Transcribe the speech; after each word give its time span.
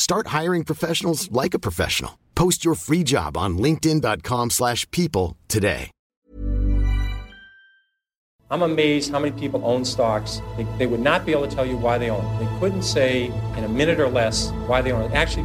Start 0.00 0.28
hiring 0.28 0.64
professionals 0.64 1.30
like 1.30 1.52
a 1.52 1.58
professional. 1.58 2.18
Post 2.34 2.64
your 2.64 2.74
free 2.74 3.02
job 3.04 3.36
on 3.36 3.58
linkedin.com/people 3.58 4.48
slash 4.48 4.90
people 4.90 5.36
today. 5.46 5.90
I'm 8.52 8.62
amazed 8.62 9.12
how 9.12 9.20
many 9.20 9.38
people 9.38 9.60
own 9.62 9.84
stocks. 9.84 10.40
They, 10.56 10.66
they 10.78 10.86
would 10.86 11.00
not 11.00 11.26
be 11.26 11.32
able 11.32 11.46
to 11.46 11.54
tell 11.54 11.66
you 11.66 11.76
why 11.76 11.98
they 11.98 12.08
own 12.10 12.24
it. 12.24 12.38
They 12.40 12.58
couldn't 12.58 12.82
say 12.82 13.26
in 13.58 13.64
a 13.64 13.68
minute 13.68 14.00
or 14.00 14.08
less 14.08 14.50
why 14.66 14.80
they 14.80 14.90
own 14.90 15.02
it. 15.02 15.12
Actually, 15.12 15.44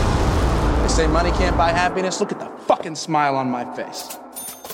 They 0.81 0.89
say 0.89 1.07
money 1.07 1.29
can't 1.29 1.57
buy 1.57 1.79
happiness. 1.79 2.19
Look 2.19 2.31
at 2.31 2.39
the 2.39 2.45
fucking 2.67 2.95
smile 2.95 3.35
on 3.35 3.51
my 3.51 3.65
face. 3.75 4.17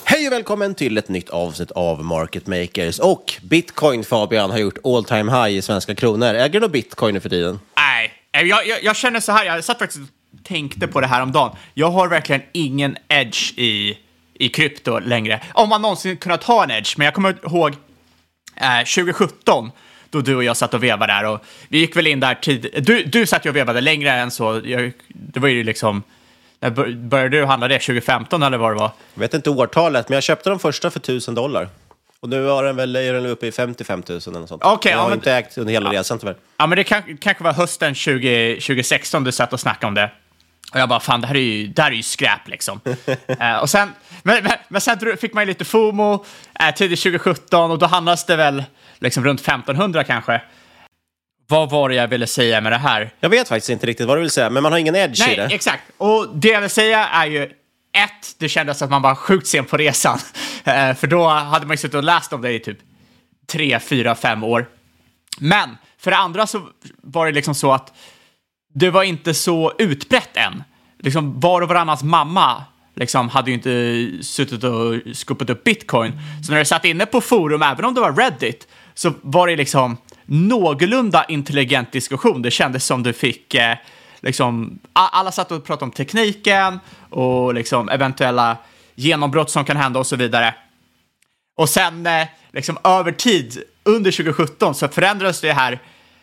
Hej 0.04 0.26
och 0.26 0.32
välkommen 0.32 0.74
till 0.74 0.98
ett 0.98 1.08
nytt 1.08 1.28
avsnitt 1.28 1.70
av 1.70 2.04
Market 2.04 2.46
Makers. 2.46 2.98
Och 2.98 3.34
Bitcoin, 3.42 4.04
Fabian, 4.04 4.50
har 4.50 4.58
gjort 4.58 4.78
all 4.84 5.04
time 5.04 5.32
high 5.32 5.56
i 5.58 5.62
svenska 5.62 5.94
kronor. 5.94 6.34
Äger 6.34 6.60
du 6.60 6.68
Bitcoin 6.68 7.14
nu 7.14 7.20
för 7.20 7.28
tiden? 7.28 7.60
Nej, 7.76 8.12
jag, 8.32 8.66
jag, 8.66 8.84
jag 8.84 8.96
känner 8.96 9.20
så 9.20 9.32
här, 9.32 9.44
jag 9.44 9.64
satt 9.64 9.78
faktiskt 9.78 10.00
och 10.00 10.44
tänkte 10.44 10.86
på 10.86 11.00
det 11.00 11.06
här 11.06 11.22
om 11.22 11.32
dagen. 11.32 11.56
Jag 11.74 11.90
har 11.90 12.08
verkligen 12.08 12.42
ingen 12.52 12.96
edge 13.08 13.58
i, 13.58 13.98
i 14.34 14.48
krypto 14.48 14.98
längre. 14.98 15.40
Om 15.54 15.68
man 15.68 15.82
någonsin 15.82 16.16
kunnat 16.16 16.44
ha 16.44 16.64
en 16.64 16.70
edge, 16.70 16.94
men 16.98 17.04
jag 17.04 17.14
kommer 17.14 17.36
ihåg 17.46 17.76
eh, 18.56 18.78
2017 18.78 19.70
då 20.10 20.20
du 20.20 20.36
och 20.36 20.44
jag 20.44 20.56
satt 20.56 20.74
och 20.74 20.82
vevade 20.82 21.12
där 21.12 21.24
och 21.24 21.44
vi 21.68 21.78
gick 21.78 21.96
väl 21.96 22.06
in 22.06 22.20
där 22.20 22.34
tid. 22.34 22.82
Du, 22.82 23.02
du 23.04 23.26
satt 23.26 23.46
ju 23.46 23.50
och 23.50 23.56
vevade 23.56 23.80
längre 23.80 24.12
än 24.12 24.30
så. 24.30 24.60
Jag, 24.64 24.92
det 25.08 25.40
var 25.40 25.48
ju 25.48 25.64
liksom, 25.64 26.02
när 26.60 26.70
bör- 26.70 27.08
började 27.08 27.36
du 27.40 27.44
handla 27.44 27.68
det? 27.68 27.78
2015 27.78 28.42
eller 28.42 28.58
vad 28.58 28.70
det 28.70 28.78
var? 28.78 28.90
Jag 29.14 29.20
vet 29.20 29.34
inte 29.34 29.50
årtalet, 29.50 30.08
men 30.08 30.16
jag 30.16 30.22
köpte 30.22 30.50
de 30.50 30.58
första 30.58 30.90
för 30.90 30.98
1000 31.00 31.34
dollar. 31.34 31.68
Och 32.20 32.28
nu 32.28 32.42
var 32.42 32.64
den 32.64 32.76
väl, 32.76 32.96
är 32.96 33.12
den 33.12 33.26
uppe 33.26 33.46
i 33.46 33.52
55 33.52 34.02
000 34.08 34.20
eller 34.26 34.40
något 34.40 34.48
sånt. 34.48 34.62
Okej, 34.64 34.90
jag 34.90 34.98
ja, 34.98 35.02
har 35.02 35.08
men- 35.08 35.18
inte 35.18 35.32
ägt 35.32 35.58
under 35.58 35.72
hela 35.72 35.92
resan 35.92 36.18
tyvärr. 36.18 36.36
Ja, 36.56 36.66
men 36.66 36.76
det 36.76 36.84
kan, 36.84 37.02
kanske 37.20 37.44
var 37.44 37.52
hösten 37.52 37.94
20, 37.94 38.54
2016 38.54 39.24
du 39.24 39.32
satt 39.32 39.52
och 39.52 39.60
snackade 39.60 39.86
om 39.88 39.94
det. 39.94 40.10
Och 40.72 40.80
jag 40.80 40.88
bara, 40.88 41.00
fan, 41.00 41.20
det 41.20 41.26
här 41.26 41.34
är 41.34 41.40
ju, 41.40 41.66
det 41.66 41.82
här 41.82 41.90
är 41.90 41.94
ju 41.94 42.02
skräp 42.02 42.48
liksom. 42.48 42.80
Eh, 43.40 43.56
och 43.56 43.70
sen, 43.70 43.92
men, 44.22 44.44
men, 44.44 44.52
men 44.68 44.80
sen 44.80 45.16
fick 45.20 45.32
man 45.32 45.42
ju 45.42 45.46
lite 45.48 45.64
FOMO 45.64 46.14
uh, 46.14 46.74
tidigt 46.76 47.02
2017 47.02 47.70
och 47.70 47.78
då 47.78 47.86
handlades 47.86 48.24
det 48.24 48.36
väl 48.36 48.64
liksom 48.98 49.24
runt 49.24 49.40
1500 49.40 50.04
kanske. 50.04 50.42
Vad 51.46 51.70
var 51.70 51.88
det 51.88 51.94
jag 51.94 52.08
ville 52.08 52.26
säga 52.26 52.60
med 52.60 52.72
det 52.72 52.78
här? 52.78 53.10
Jag 53.20 53.28
vet 53.28 53.48
faktiskt 53.48 53.70
inte 53.70 53.86
riktigt 53.86 54.06
vad 54.06 54.16
du 54.16 54.20
vill 54.20 54.30
säga, 54.30 54.50
men 54.50 54.62
man 54.62 54.72
har 54.72 54.78
ingen 54.78 54.96
edge 54.96 55.20
i 55.20 55.26
Nej, 55.26 55.36
det. 55.36 55.54
exakt. 55.54 55.82
Och 55.96 56.28
det 56.34 56.48
jag 56.48 56.60
vill 56.60 56.70
säga 56.70 57.08
är 57.08 57.26
ju 57.26 57.42
ett, 57.92 58.34
det 58.38 58.48
kändes 58.48 58.82
att 58.82 58.90
man 58.90 59.02
var 59.02 59.14
sjukt 59.14 59.46
sen 59.46 59.64
på 59.64 59.76
resan. 59.76 60.18
Eh, 60.64 60.94
för 60.94 61.06
då 61.06 61.28
hade 61.28 61.66
man 61.66 61.74
ju 61.74 61.76
suttit 61.76 61.94
och 61.94 62.04
läst 62.04 62.32
om 62.32 62.42
det 62.42 62.52
i 62.52 62.60
typ 62.60 62.78
tre, 63.46 63.80
fyra, 63.80 64.14
fem 64.14 64.44
år. 64.44 64.68
Men 65.38 65.76
för 65.98 66.10
det 66.10 66.16
andra 66.16 66.46
så 66.46 66.68
var 67.02 67.26
det 67.26 67.32
liksom 67.32 67.54
så 67.54 67.72
att 67.72 67.96
det 68.74 68.90
var 68.90 69.02
inte 69.02 69.34
så 69.34 69.72
utbrett 69.78 70.36
än. 70.36 70.62
Liksom 70.98 71.40
var 71.40 71.60
och 71.60 71.68
varannans 71.68 72.02
mamma 72.02 72.64
liksom 72.98 73.28
hade 73.28 73.50
ju 73.50 73.54
inte 73.54 74.24
suttit 74.24 74.64
och 74.64 74.94
skupat 75.16 75.50
upp 75.50 75.64
bitcoin. 75.64 76.12
Så 76.46 76.52
när 76.52 76.58
du 76.58 76.64
satt 76.64 76.84
inne 76.84 77.06
på 77.06 77.20
forum, 77.20 77.62
även 77.62 77.84
om 77.84 77.94
det 77.94 78.00
var 78.00 78.12
Reddit, 78.12 78.68
så 78.98 79.12
var 79.22 79.46
det 79.46 79.56
liksom 79.56 79.96
någorlunda 80.24 81.24
intelligent 81.24 81.92
diskussion. 81.92 82.42
Det 82.42 82.50
kändes 82.50 82.84
som 82.84 83.02
du 83.02 83.12
fick 83.12 83.54
eh, 83.54 83.76
liksom, 84.20 84.78
alla 84.92 85.32
satt 85.32 85.52
och 85.52 85.64
pratade 85.64 85.84
om 85.84 85.90
tekniken 85.90 86.80
och 87.10 87.54
liksom 87.54 87.88
eventuella 87.88 88.56
genombrott 88.94 89.50
som 89.50 89.64
kan 89.64 89.76
hända 89.76 90.00
och 90.00 90.06
så 90.06 90.16
vidare. 90.16 90.54
Och 91.56 91.68
sen 91.68 92.06
eh, 92.06 92.26
liksom 92.52 92.78
över 92.84 93.12
tid, 93.12 93.62
under 93.82 94.10
2017, 94.10 94.74
så 94.74 94.88
förändrades 94.88 95.40
det 95.40 95.52
här, 95.52 95.78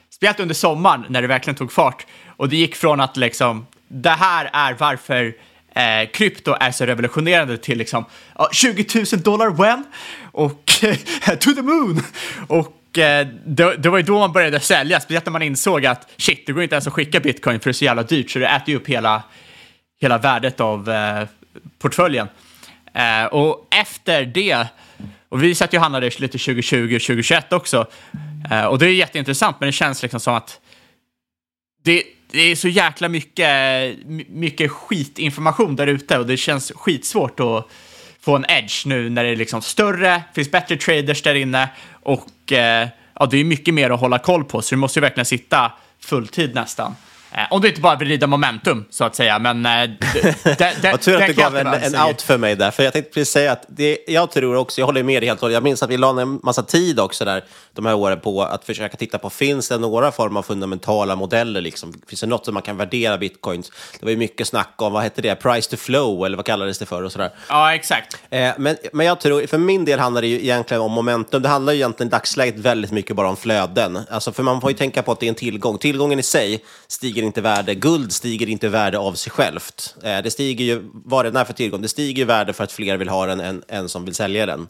speciellt 0.10 0.40
under 0.40 0.56
sommaren 0.56 1.06
när 1.10 1.22
det 1.22 1.28
verkligen 1.28 1.58
tog 1.58 1.72
fart. 1.72 2.06
Och 2.28 2.50
det 2.50 2.56
gick 2.56 2.76
från 2.76 3.02
att 3.02 3.18
liksom, 3.18 3.66
det 3.88 4.10
här 4.10 4.50
är 4.54 4.74
varför 4.74 5.36
eh, 5.76 6.10
krypto 6.14 6.56
är 6.60 6.72
så 6.72 6.86
revolutionerande 6.86 7.58
till 7.58 7.78
liksom 7.78 8.06
ja, 8.36 8.50
20 8.52 8.86
000 8.96 9.22
dollar 9.22 9.50
when? 9.50 9.84
Och 10.32 10.84
eh, 10.84 10.96
to 11.40 11.52
the 11.54 11.62
moon! 11.62 12.04
Och 12.48 12.98
eh, 12.98 13.28
det, 13.46 13.78
det 13.78 13.90
var 13.90 13.98
ju 13.98 14.04
då 14.04 14.20
man 14.20 14.32
började 14.32 14.60
sälja, 14.60 15.00
speciellt 15.00 15.26
när 15.26 15.32
man 15.32 15.42
insåg 15.42 15.86
att 15.86 16.10
shit, 16.18 16.46
det 16.46 16.54
går 16.54 16.64
inte 16.64 16.76
ens 16.76 16.88
att 16.88 16.94
skicka 16.94 17.20
bitcoin 17.20 17.60
för 17.60 17.70
det 17.70 17.72
är 17.72 17.74
så 17.74 17.86
jävla 17.86 18.04
dyrt, 18.04 18.32
så 18.32 18.40
det 18.40 18.48
äter 18.48 18.70
ju 18.70 18.76
upp 18.76 18.88
hela, 18.88 19.24
hela 20.02 20.18
värdet 20.18 20.60
av 20.60 20.90
eh, 20.90 21.28
portföljen. 21.80 22.28
Eh, 22.94 23.26
och 23.26 23.68
efter 23.72 24.26
det, 24.26 24.68
och 25.30 25.44
vi 25.44 25.56
satt 25.56 25.74
ju 25.74 25.78
och 25.78 25.82
handlade 25.84 26.06
lite 26.06 26.38
2020 26.38 26.96
och 26.96 27.02
2021 27.02 27.54
också, 27.54 27.88
eh, 28.52 28.66
och 28.66 28.80
det 28.80 28.86
är 28.86 28.94
jätteintressant, 28.94 29.60
men 29.60 29.68
det 29.68 29.74
känns 29.74 30.02
liksom 30.02 30.20
som 30.20 30.36
att 30.36 30.60
det, 31.84 32.04
det 32.36 32.52
är 32.52 32.56
så 32.56 32.68
jäkla 32.68 33.10
mycket, 33.10 33.98
mycket 34.28 34.72
skitinformation 34.72 35.76
där 35.76 35.88
ute 35.88 36.20
och 36.20 36.26
det 36.26 36.38
känns 36.38 36.72
skitsvårt 36.76 37.40
att 37.40 37.68
få 38.22 38.36
en 38.36 38.46
edge 38.50 38.86
nu 38.86 39.10
när 39.10 39.24
det 39.24 39.30
är 39.30 39.36
liksom 39.36 39.62
större, 39.62 40.24
finns 40.34 40.52
bättre 40.52 40.78
traders 40.78 41.22
där 41.22 41.36
inne 41.36 41.70
och 42.04 42.52
eh, 42.52 42.88
ja, 43.20 43.26
det 43.26 43.38
är 43.38 43.44
mycket 43.44 43.74
mer 43.74 43.90
att 43.90 44.00
hålla 44.00 44.20
koll 44.20 44.44
på, 44.44 44.62
så 44.62 44.76
du 44.76 44.80
måste 44.80 45.00
ju 45.00 45.02
verkligen 45.02 45.26
sitta 45.26 45.72
fulltid 46.00 46.56
nästan 46.56 46.96
om 47.50 47.62
du 47.62 47.68
inte 47.68 47.82
bara 47.82 47.96
vill 47.96 48.08
rida 48.08 48.28
momentum, 48.28 48.86
så 48.90 49.04
att 49.04 49.16
säga. 49.16 49.40
Men 49.40 49.66
eh, 49.66 49.72
d- 49.84 49.98
d- 50.24 50.36
d- 50.82 50.90
Vad 50.92 51.02
tur 51.02 51.22
att 51.22 51.28
du 51.28 51.34
gav 51.34 51.56
jag 51.56 51.68
en, 51.86 51.94
en 51.96 52.02
out 52.08 52.22
för 52.22 52.38
mig 52.38 52.56
där. 52.56 52.72
För 52.72 52.84
jag 52.84 52.94
tänkte 52.94 53.12
precis 53.14 53.34
säga 53.34 53.52
att 53.52 53.66
det, 53.68 53.98
jag 54.08 54.32
tror 54.32 54.56
också, 54.56 54.82
jag 54.82 54.86
håller 54.86 55.04
med 55.04 55.22
dig 55.22 55.28
helt 55.30 55.40
och 55.40 55.42
hållet. 55.42 55.54
Jag 55.54 55.64
minns 55.64 55.84
att 55.84 55.90
vi 55.90 55.98
la 55.98 56.14
ner 56.14 56.22
en 56.22 56.40
massa 56.44 56.64
tid 56.64 57.00
också 57.00 57.26
där, 57.26 57.44
de 57.74 57.86
här 57.86 57.96
åren 57.96 58.20
på 58.20 58.44
att 58.44 58.66
försöka 58.66 58.98
titta 58.98 59.18
på, 59.18 59.30
finns 59.30 59.70
det 59.70 59.78
några 59.78 60.12
form 60.12 60.38
av 60.38 60.42
fundamentala 60.44 61.16
modeller? 61.16 61.62
Liksom? 61.62 61.94
Finns 62.08 62.22
det 62.22 62.28
något 62.28 62.46
som 62.46 62.54
man 62.54 62.64
kan 62.64 62.78
värdera 62.78 63.18
bitcoins? 63.18 63.72
Det 64.00 64.06
var 64.06 64.12
ju 64.12 64.18
mycket 64.18 64.48
snack 64.48 64.74
om, 64.78 64.94
vad 64.94 65.04
hette 65.04 65.22
det, 65.22 65.36
price 65.36 65.70
to 65.70 65.78
flow 65.78 66.26
eller 66.26 66.38
vad 66.38 66.46
kallades 66.46 66.80
det 66.80 66.86
för 66.86 67.04
och 67.04 67.12
sådär. 67.12 67.30
Ja, 67.50 67.76
exakt. 67.76 68.18
Eh, 68.30 68.52
men, 68.58 68.78
men 68.94 69.06
jag 69.06 69.20
tror, 69.20 69.48
för 69.48 69.58
min 69.58 69.86
del 69.86 70.00
handlar 70.00 70.22
det 70.22 70.28
ju 70.28 70.36
egentligen 70.42 70.82
om 70.82 70.92
momentum. 70.92 71.42
Det 71.42 71.50
handlar 71.50 71.74
ju 71.74 71.80
egentligen 71.80 72.08
i 72.08 72.12
dagsläget 72.12 72.60
väldigt 72.60 72.92
mycket 72.92 73.16
bara 73.16 73.30
om 73.30 73.38
flöden. 73.38 74.00
Alltså, 74.10 74.32
för 74.32 74.44
man 74.44 74.62
får 74.62 74.72
ju 74.72 74.78
tänka 74.78 75.04
på 75.04 75.12
att 75.12 75.20
det 75.20 75.26
är 75.26 75.30
en 75.30 75.36
tillgång. 75.36 75.78
Tillgången 75.78 76.20
i 76.20 76.24
sig 76.24 76.64
stiger 76.88 77.25
inte 77.26 77.42
värde. 77.42 77.76
Guld 77.76 78.12
stiger 78.12 78.50
inte 78.50 78.66
i 78.66 78.70
värde 78.70 78.98
av 78.98 79.14
sig 79.14 79.32
självt. 79.32 79.96
Eh, 80.04 80.22
det 80.22 80.32
stiger 80.32 80.66
ju, 80.66 80.90
vad 80.94 81.26
det 81.26 81.40
är 81.40 81.46
för 81.46 81.54
tillgång, 81.54 81.82
det 81.82 81.88
stiger 81.88 82.22
i 82.22 82.26
värde 82.26 82.54
för 82.54 82.64
att 82.64 82.72
fler 82.72 82.98
vill 82.98 83.10
ha 83.10 83.26
den 83.26 83.40
än, 83.40 83.64
än 83.68 83.90
som 83.90 84.06
vill 84.06 84.16
sälja 84.16 84.46
den. 84.46 84.68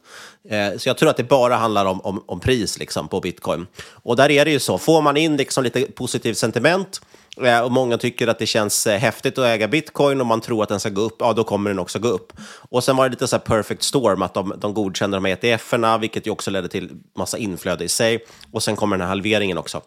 Eh, 0.49 0.77
så 0.77 0.89
jag 0.89 0.97
tror 0.97 1.09
att 1.09 1.17
det 1.17 1.23
bara 1.23 1.55
handlar 1.55 1.85
om, 1.85 2.01
om, 2.01 2.23
om 2.25 2.39
pris 2.39 2.79
liksom, 2.79 3.07
på 3.07 3.19
bitcoin. 3.19 3.67
Och 3.91 4.15
där 4.15 4.31
är 4.31 4.45
det 4.45 4.51
ju 4.51 4.59
så, 4.59 4.77
får 4.77 5.01
man 5.01 5.17
in 5.17 5.37
liksom 5.37 5.63
lite 5.63 5.81
positivt 5.81 6.37
sentiment 6.37 7.01
eh, 7.41 7.59
Och 7.59 7.71
många 7.71 7.97
tycker 7.97 8.27
att 8.27 8.39
det 8.39 8.45
känns 8.45 8.87
eh, 8.87 8.99
häftigt 8.99 9.37
att 9.37 9.45
äga 9.45 9.67
bitcoin 9.67 10.21
och 10.21 10.27
man 10.27 10.41
tror 10.41 10.63
att 10.63 10.69
den 10.69 10.79
ska 10.79 10.89
gå 10.89 11.01
upp, 11.01 11.15
ja 11.19 11.33
då 11.33 11.43
kommer 11.43 11.69
den 11.69 11.79
också 11.79 11.99
gå 11.99 12.07
upp. 12.07 12.33
Och 12.69 12.83
sen 12.83 12.95
var 12.95 13.03
det 13.03 13.09
lite 13.09 13.27
så 13.27 13.35
här 13.35 13.43
perfect 13.43 13.83
storm, 13.83 14.21
att 14.21 14.33
de, 14.33 14.53
de 14.57 14.73
godkände 14.73 15.17
de 15.17 15.25
här 15.25 15.31
ETF-erna, 15.31 15.97
vilket 15.97 16.27
ju 16.27 16.31
också 16.31 16.51
ledde 16.51 16.67
till 16.67 16.89
massa 17.17 17.37
inflöde 17.37 17.83
i 17.83 17.89
sig. 17.89 18.25
Och 18.51 18.63
sen 18.63 18.75
kommer 18.75 18.97
den 18.97 19.01
här 19.01 19.09
halveringen 19.09 19.57
också. 19.57 19.81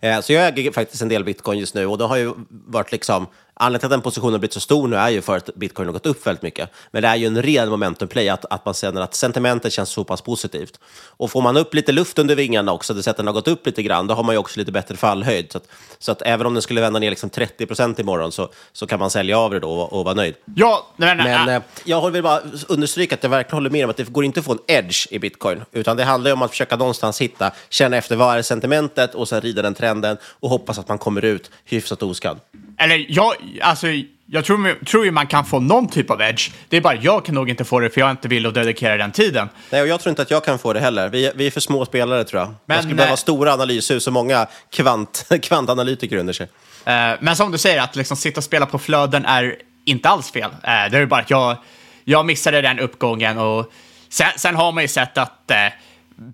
Eh, 0.00 0.20
så 0.20 0.32
jag 0.32 0.58
äger 0.58 0.72
faktiskt 0.72 1.02
en 1.02 1.08
del 1.08 1.24
bitcoin 1.24 1.58
just 1.58 1.74
nu 1.74 1.86
och 1.86 1.98
det 1.98 2.04
har 2.04 2.16
ju 2.16 2.32
varit 2.48 2.92
liksom, 2.92 3.26
anledningen 3.60 3.80
till 3.80 3.86
att 3.86 3.90
den 3.90 4.00
positionen 4.00 4.32
har 4.32 4.38
blivit 4.38 4.52
så 4.52 4.60
stor 4.60 4.88
nu 4.88 4.96
är 4.96 5.08
ju 5.08 5.22
för 5.22 5.36
att 5.36 5.54
bitcoin 5.54 5.88
har 5.88 5.92
gått 5.92 6.06
upp 6.06 6.26
väldigt 6.26 6.42
mycket. 6.42 6.70
Men 6.90 7.02
det 7.02 7.08
är 7.08 7.16
ju 7.16 7.26
en 7.26 7.42
ren 7.42 7.68
momentum 7.68 8.08
play, 8.08 8.28
att, 8.28 8.44
att 8.50 8.64
man 8.64 8.74
känner 8.74 9.00
att 9.00 9.14
sentimentet 9.14 9.72
känns 9.72 9.90
så 9.90 10.04
pass 10.04 10.20
positivt. 10.20 10.80
Och 11.06 11.30
får 11.30 11.42
man 11.42 11.56
upp 11.56 11.74
lite 11.74 11.92
luft 11.92 12.18
under 12.18 12.36
vingarna 12.36 12.72
också, 12.72 12.94
det 12.94 13.02
sättet 13.02 13.16
den 13.16 13.26
har 13.26 13.34
gått 13.34 13.48
upp 13.48 13.66
lite 13.66 13.82
grann, 13.82 14.06
då 14.06 14.14
har 14.14 14.22
man 14.22 14.34
ju 14.34 14.38
också 14.38 14.58
lite 14.58 14.72
bättre 14.72 14.96
fallhöjd. 14.96 15.52
Så 15.52 15.58
att, 15.58 15.64
så 15.98 16.12
att 16.12 16.22
även 16.22 16.46
om 16.46 16.54
den 16.54 16.62
skulle 16.62 16.80
vända 16.80 16.98
ner 16.98 17.10
liksom 17.10 17.30
30 17.30 17.66
procent 17.66 17.98
imorgon 17.98 18.32
så, 18.32 18.48
så 18.72 18.86
kan 18.86 18.98
man 18.98 19.10
sälja 19.10 19.38
av 19.38 19.50
det 19.50 19.60
då 19.60 19.70
och, 19.70 19.92
och 19.92 20.04
vara 20.04 20.14
nöjd. 20.14 20.34
Ja, 20.54 20.86
men, 20.96 21.16
Men 21.16 21.48
äh, 21.48 21.62
jag 21.84 22.10
vill 22.10 22.22
bara 22.22 22.40
understryka 22.68 23.14
att 23.14 23.22
jag 23.22 23.30
verkligen 23.30 23.56
håller 23.56 23.70
med 23.70 23.84
om 23.84 23.90
att 23.90 23.96
det 23.96 24.08
går 24.08 24.24
inte 24.24 24.40
att 24.40 24.46
få 24.46 24.52
en 24.52 24.58
edge 24.66 25.06
i 25.10 25.18
bitcoin, 25.18 25.62
utan 25.72 25.96
det 25.96 26.04
handlar 26.04 26.30
ju 26.30 26.32
om 26.32 26.42
att 26.42 26.50
försöka 26.50 26.76
någonstans 26.76 27.20
hitta, 27.20 27.50
känna 27.68 27.96
efter 27.96 28.16
vad 28.16 28.38
är 28.38 28.42
sentimentet 28.42 29.14
och 29.14 29.28
sen 29.28 29.40
rida 29.40 29.62
den 29.62 29.74
trenden 29.74 30.16
och 30.24 30.50
hoppas 30.50 30.78
att 30.78 30.88
man 30.88 30.98
kommer 30.98 31.24
ut 31.24 31.50
hyfsat 31.64 32.02
oskadd. 32.02 32.40
Eller 32.80 33.06
jag, 33.08 33.34
alltså, 33.60 33.86
jag 34.26 34.44
tror, 34.44 34.84
tror 34.84 35.04
ju 35.04 35.10
man 35.10 35.26
kan 35.26 35.44
få 35.44 35.60
någon 35.60 35.88
typ 35.88 36.10
av 36.10 36.20
edge. 36.20 36.50
Det 36.68 36.76
är 36.76 36.80
bara 36.80 36.94
jag 36.94 37.24
kan 37.24 37.34
nog 37.34 37.50
inte 37.50 37.64
få 37.64 37.80
det 37.80 37.90
för 37.90 38.00
jag 38.00 38.10
inte 38.10 38.28
vill 38.28 38.46
att 38.46 38.54
dedikera 38.54 38.96
den 38.96 39.12
tiden. 39.12 39.48
Nej, 39.70 39.82
och 39.82 39.88
jag 39.88 40.00
tror 40.00 40.10
inte 40.10 40.22
att 40.22 40.30
jag 40.30 40.44
kan 40.44 40.58
få 40.58 40.72
det 40.72 40.80
heller. 40.80 41.08
Vi, 41.08 41.32
vi 41.34 41.46
är 41.46 41.50
för 41.50 41.60
små 41.60 41.84
spelare 41.84 42.24
tror 42.24 42.40
jag. 42.40 42.54
Men, 42.66 42.74
jag 42.74 42.84
skulle 42.84 42.96
behöva 42.96 43.12
eh, 43.12 43.16
stora 43.16 43.52
analyshus 43.52 44.06
och 44.06 44.12
många 44.12 44.46
kvant, 44.70 45.26
kvantanalytiker 45.42 46.16
under 46.16 46.32
sig. 46.32 46.48
Eh, 46.84 47.12
men 47.20 47.36
som 47.36 47.52
du 47.52 47.58
säger, 47.58 47.80
att 47.80 47.96
liksom 47.96 48.16
sitta 48.16 48.40
och 48.40 48.44
spela 48.44 48.66
på 48.66 48.78
flöden 48.78 49.24
är 49.24 49.56
inte 49.84 50.08
alls 50.08 50.30
fel. 50.30 50.50
Eh, 50.50 50.90
det 50.90 50.98
är 50.98 51.06
bara 51.06 51.20
att 51.20 51.30
jag, 51.30 51.56
jag 52.04 52.26
missade 52.26 52.60
den 52.60 52.78
uppgången 52.78 53.38
och 53.38 53.72
sen, 54.08 54.28
sen 54.36 54.56
har 54.56 54.72
man 54.72 54.84
ju 54.84 54.88
sett 54.88 55.18
att 55.18 55.50
eh, 55.50 55.56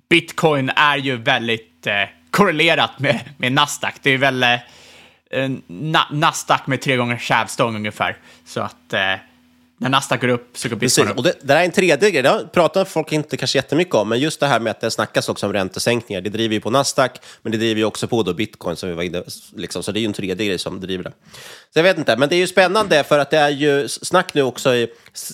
bitcoin 0.09 0.71
är 0.77 0.97
ju 0.97 1.17
väldigt 1.17 1.87
eh, 1.87 2.09
korrelerat 2.31 2.99
med, 2.99 3.21
med 3.37 3.53
Nasdaq. 3.53 3.95
Det 4.03 4.11
är 4.11 4.19
väl 4.19 4.43
eh, 4.43 4.57
na, 5.67 6.07
Nasdaq 6.13 6.67
med 6.67 6.81
tre 6.81 6.97
gånger 6.97 7.19
kävstång 7.19 7.77
ungefär. 7.77 8.17
Så 8.45 8.61
att 8.61 8.93
eh, 8.93 9.01
när 9.79 9.89
Nasdaq 9.89 10.21
går 10.21 10.29
upp 10.29 10.51
så 10.53 10.69
går 10.69 10.77
bitcoin 10.77 11.09
upp. 11.09 11.17
och 11.17 11.23
det, 11.23 11.33
det 11.41 11.47
där 11.47 11.57
är 11.57 11.65
en 11.65 11.71
tredje 11.71 12.11
grej, 12.11 12.23
det 12.23 12.49
pratar 12.53 12.85
folk 12.85 13.13
inte 13.13 13.37
kanske 13.37 13.59
jättemycket 13.59 13.95
om, 13.95 14.09
men 14.09 14.21
just 14.21 14.41
det 14.41 14.47
här 14.47 14.61
med 14.61 14.71
att 14.71 14.81
det 14.81 14.91
snackas 14.91 15.29
också 15.29 15.47
om 15.47 15.53
räntesänkningar, 15.53 16.21
det 16.21 16.31
driver 16.31 16.55
ju 16.55 16.61
på 16.61 16.71
Nasdaq, 16.71 17.11
men 17.43 17.53
det 17.53 17.59
driver 17.59 17.79
ju 17.79 17.85
också 17.85 18.09
på 18.09 18.23
då 18.23 18.35
bitcoin, 18.35 18.77
som 18.77 18.89
vi 18.89 18.95
var 18.95 19.03
inne, 19.03 19.23
liksom, 19.57 19.83
så 19.83 19.93
det 19.93 19.99
är 19.99 20.01
ju 20.01 20.07
en 20.07 20.13
tredje 20.13 20.47
grej 20.47 20.59
som 20.59 20.81
driver 20.81 21.05
det. 21.05 21.13
Så 21.73 21.79
jag 21.79 21.83
vet 21.83 21.99
inte, 21.99 22.17
men 22.17 22.29
det 22.29 22.37
är 22.37 22.39
ju 22.39 22.47
spännande 22.47 23.05
för 23.05 23.19
att 23.19 23.31
det 23.31 23.39
är 23.39 23.49
ju 23.49 23.89
snack 23.89 24.35
nu 24.35 24.43
också 24.43 24.75
i, 24.75 24.89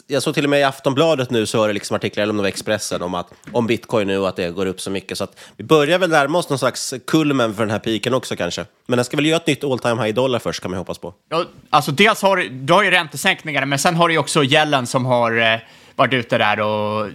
jag 0.06 0.22
såg 0.22 0.34
till 0.34 0.44
och 0.44 0.50
med 0.50 0.60
i 0.60 0.62
Aftonbladet 0.62 1.30
nu 1.30 1.46
så 1.46 1.58
var 1.58 1.68
det 1.68 1.74
liksom 1.74 1.96
artiklar, 1.96 2.22
eller 2.22 2.30
om 2.30 2.36
det 2.36 2.42
var 2.42 2.48
Expressen, 2.48 3.02
om, 3.02 3.14
att, 3.14 3.32
om 3.52 3.66
bitcoin 3.66 4.06
nu 4.06 4.18
och 4.18 4.28
att 4.28 4.36
det 4.36 4.50
går 4.50 4.66
upp 4.66 4.80
så 4.80 4.90
mycket, 4.90 5.18
så 5.18 5.24
att 5.24 5.40
vi 5.56 5.64
börjar 5.64 5.98
väl 5.98 6.10
närma 6.10 6.38
oss 6.38 6.48
någon 6.48 6.58
slags 6.58 6.94
kulmen 7.06 7.54
för 7.54 7.62
den 7.62 7.70
här 7.70 7.78
piken 7.78 8.14
också 8.14 8.36
kanske. 8.36 8.64
Men 8.92 8.96
den 8.96 9.04
ska 9.04 9.16
väl 9.16 9.26
göra 9.26 9.36
ett 9.36 9.46
nytt 9.46 9.64
all 9.64 9.78
time 9.78 10.04
high 10.04 10.14
dollar 10.14 10.38
först, 10.38 10.62
kan 10.62 10.70
man 10.70 10.78
hoppas 10.78 10.98
på. 10.98 11.14
Ja, 11.28 11.44
alltså 11.70 11.92
dels 11.92 12.22
har 12.22 12.36
du, 12.36 12.72
har 12.72 12.82
ju 12.82 12.90
räntesänkningar, 12.90 13.66
men 13.66 13.78
sen 13.78 13.96
har 13.96 14.08
du 14.08 14.14
ju 14.14 14.18
också 14.18 14.44
gällen 14.44 14.86
som 14.86 15.06
har 15.06 15.36
eh, 15.36 15.58
varit 15.96 16.12
ute 16.12 16.38
där 16.38 16.60
och 16.60 17.08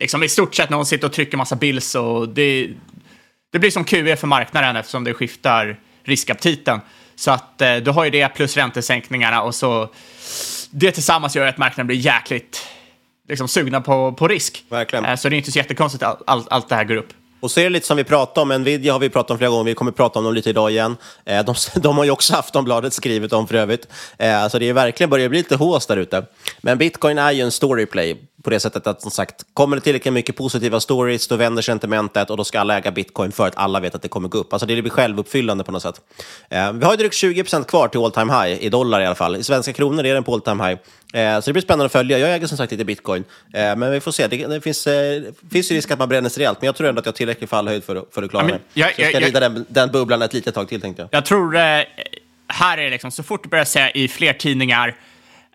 liksom 0.00 0.22
i 0.22 0.28
stort 0.28 0.54
sett 0.54 0.70
någon 0.70 0.86
sitter 0.86 1.06
och 1.06 1.12
trycker 1.12 1.36
massa 1.36 1.56
bills 1.56 1.94
och 1.94 2.28
det, 2.28 2.68
det 3.52 3.58
blir 3.58 3.70
som 3.70 3.84
QE 3.84 4.16
för 4.16 4.26
marknaden 4.26 4.76
eftersom 4.76 5.04
det 5.04 5.14
skiftar 5.14 5.76
riskaptiten. 6.04 6.80
Så 7.16 7.30
att 7.30 7.60
eh, 7.62 7.76
du 7.76 7.90
har 7.90 8.04
ju 8.04 8.10
det 8.10 8.28
plus 8.28 8.56
räntesänkningarna 8.56 9.42
och 9.42 9.54
så 9.54 9.88
det 10.70 10.92
tillsammans 10.92 11.36
gör 11.36 11.46
att 11.46 11.58
marknaden 11.58 11.86
blir 11.86 11.96
jäkligt 11.96 12.66
liksom, 13.28 13.48
sugna 13.48 13.80
på, 13.80 14.12
på 14.12 14.28
risk. 14.28 14.64
Verkligen. 14.68 15.04
Eh, 15.04 15.16
så 15.16 15.28
det 15.28 15.34
är 15.34 15.38
inte 15.38 15.52
så 15.52 15.58
jättekonstigt 15.58 16.02
att 16.02 16.22
allt, 16.26 16.46
allt 16.50 16.68
det 16.68 16.74
här 16.74 16.84
går 16.84 16.96
upp. 16.96 17.12
Och 17.44 17.50
så 17.50 17.60
är 17.60 17.64
det 17.64 17.70
lite 17.70 17.86
som 17.86 17.96
vi 17.96 18.04
pratade 18.04 18.54
om, 18.54 18.62
Nvidia 18.62 18.92
har 18.92 19.00
vi 19.00 19.08
pratat 19.08 19.30
om 19.30 19.38
flera 19.38 19.50
gånger, 19.50 19.64
vi 19.64 19.74
kommer 19.74 19.92
prata 19.92 20.18
om 20.18 20.24
dem 20.24 20.34
lite 20.34 20.50
idag 20.50 20.70
igen. 20.70 20.96
Eh, 21.24 21.44
de, 21.44 21.54
de 21.80 21.96
har 21.96 22.04
ju 22.04 22.10
också 22.10 22.36
Aftonbladet 22.36 22.92
skrivit 22.92 23.32
om 23.32 23.48
för 23.48 23.54
övrigt. 23.54 23.88
Eh, 24.18 24.48
så 24.48 24.58
det 24.58 24.68
är 24.68 24.72
verkligen 24.72 25.10
börjar 25.10 25.28
bli 25.28 25.38
lite 25.38 25.56
hås 25.56 25.86
där 25.86 25.96
ute. 25.96 26.24
Men 26.60 26.78
bitcoin 26.78 27.18
är 27.18 27.32
ju 27.32 27.40
en 27.40 27.50
storyplay 27.50 28.16
på 28.44 28.50
det 28.50 28.60
sättet 28.60 28.86
att 28.86 29.02
som 29.02 29.10
sagt, 29.10 29.34
kommer 29.54 29.76
det 29.76 29.82
tillräckligt 29.82 30.14
mycket 30.14 30.36
positiva 30.36 30.80
stories, 30.80 31.28
då 31.28 31.36
vänder 31.36 31.62
sentimentet 31.62 32.30
och 32.30 32.36
då 32.36 32.44
ska 32.44 32.60
alla 32.60 32.78
äga 32.78 32.90
bitcoin 32.90 33.32
för 33.32 33.46
att 33.46 33.56
alla 33.56 33.80
vet 33.80 33.94
att 33.94 34.02
det 34.02 34.08
kommer 34.08 34.28
gå 34.28 34.38
upp. 34.38 34.52
Alltså 34.52 34.66
det 34.66 34.82
blir 34.82 34.90
självuppfyllande 34.90 35.64
på 35.64 35.72
något 35.72 35.82
sätt. 35.82 36.00
Eh, 36.50 36.72
vi 36.72 36.84
har 36.84 36.92
ju 36.92 36.96
drygt 36.96 37.14
20% 37.14 37.64
kvar 37.64 37.88
till 37.88 38.00
all 38.00 38.12
time 38.12 38.32
high, 38.32 38.62
i 38.64 38.68
dollar 38.68 39.00
i 39.00 39.06
alla 39.06 39.14
fall. 39.14 39.36
I 39.36 39.42
svenska 39.42 39.72
kronor 39.72 40.04
är 40.06 40.14
den 40.14 40.24
på 40.24 40.34
all 40.34 40.40
time 40.40 40.64
high. 40.68 40.78
Eh, 41.14 41.40
så 41.40 41.46
det 41.50 41.52
blir 41.52 41.62
spännande 41.62 41.84
att 41.86 41.92
följa. 41.92 42.18
Jag 42.18 42.34
äger 42.34 42.46
som 42.46 42.58
sagt 42.58 42.72
lite 42.72 42.84
bitcoin, 42.84 43.24
eh, 43.54 43.76
men 43.76 43.90
vi 43.90 44.00
får 44.00 44.12
se. 44.12 44.26
Det, 44.26 44.46
det 44.46 44.60
finns, 44.60 44.86
eh, 44.86 45.22
finns 45.52 45.72
ju 45.72 45.76
risk 45.76 45.90
att 45.90 45.98
man 45.98 46.08
bränner 46.08 46.30
rejält, 46.30 46.58
men 46.60 46.66
jag 46.66 46.76
tror 46.76 46.88
ändå 46.88 46.98
att 47.00 47.06
jag 47.06 47.12
har 47.12 47.16
tillräcklig 47.16 47.48
fallhöjd 47.48 47.84
för, 47.84 48.04
för 48.14 48.22
att 48.22 48.30
klara 48.30 48.44
mig. 48.44 48.58
jag- 48.74 48.94
så 48.94 49.00
jag 49.02 49.08
ska 49.10 49.20
jag- 49.20 49.26
rida 49.28 49.40
den, 49.40 49.66
den 49.68 49.90
bubblan 49.90 50.22
ett 50.22 50.32
litet 50.34 50.54
tag 50.54 50.68
till 50.68 50.80
tänkte 50.80 51.02
jag. 51.02 51.08
Jag 51.12 51.24
tror, 51.24 51.56
eh, 51.56 51.60
här 52.48 52.78
är 52.78 52.84
det 52.84 52.90
liksom, 52.90 53.10
så 53.10 53.22
fort 53.22 53.42
du 53.42 53.48
börjar 53.48 53.64
säga 53.64 53.90
i 53.90 54.08
fler 54.08 54.32
tidningar 54.32 54.94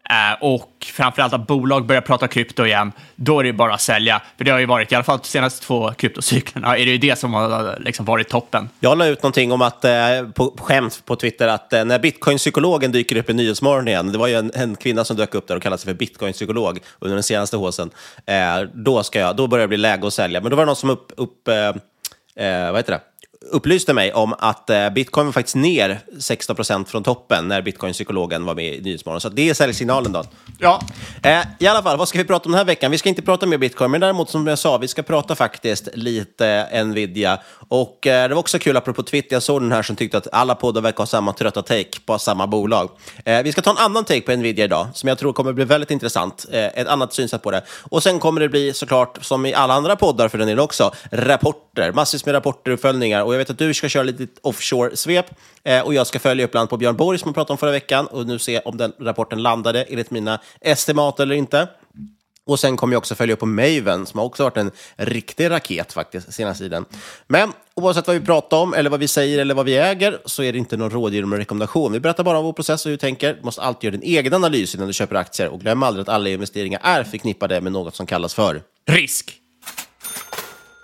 Eh, 0.09 0.37
och 0.43 0.87
framförallt 0.93 1.33
att 1.33 1.47
bolag 1.47 1.85
börjar 1.85 2.01
prata 2.01 2.27
krypto 2.27 2.65
igen, 2.65 2.91
då 3.15 3.39
är 3.39 3.43
det 3.43 3.53
bara 3.53 3.73
att 3.73 3.81
sälja. 3.81 4.21
För 4.37 4.43
det 4.43 4.51
har 4.51 4.59
ju 4.59 4.65
varit, 4.65 4.91
i 4.91 4.95
alla 4.95 5.03
fall 5.03 5.19
de 5.23 5.27
senaste 5.27 5.65
två 5.65 5.91
kryptocyklerna, 5.91 6.77
är 6.77 6.85
det 6.85 6.91
ju 6.91 6.97
det 6.97 7.19
som 7.19 7.33
har 7.33 7.77
liksom 7.79 8.05
varit 8.05 8.29
toppen. 8.29 8.69
Jag 8.79 8.97
la 8.97 9.05
ut 9.05 9.23
någonting 9.23 9.51
om 9.51 9.61
att, 9.61 9.85
eh, 9.85 9.91
på 10.35 10.55
skämt 10.59 11.01
på 11.05 11.15
Twitter 11.15 11.47
att 11.47 11.73
eh, 11.73 11.85
när 11.85 11.99
bitcoinpsykologen 11.99 12.91
dyker 12.91 13.15
upp 13.15 13.29
i 13.29 13.33
Nyhetsmorgon 13.33 13.87
igen, 13.87 14.11
det 14.11 14.17
var 14.17 14.27
ju 14.27 14.35
en, 14.35 14.51
en 14.53 14.75
kvinna 14.75 15.03
som 15.05 15.17
dök 15.17 15.35
upp 15.35 15.47
där 15.47 15.55
och 15.55 15.63
kallade 15.63 15.81
sig 15.81 15.93
för 15.93 15.97
bitcoinpsykolog 15.97 16.79
under 16.99 17.15
den 17.15 17.23
senaste 17.23 17.57
håsen, 17.57 17.89
då, 18.73 19.03
ska 19.03 19.19
jag, 19.19 19.35
då 19.35 19.47
börjar 19.47 19.63
det 19.63 19.67
bli 19.67 19.77
läge 19.77 20.07
att 20.07 20.13
sälja. 20.13 20.41
Men 20.41 20.49
då 20.49 20.55
var 20.55 20.63
det 20.63 20.67
någon 20.67 20.75
som 20.75 20.89
upp, 20.89 21.11
upp, 21.17 21.47
eh, 21.47 22.71
vad 22.71 22.77
heter 22.77 22.91
det? 22.91 23.01
Upplyste 23.51 23.93
mig 23.93 24.13
om 24.13 24.35
att 24.39 24.69
eh, 24.69 24.89
bitcoin 24.89 25.25
var 25.25 25.33
faktiskt 25.33 25.55
ner 25.55 25.99
16 26.19 26.55
procent 26.55 26.89
från 26.89 27.03
toppen 27.03 27.47
när 27.47 27.61
bitcoin-psykologen 27.61 28.45
var 28.45 28.55
med 28.55 28.75
i 28.75 28.81
Nyhetsmorgon. 28.81 29.21
Så 29.21 29.29
det 29.29 29.49
är 29.49 29.53
säljsignalen 29.53 30.11
då. 30.11 30.23
Ja. 30.59 30.81
Eh, 31.23 31.39
I 31.59 31.67
alla 31.67 31.83
fall, 31.83 31.97
vad 31.97 32.07
ska 32.07 32.17
vi 32.17 32.25
prata 32.25 32.45
om 32.45 32.51
den 32.51 32.57
här 32.57 32.65
veckan? 32.65 32.91
Vi 32.91 32.97
ska 32.97 33.09
inte 33.09 33.21
prata 33.21 33.45
mer 33.45 33.57
bitcoin, 33.57 33.91
men 33.91 34.01
däremot 34.01 34.29
som 34.29 34.47
jag 34.47 34.59
sa, 34.59 34.77
vi 34.77 34.87
ska 34.87 35.03
prata 35.03 35.35
faktiskt 35.35 35.89
lite 35.93 36.83
Nvidia. 36.83 37.39
Och 37.69 38.07
eh, 38.07 38.29
det 38.29 38.35
var 38.35 38.39
också 38.39 38.59
kul, 38.59 38.77
apropå 38.77 39.03
Twitter, 39.03 39.35
jag 39.35 39.43
såg 39.43 39.61
den 39.61 39.71
här 39.71 39.81
som 39.81 39.95
tyckte 39.95 40.17
att 40.17 40.27
alla 40.31 40.55
poddar 40.55 40.81
verkar 40.81 40.97
ha 40.97 41.05
samma 41.05 41.33
trötta 41.33 41.61
take 41.61 41.99
på 42.05 42.19
samma 42.19 42.47
bolag. 42.47 42.89
Eh, 43.25 43.43
vi 43.43 43.51
ska 43.51 43.61
ta 43.61 43.71
en 43.71 43.77
annan 43.77 44.03
take 44.03 44.21
på 44.21 44.35
Nvidia 44.35 44.65
idag, 44.65 44.87
som 44.93 45.09
jag 45.09 45.17
tror 45.17 45.33
kommer 45.33 45.53
bli 45.53 45.65
väldigt 45.65 45.91
intressant. 45.91 46.45
Eh, 46.51 46.65
ett 46.65 46.87
annat 46.87 47.13
synsätt 47.13 47.41
på 47.41 47.51
det. 47.51 47.61
Och 47.89 48.03
sen 48.03 48.19
kommer 48.19 48.41
det 48.41 48.49
bli 48.49 48.73
såklart, 48.73 49.17
som 49.21 49.45
i 49.45 49.53
alla 49.53 49.73
andra 49.73 49.95
poddar 49.95 50.29
för 50.29 50.37
den 50.37 50.47
delen 50.47 50.63
också, 50.63 50.91
rapporter. 51.11 51.91
Massvis 51.91 52.25
med 52.25 52.35
rapporter 52.35 52.71
och 52.71 52.75
uppföljningar. 52.75 53.23
Och 53.23 53.33
jag 53.33 53.38
vet 53.39 53.49
att 53.49 53.57
du 53.57 53.73
ska 53.73 53.89
köra 53.89 54.03
lite 54.03 54.27
offshore-svep. 54.41 55.25
Eh, 55.63 55.81
och 55.81 55.93
jag 55.93 56.07
ska 56.07 56.19
följa 56.19 56.45
upp 56.45 56.53
land 56.53 56.69
på 56.69 56.77
Björn 56.77 56.95
Borg 56.95 57.19
som 57.19 57.27
jag 57.27 57.35
pratade 57.35 57.51
om 57.51 57.57
förra 57.57 57.71
veckan 57.71 58.07
och 58.07 58.27
nu 58.27 58.39
se 58.39 58.59
om 58.59 58.77
den 58.77 58.93
rapporten 58.99 59.41
landade 59.41 59.83
enligt 59.83 60.11
mina 60.11 60.39
estimat 60.61 61.19
eller 61.19 61.35
inte. 61.35 61.67
Och 62.49 62.59
sen 62.59 62.77
kommer 62.77 62.93
jag 62.93 62.97
också 62.97 63.15
följa 63.15 63.33
upp 63.33 63.39
på 63.39 63.45
Maven 63.45 64.05
som 64.05 64.17
har 64.17 64.25
också 64.25 64.43
varit 64.43 64.57
en 64.57 64.71
riktig 64.95 65.49
raket 65.49 65.93
faktiskt 65.93 66.33
senaste 66.33 66.63
tiden. 66.63 66.85
Men 67.27 67.53
oavsett 67.75 68.07
vad 68.07 68.15
vi 68.15 68.25
pratar 68.25 68.57
om 68.57 68.73
eller 68.73 68.89
vad 68.89 68.99
vi 68.99 69.07
säger 69.07 69.39
eller 69.39 69.55
vad 69.55 69.65
vi 69.65 69.77
äger 69.77 70.19
så 70.25 70.43
är 70.43 70.51
det 70.53 70.59
inte 70.59 70.77
någon 70.77 70.89
rådgivning 70.89 71.31
eller 71.31 71.37
rekommendation. 71.37 71.91
Vi 71.91 71.99
berättar 71.99 72.23
bara 72.23 72.37
om 72.37 72.45
vår 72.45 72.53
process 72.53 72.85
och 72.85 72.89
hur 72.89 72.93
vi 72.93 72.99
tänker. 72.99 73.33
Du 73.33 73.41
måste 73.43 73.61
alltid 73.61 73.83
göra 73.87 73.97
din 74.01 74.17
egen 74.17 74.33
analys 74.33 74.75
innan 74.75 74.87
du 74.87 74.93
köper 74.93 75.15
aktier 75.15 75.49
och 75.49 75.59
glöm 75.59 75.83
aldrig 75.83 76.01
att 76.01 76.09
alla 76.09 76.29
investeringar 76.29 76.79
är 76.83 77.03
förknippade 77.03 77.61
med 77.61 77.71
något 77.71 77.95
som 77.95 78.05
kallas 78.05 78.33
för 78.33 78.61
Risk. 78.87 79.35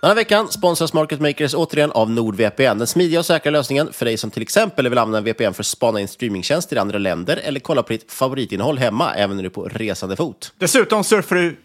Den 0.06 0.10
här 0.10 0.16
veckan 0.16 0.52
sponsras 0.52 0.94
Market 0.94 1.22
Makers 1.22 1.54
återigen 1.54 1.92
av 1.92 2.10
NordVPN, 2.10 2.78
den 2.78 2.88
smidiga 2.88 3.20
och 3.20 3.26
säkra 3.26 3.52
lösningen 3.52 3.94
för 3.94 4.06
dig 4.06 4.18
som 4.18 4.32
till 4.32 4.42
exempel 4.42 4.90
vill 4.90 4.98
använda 4.98 5.34
VPN 5.34 5.54
för 5.54 5.64
att 5.64 5.68
spana 5.68 6.00
in 6.00 6.08
streamingtjänster 6.08 6.76
i 6.76 6.80
andra 6.80 6.98
länder 6.98 7.38
eller 7.44 7.60
kolla 7.60 7.84
på 7.84 7.94
ditt 7.94 8.12
favoritinnehåll 8.12 8.78
hemma 8.78 9.14
även 9.16 9.36
när 9.36 9.44
du 9.44 9.48
är 9.48 9.54
på 9.54 9.64
resande 9.64 10.16
fot. 10.16 10.54
Dessutom 10.58 11.04
surfar 11.04 11.36
du 11.36 11.58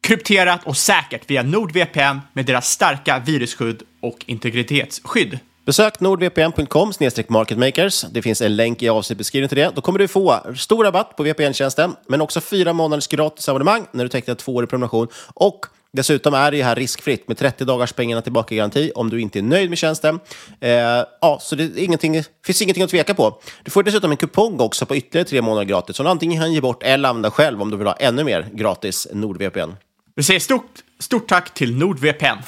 krypterat 0.00 0.66
och 0.66 0.76
säkert 0.76 1.30
via 1.30 1.42
NordVPN 1.42 2.20
med 2.32 2.46
deras 2.46 2.68
starka 2.68 3.22
virusskydd 3.26 3.82
och 4.02 4.24
integritetsskydd. 4.26 5.38
Besök 5.64 6.00
nordvpn.com 6.00 6.92
marketmakers. 7.28 8.02
Det 8.10 8.22
finns 8.22 8.40
en 8.40 8.56
länk 8.56 8.82
i 8.82 8.88
avsnittbeskrivningen 8.88 9.48
till 9.48 9.58
det. 9.58 9.70
Då 9.74 9.80
kommer 9.80 9.98
du 9.98 10.08
få 10.08 10.40
stor 10.56 10.84
rabatt 10.84 11.16
på 11.16 11.22
VPN-tjänsten, 11.22 11.96
men 12.06 12.20
också 12.20 12.40
fyra 12.40 12.72
månaders 12.72 13.06
gratis 13.06 13.48
abonnemang 13.48 13.86
när 13.92 14.04
du 14.04 14.08
tecknar 14.08 14.34
två 14.34 14.54
år 14.54 14.64
i 14.64 14.66
prenumeration. 14.66 15.08
Och 15.34 15.66
dessutom 15.92 16.34
är 16.34 16.50
det 16.50 16.62
här 16.62 16.74
riskfritt 16.74 17.28
med 17.28 17.38
30 17.38 17.64
dagars 17.64 17.92
pengarna 17.92 18.22
tillbaka-garanti 18.22 18.92
om 18.94 19.10
du 19.10 19.20
inte 19.20 19.38
är 19.38 19.42
nöjd 19.42 19.68
med 19.68 19.78
tjänsten. 19.78 20.20
Eh, 20.60 20.70
ja, 21.20 21.38
så 21.40 21.56
det 21.56 21.64
är 21.64 21.78
ingenting, 21.78 22.22
finns 22.46 22.62
ingenting 22.62 22.84
att 22.84 22.90
tveka 22.90 23.14
på. 23.14 23.40
Du 23.62 23.70
får 23.70 23.82
dessutom 23.82 24.10
en 24.10 24.16
kupong 24.16 24.60
också 24.60 24.86
på 24.86 24.96
ytterligare 24.96 25.28
tre 25.28 25.42
månader 25.42 25.64
gratis 25.64 25.96
som 25.96 26.04
du 26.04 26.10
antingen 26.10 26.40
kan 26.40 26.52
ge 26.52 26.60
bort 26.60 26.82
eller 26.82 27.08
använda 27.08 27.30
själv 27.30 27.62
om 27.62 27.70
du 27.70 27.76
vill 27.76 27.86
ha 27.86 27.94
ännu 27.94 28.24
mer 28.24 28.48
gratis 28.52 29.08
NordVPN. 29.12 29.72
Vi 30.14 30.22
säger 30.22 30.40
stort, 30.40 30.70
stort 30.98 31.28
tack 31.28 31.54
till 31.54 31.76
NordVPN. 31.76 32.38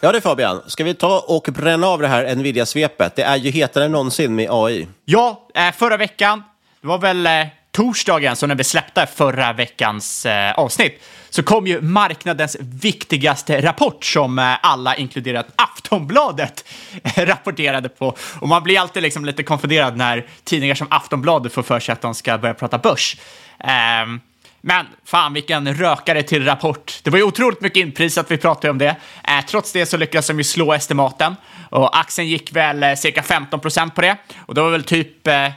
Ja 0.00 0.12
det 0.12 0.20
Fabian, 0.20 0.62
ska 0.66 0.84
vi 0.84 0.94
ta 0.94 1.24
och 1.28 1.48
bränna 1.52 1.86
av 1.86 2.00
det 2.00 2.08
här 2.08 2.34
Nvidia-svepet? 2.34 3.16
Det 3.16 3.22
är 3.22 3.36
ju 3.36 3.50
hetare 3.50 3.84
än 3.84 3.92
någonsin 3.92 4.34
med 4.34 4.48
AI. 4.50 4.88
Ja, 5.04 5.48
eh, 5.54 5.72
förra 5.72 5.96
veckan, 5.96 6.42
det 6.80 6.86
var 6.86 6.98
väl 6.98 7.26
eh, 7.26 7.46
torsdagen, 7.78 8.36
så 8.36 8.46
när 8.46 8.54
vi 8.54 8.64
släppte 8.64 9.06
förra 9.16 9.52
veckans 9.52 10.26
eh, 10.26 10.52
avsnitt, 10.52 11.02
så 11.30 11.42
kom 11.42 11.66
ju 11.66 11.80
marknadens 11.80 12.56
viktigaste 12.60 13.60
rapport 13.62 14.04
som 14.04 14.38
eh, 14.38 14.54
alla, 14.62 14.96
inkluderat 14.96 15.46
Aftonbladet, 15.56 16.64
eh, 17.02 17.10
rapporterade 17.26 17.88
på. 17.88 18.16
Och 18.40 18.48
man 18.48 18.62
blir 18.62 18.80
alltid 18.80 19.02
liksom 19.02 19.24
lite 19.24 19.42
konfunderad 19.42 19.96
när 19.96 20.26
tidningar 20.44 20.74
som 20.74 20.86
Aftonbladet 20.90 21.52
får 21.52 21.62
för 21.62 21.80
sig 21.80 21.92
att 21.92 22.00
de 22.00 22.14
ska 22.14 22.38
börja 22.38 22.54
prata 22.54 22.78
börs. 22.78 23.16
Ehm, 23.58 24.20
men 24.60 24.86
fan 25.04 25.32
vilken 25.32 25.74
rökare 25.74 26.22
till 26.22 26.44
rapport. 26.44 27.00
Det 27.02 27.10
var 27.10 27.18
ju 27.18 27.24
otroligt 27.24 27.60
mycket 27.60 27.80
inprisat, 27.80 28.30
vi 28.30 28.36
pratade 28.36 28.70
om 28.70 28.78
det. 28.78 28.96
Eh, 29.24 29.44
trots 29.48 29.72
det 29.72 29.86
så 29.86 29.96
lyckades 29.96 30.26
de 30.26 30.38
ju 30.38 30.44
slå 30.44 30.72
estimaten 30.72 31.36
och 31.70 31.98
aktien 31.98 32.28
gick 32.28 32.52
väl 32.52 32.82
eh, 32.82 32.94
cirka 32.94 33.22
15 33.22 33.60
procent 33.60 33.94
på 33.94 34.00
det. 34.00 34.16
Och 34.46 34.54
det 34.54 34.60
var 34.60 34.70
väl 34.70 34.84
typ 34.84 35.26
eh, 35.26 35.48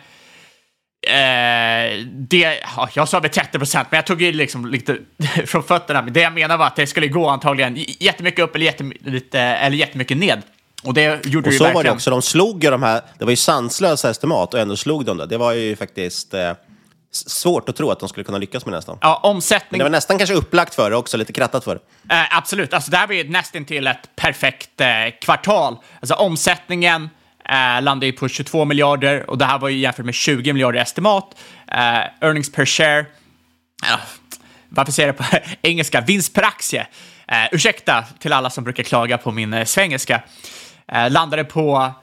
eh, 1.08 2.06
det, 2.06 2.60
ja, 2.76 2.90
jag 2.94 3.10
sa 3.10 3.20
väl 3.20 3.30
30 3.32 3.58
procent, 3.58 3.88
men 3.92 3.98
jag 3.98 4.06
tog 4.06 4.22
ju 4.22 4.32
liksom 4.32 4.66
lite 4.66 4.98
från 5.46 5.64
fötterna. 5.64 6.02
Men 6.02 6.14
det 6.14 6.22
jag 6.22 6.34
menar 6.34 6.58
var 6.58 6.68
att 6.68 6.76
det 6.76 6.88
skulle 6.88 7.08
gå 7.08 7.30
antagligen 7.30 7.86
jättemycket 8.00 8.44
upp 8.44 8.56
eller, 8.56 8.66
jättemycket, 8.66 9.36
eller 9.36 9.78
jättemycket 9.78 10.18
ned. 10.18 10.42
Och 10.84 10.94
det 10.94 11.26
gjorde 11.26 11.38
och 11.38 11.44
det 11.44 11.50
ju 11.50 11.58
så 11.58 11.64
verkligen. 11.64 11.74
var 11.74 11.84
det 11.84 11.92
också, 11.92 12.10
de 12.10 12.22
slog 12.22 12.64
ju 12.64 12.70
de 12.70 12.84
här, 12.84 13.02
det 13.18 13.26
var 13.26 13.32
ju 13.32 13.38
sanslösa 13.38 14.10
estimat 14.10 14.54
och 14.54 14.60
ändå 14.60 14.78
slog 14.78 15.06
de 15.06 15.18
det. 15.18 15.26
Det 15.26 15.38
var 15.38 15.54
ju 15.54 15.76
faktiskt 15.76 16.34
eh, 16.34 16.54
svårt 17.12 17.70
att 17.70 17.76
tro 17.76 17.92
att 17.92 18.00
de 18.00 18.10
skulle 18.10 18.24
kunna 18.24 18.38
lyckas 18.38 18.66
med 18.66 18.74
nästan. 18.74 18.98
Ja, 19.02 19.20
Men 19.24 19.32
omsättning. 19.32 19.80
det 19.80 19.84
var 19.86 19.90
nästan 19.90 20.18
kanske 20.18 20.36
upplagt 20.36 20.76
för 20.76 20.90
det 20.90 20.96
också, 20.96 21.18
lite 21.18 21.34
krattat 21.34 21.64
för 21.64 21.76
det. 21.76 22.16
Eh, 22.16 22.38
absolut, 22.38 22.74
alltså 22.74 22.92
det 22.92 22.98
här 22.98 23.08
var 23.08 23.14
ju 23.14 23.30
nästan 23.30 23.66
till 23.66 23.88
ett 23.88 24.16
perfekt 24.16 24.82
eh, 24.82 24.88
kvartal. 25.22 25.78
Alltså 26.00 26.16
omsättningen 26.16 27.10
eh, 27.46 27.82
landade 27.82 28.06
ju 28.06 28.12
på 28.12 28.28
22 28.28 28.66
miljarder 28.66 29.30
och 29.30 29.38
det 29.38 29.46
här 29.46 29.60
var 29.60 29.70
ju 29.70 29.78
jämfört 29.78 30.06
med 30.06 30.16
20 30.16 30.54
miljarder 30.54 30.80
estimat. 30.80 31.36
Eh, 31.68 32.28
earnings 32.28 32.52
per 32.52 32.66
share, 32.66 33.00
eh, 33.00 34.00
varför 34.70 34.92
säger 34.92 35.08
jag 35.08 35.16
det 35.16 35.24
på 35.24 35.52
engelska? 35.68 36.02
Vinst 36.02 36.34
per 36.34 36.44
aktie. 36.44 36.88
Eh, 37.28 37.48
ursäkta 37.52 38.04
till 38.20 38.34
alla 38.34 38.50
som 38.50 38.64
brukar 38.64 38.84
klaga 38.84 39.18
på 39.18 39.32
min 39.32 39.54
eh, 39.54 39.66
svengelska. 39.66 40.22
Eh, 40.88 41.10
landade 41.12 41.44
på 41.44 41.94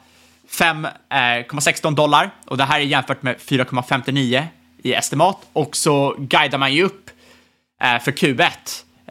5,16 0.50 1.86
eh, 1.86 1.94
dollar 1.94 2.30
och 2.46 2.56
det 2.56 2.64
här 2.64 2.80
är 2.80 2.84
jämfört 2.84 3.22
med 3.22 3.36
4,59 3.36 4.44
i 4.82 4.94
estimat 4.94 5.36
och 5.52 5.76
så 5.76 6.14
guidar 6.18 6.58
man 6.58 6.74
ju 6.74 6.82
upp 6.82 7.10
eh, 7.82 7.98
för 7.98 8.12
Q1 8.12 8.48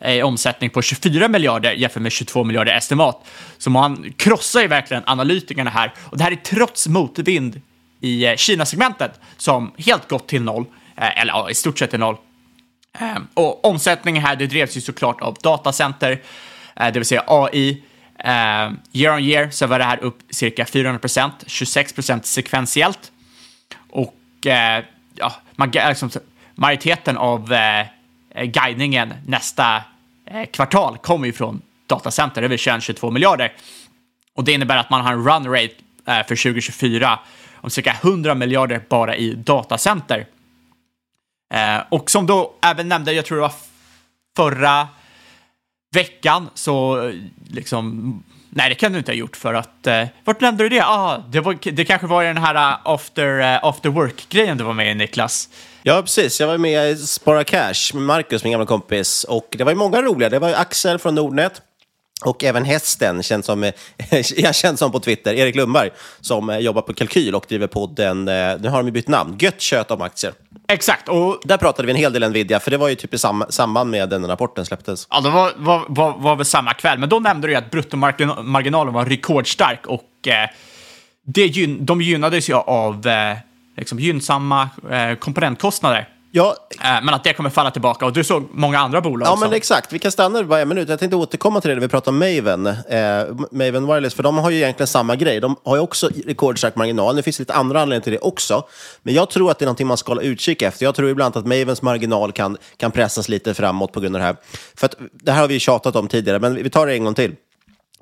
Eh, 0.01 0.13
i 0.13 0.23
omsättning 0.23 0.69
på 0.69 0.81
24 0.81 1.27
miljarder 1.27 1.71
jämfört 1.71 2.01
med 2.01 2.11
22 2.11 2.43
miljarder 2.43 2.77
estimat. 2.77 3.27
Så 3.57 3.69
man 3.69 4.13
krossar 4.17 4.61
ju 4.61 4.67
verkligen 4.67 5.03
analytikerna 5.05 5.69
här 5.69 5.93
och 5.99 6.17
det 6.17 6.23
här 6.23 6.31
är 6.31 6.35
trots 6.35 6.87
motvind 6.87 7.61
i 8.01 8.25
eh, 8.25 8.35
Kina-segmentet 8.35 9.19
som 9.37 9.71
helt 9.77 10.07
gått 10.07 10.27
till 10.27 10.41
noll, 10.41 10.65
eh, 10.97 11.21
eller 11.21 11.33
ja, 11.33 11.49
i 11.49 11.53
stort 11.53 11.79
sett 11.79 11.89
till 11.89 11.99
noll. 11.99 12.17
Och 13.33 13.65
omsättningen 13.65 14.23
här, 14.23 14.35
det 14.35 14.47
drevs 14.47 14.77
ju 14.77 14.81
såklart 14.81 15.21
av 15.21 15.37
datacenter, 15.43 16.21
det 16.75 16.91
vill 16.91 17.05
säga 17.05 17.23
AI. 17.27 17.83
Year 18.93 19.15
on 19.15 19.23
year 19.23 19.49
så 19.49 19.67
var 19.67 19.79
det 19.79 19.85
här 19.85 20.03
upp 20.03 20.19
cirka 20.29 20.65
400 20.65 20.99
procent, 20.99 21.33
26 21.47 21.93
procent 21.93 22.25
sekventiellt. 22.25 23.11
Och 23.89 24.15
ja, 25.15 25.33
man, 25.55 25.71
liksom, 25.71 26.09
majoriteten 26.55 27.17
av 27.17 27.53
Eh, 28.37 28.45
guidningen 28.45 29.13
nästa 29.25 29.83
eh, 30.25 30.45
kvartal 30.45 30.97
kommer 30.97 31.27
ju 31.27 31.33
från 31.33 31.61
datacenter, 31.87 32.41
det 32.41 32.47
vill 32.47 32.59
säga 32.59 32.79
22 32.79 33.11
miljarder. 33.11 33.53
Och 34.33 34.43
det 34.43 34.51
innebär 34.51 34.77
att 34.77 34.89
man 34.89 35.01
har 35.01 35.13
en 35.13 35.23
run 35.23 35.53
rate 35.53 35.73
eh, 36.05 36.27
för 36.27 36.35
2024 36.43 37.19
om 37.55 37.69
cirka 37.69 37.95
100 38.01 38.35
miljarder 38.35 38.81
bara 38.89 39.15
i 39.15 39.33
datacenter. 39.33 40.27
Eh, 41.53 41.79
och 41.89 42.11
som 42.11 42.25
då 42.27 42.53
även 42.61 42.89
nämnde, 42.89 43.13
jag 43.13 43.25
tror 43.25 43.37
det 43.37 43.41
var 43.41 43.53
förra 44.35 44.87
veckan, 45.93 46.49
så 46.53 47.07
eh, 47.07 47.15
liksom... 47.49 48.23
Nej, 48.49 48.69
det 48.69 48.75
kan 48.75 48.91
du 48.91 48.97
inte 48.97 49.11
ha 49.11 49.17
gjort 49.17 49.37
för 49.37 49.53
att... 49.53 49.87
Eh, 49.87 50.07
vart 50.23 50.41
nämnde 50.41 50.63
du 50.63 50.69
det? 50.69 50.85
Ah, 50.85 51.17
det, 51.17 51.39
var, 51.39 51.71
det 51.71 51.85
kanske 51.85 52.07
var 52.07 52.23
i 52.23 52.27
den 52.27 52.37
här 52.37 52.55
eh, 52.55 52.77
after, 52.83 53.59
after 53.67 53.89
work-grejen 53.89 54.57
du 54.57 54.63
var 54.63 54.73
med 54.73 54.91
i, 54.91 54.95
Niklas. 54.95 55.49
Ja, 55.87 56.01
precis. 56.01 56.39
Jag 56.39 56.47
var 56.47 56.57
med 56.57 56.89
i 56.89 56.95
Spara 56.95 57.43
Cash 57.43 57.93
med 57.93 58.03
Marcus, 58.03 58.43
min 58.43 58.51
gamla 58.51 58.65
kompis. 58.65 59.23
Och 59.23 59.55
det 59.57 59.63
var 59.63 59.71
ju 59.71 59.77
många 59.77 60.01
roliga. 60.01 60.29
Det 60.29 60.39
var 60.39 60.49
ju 60.49 60.55
Axel 60.55 60.99
från 60.99 61.15
Nordnet. 61.15 61.61
Och 62.25 62.43
även 62.43 62.65
hästen, 62.65 63.23
känd 63.23 63.45
som, 63.45 63.63
eh, 63.63 63.73
jag 64.37 64.55
känd 64.55 64.79
som 64.79 64.91
på 64.91 64.99
Twitter, 64.99 65.33
Erik 65.33 65.55
Lundberg, 65.55 65.89
som 66.21 66.49
eh, 66.49 66.57
jobbar 66.57 66.81
på 66.81 66.93
Kalkyl 66.93 67.35
och 67.35 67.45
driver 67.49 67.67
podden, 67.67 68.27
eh, 68.27 68.33
nu 68.59 68.69
har 68.69 68.77
de 68.77 68.85
ju 68.85 68.91
bytt 68.91 69.07
namn, 69.07 69.35
Gött 69.39 69.61
kött 69.61 69.91
om 69.91 70.01
aktier. 70.01 70.33
Exakt, 70.67 71.09
och 71.09 71.39
Där 71.43 71.57
pratade 71.57 71.85
vi 71.85 71.91
en 71.91 71.97
hel 71.97 72.13
del 72.13 72.29
Nvidia, 72.29 72.59
för 72.59 72.71
det 72.71 72.77
var 72.77 72.89
ju 72.89 72.95
typ 72.95 73.13
i 73.13 73.17
sam 73.17 73.43
samband 73.49 73.89
med 73.89 74.09
den 74.09 74.27
rapporten 74.27 74.65
släpptes. 74.65 75.07
Ja, 75.09 75.21
det 75.21 75.29
var, 75.29 75.51
var, 75.57 75.85
var, 75.87 76.17
var 76.17 76.35
väl 76.35 76.45
samma 76.45 76.73
kväll, 76.73 76.99
men 76.99 77.09
då 77.09 77.19
nämnde 77.19 77.47
du 77.47 77.51
ju 77.51 77.57
att 77.57 77.71
bruttomarginalen 77.71 78.93
var 78.93 79.05
rekordstark 79.05 79.87
och 79.87 80.27
eh, 80.27 80.49
det 81.25 81.45
gyn, 81.45 81.85
de 81.85 82.01
gynnades 82.01 82.49
ju 82.49 82.53
av 82.53 83.07
eh, 83.07 83.37
liksom 83.77 83.99
gynnsamma 83.99 84.69
eh, 84.91 85.15
komponentkostnader. 85.15 86.09
Ja, 86.31 86.55
Eh, 86.83 87.03
men 87.03 87.13
att 87.13 87.23
det 87.23 87.33
kommer 87.33 87.49
falla 87.49 87.71
tillbaka 87.71 88.05
och 88.05 88.13
du 88.13 88.23
såg 88.23 88.47
många 88.51 88.79
andra 88.79 89.01
bolag 89.01 89.27
Ja, 89.27 89.31
som... 89.31 89.39
men 89.39 89.53
exakt. 89.53 89.93
Vi 89.93 89.99
kan 89.99 90.11
stanna 90.11 90.43
bara 90.43 90.59
en 90.59 90.67
minut. 90.67 90.89
Jag 90.89 90.99
tänkte 90.99 91.15
återkomma 91.15 91.61
till 91.61 91.69
det 91.69 91.75
när 91.75 91.81
vi 91.81 91.87
pratar 91.87 92.11
om 92.11 92.19
Maven. 92.19 92.67
Eh, 92.67 93.47
Maven 93.51 93.87
Wireless, 93.87 94.13
för 94.13 94.23
de 94.23 94.37
har 94.37 94.49
ju 94.49 94.57
egentligen 94.57 94.87
samma 94.87 95.15
grej. 95.15 95.39
De 95.39 95.55
har 95.63 95.75
ju 95.75 95.81
också 95.81 96.09
rekordstark 96.25 96.75
marginal. 96.75 97.15
Det 97.15 97.23
finns 97.23 97.39
lite 97.39 97.53
andra 97.53 97.81
anledningar 97.81 98.03
till 98.03 98.13
det 98.13 98.19
också. 98.19 98.63
Men 99.03 99.13
jag 99.13 99.29
tror 99.29 99.51
att 99.51 99.59
det 99.59 99.63
är 99.63 99.67
någonting 99.67 99.87
man 99.87 99.97
ska 99.97 100.11
hålla 100.11 100.21
utkik 100.21 100.61
efter. 100.61 100.85
Jag 100.85 100.95
tror 100.95 101.09
ibland 101.09 101.37
att 101.37 101.45
Mavens 101.45 101.81
marginal 101.81 102.31
kan, 102.31 102.57
kan 102.77 102.91
pressas 102.91 103.29
lite 103.29 103.53
framåt 103.53 103.91
på 103.91 103.99
grund 103.99 104.15
av 104.15 104.19
det 104.19 104.25
här. 104.25 104.35
För 104.77 104.85
att, 104.85 104.95
det 105.11 105.31
här 105.31 105.41
har 105.41 105.47
vi 105.47 105.59
tjatat 105.59 105.95
om 105.95 106.07
tidigare, 106.07 106.39
men 106.39 106.55
vi 106.55 106.69
tar 106.69 106.87
det 106.87 106.93
en 106.93 107.03
gång 107.03 107.13
till. 107.13 107.35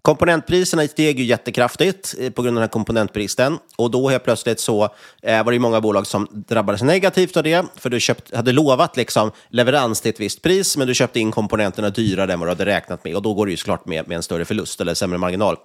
Komponentpriserna 0.05 0.87
steg 0.87 1.19
ju 1.19 1.25
jättekraftigt 1.25 2.15
eh, 2.19 2.29
på 2.29 2.41
grund 2.41 2.57
av 2.57 2.61
den 2.61 2.63
här 2.63 2.71
komponentbristen. 2.71 3.57
Och 3.75 3.91
då 3.91 4.09
helt 4.09 4.23
plötsligt 4.23 4.59
så 4.59 4.83
eh, 5.21 5.43
var 5.43 5.51
det 5.51 5.55
ju 5.55 5.59
många 5.59 5.81
bolag 5.81 6.07
som 6.07 6.27
drabbades 6.31 6.81
negativt 6.81 7.37
av 7.37 7.43
det. 7.43 7.65
För 7.75 7.89
du 7.89 7.99
köpt, 7.99 8.35
hade 8.35 8.51
lovat 8.51 8.97
liksom 8.97 9.31
leverans 9.49 10.01
till 10.01 10.09
ett 10.09 10.19
visst 10.19 10.41
pris, 10.41 10.77
men 10.77 10.87
du 10.87 10.93
köpte 10.93 11.19
in 11.19 11.31
komponenterna 11.31 11.89
dyrare 11.89 12.33
än 12.33 12.39
vad 12.39 12.47
du 12.47 12.51
hade 12.51 12.65
räknat 12.65 13.03
med. 13.03 13.15
Och 13.15 13.21
då 13.21 13.33
går 13.33 13.45
det 13.45 13.51
ju 13.51 13.57
såklart 13.57 13.85
med, 13.85 14.07
med 14.07 14.15
en 14.15 14.23
större 14.23 14.45
förlust 14.45 14.81
eller 14.81 14.93
sämre 14.93 15.17
marginal. 15.17 15.55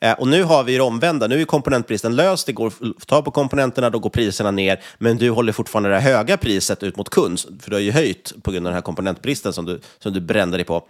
Eh, 0.00 0.12
och 0.12 0.28
nu 0.28 0.42
har 0.42 0.64
vi 0.64 0.76
det 0.76 0.82
omvända. 0.82 1.26
Nu 1.26 1.40
är 1.40 1.44
komponentbristen 1.44 2.16
löst. 2.16 2.46
Det 2.46 2.52
går 2.52 2.66
att 2.66 3.06
ta 3.06 3.22
på 3.22 3.30
komponenterna, 3.30 3.90
då 3.90 3.98
går 3.98 4.10
priserna 4.10 4.50
ner. 4.50 4.80
Men 4.98 5.16
du 5.16 5.30
håller 5.30 5.52
fortfarande 5.52 5.88
det 5.88 6.00
höga 6.00 6.36
priset 6.36 6.82
ut 6.82 6.96
mot 6.96 7.10
kund. 7.10 7.40
För 7.60 7.70
du 7.70 7.76
har 7.76 7.80
ju 7.80 7.92
höjt 7.92 8.32
på 8.42 8.50
grund 8.50 8.66
av 8.66 8.70
den 8.70 8.76
här 8.76 8.82
komponentbristen 8.82 9.52
som 9.52 9.64
du, 9.64 9.80
som 9.98 10.12
du 10.12 10.20
brände 10.20 10.56
dig 10.56 10.64
på. 10.64 10.82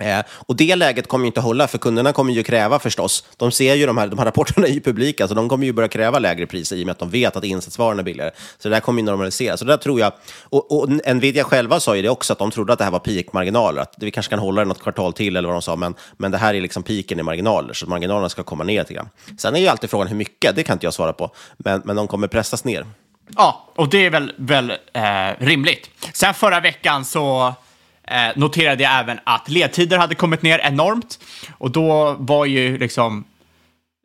Eh, 0.00 0.20
och 0.30 0.56
det 0.56 0.76
läget 0.76 1.08
kommer 1.08 1.24
ju 1.24 1.26
inte 1.26 1.40
hålla, 1.40 1.68
för 1.68 1.78
kunderna 1.78 2.12
kommer 2.12 2.32
ju 2.32 2.42
kräva 2.42 2.78
förstås. 2.78 3.24
De 3.36 3.52
ser 3.52 3.74
ju 3.74 3.86
de 3.86 3.98
här, 3.98 4.06
de 4.06 4.18
här 4.18 4.26
rapporterna 4.26 4.66
i 4.68 4.80
publika, 4.80 5.28
så 5.28 5.34
de 5.34 5.48
kommer 5.48 5.66
ju 5.66 5.72
börja 5.72 5.88
kräva 5.88 6.18
lägre 6.18 6.46
priser 6.46 6.76
i 6.76 6.82
och 6.82 6.86
med 6.86 6.92
att 6.92 6.98
de 6.98 7.10
vet 7.10 7.36
att 7.36 7.44
insatsvarorna 7.44 8.00
är 8.00 8.04
billigare. 8.04 8.30
Så 8.58 8.68
det 8.68 8.74
där 8.74 8.80
kommer 8.80 9.00
ju 9.00 9.06
normaliseras. 9.06 9.60
Så 9.60 9.66
det 9.66 9.72
där 9.72 9.76
tror 9.76 10.00
jag, 10.00 10.12
och, 10.42 10.78
och 10.78 10.88
Nvidia 11.16 11.44
själva 11.44 11.80
sa 11.80 11.96
ju 11.96 12.02
det 12.02 12.08
också, 12.08 12.32
att 12.32 12.38
de 12.38 12.50
trodde 12.50 12.72
att 12.72 12.78
det 12.78 12.84
här 12.84 12.92
var 12.92 12.98
peakmarginaler, 12.98 13.82
att 13.82 13.94
vi 13.98 14.10
kanske 14.10 14.30
kan 14.30 14.38
hålla 14.38 14.60
det 14.60 14.68
något 14.68 14.82
kvartal 14.82 15.12
till 15.12 15.36
eller 15.36 15.48
vad 15.48 15.54
de 15.54 15.62
sa, 15.62 15.76
men, 15.76 15.94
men 16.16 16.30
det 16.30 16.38
här 16.38 16.54
är 16.54 16.60
liksom 16.60 16.82
piken 16.82 17.20
i 17.20 17.22
marginaler, 17.22 17.74
så 17.74 17.86
marginalerna 17.86 18.28
ska 18.28 18.42
komma 18.42 18.64
ner 18.64 18.78
lite 18.80 18.94
grann. 18.94 19.08
Sen 19.38 19.56
är 19.56 19.60
ju 19.60 19.68
alltid 19.68 19.90
frågan 19.90 20.08
hur 20.08 20.16
mycket, 20.16 20.56
det 20.56 20.62
kan 20.62 20.74
inte 20.74 20.86
jag 20.86 20.94
svara 20.94 21.12
på, 21.12 21.30
men, 21.56 21.82
men 21.84 21.96
de 21.96 22.08
kommer 22.08 22.28
pressas 22.28 22.64
ner. 22.64 22.86
Ja, 23.36 23.72
och 23.76 23.88
det 23.88 24.06
är 24.06 24.10
väl, 24.10 24.32
väl 24.36 24.70
eh, 24.70 25.04
rimligt. 25.38 25.90
Sen 26.12 26.34
förra 26.34 26.60
veckan 26.60 27.04
så 27.04 27.54
eh, 28.08 28.16
noterade 28.36 28.82
jag 28.82 29.00
även 29.00 29.20
att 29.24 29.48
ledtider 29.48 29.98
hade 29.98 30.14
kommit 30.14 30.42
ner 30.42 30.58
enormt. 30.58 31.18
Och 31.58 31.70
då 31.70 32.16
var 32.18 32.44
ju 32.44 32.78
liksom 32.78 33.24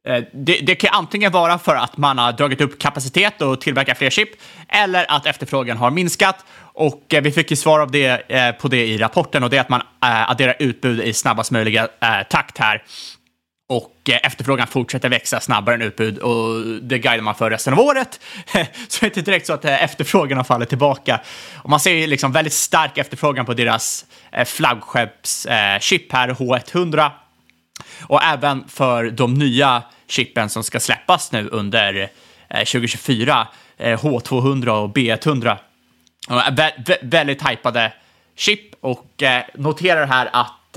Eh, 0.10 0.24
det, 0.34 0.60
det, 0.60 0.76
kan 0.76 0.90
antingen 0.94 1.32
vara 1.32 1.60
för 1.60 1.76
att 1.76 1.98
man 1.98 2.18
har 2.18 2.32
dragit 2.32 2.62
upp 2.62 2.80
kapacitet 2.80 3.42
och 3.42 3.62
tillverkar 3.62 3.94
fler 3.94 4.10
chip, 4.10 4.30
eller 4.68 5.06
att 5.12 5.26
efterfrågan 5.26 5.78
har 5.78 5.92
minskat. 5.92 6.46
Och 6.74 7.14
eh, 7.14 7.22
vi 7.22 7.32
fick 7.32 7.52
ju 7.52 7.58
svar 7.58 7.80
av 7.80 7.92
det, 7.92 8.32
eh, 8.32 8.52
på 8.52 8.68
det 8.68 8.88
i 8.88 8.98
rapporten 8.98 9.44
och 9.44 9.50
det 9.50 9.58
är 9.58 9.62
att 9.62 9.70
man 9.70 9.82
eh, 9.82 10.30
adderar 10.32 10.56
utbud 10.60 11.02
i 11.02 11.14
snabbast 11.14 11.52
möjliga 11.52 11.84
eh, 11.84 12.28
takt 12.30 12.58
här. 12.58 12.84
Och 13.70 14.10
eh, 14.10 14.20
efterfrågan 14.24 14.68
fortsätter 14.68 15.10
växa 15.10 15.40
snabbare 15.40 15.76
än 15.76 15.82
utbud 15.82 16.18
och 16.18 16.66
det 16.82 17.00
guidar 17.00 17.22
man 17.22 17.36
för 17.36 17.50
resten 17.50 17.74
av 17.74 17.80
året. 17.80 18.20
så 18.88 19.00
det 19.00 19.06
är 19.06 19.06
inte 19.06 19.22
direkt 19.22 19.48
så 19.48 19.54
att 19.54 19.66
eh, 19.66 19.84
efterfrågan 19.84 20.38
har 20.38 20.44
fallit 20.44 20.70
tillbaka. 20.70 21.22
Och 21.56 21.70
man 21.70 21.80
ser 21.80 21.92
ju 21.92 22.08
liksom 22.08 22.32
väldigt 22.32 22.54
stark 22.54 22.98
efterfrågan 22.98 23.46
på 23.46 23.54
deras 23.54 24.06
eh, 24.32 24.46
flaggskeppschip, 24.46 26.12
här, 26.12 26.30
H100. 26.30 27.10
Och 28.02 28.24
även 28.24 28.68
för 28.68 29.10
de 29.12 29.34
nya 29.34 29.84
chippen 30.08 30.50
som 30.50 30.64
ska 30.64 30.80
släppas 30.80 31.32
nu 31.32 31.50
under 31.52 32.10
2024, 32.50 33.48
H200 33.80 34.70
och 34.70 34.96
B100. 34.96 35.58
Vä 36.52 36.74
vä 36.86 36.98
väldigt 37.02 37.50
hypade 37.50 37.94
chip 38.36 38.76
och 38.82 39.24
noterar 39.54 40.06
här 40.06 40.30
att 40.34 40.74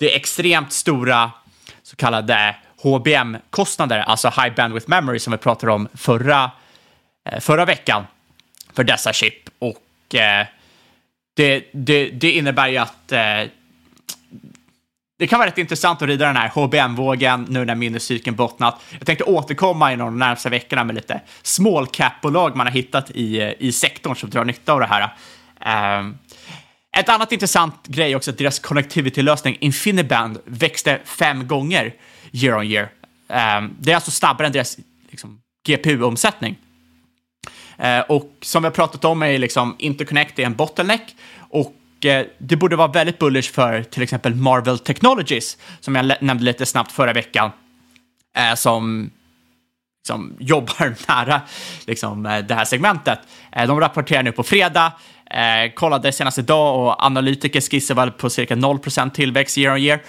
det 0.00 0.12
är 0.12 0.16
extremt 0.16 0.72
stora 0.72 1.30
så 1.90 1.96
kallade 1.96 2.56
HBM-kostnader, 2.82 3.98
alltså 3.98 4.28
High 4.28 4.54
Bandwidth 4.54 4.88
Memory 4.88 5.18
som 5.18 5.30
vi 5.30 5.38
pratade 5.38 5.72
om 5.72 5.88
förra, 5.94 6.50
eh, 7.30 7.40
förra 7.40 7.64
veckan 7.64 8.06
för 8.72 8.84
dessa 8.84 9.12
chip. 9.12 9.48
Och 9.58 10.14
eh, 10.14 10.46
det, 11.36 11.64
det, 11.72 12.10
det 12.10 12.32
innebär 12.32 12.68
ju 12.68 12.76
att 12.76 13.12
eh, 13.12 13.20
det 15.18 15.26
kan 15.26 15.38
vara 15.38 15.48
rätt 15.48 15.58
intressant 15.58 16.02
att 16.02 16.08
rida 16.08 16.26
den 16.26 16.36
här 16.36 16.48
HBM-vågen 16.48 17.46
nu 17.48 17.64
när 17.64 17.74
minnescykeln 17.74 18.36
bottnat. 18.36 18.80
Jag 18.90 19.06
tänkte 19.06 19.24
återkomma 19.24 19.92
i 19.92 19.96
de 19.96 20.18
närmaste 20.18 20.50
veckorna 20.50 20.84
med 20.84 20.94
lite 20.94 21.20
small 21.42 21.86
cap-bolag 21.86 22.56
man 22.56 22.66
har 22.66 22.74
hittat 22.74 23.10
i, 23.10 23.54
i 23.58 23.72
sektorn 23.72 24.16
som 24.16 24.30
drar 24.30 24.44
nytta 24.44 24.72
av 24.72 24.80
det 24.80 24.86
här. 24.86 25.10
Um, 25.98 26.18
ett 26.96 27.08
annat 27.08 27.32
intressant 27.32 27.86
grej 27.86 28.16
också 28.16 28.30
att 28.30 28.38
deras 28.38 28.58
connectivity-lösning 28.58 29.56
Infiniband 29.60 30.38
växte 30.44 31.00
fem 31.04 31.48
gånger 31.48 31.94
year 32.32 32.58
on 32.58 32.66
year. 32.66 32.88
Um, 33.28 33.76
det 33.80 33.90
är 33.90 33.94
alltså 33.94 34.10
snabbare 34.10 34.46
än 34.46 34.52
deras 34.52 34.78
liksom, 35.10 35.40
GPU-omsättning. 35.66 36.56
Uh, 37.80 37.86
ehm, 37.86 38.04
och 38.08 38.32
som 38.42 38.62
vi 38.62 38.66
har 38.66 38.72
pratat 38.72 39.04
om 39.04 39.22
är 39.22 39.38
liksom 39.38 39.76
interconnect 39.78 40.38
är 40.38 40.46
en 40.46 40.54
bottleneck 40.54 41.14
och 41.50 41.74
eh, 42.04 42.26
det 42.38 42.56
borde 42.56 42.76
vara 42.76 42.88
väldigt 42.88 43.18
bullish 43.18 43.52
för 43.52 43.82
till 43.82 44.02
exempel 44.02 44.34
Marvel 44.34 44.78
Technologies, 44.78 45.58
som 45.80 45.94
jag 45.94 46.12
nämnde 46.20 46.44
lite 46.44 46.66
snabbt 46.66 46.92
förra 46.92 47.12
veckan, 47.12 47.50
eh, 48.36 48.54
som, 48.54 49.10
som 50.06 50.36
jobbar 50.40 50.94
nära 51.08 51.40
liksom, 51.86 52.26
eh, 52.26 52.38
det 52.38 52.54
här 52.54 52.64
segmentet. 52.64 53.18
De 53.66 53.80
rapporterar 53.80 54.22
nu 54.22 54.32
på 54.32 54.42
fredag, 54.42 54.92
Eh, 55.30 55.72
kollade 55.74 56.12
senast 56.12 56.38
idag 56.38 56.78
och 56.78 57.04
analytiker 57.04 57.60
skissar 57.60 57.94
väl 57.94 58.10
på 58.10 58.30
cirka 58.30 58.54
0% 58.54 59.14
tillväxt 59.14 59.58
year 59.58 59.74
on 59.74 59.80
year, 59.80 60.02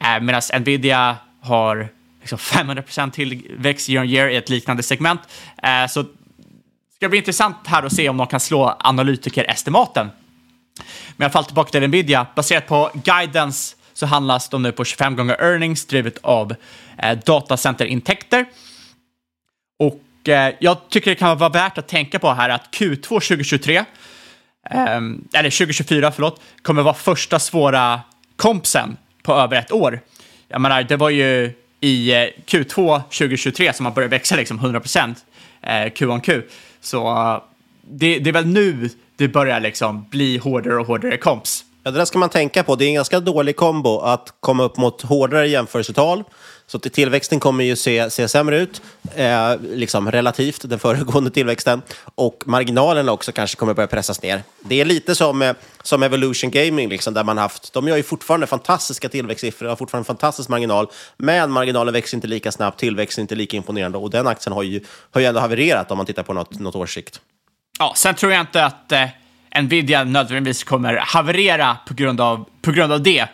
eh, 0.00 0.20
medan 0.20 0.42
Nvidia 0.60 1.16
har 1.40 1.88
liksom 2.20 2.38
500% 2.38 3.10
tillväxt 3.14 3.88
year 3.88 4.02
on 4.02 4.10
year 4.10 4.28
i 4.28 4.36
ett 4.36 4.48
liknande 4.48 4.82
segment. 4.82 5.20
Eh, 5.62 5.86
så 5.88 6.02
det 6.02 6.96
ska 6.96 7.08
bli 7.08 7.18
intressant 7.18 7.56
här 7.66 7.82
att 7.82 7.92
se 7.92 8.08
om 8.08 8.16
de 8.16 8.26
kan 8.26 8.40
slå 8.40 8.76
analytikerestimaten 8.78 10.10
men 11.16 11.24
i 11.24 11.24
alla 11.24 11.32
fall 11.32 11.44
tillbaka 11.44 11.70
till 11.70 11.88
Nvidia. 11.88 12.26
Baserat 12.34 12.66
på 12.66 12.90
guidance 12.94 13.76
så 13.92 14.06
handlas 14.06 14.48
de 14.48 14.62
nu 14.62 14.72
på 14.72 14.84
25 14.84 15.16
gånger 15.16 15.36
earnings 15.40 15.86
drivet 15.86 16.18
av 16.22 16.54
eh, 16.98 17.18
datacenterintäkter. 17.26 18.46
Och 19.78 20.28
eh, 20.28 20.54
jag 20.60 20.88
tycker 20.88 21.10
det 21.10 21.14
kan 21.14 21.38
vara 21.38 21.50
värt 21.50 21.78
att 21.78 21.88
tänka 21.88 22.18
på 22.18 22.32
här 22.32 22.48
att 22.48 22.74
Q2 22.74 23.02
2023, 23.02 23.84
Ehm, 24.70 25.24
eller 25.32 25.50
2024 25.50 26.12
förlåt, 26.12 26.40
kommer 26.62 26.82
vara 26.82 26.94
första 26.94 27.38
svåra 27.38 28.00
kompsen 28.36 28.96
på 29.22 29.34
över 29.34 29.56
ett 29.56 29.72
år. 29.72 30.00
Jag 30.48 30.60
menar, 30.60 30.82
det 30.82 30.96
var 30.96 31.10
ju 31.10 31.52
i 31.80 32.12
eh, 32.12 32.28
Q2 32.46 33.02
2023 33.02 33.72
som 33.72 33.84
man 33.84 33.92
började 33.92 34.10
växa 34.10 34.36
liksom 34.36 34.60
100% 34.60 35.14
eh, 35.62 35.92
Q 35.92 36.06
on 36.06 36.20
Q. 36.20 36.42
Så 36.80 37.08
eh, 37.08 37.42
det, 37.82 38.18
det 38.18 38.30
är 38.30 38.32
väl 38.32 38.46
nu 38.46 38.88
det 39.16 39.28
börjar 39.28 39.60
liksom 39.60 40.06
bli 40.10 40.38
hårdare 40.38 40.76
och 40.76 40.86
hårdare 40.86 41.16
komps. 41.16 41.64
Ja, 41.82 41.90
det 41.90 41.98
där 41.98 42.04
ska 42.04 42.18
man 42.18 42.28
tänka 42.28 42.62
på. 42.62 42.76
Det 42.76 42.84
är 42.84 42.88
en 42.88 42.94
ganska 42.94 43.20
dålig 43.20 43.56
kombo 43.56 43.98
att 43.98 44.34
komma 44.40 44.62
upp 44.62 44.76
mot 44.76 45.02
hårdare 45.02 45.48
jämförelsetal. 45.48 46.24
Så 46.72 46.76
att 46.78 46.92
tillväxten 46.92 47.40
kommer 47.40 47.64
ju 47.64 47.76
se, 47.76 48.10
se 48.10 48.28
sämre 48.28 48.58
ut, 48.58 48.82
eh, 49.14 49.56
liksom 49.60 50.10
relativt 50.10 50.68
den 50.70 50.78
föregående 50.78 51.30
tillväxten. 51.30 51.82
Och 52.14 52.42
marginalerna 52.46 53.12
också 53.12 53.32
kanske 53.32 53.56
kommer 53.56 53.74
börja 53.74 53.86
pressas 53.86 54.22
ner. 54.22 54.42
Det 54.60 54.80
är 54.80 54.84
lite 54.84 55.14
som, 55.14 55.42
eh, 55.42 55.54
som 55.82 56.02
Evolution 56.02 56.50
Gaming, 56.50 56.88
liksom, 56.88 57.14
där 57.14 57.24
man 57.24 57.38
haft, 57.38 57.72
de 57.72 57.88
gör 57.88 57.96
ju 57.96 58.02
fortfarande 58.02 58.46
fantastiska 58.46 59.08
tillväxtsiffror, 59.08 59.68
har 59.68 59.76
fortfarande 59.76 60.02
en 60.02 60.04
fantastisk 60.04 60.48
marginal, 60.48 60.86
men 61.16 61.50
marginalen 61.50 61.94
växer 61.94 62.16
inte 62.16 62.26
lika 62.26 62.52
snabbt, 62.52 62.80
tillväxten 62.80 63.22
är 63.22 63.24
inte 63.24 63.34
lika 63.34 63.56
imponerande 63.56 63.98
och 63.98 64.10
den 64.10 64.26
aktien 64.26 64.52
har 64.52 64.62
ju, 64.62 64.80
har 65.10 65.20
ju 65.20 65.26
ändå 65.26 65.40
havererat 65.40 65.90
om 65.90 65.96
man 65.96 66.06
tittar 66.06 66.22
på 66.22 66.32
något, 66.32 66.58
något 66.58 66.74
års 66.74 66.94
sikt. 66.94 67.20
Ja, 67.78 67.92
sen 67.96 68.14
tror 68.14 68.32
jag 68.32 68.40
inte 68.40 68.64
att 68.64 68.92
eh, 68.92 69.08
Nvidia 69.62 70.04
nödvändigtvis 70.04 70.64
kommer 70.64 70.96
haverera 70.96 71.76
på 71.86 71.94
grund 71.94 72.20
av, 72.20 72.48
på 72.62 72.72
grund 72.72 72.92
av 72.92 73.02
det. 73.02 73.28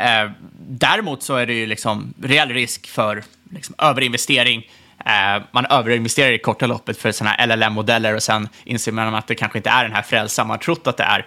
Eh, 0.00 0.30
däremot 0.58 1.22
så 1.22 1.36
är 1.36 1.46
det 1.46 1.54
ju 1.54 1.66
liksom 1.66 2.14
reell 2.22 2.48
risk 2.48 2.86
för 2.86 3.24
liksom, 3.50 3.74
överinvestering. 3.78 4.70
Eh, 5.04 5.42
man 5.52 5.66
överinvesterar 5.66 6.32
i 6.32 6.38
korta 6.38 6.66
loppet 6.66 6.98
för 6.98 7.12
sådana 7.12 7.36
här 7.36 7.46
LLM-modeller 7.46 8.14
och 8.14 8.22
sen 8.22 8.48
inser 8.64 8.92
man 8.92 9.14
att 9.14 9.26
det 9.26 9.34
kanske 9.34 9.58
inte 9.58 9.70
är 9.70 9.82
den 9.82 9.92
här 9.92 10.02
frälsaren 10.02 10.48
man 10.48 10.58
trott 10.58 10.86
att 10.86 10.96
det 10.96 11.04
är. 11.04 11.26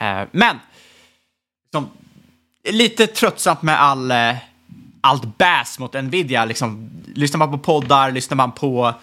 Eh, 0.00 0.28
men 0.32 0.58
liksom, 1.64 1.90
lite 2.68 3.06
tröttsamt 3.06 3.62
med 3.62 3.80
all, 3.80 4.10
eh, 4.10 4.34
allt 5.00 5.38
bass 5.38 5.78
mot 5.78 5.94
Nvidia. 5.94 6.44
Liksom, 6.44 6.90
lyssnar 7.14 7.38
man 7.38 7.50
på 7.50 7.58
poddar, 7.58 8.10
lyssnar 8.10 8.36
man 8.36 8.52
på 8.52 8.94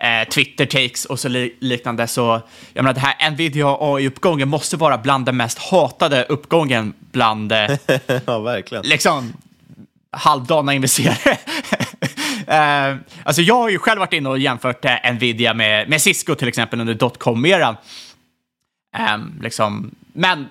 eh, 0.00 0.28
Twitter-takes 0.28 1.04
och 1.04 1.20
så 1.20 1.28
li 1.28 1.54
liknande. 1.60 2.06
Så 2.06 2.42
jag 2.72 2.82
menar, 2.82 2.94
det 2.94 3.00
här 3.00 3.30
Nvidia 3.30 3.76
AI-uppgången 3.80 4.48
måste 4.48 4.76
vara 4.76 4.98
bland 4.98 5.26
den 5.26 5.36
mest 5.36 5.58
hatade 5.58 6.24
uppgången 6.24 6.94
bland 7.00 7.52
eh, 7.52 7.70
ja, 8.26 8.38
verkligen. 8.38 8.84
liksom 8.84 9.32
halvdana 10.12 10.74
investerare. 10.74 11.38
eh, 12.90 12.96
alltså 13.22 13.42
jag 13.42 13.54
har 13.54 13.68
ju 13.68 13.78
själv 13.78 13.98
varit 13.98 14.12
inne 14.12 14.28
och 14.28 14.38
jämfört 14.38 14.84
eh, 14.84 15.12
Nvidia 15.12 15.54
med, 15.54 15.88
med 15.88 16.02
Cisco 16.02 16.34
till 16.34 16.48
exempel 16.48 16.80
under 16.80 16.94
dotcom-eran. 16.94 17.76
Ehm, 18.96 19.38
liksom. 19.42 19.90
Men 20.12 20.48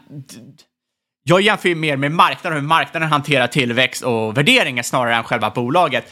jag 1.23 1.41
jämför 1.41 1.69
ju 1.69 1.75
mer 1.75 1.97
med 1.97 2.11
marknaden 2.11 2.59
hur 2.59 2.67
marknaden 2.67 3.09
hanterar 3.09 3.47
tillväxt 3.47 4.03
och 4.03 4.37
värderingar 4.37 4.83
snarare 4.83 5.15
än 5.15 5.23
själva 5.23 5.49
bolaget. 5.49 6.11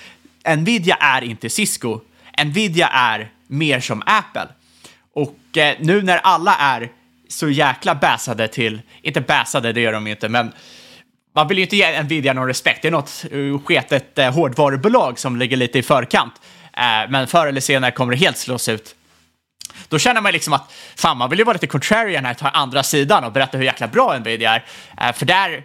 Nvidia 0.58 0.96
är 0.96 1.24
inte 1.24 1.50
Cisco. 1.50 2.00
Nvidia 2.46 2.88
är 2.88 3.32
mer 3.48 3.80
som 3.80 4.04
Apple. 4.06 4.48
Och 5.14 5.58
eh, 5.58 5.76
nu 5.80 6.02
när 6.02 6.18
alla 6.18 6.56
är 6.56 6.90
så 7.28 7.50
jäkla 7.50 7.96
bäsade 7.96 8.48
till, 8.48 8.82
inte 9.02 9.22
bäsade, 9.22 9.74
det 9.74 9.82
gör 9.82 9.94
de 9.94 10.08
ju 10.08 10.12
inte, 10.12 10.30
men 10.30 10.52
man 11.36 11.48
vill 11.48 11.58
ju 11.58 11.64
inte 11.64 11.76
ge 11.76 12.04
Nvidia 12.04 12.34
någon 12.34 12.48
respekt. 12.48 12.82
Det 12.82 12.88
är 12.88 12.92
något 12.92 13.26
uh, 13.34 13.60
sketet 13.60 14.20
eh, 14.20 14.34
hårdvarubolag 14.34 15.20
som 15.20 15.36
ligger 15.36 15.58
lite 15.58 15.80
i 15.80 15.84
förkant. 15.84 16.34
Eh, 16.74 17.10
men 17.10 17.28
förr 17.28 17.48
eller 17.48 17.62
senare 17.62 17.92
kommer 17.92 18.14
det 18.14 18.20
helt 18.20 18.38
slås 18.38 18.70
ut. 18.70 18.96
Då 19.88 20.00
känner 20.00 20.22
man 20.22 20.34
liksom 20.34 20.54
att 20.54 20.74
fan, 20.96 21.18
man 21.18 21.30
vill 21.30 21.40
ju 21.40 21.46
vara 21.46 21.54
lite 21.54 21.68
contrarian 21.68 22.26
här, 22.26 22.34
ta 22.34 22.50
andra 22.50 22.84
sidan 22.84 23.24
och 23.24 23.32
berätta 23.32 23.58
hur 23.58 23.66
jäkla 23.66 23.88
bra 23.88 24.18
Nvidia 24.20 24.62
är. 24.98 25.14
För 25.14 25.26
där, 25.26 25.64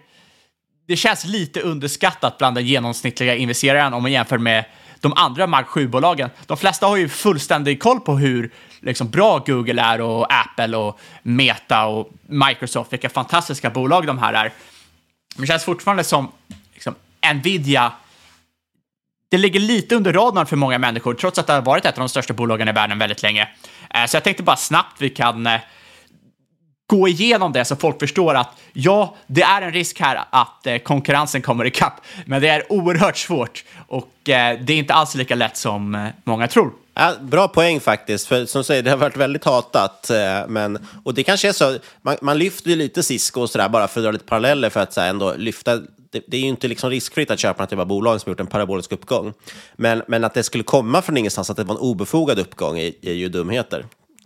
det 0.88 0.96
känns 0.96 1.24
lite 1.24 1.61
underskattat 1.61 2.38
bland 2.38 2.56
den 2.56 2.66
genomsnittliga 2.66 3.35
investeraren 3.35 3.94
om 3.94 4.02
man 4.02 4.12
jämför 4.12 4.38
med 4.38 4.64
de 5.02 5.12
andra 5.16 5.46
Mark 5.46 5.66
7-bolagen. 5.66 6.30
De 6.46 6.56
flesta 6.56 6.86
har 6.86 6.96
ju 6.96 7.08
fullständig 7.08 7.82
koll 7.82 8.00
på 8.00 8.16
hur 8.16 8.50
liksom, 8.80 9.10
bra 9.10 9.38
Google 9.38 9.82
är 9.82 10.00
och 10.00 10.26
Apple 10.32 10.76
och 10.76 11.00
Meta 11.22 11.84
och 11.84 12.10
Microsoft, 12.22 12.92
vilka 12.92 13.08
fantastiska 13.08 13.70
bolag 13.70 14.06
de 14.06 14.18
här 14.18 14.32
är. 14.32 14.52
Men 15.34 15.40
det 15.40 15.46
känns 15.46 15.64
fortfarande 15.64 16.04
som 16.04 16.32
liksom, 16.74 16.94
Nvidia 17.34 17.92
det 19.32 19.38
ligger 19.38 19.60
lite 19.60 19.94
under 19.96 20.12
radarn 20.12 20.46
för 20.46 20.56
många 20.56 20.78
människor, 20.78 21.14
trots 21.14 21.38
att 21.38 21.46
det 21.46 21.52
har 21.52 21.62
varit 21.62 21.84
ett 21.84 21.94
av 21.94 22.00
de 22.00 22.08
största 22.08 22.34
bolagen 22.34 22.68
i 22.68 22.72
världen 22.72 22.98
väldigt 22.98 23.22
länge. 23.22 23.48
Eh, 23.94 24.04
så 24.06 24.16
jag 24.16 24.24
tänkte 24.24 24.42
bara 24.42 24.56
snabbt 24.56 24.96
vi 24.98 25.10
kan 25.10 25.46
eh, 25.46 25.60
gå 26.96 27.09
igenom 27.09 27.52
det 27.52 27.64
så 27.64 27.76
folk 27.76 28.00
förstår 28.00 28.35
att 28.35 28.48
ja, 28.72 29.14
det 29.26 29.42
är 29.42 29.62
en 29.62 29.72
risk 29.72 30.00
här 30.00 30.24
att 30.31 30.66
eh, 30.66 30.78
konkurrensen 30.78 31.42
kommer 31.42 31.64
ikapp, 31.64 32.00
men 32.26 32.42
det 32.42 32.48
är 32.48 32.72
oerhört 32.72 33.16
svårt 33.16 33.64
och 33.88 34.28
eh, 34.28 34.59
det 34.61 34.72
är 34.72 34.76
inte 34.76 34.94
alls 34.94 35.14
lika 35.14 35.35
lätt 35.35 35.57
som 35.57 35.94
eh, 35.94 36.07
många 36.24 36.48
tror. 36.48 36.72
Ja, 36.94 37.14
bra 37.20 37.48
poäng 37.48 37.81
faktiskt, 37.81 38.26
för 38.26 38.46
som 38.46 38.64
säger, 38.64 38.83
det 38.83 38.90
har 38.90 38.96
varit 38.96 39.16
väldigt 39.16 39.44
hatat. 39.44 40.11
Eh, 40.11 40.48
men, 40.48 40.87
och 41.05 41.14
det 41.14 41.22
kanske 41.22 41.48
är 41.48 41.52
så, 41.52 41.78
man, 42.02 42.16
man 42.20 42.38
lyfter 42.38 42.70
ju 42.70 42.76
lite 42.76 43.02
Cisco 43.02 43.40
och 43.40 43.50
sådär 43.50 43.68
bara 43.68 43.88
för 43.88 44.00
att 44.00 44.05
dra 44.05 44.11
lite 44.11 44.24
paralleller 44.24 44.70
för 44.70 44.81
att 44.81 44.92
så 44.92 45.00
här, 45.00 45.09
ändå 45.09 45.35
lyfta. 45.37 45.76
Det, 46.11 46.22
det 46.28 46.37
är 46.37 46.40
ju 46.40 46.48
inte 46.48 46.68
liksom 46.68 46.90
riskfritt 46.90 47.31
att 47.31 47.38
köpa 47.38 47.62
något 47.62 47.70
typ 47.70 47.78
av 47.78 47.87
bolag 47.87 48.20
som 48.20 48.31
gjort 48.31 48.40
en 48.40 48.46
parabolisk 48.46 48.92
uppgång. 48.92 49.33
Men, 49.76 50.02
men 50.09 50.24
att 50.24 50.35
det 50.35 50.42
skulle 50.42 50.64
komma 50.64 51.02
från 51.02 51.16
ingenstans, 51.16 51.50
att 51.50 51.57
det 51.57 51.64
var 51.64 51.74
en 51.74 51.81
obefogad 51.81 52.38
uppgång, 52.38 52.78
är, 52.78 52.92
är 53.02 53.12
ju 53.12 53.28
dumheter. 53.28 53.85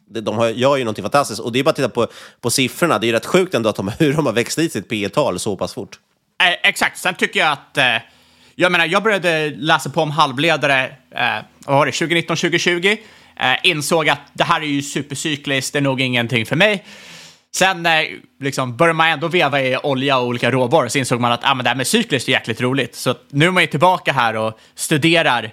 De 0.08 0.36
har, 0.36 0.48
gör 0.48 0.76
ju 0.76 0.84
någonting 0.84 1.02
fantastiskt. 1.02 1.40
Och 1.40 1.52
det 1.52 1.58
är 1.58 1.64
bara 1.64 1.70
att 1.70 1.76
titta 1.76 1.88
på, 1.88 2.06
på 2.40 2.50
siffrorna. 2.50 2.98
Det 2.98 3.06
är 3.06 3.08
ju 3.08 3.12
rätt 3.12 3.26
sjukt 3.26 3.54
ändå 3.54 3.68
att 3.68 3.76
de, 3.76 3.92
hur 3.98 4.12
de 4.12 4.26
har 4.26 4.32
växt 4.32 4.58
dit 4.58 4.72
sitt 4.72 4.88
P 4.88 5.08
tal 5.08 5.38
så 5.38 5.56
pass 5.56 5.74
fort. 5.74 5.98
Eh, 6.42 6.68
exakt, 6.68 6.98
sen 6.98 7.14
tycker 7.14 7.40
jag 7.40 7.52
att... 7.52 7.78
Eh, 7.78 7.96
jag 8.58 8.72
menar, 8.72 8.86
jag 8.86 9.02
började 9.02 9.50
läsa 9.50 9.90
på 9.90 10.02
om 10.02 10.10
halvledare, 10.10 10.84
eh, 11.10 11.44
vad 11.66 11.76
var 11.76 11.86
det, 11.86 11.92
2019, 11.92 12.36
2020. 12.36 12.96
Eh, 13.36 13.56
insåg 13.62 14.08
att 14.08 14.20
det 14.32 14.44
här 14.44 14.60
är 14.60 14.66
ju 14.66 14.82
supercykliskt, 14.82 15.72
det 15.72 15.78
är 15.78 15.82
nog 15.82 16.00
ingenting 16.00 16.46
för 16.46 16.56
mig. 16.56 16.84
Sen 17.54 17.86
eh, 17.86 17.92
liksom, 18.40 18.76
började 18.76 18.96
man 18.96 19.08
ändå 19.08 19.28
veva 19.28 19.62
i 19.62 19.76
olja 19.76 20.18
och 20.18 20.26
olika 20.26 20.50
råvaror, 20.50 20.88
så 20.88 20.98
insåg 20.98 21.20
man 21.20 21.32
att 21.32 21.40
ah, 21.42 21.54
men 21.54 21.64
det 21.64 21.70
här 21.70 21.76
med 21.76 21.86
cykliskt 21.86 22.28
är 22.28 22.32
jäkligt 22.32 22.60
roligt. 22.60 22.94
Så 22.94 23.14
nu 23.30 23.46
är 23.46 23.50
man 23.50 23.62
ju 23.62 23.66
tillbaka 23.66 24.12
här 24.12 24.36
och 24.36 24.58
studerar 24.74 25.44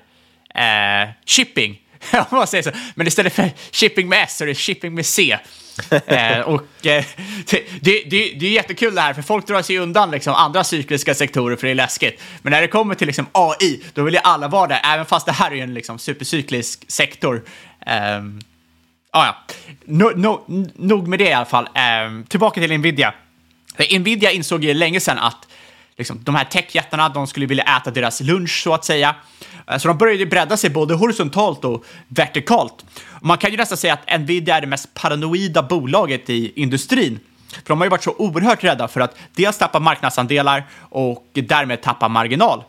eh, 0.56 1.10
shipping. 1.26 1.80
om 2.30 2.38
man 2.38 2.48
säger 2.48 2.64
så. 2.64 2.72
Men 2.96 3.08
istället 3.08 3.34
för 3.34 3.52
shipping 3.72 4.10
med 4.10 4.24
S 4.24 4.38
så 4.38 4.44
är 4.44 4.48
det 4.48 4.56
shipping 4.56 4.94
med 4.94 5.06
C. 5.06 5.38
eh, 6.06 6.40
och 6.46 6.86
eh, 6.86 7.06
det, 7.50 7.64
det, 7.82 8.04
det, 8.04 8.34
det 8.40 8.46
är 8.46 8.52
jättekul 8.52 8.96
det 8.96 9.02
här, 9.02 9.14
för 9.14 9.22
folk 9.22 9.48
drar 9.48 9.62
sig 9.62 9.78
undan 9.78 10.12
liksom, 10.12 10.34
andra 10.34 10.64
cykliska 10.64 11.16
sektorer 11.16 11.56
för 11.56 11.68
det 11.68 11.74
är 11.74 11.76
läskigt. 11.76 12.22
Men 12.42 12.52
när 12.52 12.62
det 12.62 12.68
kommer 12.68 12.96
till 12.96 13.08
liksom, 13.08 13.28
AI, 13.32 13.84
då 13.94 14.04
vill 14.04 14.14
ju 14.14 14.20
alla 14.24 14.48
vara 14.48 14.68
där, 14.68 14.82
även 14.84 15.06
fast 15.06 15.26
det 15.26 15.32
här 15.32 15.52
är 15.52 15.64
en 15.64 15.74
liksom, 15.74 16.00
supercyklisk 16.00 16.86
sektor. 16.88 17.44
Ehm, 17.86 18.42
ah, 19.12 19.26
ja. 19.26 19.36
no, 19.86 20.12
no, 20.16 20.68
nog 20.76 21.08
med 21.08 21.20
det 21.20 21.30
i 21.30 21.34
alla 21.34 21.46
fall. 21.46 21.70
Ehm, 21.76 22.24
tillbaka 22.24 22.62
till 22.62 22.78
Nvidia. 22.78 23.14
Nvidia 23.92 24.32
insåg 24.32 24.64
ju 24.64 24.74
länge 24.74 25.00
sedan 25.00 25.18
att 25.18 25.48
liksom, 25.98 26.24
de 26.24 26.36
här 26.36 26.46
techjättarna, 26.46 27.10
de 27.10 27.28
skulle 27.28 27.46
vilja 27.46 27.64
äta 27.64 27.92
deras 27.92 28.22
lunch 28.22 28.62
så 28.64 28.74
att 28.74 28.86
säga. 28.86 29.16
Eh, 29.72 29.78
så 29.78 29.88
de 29.88 29.98
började 29.98 30.26
bredda 30.26 30.58
sig 30.58 30.70
både 30.70 30.94
horisontalt 30.94 31.66
och 31.66 31.86
vertikalt. 32.08 32.86
Man 33.22 33.38
kan 33.38 33.52
ju 33.52 33.58
nästan 33.58 33.78
säga 33.78 33.94
att 33.94 34.22
Nvidia 34.22 34.58
är 34.58 34.62
det 34.62 34.68
mest 34.68 34.94
paranoida 34.94 35.64
bolaget 35.64 36.30
i 36.30 36.62
industrin. 36.62 37.20
För 37.52 37.68
de 37.68 37.78
har 37.78 37.86
ju 37.86 37.90
varit 37.90 38.04
så 38.04 38.16
oerhört 38.18 38.64
rädda 38.64 38.88
för 38.88 39.02
att 39.02 39.18
dels 39.36 39.58
tappa 39.58 39.80
marknadsandelar 39.80 40.64
och 40.90 41.28
därmed 41.34 41.82
tappa 41.82 42.08
marginal. 42.08 42.64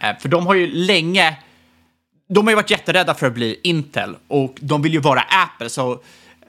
Eh, 0.00 0.18
för 0.18 0.28
de 0.28 0.46
har 0.46 0.54
ju 0.54 0.66
länge 0.66 1.36
de 2.28 2.46
har 2.46 2.52
ju 2.52 2.56
varit 2.56 2.70
jätterädda 2.70 3.14
för 3.14 3.26
att 3.26 3.34
bli 3.34 3.60
Intel 3.62 4.16
och 4.28 4.54
de 4.60 4.82
vill 4.82 4.92
ju 4.92 5.00
vara 5.00 5.20
Apple, 5.20 5.68
så 5.68 5.92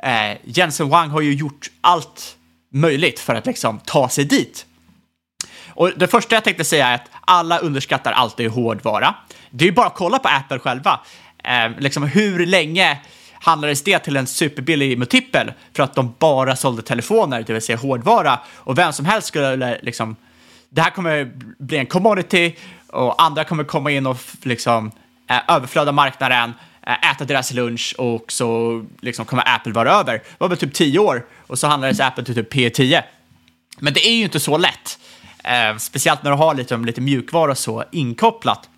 eh, 0.03 0.37
Jensen 0.43 0.89
Wang 0.89 1.09
har 1.09 1.21
ju 1.21 1.33
gjort 1.33 1.71
allt 1.81 2.37
möjligt 2.73 3.19
för 3.19 3.35
att 3.35 3.45
liksom 3.45 3.79
ta 3.79 4.09
sig 4.09 4.25
dit. 4.25 4.65
Och 5.77 5.91
det 5.95 6.07
första 6.07 6.35
jag 6.35 6.43
tänkte 6.43 6.63
säga 6.63 6.87
är 6.87 6.95
att 6.95 7.09
alla 7.21 7.57
underskattar 7.57 8.11
alltid 8.11 8.49
hårdvara. 8.49 9.15
Det 9.49 9.65
är 9.65 9.67
ju 9.69 9.71
bara 9.73 9.87
att 9.87 9.95
kolla 9.95 10.19
på 10.19 10.27
Apple 10.27 10.59
själva. 10.59 10.99
Eh, 11.43 11.71
liksom 11.79 12.03
hur 12.03 12.45
länge 12.45 12.97
handlades 13.33 13.83
det 13.83 13.99
till 13.99 14.17
en 14.17 14.27
superbillig 14.27 14.97
multipel 14.97 15.53
för 15.73 15.83
att 15.83 15.95
de 15.95 16.15
bara 16.19 16.55
sålde 16.55 16.81
telefoner, 16.81 17.43
det 17.47 17.53
vill 17.53 17.61
säga 17.61 17.77
hårdvara. 17.77 18.39
Och 18.55 18.77
vem 18.77 18.93
som 18.93 19.05
helst 19.05 19.27
skulle 19.27 19.79
liksom, 19.81 20.15
det 20.69 20.81
här 20.81 20.89
kommer 20.89 21.31
bli 21.59 21.77
en 21.77 21.85
commodity 21.85 22.55
och 22.87 23.21
andra 23.21 23.43
kommer 23.43 23.63
komma 23.63 23.91
in 23.91 24.07
och 24.07 24.17
liksom 24.41 24.91
eh, 25.29 25.55
överflöda 25.55 25.91
marknaden, 25.91 26.53
eh, 26.87 27.11
äta 27.11 27.25
deras 27.25 27.53
lunch 27.53 27.95
och 27.97 28.31
så 28.31 28.85
liksom 29.01 29.25
kommer 29.25 29.55
Apple 29.55 29.73
vara 29.73 29.91
över. 29.91 30.13
Det 30.13 30.35
var 30.37 30.47
väl 30.47 30.57
typ 30.57 30.73
10 30.73 30.99
år 30.99 31.25
och 31.47 31.59
så 31.59 31.67
handlades 31.67 31.99
Apple 31.99 32.23
till 32.23 32.35
typ 32.35 32.53
P10. 32.53 33.03
Men 33.79 33.93
det 33.93 34.07
är 34.07 34.13
ju 34.13 34.23
inte 34.23 34.39
så 34.39 34.57
lätt. 34.57 34.99
Eh, 35.47 35.77
speciellt 35.77 36.23
när 36.23 36.31
du 36.31 36.37
har 36.37 36.55
lite, 36.55 36.77
lite 36.77 37.01
mjukvara 37.01 37.55
så 37.55 37.83
inkopplat. 37.91 38.69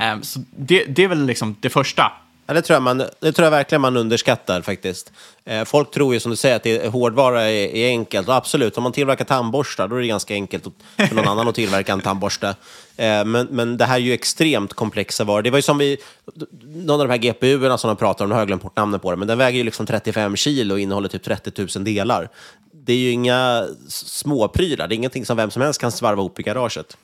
Eh, 0.00 0.20
så 0.20 0.40
det, 0.56 0.84
det 0.84 1.04
är 1.04 1.08
väl 1.08 1.26
liksom 1.26 1.56
det 1.60 1.70
första. 1.70 2.12
Ja, 2.46 2.54
det, 2.54 2.62
tror 2.62 2.74
jag 2.74 2.82
man, 2.82 2.98
det 2.98 3.32
tror 3.32 3.44
jag 3.44 3.50
verkligen 3.50 3.82
man 3.82 3.96
underskattar 3.96 4.62
faktiskt. 4.62 5.12
Eh, 5.44 5.64
folk 5.64 5.90
tror 5.90 6.14
ju 6.14 6.20
som 6.20 6.30
du 6.30 6.36
säger 6.36 6.56
att 6.56 6.62
det, 6.62 6.88
hårdvara 6.88 7.42
är, 7.42 7.76
är 7.76 7.88
enkelt. 7.88 8.28
Och 8.28 8.34
absolut, 8.34 8.76
om 8.76 8.82
man 8.82 8.92
tillverkar 8.92 9.24
tandborstar 9.24 9.88
då 9.88 9.96
är 9.96 10.00
det 10.00 10.06
ganska 10.06 10.34
enkelt 10.34 10.64
för 10.96 11.14
någon 11.14 11.28
annan 11.28 11.48
att 11.48 11.54
tillverka 11.54 11.92
en 11.92 12.00
tandborste. 12.00 12.48
Eh, 12.96 13.24
men, 13.24 13.46
men 13.50 13.76
det 13.76 13.84
här 13.84 13.94
är 13.94 14.00
ju 14.00 14.12
extremt 14.12 14.74
komplexa 14.74 15.24
varor. 15.24 15.42
Det 15.42 15.50
var 15.50 15.58
ju 15.58 15.62
som 15.62 15.78
vi, 15.78 15.96
någon 16.64 17.00
av 17.00 17.08
de 17.08 17.12
här 17.12 17.18
GPU-erna 17.18 17.78
som 17.78 17.88
de 17.88 17.96
pratar 17.96 18.24
om, 18.24 18.28
nu 18.28 18.34
har 18.34 18.40
jag 18.40 18.48
glömt 18.48 18.62
bort 18.62 18.76
namnet 18.76 19.02
på 19.02 19.10
det, 19.10 19.16
men 19.16 19.28
den 19.28 19.38
väger 19.38 19.58
ju 19.58 19.64
liksom 19.64 19.86
35 19.86 20.36
kilo 20.36 20.74
och 20.74 20.80
innehåller 20.80 21.08
typ 21.08 21.22
30 21.22 21.66
000 21.76 21.84
delar. 21.84 22.28
Det 22.86 22.92
är 22.92 22.98
ju 22.98 23.10
inga 23.10 23.66
småprylar, 23.88 24.88
det 24.88 24.94
är 24.94 24.96
ingenting 24.96 25.26
som 25.26 25.36
vem 25.36 25.50
som 25.50 25.62
helst 25.62 25.80
kan 25.80 25.92
svarva 25.92 26.20
ihop 26.20 26.40
i 26.40 26.42
garaget. 26.42 26.96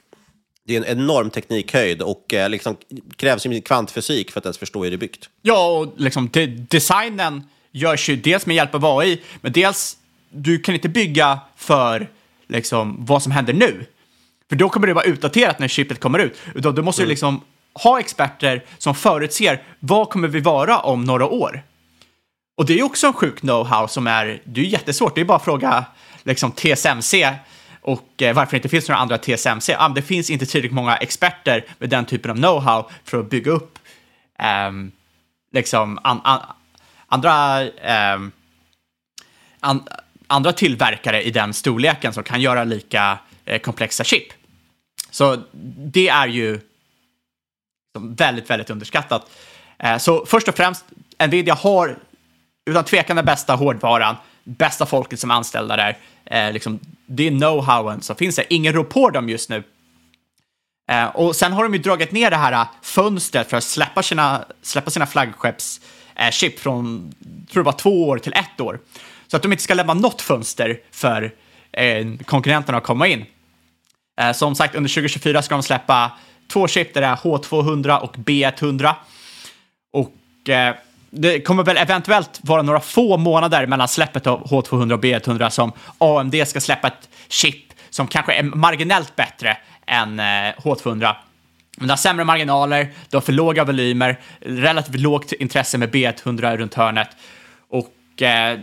Det 0.64 0.76
är 0.76 0.78
en 0.78 0.98
enorm 0.98 1.30
teknikhöjd 1.30 2.02
och 2.02 2.34
eh, 2.34 2.48
liksom, 2.48 2.76
krävs 3.16 3.46
ju 3.46 3.60
kvantfysik 3.60 4.30
för 4.30 4.38
att 4.40 4.44
ens 4.44 4.58
förstå 4.58 4.84
hur 4.84 4.90
det 4.90 4.96
är 4.96 4.98
byggt. 4.98 5.28
Ja, 5.42 5.78
och 5.78 5.92
liksom 5.96 6.28
de, 6.32 6.46
designen 6.46 7.42
görs 7.72 8.08
ju 8.08 8.16
dels 8.16 8.46
med 8.46 8.56
hjälp 8.56 8.74
av 8.74 8.98
AI, 8.98 9.22
men 9.40 9.52
dels 9.52 9.96
du 10.30 10.58
kan 10.58 10.74
inte 10.74 10.88
bygga 10.88 11.40
för 11.56 12.08
liksom 12.48 12.96
vad 13.04 13.22
som 13.22 13.32
händer 13.32 13.52
nu. 13.52 13.86
För 14.48 14.56
då 14.56 14.68
kommer 14.68 14.86
det 14.86 14.94
vara 14.94 15.04
utdaterat 15.04 15.58
när 15.58 15.68
chippet 15.68 16.00
kommer 16.00 16.18
ut. 16.18 16.36
Utan 16.54 16.74
du 16.74 16.82
måste 16.82 17.02
ju 17.02 17.08
liksom 17.08 17.40
ha 17.74 18.00
experter 18.00 18.64
som 18.78 18.94
förutser 18.94 19.62
vad 19.80 20.10
kommer 20.10 20.28
vi 20.28 20.40
vara 20.40 20.78
om 20.78 21.04
några 21.04 21.26
år. 21.26 21.62
Och 22.60 22.66
det 22.66 22.72
är 22.72 22.76
ju 22.76 22.82
också 22.82 23.06
en 23.06 23.12
sjuk 23.12 23.40
know-how 23.40 23.86
som 23.86 24.06
är, 24.06 24.42
det 24.44 24.60
är 24.60 24.64
jättesvårt. 24.64 25.14
Det 25.14 25.20
är 25.20 25.24
bara 25.24 25.36
att 25.36 25.44
fråga 25.44 25.84
liksom 26.22 26.52
TSMC 26.52 27.34
och 27.80 28.22
eh, 28.22 28.34
varför 28.34 28.50
det 28.50 28.56
inte 28.56 28.68
finns 28.68 28.88
några 28.88 29.00
andra 29.00 29.18
TSMC. 29.18 29.76
Ah, 29.78 29.88
det 29.88 30.02
finns 30.02 30.30
inte 30.30 30.46
tillräckligt 30.46 30.72
många 30.72 30.96
experter 30.96 31.64
med 31.78 31.90
den 31.90 32.04
typen 32.04 32.30
av 32.30 32.36
know-how 32.36 32.90
för 33.04 33.20
att 33.20 33.30
bygga 33.30 33.52
upp 33.52 33.78
eh, 34.38 34.70
liksom 35.52 35.98
an, 36.02 36.20
an, 36.24 36.40
andra, 37.06 37.62
eh, 37.62 38.20
an, 39.60 39.88
andra 40.26 40.52
tillverkare 40.52 41.22
i 41.22 41.30
den 41.30 41.54
storleken 41.54 42.12
som 42.12 42.22
kan 42.22 42.40
göra 42.40 42.64
lika 42.64 43.18
eh, 43.44 43.58
komplexa 43.58 44.04
chip. 44.04 44.32
Så 45.10 45.42
det 45.76 46.08
är 46.08 46.26
ju 46.26 46.60
liksom, 47.94 48.14
väldigt, 48.14 48.50
väldigt 48.50 48.70
underskattat. 48.70 49.30
Eh, 49.78 49.98
så 49.98 50.26
först 50.26 50.48
och 50.48 50.56
främst, 50.56 50.84
Nvidia 51.18 51.54
har 51.54 51.98
utan 52.70 52.84
tvekan 52.84 53.16
den 53.16 53.24
bästa 53.24 53.54
hårdvaran, 53.54 54.16
bästa 54.44 54.86
folket 54.86 55.20
som 55.20 55.30
är 55.30 55.34
anställda 55.34 55.76
där. 55.76 55.96
Eh, 56.24 56.52
liksom, 56.52 56.80
det 57.06 57.26
är 57.26 57.30
know-howen 57.30 58.00
som 58.00 58.16
finns 58.16 58.36
där. 58.36 58.44
Ingen 58.50 58.72
rår 58.72 58.84
på 58.84 59.10
dem 59.10 59.28
just 59.28 59.48
nu. 59.50 59.62
Eh, 60.90 61.06
och 61.06 61.36
sen 61.36 61.52
har 61.52 61.62
de 61.62 61.74
ju 61.74 61.80
dragit 61.80 62.12
ner 62.12 62.30
det 62.30 62.36
här 62.36 62.52
eh, 62.52 62.66
fönstret 62.82 63.50
för 63.50 63.56
att 63.56 63.64
släppa 63.64 64.02
sina, 64.02 64.44
släppa 64.62 64.90
sina 64.90 65.06
flaggskeppschip 65.06 66.56
eh, 66.56 66.60
från, 66.62 67.14
tror 67.52 67.62
det 67.62 67.66
var 67.66 67.78
två 67.78 68.08
år 68.08 68.18
till 68.18 68.32
ett 68.32 68.60
år. 68.60 68.78
Så 69.26 69.36
att 69.36 69.42
de 69.42 69.52
inte 69.52 69.64
ska 69.64 69.74
lämna 69.74 69.94
något 69.94 70.22
fönster 70.22 70.80
för 70.90 71.32
eh, 71.72 72.06
konkurrenterna 72.24 72.78
att 72.78 72.84
komma 72.84 73.06
in. 73.06 73.24
Eh, 74.20 74.32
som 74.32 74.54
sagt, 74.54 74.74
under 74.74 74.88
2024 74.88 75.42
ska 75.42 75.54
de 75.54 75.62
släppa 75.62 76.12
två 76.52 76.68
chip, 76.68 76.94
det 76.94 77.04
är 77.04 77.16
H200 77.16 77.98
och 77.98 78.16
B100. 78.16 78.94
Och 79.92 80.48
eh, 80.48 80.74
det 81.10 81.40
kommer 81.40 81.62
väl 81.62 81.76
eventuellt 81.76 82.40
vara 82.42 82.62
några 82.62 82.80
få 82.80 83.16
månader 83.16 83.66
mellan 83.66 83.88
släppet 83.88 84.26
av 84.26 84.46
H200 84.46 84.92
och 84.92 85.04
B100 85.04 85.50
som 85.50 85.72
AMD 85.98 86.48
ska 86.48 86.60
släppa 86.60 86.88
ett 86.88 87.08
chip 87.28 87.64
som 87.90 88.06
kanske 88.06 88.32
är 88.32 88.42
marginellt 88.42 89.16
bättre 89.16 89.56
än 89.86 90.20
eh, 90.20 90.24
H200. 90.24 91.14
Men 91.76 91.86
det 91.86 91.92
har 91.92 91.96
sämre 91.96 92.24
marginaler, 92.24 92.88
det 93.08 93.16
har 93.16 93.22
för 93.22 93.32
låga 93.32 93.64
volymer, 93.64 94.20
relativt 94.40 95.00
lågt 95.00 95.32
intresse 95.32 95.78
med 95.78 95.90
B100 95.90 96.56
runt 96.56 96.74
hörnet. 96.74 97.08
Och 97.68 98.22
eh, 98.22 98.58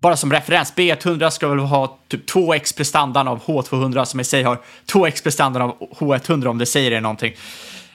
bara 0.00 0.16
som 0.16 0.32
referens, 0.32 0.74
B100 0.74 1.30
ska 1.30 1.48
väl 1.48 1.58
ha 1.58 1.98
typ 2.08 2.30
2x 2.30 2.76
prestandan 2.76 3.28
av 3.28 3.44
H200 3.44 4.04
som 4.04 4.20
i 4.20 4.24
sig 4.24 4.42
har 4.42 4.58
2x 4.86 5.22
prestandan 5.22 5.62
av 5.62 5.78
H100 5.78 6.46
om 6.46 6.58
det 6.58 6.66
säger 6.66 6.90
er 6.90 7.00
någonting. 7.00 7.32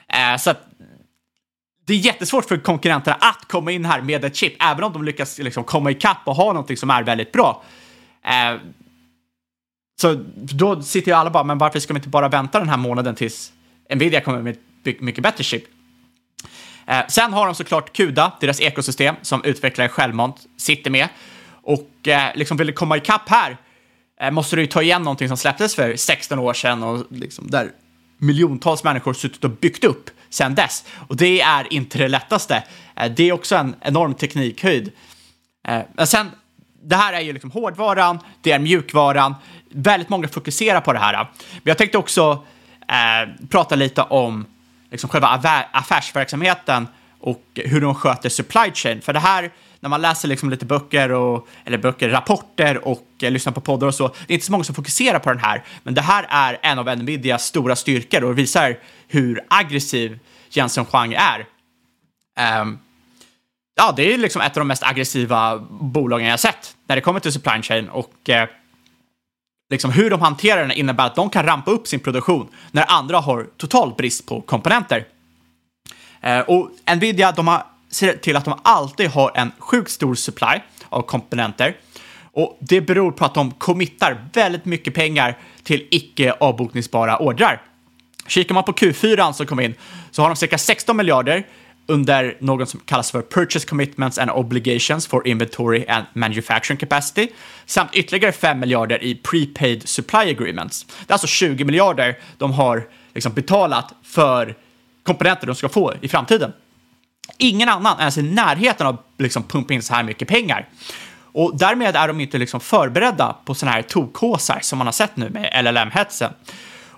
Eh, 0.08 0.38
så 0.38 0.50
att 0.50 0.69
det 1.90 1.96
är 1.96 1.98
jättesvårt 1.98 2.46
för 2.46 2.58
konkurrenterna 2.58 3.18
att 3.22 3.46
komma 3.48 3.72
in 3.72 3.86
här 3.86 4.02
med 4.02 4.26
ett 4.26 4.36
chip, 4.36 4.54
även 4.60 4.84
om 4.84 4.94
de 4.94 5.04
lyckas 5.04 5.38
liksom 5.38 5.64
komma 5.64 5.92
ikapp 5.92 6.18
och 6.26 6.36
ha 6.36 6.46
någonting 6.46 6.78
som 6.78 6.90
är 6.90 7.04
väldigt 7.04 7.32
bra. 7.32 7.64
Eh, 8.24 8.60
så 10.02 10.14
då 10.36 10.82
sitter 10.82 11.12
ju 11.12 11.18
alla 11.18 11.30
bara, 11.30 11.44
men 11.44 11.58
varför 11.58 11.80
ska 11.80 11.94
vi 11.94 11.98
inte 11.98 12.10
bara 12.10 12.30
vänta 12.30 12.60
den 12.60 12.70
här 12.70 12.78
månaden 12.78 13.16
tills 13.16 13.54
Nvidia 13.96 14.22
kommer 14.22 14.42
med 14.42 14.58
ett 14.86 15.02
mycket 15.02 15.24
bättre 15.24 15.44
chip? 15.44 15.64
Eh, 16.88 17.08
sen 17.08 17.34
har 17.34 17.46
de 17.46 17.56
såklart 17.56 17.94
CUDA, 17.94 18.32
deras 18.40 18.62
ekosystem, 18.62 19.16
som 19.22 19.44
utvecklare 19.44 19.90
självmant 19.90 20.36
sitter 20.58 20.92
med. 20.92 21.08
Och 21.62 22.08
eh, 22.08 22.32
liksom 22.36 22.58
vill 22.58 22.68
du 22.68 22.74
komma 22.74 22.98
ikapp 22.98 23.30
här 23.30 23.58
eh, 24.22 24.32
måste 24.32 24.56
du 24.56 24.62
ju 24.62 24.68
ta 24.68 24.82
igen 24.82 25.04
någonting 25.04 25.28
som 25.28 25.38
släpptes 25.38 25.76
för 25.76 25.96
16 25.96 26.40
år 26.40 26.54
sedan 26.54 26.84
och 26.84 27.06
liksom 27.10 27.48
där 27.50 27.72
miljontals 28.18 28.84
människor 28.84 29.14
suttit 29.14 29.44
och 29.44 29.52
byggt 29.52 29.84
upp 29.84 30.10
sedan 30.30 30.56
dess. 30.56 30.86
Och 31.08 31.16
det 31.16 31.42
är 31.42 31.74
inte 31.74 31.98
det 31.98 32.08
lättaste. 32.08 32.64
Eh, 32.96 33.12
det 33.12 33.30
är 33.30 33.34
också 33.34 33.56
en 33.56 33.76
enorm 33.82 34.14
teknikhöjd. 34.14 34.92
Men 35.94 36.08
sen, 36.08 36.32
det 36.84 36.96
här 36.96 37.14
är 37.14 37.20
ju 37.20 37.34
liksom 37.34 37.52
hårdvaran, 37.52 38.20
det 38.42 38.52
är 38.52 38.60
mjukvaran. 38.60 39.36
Väldigt 39.70 40.10
många 40.10 40.28
fokuserar 40.28 40.82
på 40.82 40.94
det 40.94 41.00
här. 41.00 41.14
Men 41.14 41.62
jag 41.64 41.78
tänkte 41.78 41.98
också 41.98 42.44
eh, 42.88 43.48
prata 43.50 43.76
lite 43.76 44.02
om 44.02 44.46
liksom 44.92 45.10
själva 45.10 45.28
affärsverksamheten 45.72 46.88
och 47.20 47.44
hur 47.56 47.82
de 47.82 47.96
sköter 47.96 48.30
supply 48.30 48.72
chain. 48.74 49.02
För 49.02 49.14
det 49.14 49.20
här, 49.20 49.52
när 49.80 49.90
man 49.90 50.02
läser 50.02 50.28
liksom 50.28 50.50
lite 50.50 50.66
böcker, 50.66 51.12
och, 51.12 51.48
eller 51.66 51.78
böcker, 51.78 52.10
rapporter 52.10 52.88
och 52.88 53.08
eh, 53.22 53.32
lyssnar 53.32 53.54
på 53.54 53.62
poddar 53.62 53.88
och 53.88 53.96
så, 53.96 54.08
det 54.08 54.34
är 54.34 54.34
inte 54.34 54.46
så 54.46 54.52
många 54.52 54.64
som 54.64 54.76
fokuserar 54.76 55.20
på 55.20 55.30
den 55.30 55.40
här. 55.40 55.64
Men 55.84 55.94
det 55.94 56.02
här 56.02 56.26
är 56.30 56.60
en 56.62 56.80
av 56.80 56.98
Nvidias 56.98 57.46
stora 57.46 57.76
styrkor 57.76 58.24
och 58.24 58.38
visar 58.38 58.78
hur 59.08 59.46
aggressiv 59.48 60.20
Jensen 60.50 60.86
Huang 60.92 61.14
är. 61.14 61.46
Um, 62.62 62.80
ja, 63.76 63.94
det 63.96 64.14
är 64.14 64.18
liksom 64.18 64.42
ett 64.42 64.58
av 64.58 64.62
de 64.62 64.68
mest 64.68 64.84
aggressiva 64.84 65.58
bolagen 65.70 66.28
jag 66.28 66.40
sett 66.40 66.76
när 66.88 66.96
det 66.96 67.02
kommer 67.02 67.20
till 67.20 67.34
supply 67.34 67.62
chain 67.62 67.90
och 67.90 68.30
eh, 68.30 68.50
liksom 69.70 69.92
hur 69.92 70.10
de 70.10 70.22
hanterar 70.22 70.62
den 70.62 70.72
innebär 70.72 71.06
att 71.06 71.16
de 71.16 71.30
kan 71.30 71.46
rampa 71.46 71.72
upp 71.72 71.88
sin 71.88 72.00
produktion 72.00 72.48
när 72.72 72.86
andra 72.88 73.18
har 73.18 73.48
total 73.58 73.94
brist 73.98 74.26
på 74.26 74.42
komponenter. 74.42 75.06
Eh, 76.22 76.40
och 76.40 76.72
Nvidia, 76.96 77.32
de 77.32 77.48
har 77.48 77.64
ser 77.90 78.14
till 78.14 78.36
att 78.36 78.46
de 78.46 78.60
alltid 78.64 79.10
har 79.10 79.32
en 79.36 79.52
sjukt 79.60 79.92
stor 79.92 80.16
supply 80.16 80.62
av 80.90 81.02
komponenter. 81.02 81.76
Och 82.32 82.58
det 82.62 82.82
beror 82.82 83.12
på 83.12 83.26
att 83.26 83.34
de 83.34 83.52
committar 83.52 84.26
väldigt 84.34 84.66
mycket 84.66 84.94
pengar 84.94 85.38
till 85.64 85.88
icke 85.92 86.32
avbokningsbara 86.40 87.18
ordrar. 87.18 87.62
Kikar 88.28 88.54
man 88.54 88.64
på 88.64 88.72
Q4 88.72 89.32
som 89.32 89.46
kom 89.46 89.60
in 89.60 89.76
så 90.12 90.22
har 90.22 90.30
de 90.30 90.36
cirka 90.36 90.58
16 90.58 90.98
miljarder 90.98 91.46
under 91.90 92.38
något 92.40 92.70
som 92.70 92.80
kallas 92.80 93.12
för 93.12 93.22
Purchase 93.22 93.68
Commitments 93.68 94.18
and 94.18 94.32
Obligations 94.32 95.08
for 95.08 95.28
Inventory 95.28 95.86
and 95.88 96.06
Manufacturing 96.14 96.78
Capacity 96.78 97.28
samt 97.66 97.96
ytterligare 97.96 98.32
5 98.32 98.60
miljarder 98.60 99.04
i 99.04 99.16
Prepaid 99.16 99.90
Supply 99.90 100.20
Agreements. 100.20 100.84
Det 100.84 101.12
är 101.12 101.14
alltså 101.14 101.28
20 101.28 101.64
miljarder 101.64 102.18
de 102.38 102.52
har 102.52 102.88
liksom 103.14 103.34
betalat 103.34 103.94
för 104.04 104.56
komponenter 105.04 105.48
de 105.48 105.56
ska 105.56 105.70
få 105.70 105.94
i 106.02 106.08
framtiden. 106.08 106.54
Ingen 107.38 107.70
annan 107.70 108.00
ens 108.00 108.18
i 108.18 108.22
närheten 108.22 108.88
av 108.88 108.98
liksom 109.18 109.44
pumpa 109.44 109.74
in 109.74 109.84
så 109.84 109.94
här 109.94 110.04
mycket 110.04 110.28
pengar. 110.28 110.68
Och 111.32 111.58
därmed 111.58 111.96
är 111.96 112.08
de 112.08 112.20
inte 112.20 112.38
liksom 112.38 112.60
förberedda 112.60 113.36
på 113.46 113.56
sådana 113.56 113.76
här 113.76 113.82
tokhåsar 113.82 114.60
som 114.62 114.78
man 114.78 114.88
har 114.88 114.92
sett 114.92 115.18
nu 115.18 115.30
med 115.30 115.66
LLM-hetsen. 115.66 116.34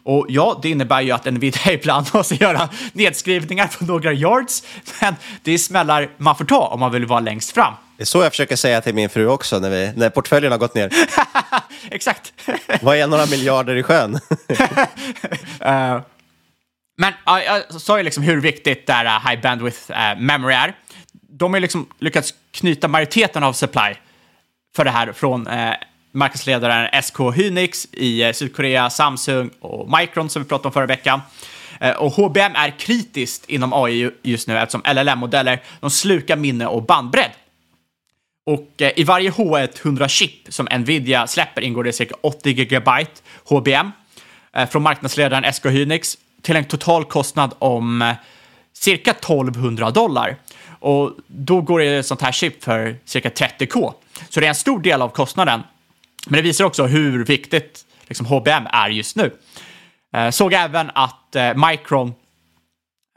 Och 0.04 0.26
ja, 0.30 0.60
det 0.62 0.70
innebär 0.70 1.02
ju 1.02 1.12
att 1.12 1.26
Nvidia 1.26 1.74
ibland 1.74 2.08
måste 2.14 2.36
göra 2.36 2.70
nedskrivningar 2.94 3.68
på 3.78 3.86
några 3.86 4.14
yards, 4.14 4.64
men 5.02 5.16
det 5.44 5.52
är 5.52 5.58
smällar 5.58 6.10
man 6.18 6.36
får 6.36 6.46
ta 6.46 6.60
om 6.68 6.80
man 6.80 6.92
vill 6.92 7.06
vara 7.06 7.20
längst 7.20 7.52
fram. 7.52 7.74
Det 7.98 8.04
är 8.04 8.06
så 8.06 8.22
jag 8.22 8.32
försöker 8.32 8.56
säga 8.56 8.82
till 8.82 8.96
min 8.96 9.10
fru 9.10 9.28
också 9.28 9.60
när, 9.60 9.70
vi, 9.70 9.94
när 9.96 10.10
portföljen 10.10 10.52
har 10.52 10.60
gått 10.60 10.76
ner. 10.76 10.92
Exakt. 11.92 12.34
Vad 12.82 12.98
är 12.98 13.08
några 13.08 13.26
miljarder 13.26 13.76
i 13.76 13.84
sjön? 13.84 14.20
uh, 15.66 16.02
men 17.02 17.14
uh, 17.14 17.44
jag 17.46 17.82
sa 17.82 17.98
ju 17.98 18.04
liksom 18.04 18.24
hur 18.24 18.42
viktigt 18.42 18.88
det 18.88 18.94
här 18.94 19.06
uh, 19.06 19.30
high 19.30 19.42
bandwidth 19.42 19.92
uh, 19.92 20.22
memory 20.22 20.54
är. 20.54 20.74
De 21.12 21.54
har 21.54 21.60
liksom 21.60 21.88
lyckats 22.00 22.34
knyta 22.52 22.88
majoriteten 22.88 23.44
av 23.44 23.54
supply 23.54 23.96
för 24.76 24.86
det 24.86 24.92
här 24.92 25.12
från 25.12 25.48
uh, 25.48 25.74
marknadsledaren 26.12 27.04
SK 27.04 27.18
Hynix 27.36 27.88
i 27.92 28.26
uh, 28.26 28.32
Sydkorea, 28.32 28.90
Samsung 28.90 29.50
och 29.60 30.00
Micron 30.00 30.30
som 30.30 30.42
vi 30.42 30.50
pratade 30.50 30.68
om 30.68 30.74
förra 30.74 30.86
veckan. 30.86 31.22
Och 31.98 32.12
HBM 32.12 32.56
är 32.56 32.80
kritiskt 32.80 33.50
inom 33.50 33.74
AI 33.74 34.12
just 34.22 34.48
nu 34.48 34.58
eftersom 34.58 34.82
LLM-modeller 34.86 35.64
de 35.80 35.90
slukar 35.90 36.36
minne 36.36 36.68
och 36.68 36.84
bandbredd. 36.84 37.32
Och 38.46 38.82
i 38.96 39.04
varje 39.04 39.32
H100-chip 39.32 40.32
som 40.50 40.68
Nvidia 40.72 41.28
släpper 41.28 41.62
ingår 41.62 41.84
det 41.84 41.94
cirka 41.94 42.16
80 42.22 42.54
GB 42.54 43.06
HBM 43.50 43.92
från 44.70 44.84
marknadsledaren 44.84 45.54
SK 45.54 45.66
Hynix 45.66 46.18
till 46.42 46.56
en 46.56 46.66
total 46.66 47.06
kostnad 47.06 47.54
om 47.60 48.02
eh, 48.02 48.14
cirka 48.74 49.12
1200 49.12 49.92
dollar. 49.92 50.36
Och 50.80 51.12
då 51.28 51.62
går 51.62 51.80
det 51.80 51.86
ett 51.86 52.06
sånt 52.06 52.22
här 52.22 52.32
chip 52.32 52.64
för 52.64 52.98
cirka 53.06 53.30
30k. 53.30 53.94
Så 54.30 54.40
det 54.40 54.46
är 54.46 54.50
en 54.50 54.56
stor 54.56 54.80
del 54.80 55.02
av 55.02 55.10
kostnaden. 55.10 55.64
Men 56.28 56.38
det 56.38 56.42
visar 56.42 56.66
också 56.66 56.86
hur 56.86 57.26
viktigt 57.26 57.86
liksom, 58.08 58.26
HBM 58.26 58.68
är 58.72 58.90
just 58.90 59.16
nu. 59.16 59.32
Eh, 60.16 60.30
såg 60.30 60.54
även 60.54 60.92
att 60.94 61.36
eh, 61.36 61.70
Micron 61.70 62.14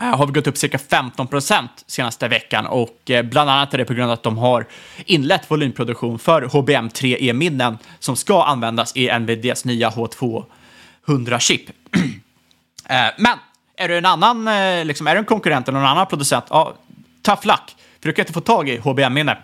eh, 0.03 0.17
har 0.17 0.27
gått 0.27 0.47
upp 0.47 0.57
cirka 0.57 0.79
15 0.79 1.27
procent 1.27 1.85
senaste 1.87 2.29
veckan 2.29 2.67
och 2.67 3.11
eh, 3.11 3.23
bland 3.23 3.51
annat 3.51 3.75
är 3.75 3.79
det 3.79 3.85
på 3.85 3.95
grund 3.95 4.11
av 4.11 4.15
att 4.15 4.23
de 4.23 4.39
har 4.39 4.67
inlett 5.07 5.51
volymproduktion 5.51 6.19
för 6.19 6.43
HBM 6.43 6.89
3E-minnen 6.89 7.79
som 7.99 8.17
ska 8.17 8.45
användas 8.45 8.97
i 8.97 9.19
Nvidias 9.19 9.65
nya 9.65 9.91
H200-chip. 9.91 11.71
Eh, 12.89 13.07
men 13.19 13.39
är 13.77 13.89
du 13.89 13.99
en 13.99 14.07
annan, 14.07 14.49
eh, 14.49 14.85
liksom, 14.85 15.07
är 15.07 15.15
du 15.15 15.19
en 15.19 15.25
konkurrent 15.25 15.69
eller 15.69 15.79
någon 15.79 15.89
annan 15.89 16.07
producent, 16.07 16.45
ja, 16.51 16.75
tough 17.23 17.47
luck. 17.47 17.77
För 18.01 18.09
du 18.09 18.13
kan 18.13 18.23
inte 18.23 18.33
få 18.33 18.41
tag 18.41 18.69
i 18.69 18.77
HBM-minne. 18.77 19.37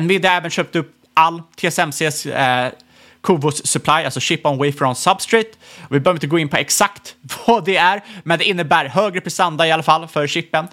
Nvidia 0.00 0.30
har 0.30 0.36
även 0.36 0.50
köpt 0.50 0.76
upp 0.76 0.94
all 1.14 1.42
TSMCs 1.56 2.26
eh, 2.26 2.72
Covos 3.20 3.66
Supply, 3.66 3.92
alltså 3.92 4.20
Chip 4.20 4.46
on 4.46 4.58
Wafer 4.58 4.84
on 4.84 4.94
Substrate. 4.94 5.50
Vi 5.90 6.00
behöver 6.00 6.16
inte 6.16 6.26
gå 6.26 6.38
in 6.38 6.48
på 6.48 6.56
exakt 6.56 7.14
vad 7.46 7.64
det 7.64 7.76
är, 7.76 8.02
men 8.22 8.38
det 8.38 8.44
innebär 8.44 8.84
högre 8.84 9.20
prestanda 9.20 9.66
i 9.66 9.72
alla 9.72 9.82
fall 9.82 10.08
för 10.08 10.26
chippen. 10.26 10.68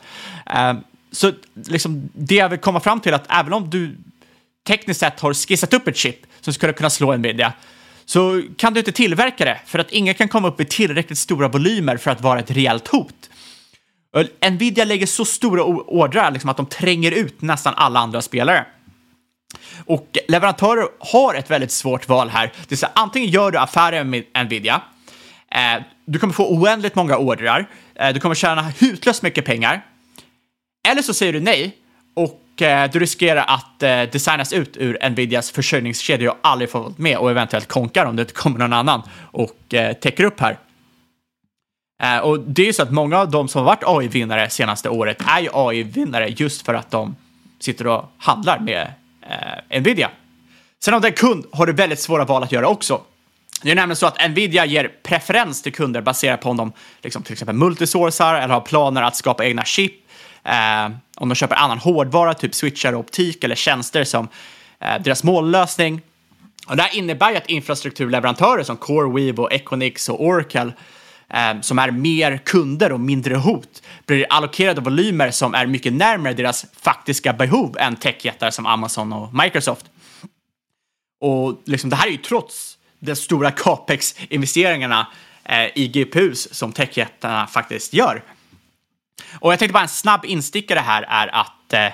Eh, 0.46 0.74
så 1.12 1.32
liksom, 1.54 2.10
det 2.14 2.36
jag 2.36 2.50
vill 2.50 2.60
komma 2.60 2.80
fram 2.80 3.00
till 3.00 3.12
är 3.12 3.16
att 3.16 3.32
även 3.32 3.54
om 3.54 3.70
du 3.70 3.98
tekniskt 4.68 5.00
sett 5.00 5.20
har 5.20 5.34
skissat 5.34 5.74
upp 5.74 5.88
ett 5.88 5.98
chip 5.98 6.20
som 6.42 6.54
skulle 6.54 6.74
kunna 6.74 6.90
slå 6.90 7.18
Nvidia, 7.18 7.54
så 8.10 8.42
kan 8.58 8.74
du 8.74 8.80
inte 8.80 8.92
tillverka 8.92 9.46
det 9.46 9.60
för 9.66 9.80
att 9.80 9.92
ingen 9.92 10.14
kan 10.14 10.28
komma 10.28 10.48
upp 10.48 10.62
i 10.62 10.66
tillräckligt 10.66 11.20
stora 11.20 11.48
volymer 11.48 11.98
för 11.98 12.12
att 12.12 12.22
vara 12.22 12.40
ett 12.40 12.52
reellt 12.52 12.88
hot. 12.88 13.30
Nvidia 14.52 14.86
lägger 14.86 15.06
så 15.06 15.26
stora 15.26 15.64
ordrar 15.64 16.32
liksom 16.32 16.50
att 16.50 16.58
de 16.58 16.66
tränger 16.66 17.12
ut 17.12 17.42
nästan 17.42 17.74
alla 17.78 18.00
andra 18.00 18.22
spelare. 18.22 18.66
Och 19.86 20.18
leverantörer 20.28 20.88
har 21.00 21.36
ett 21.36 21.52
väldigt 21.52 21.72
svårt 21.72 22.08
val 22.08 22.30
här. 22.30 22.54
Det 22.68 22.76
är 22.76 22.78
så 22.78 22.88
antingen 22.94 23.30
gör 23.30 23.52
du 23.52 23.58
affärer 23.58 24.04
med 24.04 24.24
Nvidia, 24.46 24.82
eh, 25.52 25.84
du 26.06 26.20
kommer 26.20 26.34
få 26.34 26.50
oändligt 26.50 26.96
många 26.96 27.18
ordrar, 27.18 27.70
eh, 27.96 28.14
du 28.14 28.20
kommer 28.20 28.36
tjäna 28.36 28.62
hutlöst 28.62 29.24
mycket 29.24 29.46
pengar, 29.46 29.86
eller 30.88 31.02
så 31.02 31.14
säger 31.14 31.34
du 31.34 31.40
nej 31.40 31.78
och 32.16 32.42
Eh, 32.62 32.92
du 32.92 33.00
riskerar 33.00 33.46
att 33.48 33.84
eh, 33.84 34.02
designas 34.02 34.54
ut 34.54 34.78
ur 34.78 35.10
Nvidias 35.10 35.52
försörjningskedja 35.52 36.32
och 36.32 36.38
aldrig 36.42 36.70
få 36.70 36.94
med 36.98 37.18
och 37.18 37.32
eventuellt 37.32 37.68
konkar 37.68 38.06
om 38.06 38.16
det 38.16 38.22
inte 38.22 38.34
kommer 38.34 38.60
någon 38.60 38.74
annan 38.74 39.02
och 39.32 39.74
eh, 39.74 39.94
täcker 39.94 40.24
upp 40.24 40.40
här. 40.40 40.58
Eh, 42.04 42.18
och 42.18 42.40
det 42.40 42.62
är 42.62 42.66
ju 42.66 42.74
så 42.74 42.84
att 42.84 42.92
många 42.92 43.18
av 43.18 43.32
de 43.32 43.48
som 43.48 43.60
har 43.60 43.66
varit 43.66 43.84
AI-vinnare 43.84 44.50
senaste 44.50 44.90
året 44.90 45.18
är 45.28 45.42
ju 45.42 45.50
AI-vinnare 45.54 46.28
just 46.38 46.66
för 46.66 46.74
att 46.74 46.92
de 46.92 47.16
sitter 47.60 47.88
och 47.88 48.12
handlar 48.18 48.60
med 48.60 48.88
eh, 49.70 49.82
Nvidia. 49.82 50.10
Sen 50.84 50.94
om 50.94 51.02
du 51.02 51.08
är 51.08 51.12
kund 51.12 51.46
har 51.52 51.66
du 51.66 51.74
väldigt 51.74 52.00
svåra 52.00 52.26
val 52.26 52.44
att 52.44 52.52
göra 52.52 52.68
också. 52.68 53.02
Det 53.62 53.72
är 53.72 53.76
nämligen 53.76 53.96
så 53.96 54.06
att 54.06 54.30
Nvidia 54.30 54.66
ger 54.66 54.92
preferens 55.04 55.62
till 55.62 55.74
kunder 55.74 56.02
baserat 56.02 56.42
på 56.42 56.50
om 56.50 56.58
de 56.58 56.72
liksom, 57.02 57.24
till 57.24 57.34
exempel 57.34 57.56
multisourcar 57.56 58.36
eller 58.36 58.54
har 58.54 58.62
planer 58.62 59.02
att 59.02 59.16
skapa 59.16 59.46
egna 59.46 59.66
chip 59.66 59.94
Eh, 60.44 60.92
om 61.16 61.30
de 61.30 61.36
köper 61.36 61.56
annan 61.56 61.78
hårdvara, 61.78 62.34
typ 62.34 62.56
switchar 62.56 62.94
och 62.94 63.00
optik 63.00 63.44
eller 63.44 63.56
tjänster 63.56 64.04
som 64.04 64.28
eh, 64.80 65.02
deras 65.02 65.24
mållösning. 65.24 66.02
Och 66.68 66.76
det 66.76 66.84
här 66.84 66.96
innebär 66.96 67.32
ju 67.32 67.38
att 67.38 67.50
infrastrukturleverantörer 67.50 68.64
som 68.64 68.78
CoreWeave 68.78 69.42
och 69.42 69.54
Equinix 69.54 70.10
och 70.10 70.26
Oracle 70.26 70.72
eh, 71.30 71.62
som 71.62 71.80
är 71.80 71.92
mer 71.92 72.38
kunder 72.38 72.92
och 72.92 73.00
mindre 73.00 73.36
hot 73.36 73.84
blir 74.06 74.26
allokerade 74.30 74.82
volymer 74.82 75.32
som 75.32 75.56
är 75.56 75.66
mycket 75.66 75.94
närmare 75.94 76.34
deras 76.34 76.66
faktiska 76.82 77.34
behov 77.34 77.78
än 77.80 77.96
techjättar 77.96 78.50
som 78.50 78.66
Amazon 78.66 79.14
och 79.14 79.34
Microsoft. 79.34 79.86
Och 81.22 81.62
liksom, 81.66 81.90
det 81.90 81.96
här 81.96 82.08
är 82.08 82.12
ju 82.12 82.18
trots 82.18 82.78
de 83.00 83.16
stora 83.16 83.52
capex-investeringarna 83.58 85.08
eh, 85.44 85.78
i 85.78 85.88
GPUs 85.88 86.54
som 86.54 86.72
techjättarna 86.72 87.48
faktiskt 87.48 87.94
gör. 87.94 88.24
Och 89.34 89.52
jag 89.52 89.60
tänkte 89.60 89.74
bara 89.74 89.84
en 89.84 89.90
snabb 89.90 90.26
instickare 90.26 90.80
här 90.80 91.06
är 91.10 91.36
att 91.36 91.74
eh, 91.74 91.86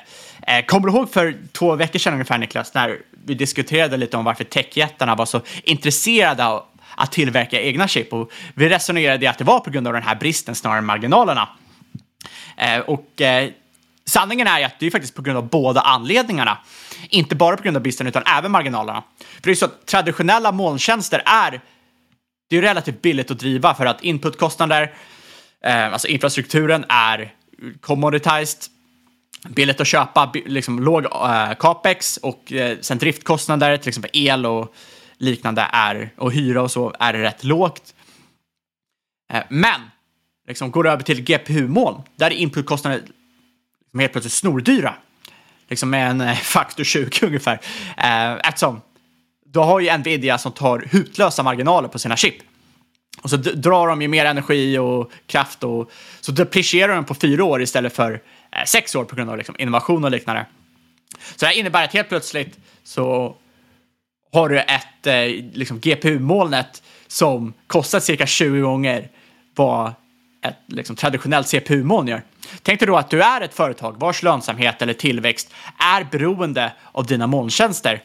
eh, 0.57 0.65
Kommer 0.65 0.87
du 0.87 0.93
ihåg 0.93 1.11
för 1.11 1.37
två 1.51 1.75
veckor 1.75 1.99
sedan 1.99 2.13
ungefär 2.13 2.37
Niklas, 2.37 2.73
när 2.73 2.97
vi 3.25 3.33
diskuterade 3.33 3.97
lite 3.97 4.17
om 4.17 4.25
varför 4.25 4.43
techjättarna 4.43 5.15
var 5.15 5.25
så 5.25 5.41
intresserade 5.63 6.45
av 6.45 6.65
att 6.95 7.11
tillverka 7.11 7.61
egna 7.61 7.87
chip 7.87 8.13
och 8.13 8.31
vi 8.53 8.69
resonerade 8.69 9.29
att 9.29 9.37
det 9.37 9.43
var 9.43 9.59
på 9.59 9.69
grund 9.69 9.87
av 9.87 9.93
den 9.93 10.03
här 10.03 10.15
bristen 10.15 10.55
snarare 10.55 10.77
än 10.77 10.85
marginalerna. 10.85 11.49
Eh, 12.57 12.79
och 12.79 13.21
eh, 13.21 13.49
sanningen 14.05 14.47
är 14.47 14.59
ju 14.59 14.65
att 14.65 14.79
det 14.79 14.85
är 14.85 14.91
faktiskt 14.91 15.15
på 15.15 15.21
grund 15.21 15.37
av 15.37 15.49
båda 15.49 15.81
anledningarna. 15.81 16.57
Inte 17.09 17.35
bara 17.35 17.57
på 17.57 17.63
grund 17.63 17.77
av 17.77 17.83
bristen 17.83 18.07
utan 18.07 18.23
även 18.37 18.51
marginalerna. 18.51 19.03
För 19.19 19.41
det 19.41 19.51
är 19.51 19.55
så 19.55 19.65
att 19.65 19.85
traditionella 19.85 20.51
molntjänster 20.51 21.21
är 21.25 21.61
det 22.49 22.57
är 22.57 22.61
relativt 22.61 23.01
billigt 23.01 23.31
att 23.31 23.39
driva 23.39 23.75
för 23.75 23.85
att 23.85 24.03
inputkostnader 24.03 24.93
Eh, 25.63 25.93
alltså 25.93 26.07
infrastrukturen 26.07 26.85
är 26.89 27.33
commoditized, 27.81 28.59
billigt 29.49 29.81
att 29.81 29.87
köpa, 29.87 30.31
liksom 30.45 30.79
låg 30.83 31.05
eh, 31.05 31.53
capex 31.59 32.17
och 32.17 32.51
eh, 32.51 32.77
sen 32.81 32.97
driftkostnader, 32.97 33.77
till 33.77 33.89
exempel 33.89 34.11
el 34.13 34.45
och 34.45 34.75
liknande 35.17 35.69
är, 35.71 36.13
och 36.17 36.31
hyra 36.31 36.61
och 36.61 36.71
så 36.71 36.95
är 36.99 37.13
rätt 37.13 37.43
lågt. 37.43 37.93
Eh, 39.33 39.43
men 39.49 39.81
liksom 40.47 40.71
går 40.71 40.83
det 40.83 40.91
över 40.91 41.03
till 41.03 41.21
GPU-moln, 41.21 42.01
där 42.15 42.31
är 42.31 42.35
inputkostnader 42.35 43.01
liksom 43.95 43.99
helt 43.99 44.11
plötsligt 44.11 44.33
snordyra. 44.33 44.95
Liksom 45.69 45.89
med 45.89 46.09
en 46.09 46.21
eh, 46.21 46.35
faktor 46.35 46.83
20 46.83 47.25
ungefär. 47.25 47.59
Eh, 47.97 48.33
eftersom 48.33 48.81
då 49.45 49.63
har 49.63 49.79
ju 49.79 49.97
Nvidia 49.97 50.37
som 50.37 50.51
tar 50.51 50.87
hutlösa 50.91 51.43
marginaler 51.43 51.87
på 51.87 51.99
sina 51.99 52.17
chip. 52.17 52.35
Och 53.25 53.31
så 53.31 53.37
drar 53.37 53.87
de 53.87 54.01
ju 54.01 54.07
mer 54.07 54.25
energi 54.25 54.77
och 54.77 55.11
kraft 55.27 55.63
och 55.63 55.91
så 56.21 56.31
deprecierar 56.31 56.95
de 56.95 57.05
på 57.05 57.15
fyra 57.15 57.43
år 57.43 57.61
istället 57.61 57.93
för 57.93 58.11
eh, 58.11 58.65
sex 58.65 58.95
år 58.95 59.03
på 59.03 59.15
grund 59.15 59.29
av 59.29 59.37
liksom, 59.37 59.55
innovation 59.59 60.03
och 60.03 60.11
liknande. 60.11 60.45
Så 61.17 61.35
det 61.39 61.45
här 61.45 61.59
innebär 61.59 61.83
att 61.83 61.93
helt 61.93 62.09
plötsligt 62.09 62.57
så 62.83 63.35
har 64.33 64.49
du 64.49 64.59
ett 64.59 65.07
eh, 65.07 65.45
liksom 65.53 65.79
GPU-molnet 65.79 66.83
som 67.07 67.53
kostar 67.67 67.99
cirka 67.99 68.25
20 68.25 68.59
gånger 68.59 69.09
vad 69.55 69.93
ett 70.43 70.57
liksom, 70.67 70.95
traditionellt 70.95 71.47
CPU-moln 71.47 72.07
gör. 72.07 72.21
Tänk 72.61 72.79
dig 72.79 72.87
då 72.87 72.97
att 72.97 73.09
du 73.09 73.21
är 73.21 73.41
ett 73.41 73.53
företag 73.53 73.99
vars 73.99 74.23
lönsamhet 74.23 74.81
eller 74.81 74.93
tillväxt 74.93 75.53
är 75.77 76.07
beroende 76.11 76.73
av 76.91 77.05
dina 77.05 77.27
molntjänster. 77.27 78.01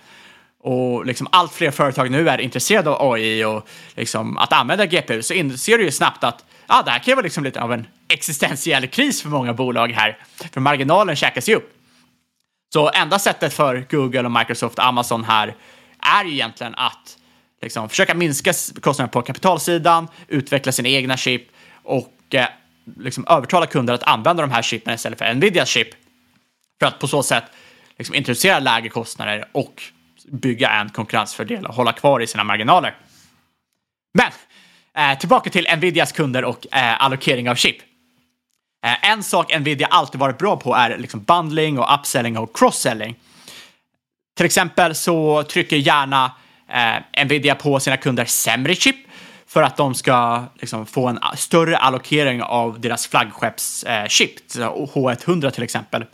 Och 0.62 1.06
liksom 1.06 1.28
allt 1.32 1.52
fler 1.52 1.70
företag 1.70 2.10
nu 2.10 2.28
är 2.28 2.40
intresserade 2.40 2.90
av 2.90 3.12
AI 3.12 3.44
och 3.44 3.68
liksom 3.94 4.38
att 4.38 4.52
använda 4.52 4.86
GPU 4.86 5.22
så 5.22 5.34
inser 5.34 5.78
du 5.78 5.84
ju 5.84 5.90
snabbt 5.90 6.24
att 6.24 6.44
ah, 6.66 6.82
det 6.82 6.90
här 6.90 6.98
kan 6.98 7.14
vara 7.14 7.24
liksom 7.24 7.44
lite 7.44 7.62
av 7.62 7.72
en 7.72 7.86
existentiell 8.08 8.86
kris 8.86 9.22
för 9.22 9.28
många 9.28 9.54
bolag 9.54 9.92
här. 9.92 10.18
För 10.52 10.60
marginalen 10.60 11.16
käkas 11.16 11.48
ju 11.48 11.54
upp. 11.54 11.76
Så 12.72 12.90
enda 12.90 13.18
sättet 13.18 13.52
för 13.52 13.86
Google 13.90 14.24
och 14.24 14.32
Microsoft 14.32 14.78
och 14.78 14.84
Amazon 14.84 15.24
här 15.24 15.54
är 16.00 16.24
ju 16.24 16.32
egentligen 16.32 16.74
att 16.74 17.16
liksom 17.62 17.88
försöka 17.88 18.14
minska 18.14 18.52
kostnaderna 18.80 19.08
på 19.08 19.22
kapitalsidan, 19.22 20.08
utveckla 20.28 20.72
sina 20.72 20.88
egna 20.88 21.16
chip 21.16 21.48
och 21.82 22.34
eh, 22.34 22.46
liksom 22.98 23.26
övertala 23.28 23.66
kunder 23.66 23.94
att 23.94 24.02
använda 24.02 24.42
de 24.42 24.50
här 24.50 24.62
chippen 24.62 24.94
istället 24.94 25.18
för 25.18 25.34
Nvidias 25.34 25.68
chip. 25.68 25.88
För 26.78 26.86
att 26.86 26.98
på 26.98 27.08
så 27.08 27.22
sätt 27.22 27.44
liksom 27.98 28.14
introducera 28.14 28.58
lägre 28.58 28.88
kostnader 28.88 29.48
och 29.52 29.82
bygga 30.30 30.70
en 30.70 30.88
konkurrensfördel 30.88 31.66
och 31.66 31.74
hålla 31.74 31.92
kvar 31.92 32.20
i 32.20 32.26
sina 32.26 32.44
marginaler. 32.44 32.94
Men 34.14 34.32
eh, 34.96 35.18
tillbaka 35.18 35.50
till 35.50 35.66
Nvidias 35.76 36.12
kunder 36.12 36.44
och 36.44 36.66
eh, 36.72 37.02
allokering 37.02 37.50
av 37.50 37.54
chip. 37.54 37.76
Eh, 38.86 39.10
en 39.10 39.22
sak 39.22 39.58
Nvidia 39.60 39.86
alltid 39.86 40.20
varit 40.20 40.38
bra 40.38 40.56
på 40.56 40.74
är 40.74 40.98
liksom 40.98 41.22
bundling 41.22 41.78
och 41.78 41.94
upselling 41.94 42.38
och 42.38 42.56
cross-selling. 42.56 43.14
Till 44.36 44.46
exempel 44.46 44.94
så 44.94 45.42
trycker 45.42 45.76
gärna 45.76 46.32
eh, 46.68 47.24
Nvidia 47.24 47.54
på 47.54 47.80
sina 47.80 47.96
kunder 47.96 48.24
sämre 48.24 48.74
chip 48.74 48.96
för 49.46 49.62
att 49.62 49.76
de 49.76 49.94
ska 49.94 50.44
liksom, 50.54 50.86
få 50.86 51.08
en 51.08 51.18
större 51.36 51.76
allokering 51.76 52.42
av 52.42 52.80
deras 52.80 53.06
flaggskeppschip, 53.06 54.56
eh, 54.56 54.72
H100 54.94 55.50
till 55.50 55.62
exempel. 55.62 56.04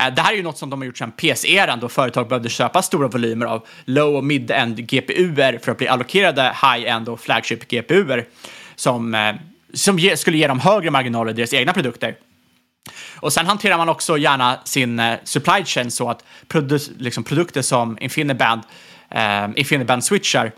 Eh, 0.00 0.14
det 0.14 0.22
här 0.22 0.32
är 0.32 0.36
ju 0.36 0.42
något 0.42 0.58
som 0.58 0.70
de 0.70 0.80
har 0.80 0.86
gjort 0.86 0.98
sedan 0.98 1.12
PC-eran 1.12 1.80
då 1.80 1.88
företag 1.88 2.28
behövde 2.28 2.48
köpa 2.48 2.82
stora 2.82 3.08
volymer 3.08 3.46
av 3.46 3.66
low 3.84 4.16
och 4.16 4.24
mid-end 4.24 4.76
GPUer 4.88 5.58
för 5.62 5.72
att 5.72 5.78
bli 5.78 5.88
allokerade 5.88 6.42
high-end 6.42 7.08
och 7.08 7.20
flagship 7.20 7.68
GPUer 7.68 8.26
som, 8.74 9.14
eh, 9.14 9.34
som 9.74 9.98
ge, 9.98 10.16
skulle 10.16 10.38
ge 10.38 10.46
dem 10.46 10.60
högre 10.60 10.90
marginaler 10.90 11.30
i 11.30 11.34
deras 11.34 11.54
egna 11.54 11.72
produkter. 11.72 12.16
Och 13.16 13.32
sen 13.32 13.46
hanterar 13.46 13.76
man 13.76 13.88
också 13.88 14.18
gärna 14.18 14.58
sin 14.64 15.00
eh, 15.00 15.18
supply 15.24 15.64
chain 15.64 15.90
så 15.90 16.10
att 16.10 16.24
produ 16.48 16.78
liksom 16.98 17.24
produkter 17.24 17.62
som 17.62 17.98
InfiniBand, 18.00 18.62
eh, 19.10 19.48
InfiniBand-switchar 19.56 20.52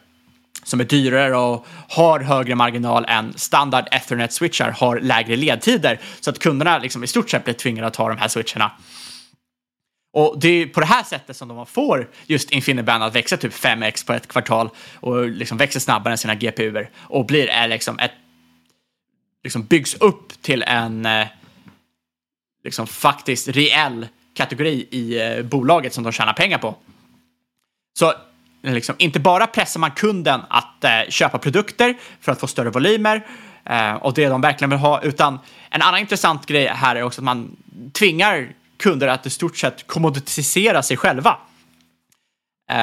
som 0.64 0.81
är 0.81 0.85
dyrare 0.85 1.37
och 1.37 1.66
har 1.88 2.20
högre 2.20 2.55
marginal 2.55 3.05
än 3.09 3.33
standard 3.37 3.85
Ethernet-switchar 3.90 4.70
har 4.70 5.01
lägre 5.01 5.37
ledtider 5.37 6.01
så 6.20 6.31
att 6.31 6.38
kunderna 6.38 6.79
liksom 6.79 7.05
i 7.05 7.07
stort 7.07 7.31
sett 7.31 7.44
blir 7.44 7.55
tvingade 7.55 7.87
att 7.87 7.94
ta 7.94 8.09
de 8.09 8.18
här 8.18 8.29
switcharna. 8.29 8.70
Och 10.19 10.39
det 10.39 10.49
är 10.49 10.67
på 10.67 10.81
det 10.81 10.87
här 10.87 11.03
sättet 11.03 11.37
som 11.37 11.49
de 11.49 11.67
får 11.67 12.09
just 12.27 12.51
InfiniBand 12.51 13.05
att 13.05 13.15
växa 13.15 13.37
typ 13.37 13.53
5x 13.53 14.07
på 14.07 14.13
ett 14.13 14.29
kvartal 14.29 14.71
och 14.95 15.29
liksom 15.29 15.59
växer 15.59 15.81
snabbare 15.81 16.13
än 16.13 16.19
sina 16.19 16.35
GPUer 16.35 16.91
och 16.97 17.27
blir 17.27 17.47
är 17.47 17.69
liksom 17.69 17.99
ett 17.99 18.13
liksom 19.45 19.63
byggs 19.63 19.95
upp 19.95 20.43
till 20.43 20.63
en 20.63 21.07
eh, 21.07 21.27
liksom 22.65 22.87
faktiskt 22.87 23.49
reell 23.49 24.07
kategori 24.35 24.89
i 24.91 25.21
eh, 25.21 25.43
bolaget 25.43 25.95
som 25.95 26.05
de 26.05 26.13
tjänar 26.13 26.33
pengar 26.33 26.59
på. 26.59 26.75
Så 27.99 28.11
eh, 28.63 28.75
liksom, 28.75 28.95
inte 28.99 29.21
bara 29.21 29.47
pressar 29.47 29.81
man 29.81 29.91
kunden 29.91 30.41
att 30.49 30.85
eh, 30.85 30.91
köpa 31.09 31.39
produkter 31.39 31.95
för 32.21 32.33
att 32.33 32.41
få 32.41 32.47
större 32.47 32.71
volymer 32.71 33.27
eh, 33.65 33.95
och 33.95 34.15
det 34.15 34.29
de 34.29 34.41
verkligen 34.41 34.71
vill 34.71 34.79
ha, 34.79 35.03
utan 35.03 35.39
en 35.71 35.83
annan 35.83 36.01
intressant 36.01 36.47
grej 36.47 36.67
här 36.67 36.97
är 36.97 37.03
också 37.03 37.21
att 37.21 37.25
man 37.25 37.57
tvingar 37.93 38.55
kunder 38.79 39.09
att 39.09 39.27
i 39.27 39.31
stort 39.31 39.57
sett 39.57 39.87
kommoditisera 39.87 40.83
sig 40.83 40.97
själva. 40.97 41.37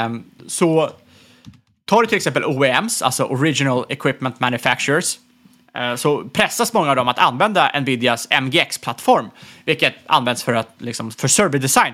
Um, 0.06 0.24
så 0.48 0.90
tar 1.86 2.02
du 2.02 2.08
till 2.08 2.18
exempel 2.18 2.46
OEMs, 2.46 3.02
alltså 3.02 3.24
Original 3.24 3.86
Equipment 3.90 4.40
Manufacturers, 4.40 5.18
uh, 5.78 5.96
så 5.96 6.24
pressas 6.24 6.74
många 6.74 6.90
av 6.90 6.96
dem 6.96 7.08
att 7.08 7.20
använda 7.20 7.80
Nvidias 7.80 8.28
MGX-plattform, 8.42 9.30
vilket 9.66 9.96
används 10.06 10.44
för, 10.44 10.54
att, 10.54 10.70
liksom, 10.78 11.12
för 11.12 11.28
serverdesign. 11.28 11.94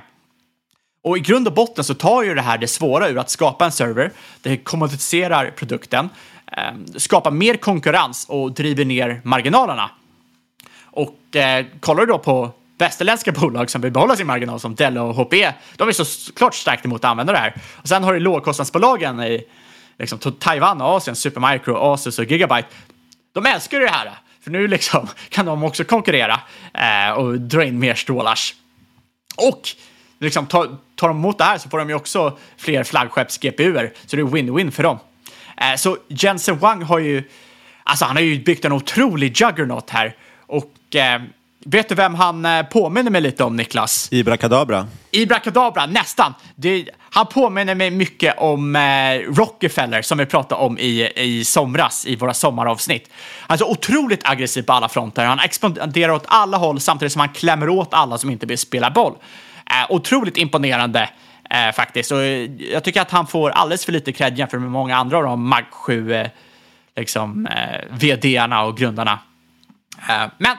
Och 1.03 1.17
i 1.17 1.19
grund 1.19 1.47
och 1.47 1.53
botten 1.53 1.83
så 1.83 1.93
tar 1.93 2.23
ju 2.23 2.35
det 2.35 2.41
här 2.41 2.57
det 2.57 2.67
svåra 2.67 3.09
ur 3.09 3.17
att 3.17 3.29
skapa 3.29 3.65
en 3.65 3.71
server, 3.71 4.11
det 4.41 4.57
kommoditiserar 4.57 5.51
produkten, 5.51 6.09
ehm, 6.51 6.85
skapar 6.95 7.31
mer 7.31 7.55
konkurrens 7.55 8.25
och 8.29 8.51
driver 8.51 8.85
ner 8.85 9.21
marginalerna. 9.23 9.91
Och 10.83 11.35
eh, 11.35 11.65
kollar 11.79 12.05
du 12.05 12.11
då 12.11 12.17
på 12.17 12.51
västerländska 12.81 13.31
bolag 13.31 13.69
som 13.69 13.81
vill 13.81 13.91
behålla 13.91 14.15
sin 14.15 14.27
marginal 14.27 14.59
som 14.59 14.75
Dell 14.75 14.97
och 14.97 15.15
HPE, 15.15 15.53
de 15.75 15.87
är 15.87 15.91
såklart 15.91 16.55
starkt 16.55 16.85
emot 16.85 17.05
att 17.05 17.11
använda 17.11 17.33
det 17.33 17.39
här. 17.39 17.53
Och 17.81 17.87
sen 17.87 18.03
har 18.03 18.13
du 18.13 18.19
lågkostnadsbolagen 18.19 19.19
i 19.19 19.43
liksom, 19.99 20.19
Taiwan 20.19 20.81
och 20.81 20.87
Asien, 20.87 21.15
Supermicro, 21.15 21.93
Asus 21.93 22.19
och 22.19 22.25
Gigabyte. 22.25 22.67
De 23.33 23.45
älskar 23.45 23.79
det 23.79 23.89
här, 23.89 24.11
för 24.43 24.51
nu 24.51 24.67
liksom 24.67 25.07
kan 25.29 25.45
de 25.45 25.63
också 25.63 25.83
konkurrera 25.83 26.39
eh, 26.73 27.13
och 27.13 27.39
dra 27.39 27.63
in 27.63 27.79
mer 27.79 27.95
strålars. 27.95 28.55
Och 29.37 29.69
liksom, 30.19 30.45
tar, 30.45 30.77
tar 30.95 31.07
de 31.07 31.17
emot 31.17 31.37
det 31.37 31.43
här 31.43 31.57
så 31.57 31.69
får 31.69 31.77
de 31.77 31.89
ju 31.89 31.95
också 31.95 32.37
fler 32.57 32.83
flaggskepps-GPUer, 32.83 33.93
så 34.05 34.15
det 34.15 34.21
är 34.21 34.25
win-win 34.25 34.71
för 34.71 34.83
dem. 34.83 34.99
Eh, 35.57 35.75
så 35.75 35.97
Jensen 36.07 36.59
Wang 36.59 36.83
har 36.83 36.99
ju, 36.99 37.23
alltså 37.83 38.05
han 38.05 38.15
har 38.15 38.23
ju 38.23 38.43
byggt 38.43 38.65
en 38.65 38.71
otrolig 38.71 39.41
juggernaut 39.41 39.89
här 39.89 40.15
och 40.47 40.95
eh, 40.95 41.21
Vet 41.65 41.89
du 41.89 41.95
vem 41.95 42.15
han 42.15 42.45
eh, 42.45 42.63
påminner 42.63 43.11
mig 43.11 43.21
lite 43.21 43.43
om, 43.43 43.55
Niklas? 43.55 44.07
Ibra 44.11 44.37
Kadabra. 44.37 44.87
Ibra 45.11 45.39
Kadabra, 45.39 45.85
nästan. 45.85 46.33
Det, 46.55 46.89
han 46.99 47.25
påminner 47.25 47.75
mig 47.75 47.91
mycket 47.91 48.37
om 48.37 48.75
eh, 48.75 48.81
Rockefeller 49.33 50.01
som 50.01 50.17
vi 50.17 50.25
pratade 50.25 50.61
om 50.61 50.77
i, 50.77 51.11
i 51.15 51.45
somras 51.45 52.05
i 52.05 52.15
våra 52.15 52.33
sommaravsnitt. 52.33 53.09
Alltså 53.47 53.65
otroligt 53.65 54.29
aggressiv 54.29 54.63
på 54.63 54.73
alla 54.73 54.89
fronter. 54.89 55.25
Han 55.25 55.39
expanderar 55.39 56.11
åt 56.11 56.23
alla 56.27 56.57
håll 56.57 56.79
samtidigt 56.79 57.11
som 57.11 57.19
han 57.19 57.29
klämmer 57.29 57.69
åt 57.69 57.93
alla 57.93 58.17
som 58.17 58.29
inte 58.29 58.45
vill 58.45 58.57
spela 58.57 58.91
boll. 58.91 59.13
Eh, 59.65 59.91
otroligt 59.91 60.37
imponerande 60.37 61.09
eh, 61.49 61.71
faktiskt. 61.75 62.11
Och 62.11 62.21
eh, 62.21 62.51
jag 62.71 62.83
tycker 62.83 63.01
att 63.01 63.11
han 63.11 63.27
får 63.27 63.49
alldeles 63.49 63.85
för 63.85 63.91
lite 63.91 64.11
cred 64.11 64.37
jämfört 64.37 64.61
med 64.61 64.71
många 64.71 64.97
andra 64.97 65.17
av 65.17 65.23
de 65.23 65.47
Mag 65.47 65.65
7 65.71 66.13
eh, 66.13 66.27
liksom, 66.95 67.47
vdarna 67.91 68.63
och 68.63 68.77
grundarna. 68.77 69.19
men 70.37 70.57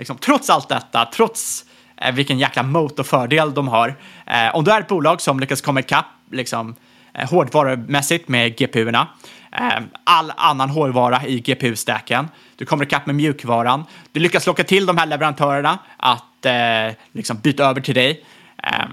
liksom, 0.00 0.18
trots 0.18 0.50
allt 0.50 0.68
detta, 0.68 1.04
trots 1.14 1.64
eh, 1.96 2.14
vilken 2.14 2.38
jäkla 2.38 2.62
motorfördel 2.62 2.98
och 2.98 3.06
fördel 3.06 3.54
de 3.54 3.68
har, 3.68 3.88
eh, 4.26 4.56
om 4.56 4.64
du 4.64 4.70
är 4.70 4.80
ett 4.80 4.88
bolag 4.88 5.20
som 5.20 5.40
lyckas 5.40 5.60
komma 5.60 5.80
ikapp 5.80 6.06
liksom, 6.30 6.74
eh, 7.14 7.30
hårdvarumässigt 7.30 8.28
med 8.28 8.58
GPU-erna, 8.58 9.08
eh, 9.52 9.82
all 10.04 10.32
annan 10.36 10.70
hårdvara 10.70 11.26
i 11.26 11.40
GPU-stacken, 11.40 12.28
du 12.56 12.64
kommer 12.64 12.84
ikapp 12.84 13.06
med 13.06 13.14
mjukvaran, 13.14 13.84
du 14.12 14.20
lyckas 14.20 14.46
locka 14.46 14.64
till 14.64 14.86
de 14.86 14.98
här 14.98 15.06
leverantörerna 15.06 15.78
att 15.96 16.46
eh, 16.46 16.96
liksom 17.12 17.36
byta 17.36 17.64
över 17.64 17.80
till 17.80 17.94
dig, 17.94 18.24
eh, 18.62 18.86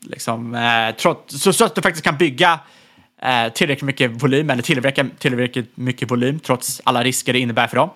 liksom, 0.00 0.54
eh, 0.54 0.94
trots, 0.96 1.42
så, 1.42 1.52
så 1.52 1.64
att 1.64 1.74
du 1.74 1.82
faktiskt 1.82 2.04
kan 2.04 2.16
bygga 2.16 2.60
eh, 3.22 3.52
tillräckligt 3.52 3.86
mycket 3.86 4.22
volym 4.22 4.50
eller 4.50 4.62
tillräckligt, 4.62 5.18
tillräckligt 5.18 5.76
mycket 5.76 6.10
volym 6.10 6.40
trots 6.40 6.80
alla 6.84 7.04
risker 7.04 7.32
det 7.32 7.38
innebär 7.38 7.66
för 7.66 7.76
dem. 7.76 7.90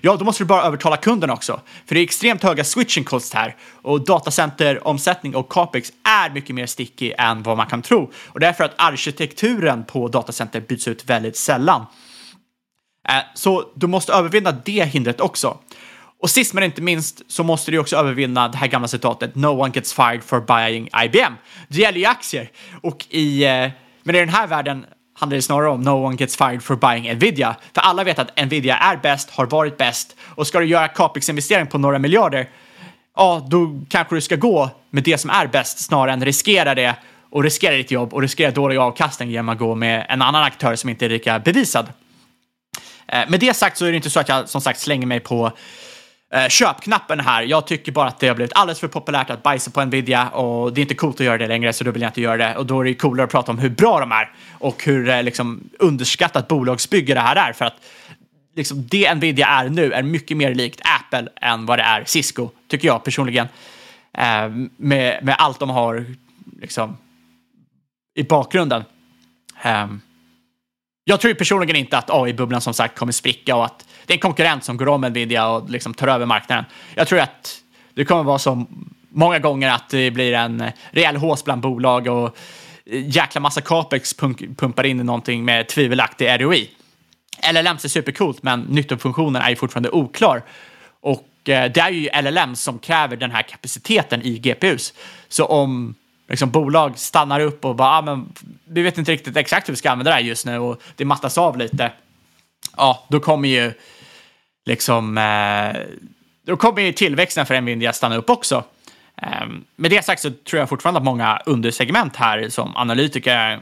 Ja, 0.00 0.16
då 0.16 0.24
måste 0.24 0.42
du 0.42 0.46
bara 0.46 0.62
övertala 0.62 0.96
kunden 0.96 1.30
också. 1.30 1.60
För 1.86 1.94
det 1.94 2.00
är 2.00 2.04
extremt 2.04 2.42
höga 2.42 2.64
switching 2.64 3.04
costs 3.04 3.34
här 3.34 3.56
och 3.82 4.04
datacenteromsättning 4.04 5.36
och 5.36 5.52
capex 5.52 5.92
är 6.02 6.30
mycket 6.30 6.54
mer 6.54 6.66
sticky 6.66 7.12
än 7.18 7.42
vad 7.42 7.56
man 7.56 7.66
kan 7.66 7.82
tro. 7.82 8.10
Och 8.26 8.40
därför 8.40 8.64
att 8.64 8.74
arkitekturen 8.76 9.84
på 9.84 10.08
datacenter 10.08 10.60
byts 10.60 10.88
ut 10.88 11.04
väldigt 11.04 11.36
sällan. 11.36 11.86
Eh, 13.08 13.16
så 13.34 13.64
du 13.74 13.86
måste 13.86 14.12
övervinna 14.12 14.52
det 14.64 14.84
hindret 14.84 15.20
också. 15.20 15.58
Och 16.22 16.30
sist 16.30 16.54
men 16.54 16.64
inte 16.64 16.82
minst 16.82 17.22
så 17.28 17.44
måste 17.44 17.70
du 17.70 17.78
också 17.78 17.96
övervinna 17.96 18.48
det 18.48 18.56
här 18.56 18.66
gamla 18.66 18.88
citatet 18.88 19.34
“No 19.34 19.46
one 19.46 19.72
gets 19.74 19.92
fired 19.92 20.22
for 20.24 20.40
buying 20.40 20.88
IBM”. 21.04 21.32
Det 21.68 21.78
gäller 21.78 21.98
ju 21.98 22.06
aktier. 22.06 22.50
Och 22.80 23.06
i, 23.10 23.44
eh, 23.44 23.70
men 24.02 24.14
i 24.14 24.18
den 24.18 24.28
här 24.28 24.46
världen 24.46 24.86
handlar 25.22 25.36
det 25.36 25.42
snarare 25.42 25.68
om 25.68 25.82
“No 25.82 25.90
one 25.90 26.16
gets 26.16 26.36
fired 26.36 26.62
for 26.62 26.76
buying 26.76 27.14
Nvidia”. 27.14 27.56
För 27.74 27.80
alla 27.80 28.04
vet 28.04 28.18
att 28.18 28.36
Nvidia 28.36 28.76
är 28.76 28.96
bäst, 28.96 29.30
har 29.30 29.46
varit 29.46 29.76
bäst 29.76 30.16
och 30.28 30.46
ska 30.46 30.60
du 30.60 30.66
göra 30.66 30.88
capex-investering 30.88 31.66
på 31.66 31.78
några 31.78 31.98
miljarder, 31.98 32.48
ja, 33.16 33.46
då 33.50 33.80
kanske 33.88 34.14
du 34.14 34.20
ska 34.20 34.36
gå 34.36 34.70
med 34.90 35.02
det 35.02 35.18
som 35.18 35.30
är 35.30 35.46
bäst 35.46 35.78
snarare 35.78 36.12
än 36.12 36.24
riskera 36.24 36.74
det 36.74 36.94
och 37.30 37.42
riskera 37.42 37.74
ditt 37.74 37.90
jobb 37.90 38.14
och 38.14 38.22
riskera 38.22 38.50
dålig 38.50 38.76
avkastning 38.76 39.30
genom 39.30 39.48
att 39.48 39.58
gå 39.58 39.74
med 39.74 40.06
en 40.08 40.22
annan 40.22 40.42
aktör 40.42 40.76
som 40.76 40.90
inte 40.90 41.04
är 41.04 41.08
lika 41.08 41.38
bevisad. 41.38 41.86
Eh, 43.06 43.28
med 43.28 43.40
det 43.40 43.54
sagt 43.54 43.76
så 43.78 43.84
är 43.84 43.90
det 43.90 43.96
inte 43.96 44.10
så 44.10 44.20
att 44.20 44.28
jag 44.28 44.48
som 44.48 44.60
sagt 44.60 44.80
slänger 44.80 45.06
mig 45.06 45.20
på 45.20 45.52
eh, 46.32 46.48
köpknappen 46.48 47.20
här. 47.20 47.42
Jag 47.42 47.66
tycker 47.66 47.92
bara 47.92 48.08
att 48.08 48.20
det 48.20 48.28
har 48.28 48.34
blivit 48.34 48.52
alldeles 48.54 48.80
för 48.80 48.88
populärt 48.88 49.30
att 49.30 49.42
bajsa 49.42 49.70
på 49.70 49.84
Nvidia 49.84 50.28
och 50.28 50.72
det 50.72 50.80
är 50.80 50.82
inte 50.82 50.94
coolt 50.94 51.20
att 51.20 51.26
göra 51.26 51.38
det 51.38 51.46
längre 51.46 51.72
så 51.72 51.84
då 51.84 51.90
vill 51.90 52.02
jag 52.02 52.08
inte 52.08 52.20
göra 52.20 52.36
det. 52.36 52.56
Och 52.56 52.66
då 52.66 52.80
är 52.80 52.84
det 52.84 52.94
coolare 52.94 53.24
att 53.24 53.30
prata 53.30 53.52
om 53.52 53.58
hur 53.58 53.70
bra 53.70 54.00
de 54.00 54.12
är 54.12 54.30
och 54.52 54.84
hur 54.84 55.08
eh, 55.08 55.22
liksom, 55.22 55.60
underskattat 55.78 56.48
bolagsbygge 56.48 57.14
det 57.14 57.20
här 57.20 57.36
är. 57.36 57.52
För 57.52 57.64
att 57.64 57.76
liksom, 58.56 58.86
det 58.86 59.14
Nvidia 59.14 59.46
är 59.46 59.68
nu 59.68 59.92
är 59.92 60.02
mycket 60.02 60.36
mer 60.36 60.54
likt 60.54 60.80
Apple 60.84 61.28
än 61.40 61.66
vad 61.66 61.78
det 61.78 61.82
är 61.82 62.04
Cisco, 62.04 62.50
tycker 62.68 62.88
jag 62.88 63.04
personligen. 63.04 63.48
Eh, 64.18 64.48
med, 64.76 65.24
med 65.24 65.34
allt 65.38 65.58
de 65.58 65.70
har 65.70 66.06
liksom, 66.60 66.96
i 68.14 68.22
bakgrunden. 68.22 68.84
Um, 69.64 70.00
jag 71.04 71.20
tror 71.20 71.34
personligen 71.34 71.76
inte 71.76 71.98
att 71.98 72.10
AI-bubblan 72.10 72.60
som 72.60 72.74
sagt 72.74 72.98
kommer 72.98 73.12
spricka 73.12 73.56
och 73.56 73.64
att 73.64 73.86
det 74.06 74.12
är 74.12 74.16
en 74.16 74.20
konkurrent 74.20 74.64
som 74.64 74.76
går 74.76 74.88
om 74.88 75.00
Nvidia 75.00 75.48
och 75.48 75.70
liksom 75.70 75.94
tar 75.94 76.08
över 76.08 76.26
marknaden. 76.26 76.64
Jag 76.94 77.08
tror 77.08 77.20
att 77.20 77.58
det 77.94 78.04
kommer 78.04 78.22
vara 78.22 78.38
så 78.38 78.66
många 79.08 79.38
gånger 79.38 79.70
att 79.70 79.88
det 79.88 80.10
blir 80.10 80.32
en 80.32 80.64
rejäl 80.90 81.16
hås 81.16 81.44
bland 81.44 81.62
bolag 81.62 82.06
och 82.06 82.36
jäkla 82.84 83.40
massa 83.40 83.60
capex 83.60 84.14
pumpar 84.56 84.84
in 84.86 85.00
i 85.00 85.04
någonting 85.04 85.44
med 85.44 85.68
tvivelaktig 85.68 86.40
ROI. 86.40 86.70
LLMs 87.52 87.84
är 87.84 87.88
supercoolt, 87.88 88.42
men 88.42 88.60
nyttofunktionen 88.60 89.42
är 89.42 89.50
ju 89.50 89.56
fortfarande 89.56 89.90
oklar. 89.90 90.42
Och 91.00 91.48
eh, 91.48 91.72
det 91.72 91.80
är 91.80 91.90
ju 91.90 92.08
LLM 92.22 92.56
som 92.56 92.78
kräver 92.78 93.16
den 93.16 93.30
här 93.30 93.42
kapaciteten 93.42 94.22
i 94.22 94.38
GPUs. 94.38 94.94
Så 95.28 95.44
om 95.44 95.94
liksom, 96.32 96.50
bolag 96.50 96.98
stannar 96.98 97.40
upp 97.40 97.64
och 97.64 97.76
bara, 97.76 97.88
ah, 97.88 98.02
men 98.02 98.32
vi 98.64 98.82
vet 98.82 98.98
inte 98.98 99.12
riktigt 99.12 99.36
exakt 99.36 99.68
hur 99.68 99.72
vi 99.72 99.76
ska 99.76 99.90
använda 99.90 100.10
det 100.10 100.14
här 100.14 100.22
just 100.22 100.46
nu 100.46 100.58
och 100.58 100.82
det 100.96 101.04
mattas 101.04 101.38
av 101.38 101.58
lite. 101.58 101.92
Ja, 102.76 103.06
då 103.08 103.20
kommer 103.20 103.48
ju 103.48 103.72
liksom, 104.64 105.18
eh, 105.18 105.80
då 106.42 106.56
kommer 106.56 106.82
ju 106.82 106.92
tillväxten 106.92 107.46
för 107.46 107.60
Nvidia 107.60 107.92
stanna 107.92 108.16
upp 108.16 108.30
också. 108.30 108.64
Eh, 109.22 109.46
med 109.76 109.90
det 109.90 110.04
sagt 110.04 110.22
så 110.22 110.30
tror 110.30 110.60
jag 110.60 110.68
fortfarande 110.68 110.98
att 110.98 111.04
många 111.04 111.42
undersegment 111.46 112.16
här 112.16 112.48
som 112.48 112.76
analytiker 112.76 113.60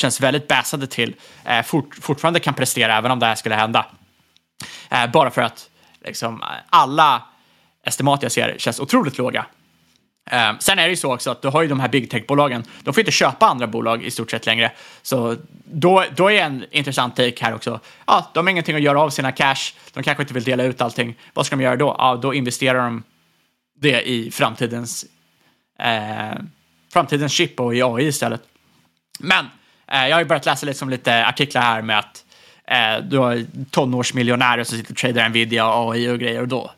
känns 0.00 0.20
väldigt 0.20 0.48
bäsade 0.48 0.86
till 0.86 1.14
eh, 1.44 1.62
fort, 1.62 1.94
fortfarande 2.00 2.40
kan 2.40 2.54
prestera 2.54 2.96
även 2.96 3.10
om 3.10 3.18
det 3.18 3.26
här 3.26 3.34
skulle 3.34 3.54
hända. 3.54 3.86
Eh, 4.90 5.10
bara 5.10 5.30
för 5.30 5.42
att 5.42 5.70
liksom, 6.04 6.44
alla 6.70 7.22
estimat 7.84 8.22
jag 8.22 8.32
ser 8.32 8.54
känns 8.58 8.80
otroligt 8.80 9.18
låga. 9.18 9.46
Eh, 10.30 10.58
sen 10.58 10.78
är 10.78 10.82
det 10.82 10.90
ju 10.90 10.96
så 10.96 11.14
också 11.14 11.30
att 11.30 11.42
du 11.42 11.48
har 11.48 11.62
ju 11.62 11.68
de 11.68 11.80
här 11.80 11.88
big 11.88 12.10
tech-bolagen, 12.10 12.64
de 12.82 12.94
får 12.94 13.00
inte 13.00 13.12
köpa 13.12 13.46
andra 13.46 13.66
bolag 13.66 14.04
i 14.04 14.10
stort 14.10 14.30
sett 14.30 14.46
längre. 14.46 14.72
Så 15.02 15.36
då, 15.64 16.04
då 16.16 16.30
är 16.30 16.42
en 16.42 16.64
intressant 16.70 17.16
take 17.16 17.44
här 17.44 17.54
också, 17.54 17.80
ja, 18.06 18.30
de 18.34 18.46
har 18.46 18.50
ingenting 18.50 18.76
att 18.76 18.82
göra 18.82 19.00
av 19.00 19.10
sina 19.10 19.32
cash, 19.32 19.74
de 19.92 20.02
kanske 20.02 20.22
inte 20.22 20.34
vill 20.34 20.44
dela 20.44 20.62
ut 20.62 20.80
allting. 20.80 21.14
Vad 21.34 21.46
ska 21.46 21.56
de 21.56 21.62
göra 21.62 21.76
då? 21.76 21.96
Ja, 21.98 22.18
då 22.22 22.34
investerar 22.34 22.78
de 22.84 23.02
det 23.80 24.08
i 24.08 24.30
framtidens, 24.30 25.04
eh, 25.78 26.38
framtidens 26.92 27.32
chip 27.32 27.60
och 27.60 27.74
i 27.74 27.82
AI 27.82 28.06
istället. 28.06 28.42
Men 29.20 29.46
eh, 29.92 30.08
jag 30.08 30.16
har 30.16 30.20
ju 30.20 30.26
börjat 30.26 30.46
läsa 30.46 30.66
lite 30.66 30.84
lite 30.84 31.26
artiklar 31.26 31.62
här 31.62 31.82
med 31.82 31.98
att 31.98 32.24
eh, 32.64 33.04
du 33.04 33.18
har 33.18 33.44
tonårsmiljonärer 33.70 34.64
som 34.64 34.78
sitter 34.78 34.92
och 34.92 34.98
tradar 34.98 35.28
Nvidia 35.28 35.72
och 35.72 35.94
AI 35.94 36.08
och 36.08 36.18
grejer 36.18 36.40
och 36.40 36.48
då 36.48 36.70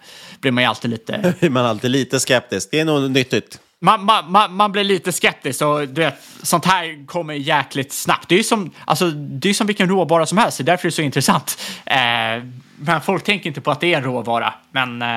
blir 0.43 0.53
man 0.53 0.63
ju 0.63 0.69
alltid 0.69 0.91
lite... 0.91 1.35
man 1.51 1.65
är 1.65 1.69
alltid 1.69 1.91
lite 1.91 2.21
skeptisk. 2.21 2.69
Det 2.71 2.81
är 2.81 2.85
nog 2.85 3.11
nyttigt. 3.11 3.61
Man, 3.81 4.05
man, 4.05 4.33
man, 4.33 4.55
man, 4.55 4.73
blir 4.73 4.85
lite 4.85 5.13
skeptisk 5.13 5.63
och 5.63 5.89
du 5.89 6.01
vet, 6.01 6.15
sånt 6.43 6.65
här 6.65 7.07
kommer 7.07 7.35
jäkligt 7.35 7.93
snabbt. 7.93 8.29
Det 8.29 8.35
är 8.35 8.37
ju 8.37 8.45
som, 8.45 8.71
alltså, 8.85 9.11
det 9.11 9.49
är 9.49 9.55
som 9.55 9.67
vilken 9.67 9.89
råvara 9.89 10.27
som 10.27 10.39
helst, 10.39 10.59
det 10.59 10.63
är 10.63 10.65
därför 10.65 10.83
det 10.83 10.89
är 10.89 10.91
så 10.91 11.03
intressant. 11.03 11.59
Eh, 11.85 12.45
men 12.77 13.01
folk 13.05 13.25
tänker 13.25 13.49
inte 13.49 13.61
på 13.61 13.71
att 13.71 13.81
det 13.81 13.95
är 13.95 13.99
en 13.99 14.05
råvara. 14.05 14.55
Men 14.71 15.03
eh, 15.03 15.09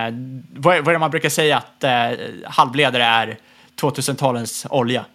vad, 0.56 0.78
vad 0.78 0.88
är 0.88 0.94
det 0.94 1.00
man 1.00 1.12
brukar 1.12 1.30
säga 1.30 1.58
att 1.58 1.84
eh, 1.84 2.20
halvledare 2.46 3.04
är 3.04 3.38
2000-talens 3.82 4.68
olja? 4.70 5.06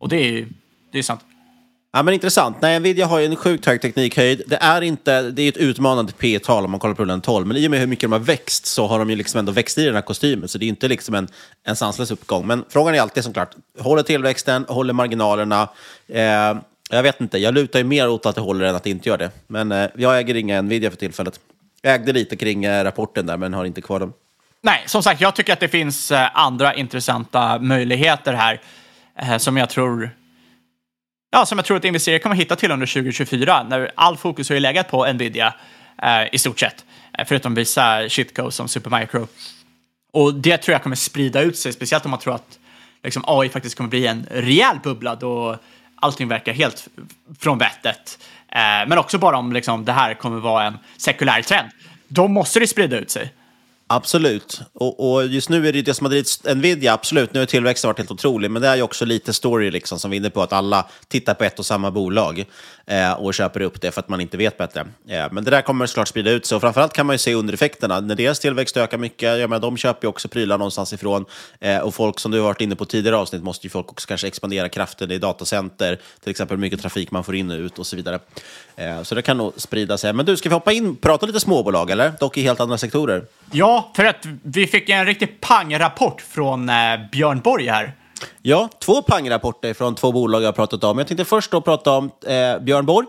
Och 0.00 0.08
det 0.08 0.16
är 0.16 0.30
ju 0.30 0.48
det 0.92 0.98
är 0.98 1.02
sant. 1.02 1.20
Ja, 1.92 2.02
men 2.02 2.14
intressant. 2.14 2.56
Nej, 2.60 2.80
Nvidia 2.80 3.06
har 3.06 3.18
ju 3.18 3.26
en 3.26 3.36
sjukt 3.36 3.66
hög 3.66 3.80
teknikhöjd. 3.80 4.42
Det 4.46 4.56
är, 4.56 4.80
inte, 4.80 5.22
det 5.22 5.42
är 5.42 5.48
ett 5.48 5.56
utmanande 5.56 6.12
P 6.12 6.38
tal 6.38 6.64
om 6.64 6.70
man 6.70 6.80
kollar 6.80 6.94
på 6.94 7.02
rullen 7.02 7.20
12, 7.20 7.46
men 7.46 7.56
i 7.56 7.66
och 7.66 7.70
med 7.70 7.80
hur 7.80 7.86
mycket 7.86 8.02
de 8.02 8.12
har 8.12 8.18
växt 8.18 8.66
så 8.66 8.86
har 8.86 8.98
de 8.98 9.10
ju 9.10 9.16
liksom 9.16 9.38
ändå 9.38 9.52
växt 9.52 9.78
i 9.78 9.84
den 9.84 9.94
här 9.94 10.02
kostymen, 10.02 10.48
så 10.48 10.58
det 10.58 10.64
är 10.64 10.68
inte 10.68 10.88
liksom 10.88 11.14
en, 11.14 11.28
en 11.64 11.76
sanslös 11.76 12.10
uppgång. 12.10 12.46
Men 12.46 12.64
frågan 12.68 12.94
är 12.94 13.00
alltid 13.00 13.24
såklart, 13.24 13.50
håller 13.78 14.02
tillväxten, 14.02 14.64
håller 14.68 14.92
marginalerna? 14.92 15.68
Eh, 16.08 16.56
jag 16.90 17.02
vet 17.02 17.20
inte, 17.20 17.38
jag 17.38 17.54
lutar 17.54 17.78
ju 17.78 17.84
mer 17.84 18.08
åt 18.08 18.26
att 18.26 18.34
det 18.34 18.40
håller 18.40 18.64
än 18.64 18.74
att 18.74 18.84
det 18.84 18.90
inte 18.90 19.08
gör 19.08 19.18
det. 19.18 19.30
Men 19.46 19.72
eh, 19.72 19.88
jag 19.96 20.18
äger 20.18 20.34
inga 20.34 20.62
Nvidia 20.62 20.90
för 20.90 20.96
tillfället. 20.96 21.40
Jag 21.82 21.94
ägde 21.94 22.12
lite 22.12 22.36
kring 22.36 22.64
eh, 22.64 22.84
rapporten 22.84 23.26
där, 23.26 23.36
men 23.36 23.54
har 23.54 23.64
inte 23.64 23.80
kvar 23.80 24.00
dem. 24.00 24.12
Nej, 24.60 24.82
som 24.86 25.02
sagt, 25.02 25.20
jag 25.20 25.34
tycker 25.34 25.52
att 25.52 25.60
det 25.60 25.68
finns 25.68 26.10
eh, 26.10 26.28
andra 26.34 26.74
intressanta 26.74 27.58
möjligheter 27.58 28.32
här 28.32 28.60
eh, 29.22 29.38
som 29.38 29.56
jag 29.56 29.70
tror 29.70 30.10
ja, 31.30 31.46
som 31.46 31.58
jag 31.58 31.64
tror 31.64 31.76
att 31.76 31.84
investerare 31.84 32.18
kommer 32.18 32.36
hitta 32.36 32.56
till 32.56 32.70
under 32.70 32.86
2024 32.86 33.62
när 33.62 33.92
all 33.94 34.16
fokus 34.16 34.48
har 34.48 34.54
ju 34.54 34.60
legat 34.60 34.90
på 34.90 35.12
Nvidia 35.12 35.54
eh, 36.02 36.34
i 36.34 36.38
stort 36.38 36.60
sett, 36.60 36.84
eh, 37.18 37.24
förutom 37.28 37.54
vissa 37.54 38.08
shitcodes 38.08 38.54
som 38.54 38.68
Supermicro. 38.68 39.26
Och 40.12 40.34
det 40.34 40.56
tror 40.56 40.72
jag 40.72 40.82
kommer 40.82 40.96
sprida 40.96 41.40
ut 41.40 41.58
sig, 41.58 41.72
speciellt 41.72 42.04
om 42.04 42.10
man 42.10 42.20
tror 42.20 42.34
att 42.34 42.58
liksom, 43.04 43.24
AI 43.26 43.48
faktiskt 43.48 43.76
kommer 43.76 43.90
bli 43.90 44.06
en 44.06 44.26
rejäl 44.30 44.78
bubbla 44.82 45.14
då 45.14 45.58
allting 45.94 46.28
verkar 46.28 46.52
helt 46.52 46.88
från 47.38 47.58
vettet. 47.58 48.18
Eh, 48.48 48.60
men 48.60 48.98
också 48.98 49.18
bara 49.18 49.38
om 49.38 49.52
liksom, 49.52 49.84
det 49.84 49.92
här 49.92 50.14
kommer 50.14 50.40
vara 50.40 50.64
en 50.64 50.78
sekulär 50.96 51.42
trend. 51.42 51.68
Då 52.08 52.28
måste 52.28 52.60
det 52.60 52.66
sprida 52.66 52.98
ut 52.98 53.10
sig. 53.10 53.32
Absolut. 53.90 54.60
Och, 54.72 55.12
och, 55.12 55.26
just 55.26 55.48
nu 55.48 55.68
är 55.68 55.72
det 55.72 55.82
det 55.82 55.94
som 55.94 56.04
har 56.04 56.10
drivit 56.10 56.56
Nvidia, 56.56 56.92
absolut. 56.92 57.32
Nu 57.32 57.38
har 57.38 57.46
tillväxten 57.46 57.88
varit 57.88 57.98
helt 57.98 58.10
otrolig, 58.10 58.50
men 58.50 58.62
det 58.62 58.68
är 58.68 58.76
ju 58.76 58.82
också 58.82 59.04
lite 59.04 59.32
story 59.32 59.70
liksom, 59.70 59.98
som 59.98 60.10
vinner 60.10 60.30
på 60.30 60.42
att 60.42 60.52
alla 60.52 60.88
tittar 61.08 61.34
på 61.34 61.44
ett 61.44 61.58
och 61.58 61.66
samma 61.66 61.90
bolag 61.90 62.44
eh, 62.88 63.12
och 63.12 63.34
köper 63.34 63.60
upp 63.60 63.80
det 63.80 63.90
för 63.90 64.00
att 64.00 64.08
man 64.08 64.20
inte 64.20 64.36
vet 64.36 64.58
bättre. 64.58 64.80
Eh, 65.08 65.26
men 65.30 65.44
det 65.44 65.50
där 65.50 65.62
kommer 65.62 65.86
såklart 65.86 66.08
sprida 66.08 66.30
ut 66.30 66.46
sig 66.46 66.56
och 66.56 66.62
framförallt 66.62 66.92
kan 66.92 67.06
man 67.06 67.14
ju 67.14 67.18
se 67.18 67.34
undereffekterna. 67.34 68.00
När 68.00 68.14
deras 68.14 68.40
tillväxt 68.40 68.76
ökar 68.76 68.98
mycket, 68.98 69.38
ja, 69.38 69.48
men 69.48 69.60
de 69.60 69.76
köper 69.76 70.06
ju 70.06 70.08
också 70.08 70.28
prylar 70.28 70.58
någonstans 70.58 70.92
ifrån. 70.92 71.24
Eh, 71.60 71.78
och 71.78 71.94
folk 71.94 72.18
som 72.18 72.30
du 72.30 72.38
har 72.38 72.44
varit 72.44 72.60
inne 72.60 72.76
på 72.76 72.84
tidigare 72.84 73.16
avsnitt 73.16 73.42
måste 73.42 73.66
ju 73.66 73.70
folk 73.70 73.90
också 73.90 74.08
kanske 74.08 74.26
expandera 74.26 74.68
kraften 74.68 75.10
i 75.10 75.18
datacenter, 75.18 75.98
till 76.20 76.30
exempel 76.30 76.56
hur 76.56 76.60
mycket 76.60 76.80
trafik 76.82 77.10
man 77.10 77.24
får 77.24 77.34
in 77.34 77.50
och 77.50 77.58
ut 77.58 77.78
och 77.78 77.86
så 77.86 77.96
vidare. 77.96 78.18
Eh, 78.76 79.02
så 79.02 79.14
det 79.14 79.22
kan 79.22 79.36
nog 79.36 79.52
sprida 79.56 79.98
sig. 79.98 80.12
Men 80.12 80.26
du, 80.26 80.36
ska 80.36 80.48
vi 80.48 80.54
hoppa 80.54 80.72
in 80.72 80.90
och 80.90 81.00
prata 81.00 81.26
lite 81.26 81.40
småbolag, 81.40 81.90
eller? 81.90 82.12
Dock 82.20 82.36
i 82.36 82.42
helt 82.42 82.60
andra 82.60 82.78
sektorer. 82.78 83.24
Ja, 83.52 83.92
för 83.96 84.04
att 84.04 84.26
vi 84.42 84.66
fick 84.66 84.88
en 84.88 85.06
riktig 85.06 85.40
pangrapport 85.40 86.20
från 86.20 86.68
eh, 86.68 86.74
Björn 87.12 87.40
Borg 87.40 87.66
här. 87.66 87.92
Ja, 88.42 88.68
två 88.78 89.02
pangrapporter 89.02 89.74
från 89.74 89.94
två 89.94 90.12
bolag 90.12 90.42
jag 90.42 90.48
har 90.48 90.52
pratat 90.52 90.84
om. 90.84 90.98
Jag 90.98 91.06
tänkte 91.06 91.24
först 91.24 91.50
då 91.50 91.60
prata 91.60 91.90
om 91.90 92.10
eh, 92.26 92.58
Björn 92.58 92.86
Borg. 92.86 93.06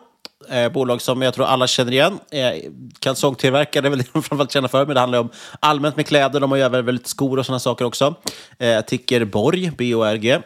Eh, 0.50 0.72
bolag 0.72 1.02
som 1.02 1.22
jag 1.22 1.34
tror 1.34 1.46
alla 1.46 1.68
känner 1.68 1.92
igen. 1.92 2.20
Eh, 2.32 2.52
kalsongtillverkare 3.00 3.88
är 3.88 3.90
väl 3.90 4.00
det 4.00 4.06
de 4.14 4.24
framförallt 4.24 4.52
känner 4.52 4.68
för, 4.68 4.86
men 4.86 4.94
det 4.94 5.00
handlar 5.00 5.20
om 5.20 5.30
allmänt 5.60 5.96
med 5.96 6.08
kläder. 6.08 6.40
De 6.40 6.52
har 6.52 6.58
ju 6.58 6.64
även 6.64 6.86
väldigt 6.86 7.08
skor 7.08 7.40
och 7.40 7.46
sådana 7.46 7.60
saker 7.60 7.86
också. 7.86 8.16
Eh, 8.60 8.82
ticker 8.82 9.26
Borg, 9.26 9.72
B-O-R-G. 9.78 10.40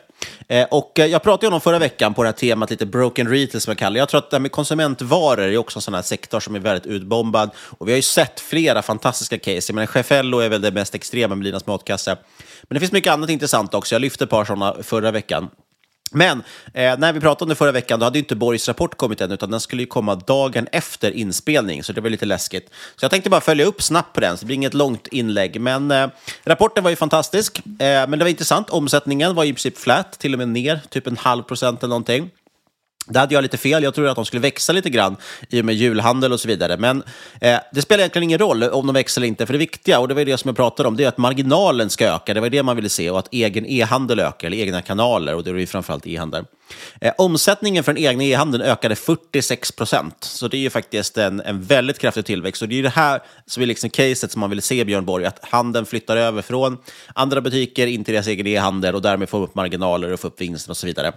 Eh, 0.48 0.68
och 0.72 1.00
eh, 1.00 1.06
jag 1.06 1.24
pratade 1.24 1.48
ju 1.48 1.54
om 1.54 1.62
förra 1.62 1.80
veckan 1.80 2.14
på 2.14 2.24
det 2.24 2.28
här 2.28 2.34
temat, 2.34 2.70
lite 2.70 2.86
broken 2.86 3.30
retail 3.30 3.62
som 3.62 3.72
jag 3.72 3.78
kallar 3.78 3.98
Jag 3.98 4.10
tror 4.10 4.18
att 4.18 4.30
det 4.30 4.36
här 4.36 4.42
med 4.42 4.52
konsumentvaror 4.52 5.42
är 5.42 5.58
också 5.58 5.78
en 5.78 5.82
sån 5.82 5.94
här 5.94 6.02
sektor 6.02 6.40
som 6.40 6.56
är 6.56 6.60
väldigt 6.60 6.86
utbombad. 6.86 7.50
Och 7.58 7.88
vi 7.88 7.92
har 7.92 7.98
ju 7.98 8.02
sett 8.02 8.40
flera 8.40 8.82
fantastiska 8.82 9.38
case. 9.38 9.72
Jag 9.72 9.76
menar, 9.76 9.88
Chefello 9.88 10.40
är 10.40 10.50
väl 10.50 10.62
det 10.62 10.72
mest 10.72 10.96
extrema 10.96 11.36
med 11.36 11.46
Linas 11.46 11.66
matkasse. 11.66 12.18
Men 12.64 12.74
det 12.74 12.80
finns 12.80 12.92
mycket 12.92 13.14
annat 13.14 13.30
intressant 13.30 13.74
också. 13.74 13.96
Jag 13.96 14.02
lyfte 14.02 14.24
ett 14.24 14.30
par 14.30 14.46
sådana 14.46 14.76
förra 14.84 15.12
veckan. 15.12 15.50
Men 16.14 16.44
eh, 16.74 16.98
när 16.98 17.14
vi 17.14 17.20
pratade 17.20 17.44
om 17.44 17.50
det 17.50 17.56
förra 17.56 17.72
veckan, 17.72 18.00
då 18.00 18.06
hade 18.06 18.18
ju 18.18 18.24
inte 18.24 18.36
Borgs 18.36 18.68
rapport 18.68 18.98
kommit 18.98 19.22
än, 19.22 19.32
utan 19.32 19.52
den 19.52 19.60
skulle 19.60 19.82
ju 19.82 19.86
komma 19.86 20.16
dagen 20.16 20.68
efter 20.72 21.12
inspelning, 21.12 21.84
så 21.84 21.94
det 21.94 22.02
var 22.02 22.10
lite 22.10 22.26
läskigt. 22.26 22.70
Så 22.96 23.04
jag 23.04 23.12
tänkte 23.12 23.30
bara 23.30 23.42
följa 23.42 23.66
upp 23.66 23.82
snabbt 23.82 24.14
på 24.14 24.22
den, 24.22 24.38
så 24.38 24.42
det 24.42 24.46
blir 24.46 24.56
inget 24.56 24.74
långt 24.74 25.08
inlägg. 25.08 25.62
Men 25.62 25.92
eh, 25.92 26.08
rapporten 26.44 26.84
var 26.84 26.90
ju 26.90 26.96
fantastisk, 26.96 27.60
eh, 27.60 27.64
men 27.80 28.12
det 28.12 28.26
var 28.26 28.30
intressant. 28.30 28.70
Omsättningen 28.70 29.36
var 29.36 29.44
i 29.44 29.54
princip 29.54 29.78
flat, 29.78 30.20
till 30.20 30.34
och 30.34 30.40
med 30.40 30.50
ner, 30.50 30.80
typ 30.90 31.08
en 31.08 31.18
halv 31.18 31.44
procent 31.44 31.84
eller 31.84 31.90
någonting. 31.90 32.30
Där 33.08 33.20
hade 33.20 33.34
jag 33.34 33.42
lite 33.42 33.58
fel. 33.58 33.84
Jag 33.84 33.94
trodde 33.94 34.12
att 34.12 34.16
de 34.16 34.26
skulle 34.26 34.42
växa 34.42 34.74
lite 34.74 34.90
grann 34.90 35.16
i 35.50 35.62
och 35.62 35.66
med 35.66 35.76
julhandel 35.76 36.34
och 36.34 36.40
så 36.40 36.48
vidare. 36.48 36.78
Men 36.78 37.04
eh, 37.42 37.60
det 37.72 37.82
spelar 37.82 38.00
egentligen 38.00 38.24
ingen 38.24 38.40
roll 38.40 38.64
om 38.64 38.88
de 38.88 38.94
växer 38.94 39.22
eller 39.22 39.28
inte. 39.28 39.46
För 39.46 39.54
det 39.54 39.60
viktiga, 39.60 40.00
och 40.00 40.08
det 40.08 40.14
var 40.14 40.26
det 40.26 40.38
som 40.38 40.50
jag 40.50 40.56
pratade 40.56 40.90
om, 40.90 40.98
det 40.98 41.04
är 41.04 41.08
att 41.08 41.18
marginalen 41.18 41.90
ska 41.90 42.06
öka. 42.06 42.34
Det 42.34 42.42
var 42.42 42.50
det 42.50 42.64
man 42.64 42.76
ville 42.76 42.90
se. 42.90 43.10
Och 43.10 43.20
att 43.20 43.28
egen 43.32 43.66
e-handel 43.66 44.20
ökar, 44.20 44.48
eller 44.48 44.58
egna 44.58 44.82
kanaler. 44.82 45.36
Och 45.36 45.44
det 45.44 45.50
är 45.50 45.56
ju 45.56 45.66
framförallt 45.66 46.08
e-handel. 46.08 46.46
Eh, 47.02 47.14
omsättningen 47.18 47.84
för 47.84 47.94
den 47.94 48.04
egna 48.04 48.24
e-handeln 48.24 48.64
ökade 48.64 48.96
46 48.96 49.72
procent. 49.72 50.24
Så 50.24 50.48
det 50.48 50.58
är 50.58 50.62
ju 50.62 50.70
faktiskt 50.70 51.18
en, 51.18 51.42
en 51.42 51.64
väldigt 51.64 52.00
kraftig 52.00 52.26
tillväxt. 52.26 52.62
Och 52.62 52.68
det 52.68 52.74
är 52.74 52.78
ju 52.78 52.84
det 52.84 52.90
här 52.90 53.22
som 53.46 53.64
är 53.64 53.68
liksom 53.68 53.90
caset 53.90 54.32
som 54.32 54.40
man 54.40 54.50
vill 54.50 54.62
se, 54.62 54.86
Björn 54.86 55.06
Borg. 55.06 55.26
Att 55.26 55.46
handeln 55.46 55.86
flyttar 55.86 56.18
över 56.18 56.42
från 56.42 56.78
andra 57.16 57.42
butiker 57.42 57.88
in 57.88 58.04
till 58.04 58.14
deras 58.14 58.28
egen 58.28 58.48
e-handel 58.48 58.96
och 58.96 59.02
därmed 59.02 59.30
får 59.30 59.44
upp 59.44 59.56
marginaler 59.56 60.14
och 60.14 60.20
få 60.20 60.28
upp 60.28 60.42
vinsten 60.42 60.72
och 60.72 60.78
så 60.78 60.88
vidare. 60.88 61.14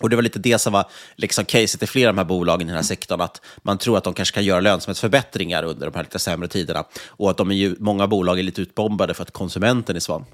Och 0.00 0.10
det 0.10 0.16
var 0.16 0.22
lite 0.22 0.38
det 0.38 0.58
som 0.58 0.72
var 0.72 0.84
liksom 1.16 1.44
caset 1.44 1.82
i 1.82 1.86
flera 1.86 2.08
av 2.08 2.14
de 2.14 2.18
här 2.18 2.24
bolagen 2.24 2.68
i 2.68 2.70
den 2.70 2.76
här 2.76 2.82
sektorn, 2.82 3.20
att 3.20 3.40
man 3.62 3.78
tror 3.78 3.98
att 3.98 4.04
de 4.04 4.14
kanske 4.14 4.34
kan 4.34 4.44
göra 4.44 4.60
lönsamhetsförbättringar 4.60 5.62
under 5.62 5.86
de 5.86 5.96
här 5.96 6.02
lite 6.02 6.18
sämre 6.18 6.48
tiderna. 6.48 6.84
Och 7.08 7.30
att 7.30 7.36
de 7.36 7.50
är 7.50 7.54
ju, 7.54 7.76
många 7.78 8.06
bolag 8.06 8.38
är 8.38 8.42
lite 8.42 8.62
utbombade 8.62 9.14
för 9.14 9.22
att 9.22 9.30
konsumenten 9.30 9.96
är 9.96 10.00
svag. 10.00 10.24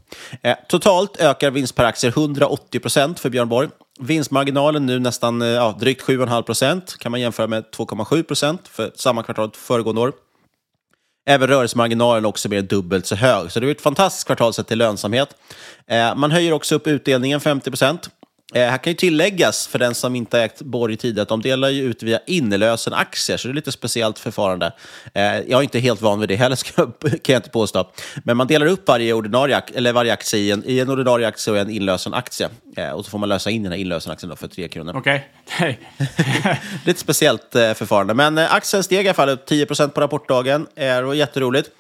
Eh, 0.42 0.56
totalt 0.68 1.16
ökar 1.20 1.50
vinst 1.50 1.74
per 1.74 1.84
aktie 1.84 2.10
180 2.10 2.80
procent 2.80 3.20
för 3.20 3.30
Björn 3.30 3.48
Borg. 3.48 3.68
Vinstmarginalen 4.00 4.86
nu 4.86 4.98
nästan 4.98 5.42
eh, 5.42 5.48
ja, 5.48 5.76
drygt 5.80 6.02
7,5 6.02 6.42
procent, 6.42 6.96
kan 6.98 7.10
man 7.10 7.20
jämföra 7.20 7.46
med 7.46 7.64
2,7 7.76 8.22
procent 8.22 8.68
för 8.68 8.92
samma 8.94 9.22
kvartal 9.22 9.50
föregående 9.54 10.00
år. 10.00 10.12
Även 11.28 11.48
rörelsemarginalen 11.48 12.24
är 12.24 12.28
också 12.28 12.48
mer 12.48 12.58
än 12.58 12.66
dubbelt 12.66 13.06
så 13.06 13.14
hög. 13.14 13.52
Så 13.52 13.60
det 13.60 13.66
är 13.66 13.70
ett 13.70 13.80
fantastiskt 13.80 14.26
kvartal 14.26 14.54
sett 14.54 14.66
till 14.66 14.78
lönsamhet. 14.78 15.28
Eh, 15.86 16.14
man 16.14 16.30
höjer 16.30 16.52
också 16.52 16.74
upp 16.74 16.86
utdelningen 16.86 17.40
50 17.40 17.70
procent. 17.70 18.10
Eh, 18.55 18.62
här 18.62 18.78
kan 18.78 18.90
ju 18.90 18.94
tilläggas, 18.94 19.66
för 19.66 19.78
den 19.78 19.94
som 19.94 20.16
inte 20.16 20.40
ägt 20.40 20.62
Borg 20.62 20.97
tidigare, 20.97 21.22
att 21.22 21.28
de 21.28 21.42
delar 21.42 21.68
ju 21.68 21.82
ut 21.82 22.03
via 22.03 22.20
inlösen 22.26 22.92
aktier, 22.92 23.36
så 23.36 23.49
det 23.49 23.53
är 23.53 23.55
lite 23.55 23.72
speciellt 23.72 24.18
förfarande. 24.18 24.72
Eh, 25.14 25.22
jag 25.22 25.51
är 25.59 25.62
inte 25.62 25.78
helt 25.78 26.01
van 26.01 26.20
vid 26.20 26.28
det 26.28 26.36
heller, 26.36 26.57
kan 27.01 27.32
jag 27.32 27.38
inte 27.38 27.51
påstå. 27.51 27.90
Men 28.24 28.36
man 28.36 28.47
delar 28.47 28.66
upp 28.66 28.88
varje, 28.88 29.12
ordinarie, 29.12 29.62
eller 29.74 29.92
varje 29.92 30.12
aktie 30.12 30.40
i 30.40 30.51
en, 30.51 30.62
i 30.66 30.78
en 30.80 30.90
ordinarie 30.90 31.28
aktie 31.28 31.53
och 31.53 31.59
en 31.59 31.70
inlösen 31.70 32.14
aktie. 32.14 32.49
Eh, 32.76 32.90
och 32.90 33.05
så 33.05 33.11
får 33.11 33.18
man 33.18 33.28
lösa 33.28 33.51
in 33.51 33.62
den 33.62 33.72
här 33.72 33.78
inlösenaktien 33.78 34.36
för 34.36 34.49
3 34.49 34.68
kronor. 34.68 34.97
Okej. 34.97 35.28
Okay. 35.57 35.76
lite 36.84 37.01
speciellt 37.01 37.55
eh, 37.55 37.72
förfarande. 37.74 38.14
Men 38.14 38.38
eh, 38.38 38.55
aktien 38.55 38.84
steg 38.84 39.07
i 39.07 39.09
alla 39.09 39.14
fall 39.14 39.28
upp 39.28 39.51
10% 39.51 39.88
på 39.88 40.01
rapportdagen. 40.01 40.66
Det 40.74 41.03
var 41.03 41.14
jätteroligt. 41.14 41.70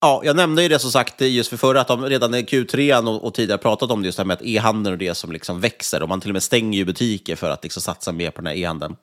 Ja, 0.00 0.22
jag 0.24 0.36
nämnde 0.36 0.62
ju 0.62 0.68
det 0.68 0.78
som 0.78 0.90
sagt 0.90 1.20
just 1.20 1.50
för 1.50 1.56
förra, 1.56 1.80
att 1.80 1.88
de 1.88 2.04
redan 2.04 2.34
i 2.34 2.42
Q3 2.42 3.08
och, 3.08 3.24
och 3.24 3.34
tidigare 3.34 3.58
pratat 3.58 3.90
om 3.90 4.02
det 4.02 4.06
just 4.06 4.16
det 4.16 4.22
här 4.22 4.26
med 4.26 4.34
att 4.34 4.42
e-handeln 4.42 4.92
och 4.92 4.98
det 4.98 5.14
som 5.14 5.32
liksom 5.32 5.60
växer. 5.60 6.02
Och 6.02 6.08
man 6.08 6.20
till 6.20 6.30
och 6.30 6.34
med 6.34 6.42
stänger 6.42 6.78
ju 6.78 6.84
butiker 6.84 7.36
för 7.36 7.50
att 7.50 7.62
liksom 7.62 7.82
satsa 7.82 8.12
mer 8.12 8.30
på 8.30 8.40
den 8.40 8.46
här 8.46 8.54
e-handeln. 8.54 8.96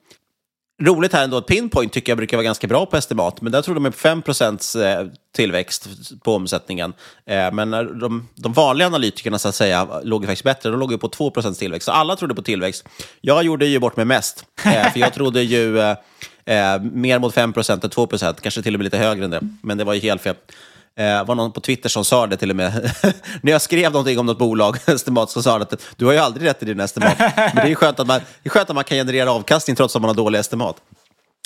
Roligt 0.82 1.12
här 1.12 1.24
ändå 1.24 1.36
att 1.36 1.46
Pinpoint 1.46 1.92
tycker 1.92 2.12
jag 2.12 2.16
brukar 2.16 2.36
vara 2.36 2.44
ganska 2.44 2.66
bra 2.66 2.86
på 2.86 2.96
estimat, 2.96 3.40
men 3.40 3.52
där 3.52 3.62
tror 3.62 3.74
de 3.74 3.86
är 3.86 3.90
på 3.90 3.96
5 4.34 4.58
tillväxt 5.34 5.88
på 6.24 6.34
omsättningen. 6.34 6.92
Eh, 7.26 7.52
men 7.52 7.70
de, 7.70 8.28
de 8.34 8.52
vanliga 8.52 8.86
analytikerna 8.86 9.38
så 9.38 9.48
att 9.48 9.54
säga 9.54 9.88
låg 10.02 10.26
faktiskt 10.26 10.44
bättre, 10.44 10.70
de 10.70 10.80
låg 10.80 10.92
ju 10.92 10.98
på 10.98 11.08
2% 11.08 11.54
tillväxt. 11.54 11.86
Så 11.86 11.92
alla 11.92 12.16
trodde 12.16 12.34
på 12.34 12.42
tillväxt. 12.42 12.88
Jag 13.20 13.42
gjorde 13.42 13.66
ju 13.66 13.78
bort 13.78 13.96
mig 13.96 14.04
mest, 14.04 14.44
eh, 14.64 14.92
för 14.92 15.00
jag 15.00 15.14
trodde 15.14 15.42
ju 15.42 15.78
eh, 15.78 16.82
mer 16.82 17.18
mot 17.18 17.34
5% 17.34 17.72
än 17.72 17.90
2% 17.90 18.40
kanske 18.40 18.62
till 18.62 18.74
och 18.74 18.78
med 18.78 18.84
lite 18.84 18.98
högre 18.98 19.24
än 19.24 19.30
det. 19.30 19.40
Men 19.62 19.78
det 19.78 19.84
var 19.84 19.94
ju 19.94 20.00
helt 20.00 20.22
fel. 20.22 20.34
Det 20.94 21.24
var 21.26 21.34
någon 21.34 21.52
på 21.52 21.60
Twitter 21.60 21.88
som 21.88 22.04
sa 22.04 22.26
det 22.26 22.36
till 22.36 22.50
och 22.50 22.56
med. 22.56 22.72
När 23.42 23.52
jag 23.52 23.62
skrev 23.62 23.92
någonting 23.92 24.18
om 24.18 24.26
något 24.26 24.38
bolag, 24.38 24.76
estimat, 24.86 25.30
så 25.30 25.42
sa 25.42 25.52
han 25.52 25.62
att 25.62 25.82
du 25.96 26.04
har 26.04 26.12
ju 26.12 26.18
aldrig 26.18 26.48
rätt 26.48 26.62
i 26.62 26.66
din 26.66 26.80
estimat. 26.80 27.18
Men 27.18 27.54
det 27.54 27.70
är 27.70 27.74
skönt 27.74 28.00
att 28.00 28.06
man, 28.06 28.20
det 28.42 28.48
är 28.48 28.50
skönt 28.50 28.70
att 28.70 28.74
man 28.74 28.84
kan 28.84 28.96
generera 28.96 29.32
avkastning 29.32 29.76
trots 29.76 29.96
att 29.96 30.02
man 30.02 30.08
har 30.08 30.16
dåliga 30.16 30.40
estimat. 30.40 30.76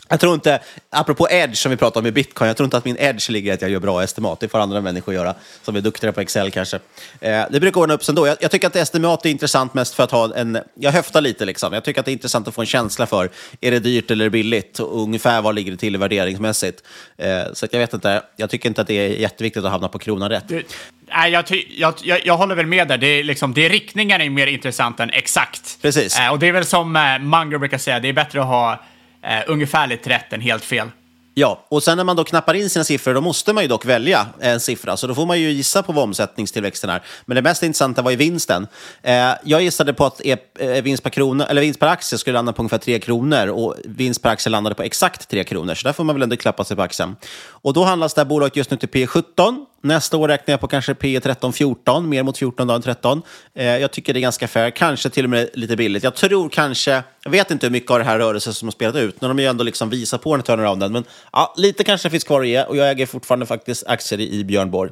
Jag 0.09 0.21
tror 0.21 0.35
inte, 0.35 0.61
apropå 0.91 1.29
edge 1.31 1.57
som 1.57 1.71
vi 1.71 1.77
pratade 1.77 1.99
om 1.99 2.07
i 2.07 2.13
bitcoin, 2.13 2.49
jag 2.49 2.57
tror 2.57 2.65
inte 2.65 2.77
att 2.77 2.85
min 2.85 2.97
edge 2.99 3.31
ligger 3.31 3.51
i 3.51 3.55
att 3.55 3.63
jag 3.63 3.71
gör 3.71 3.81
bra 3.81 4.03
estimat. 4.03 4.41
Det 4.41 4.49
får 4.49 4.59
andra 4.59 4.81
människor 4.81 5.15
göra, 5.15 5.35
som 5.63 5.77
är 5.77 5.81
duktigare 5.81 6.13
på 6.13 6.21
Excel 6.21 6.51
kanske. 6.51 6.77
Eh, 7.21 7.45
det 7.51 7.61
brukar 7.61 7.81
ordna 7.81 7.95
upp 7.95 8.05
sig 8.05 8.13
ändå. 8.13 8.27
Jag, 8.27 8.37
jag, 8.41 8.51
tycker 8.51 8.67
att 8.67 8.77
estimat 8.77 9.27
är 9.27 9.31
intressant 9.31 9.75
mest 9.75 9.95
för 9.95 10.03
att 10.03 10.11
ha 10.11 10.35
en... 10.35 10.59
Jag 10.75 10.93
höftar 10.93 11.21
lite 11.21 11.45
liksom. 11.45 11.73
Jag 11.73 11.85
tycker 11.85 12.01
att 12.01 12.05
det 12.05 12.11
är 12.11 12.13
intressant 12.13 12.49
att 12.49 12.55
få 12.55 12.61
en 12.61 12.67
känsla 12.67 13.07
för, 13.07 13.31
är 13.61 13.71
det 13.71 13.79
dyrt 13.79 14.11
eller 14.11 14.29
billigt? 14.29 14.79
Och 14.79 15.03
ungefär 15.03 15.43
var 15.43 15.53
ligger 15.53 15.71
det 15.71 15.77
till 15.77 15.97
värderingsmässigt? 15.97 16.83
Eh, 17.17 17.53
så 17.53 17.67
jag 17.71 17.79
vet 17.79 17.95
inte, 17.95 18.23
jag 18.37 18.51
tycker 18.51 18.69
inte 18.69 18.81
att 18.81 18.89
det 18.89 18.95
är 18.95 19.09
jätteviktigt 19.09 19.65
att 19.65 19.71
hamna 19.71 19.89
på 19.89 19.99
kronan 19.99 20.29
rätt. 20.29 20.49
Du, 20.49 20.65
nej, 21.09 21.33
jag, 21.33 21.45
jag, 21.77 21.95
jag, 22.03 22.27
jag, 22.27 22.37
håller 22.37 22.55
väl 22.55 22.67
med 22.67 22.89
där. 22.89 22.99
Det 22.99 23.07
är, 23.07 23.25
liksom, 23.25 23.55
det 23.55 23.67
är 23.67 23.71
riktningen 23.71 24.21
är 24.21 24.31
mer 24.31 24.47
intressant 24.47 25.01
än 25.01 25.11
exakt. 25.11 25.79
Precis. 25.83 26.19
Eh, 26.19 26.33
och 26.33 26.39
det 26.39 26.49
är 26.49 26.53
väl 26.53 26.65
som 26.65 26.97
eh, 26.97 27.19
Munger 27.19 27.59
brukar 27.59 27.79
säga, 27.79 28.01
det 28.01 28.09
är 28.09 28.13
bättre 28.13 28.41
att 28.41 28.47
ha 28.47 28.81
eh, 29.23 29.43
ungefärligt 29.47 30.07
rätt 30.07 30.33
än 30.33 30.41
helt 30.41 30.65
fel. 30.65 30.91
Ja, 31.39 31.65
och 31.69 31.83
sen 31.83 31.97
när 31.97 32.05
man 32.05 32.17
då 32.17 32.25
knappar 32.25 32.55
in 32.55 32.71
sina 32.71 32.85
siffror, 32.85 33.15
då 33.15 33.21
måste 33.21 33.53
man 33.53 33.65
ju 33.65 33.69
dock 33.69 33.85
välja 33.85 34.27
en 34.41 34.61
siffra. 34.61 34.97
Så 34.97 35.07
då 35.07 35.15
får 35.15 35.27
man 35.27 35.41
ju 35.41 35.51
gissa 35.51 35.83
på 35.83 35.93
vad 35.93 36.05
omsättningstillväxten 36.05 36.91
är. 36.91 37.03
Men 37.27 37.35
det 37.35 37.43
mest 37.43 37.63
intressanta 37.63 38.03
var 38.03 38.11
ju 38.11 38.17
vinsten. 38.17 38.67
Eh, 39.03 39.33
jag 39.45 39.63
gissade 39.63 39.95
på 39.95 40.05
att 40.05 40.21
e 40.25 40.37
e 40.59 40.81
vinst, 40.81 41.03
per 41.03 41.11
krona, 41.11 41.47
eller 41.47 41.61
vinst 41.61 41.81
per 41.81 41.87
aktie 41.87 42.19
skulle 42.19 42.35
landa 42.35 42.53
på 42.53 42.63
ungefär 42.63 42.79
3 42.79 42.99
kronor 42.99 43.47
och 43.47 43.75
vinst 43.85 44.23
per 44.23 44.31
aktie 44.31 44.51
landade 44.51 44.75
på 44.75 44.83
exakt 44.83 45.29
3 45.29 45.45
kronor. 45.45 45.75
Så 45.75 45.89
där 45.89 45.93
får 45.93 46.05
man 46.05 46.15
väl 46.15 46.23
ändå 46.23 46.37
klappa 46.37 46.65
sig 46.65 46.77
på 46.77 46.83
axeln. 46.83 47.17
Och 47.49 47.73
då 47.73 47.85
handlas 47.85 48.15
det 48.15 48.21
här 48.21 48.27
bolaget 48.27 48.57
just 48.57 48.71
nu 48.71 48.77
till 48.77 48.89
P17 48.89 49.65
Nästa 49.87 50.17
år 50.17 50.29
räknar 50.29 50.53
jag 50.53 50.61
på 50.61 50.69
kanske 50.69 50.95
P 50.95 51.21
13, 51.21 51.53
14, 51.53 52.09
mer 52.09 52.23
mot 52.23 52.39
14 52.39 52.71
än 52.71 52.83
13. 52.83 53.23
Eh, 53.55 53.65
jag 53.65 53.91
tycker 53.91 54.15
det 54.15 54.19
är 54.19 54.23
ganska 54.23 54.49
fair, 54.49 54.71
kanske 54.71 55.11
till 55.11 55.25
och 55.25 55.31
med 55.31 55.51
lite 55.55 55.77
billigt. 55.77 56.03
Jag 56.03 56.15
tror 56.15 56.49
kanske, 56.49 57.03
jag 57.25 57.31
vet 57.31 57.51
inte 57.51 57.67
hur 57.67 57.73
mycket 57.73 57.91
av 57.91 57.99
det 57.99 58.05
här 58.05 58.19
rörelsen 58.19 58.55
som 58.55 58.69
har 58.69 58.73
spelat 58.73 58.97
ut, 58.97 59.21
när 59.21 59.29
de 59.29 59.39
ju 59.39 59.47
ändå 59.47 59.65
liksom 59.65 59.91
visar 59.91 60.19
på 60.19 60.37
den 60.37 60.43
turnarounden. 60.43 60.93
Men 60.93 61.05
ja, 61.33 61.55
lite 61.57 61.85
kanske 61.85 62.11
finns 62.11 62.25
kvar 62.25 62.41
att 62.41 62.49
ge 62.49 62.63
och 62.63 62.77
jag 62.77 62.91
äger 62.91 63.07
fortfarande 63.07 63.47
faktiskt 63.47 63.87
aktier 63.87 64.21
i 64.21 64.45
Björn 64.45 64.71
Borg. 64.71 64.91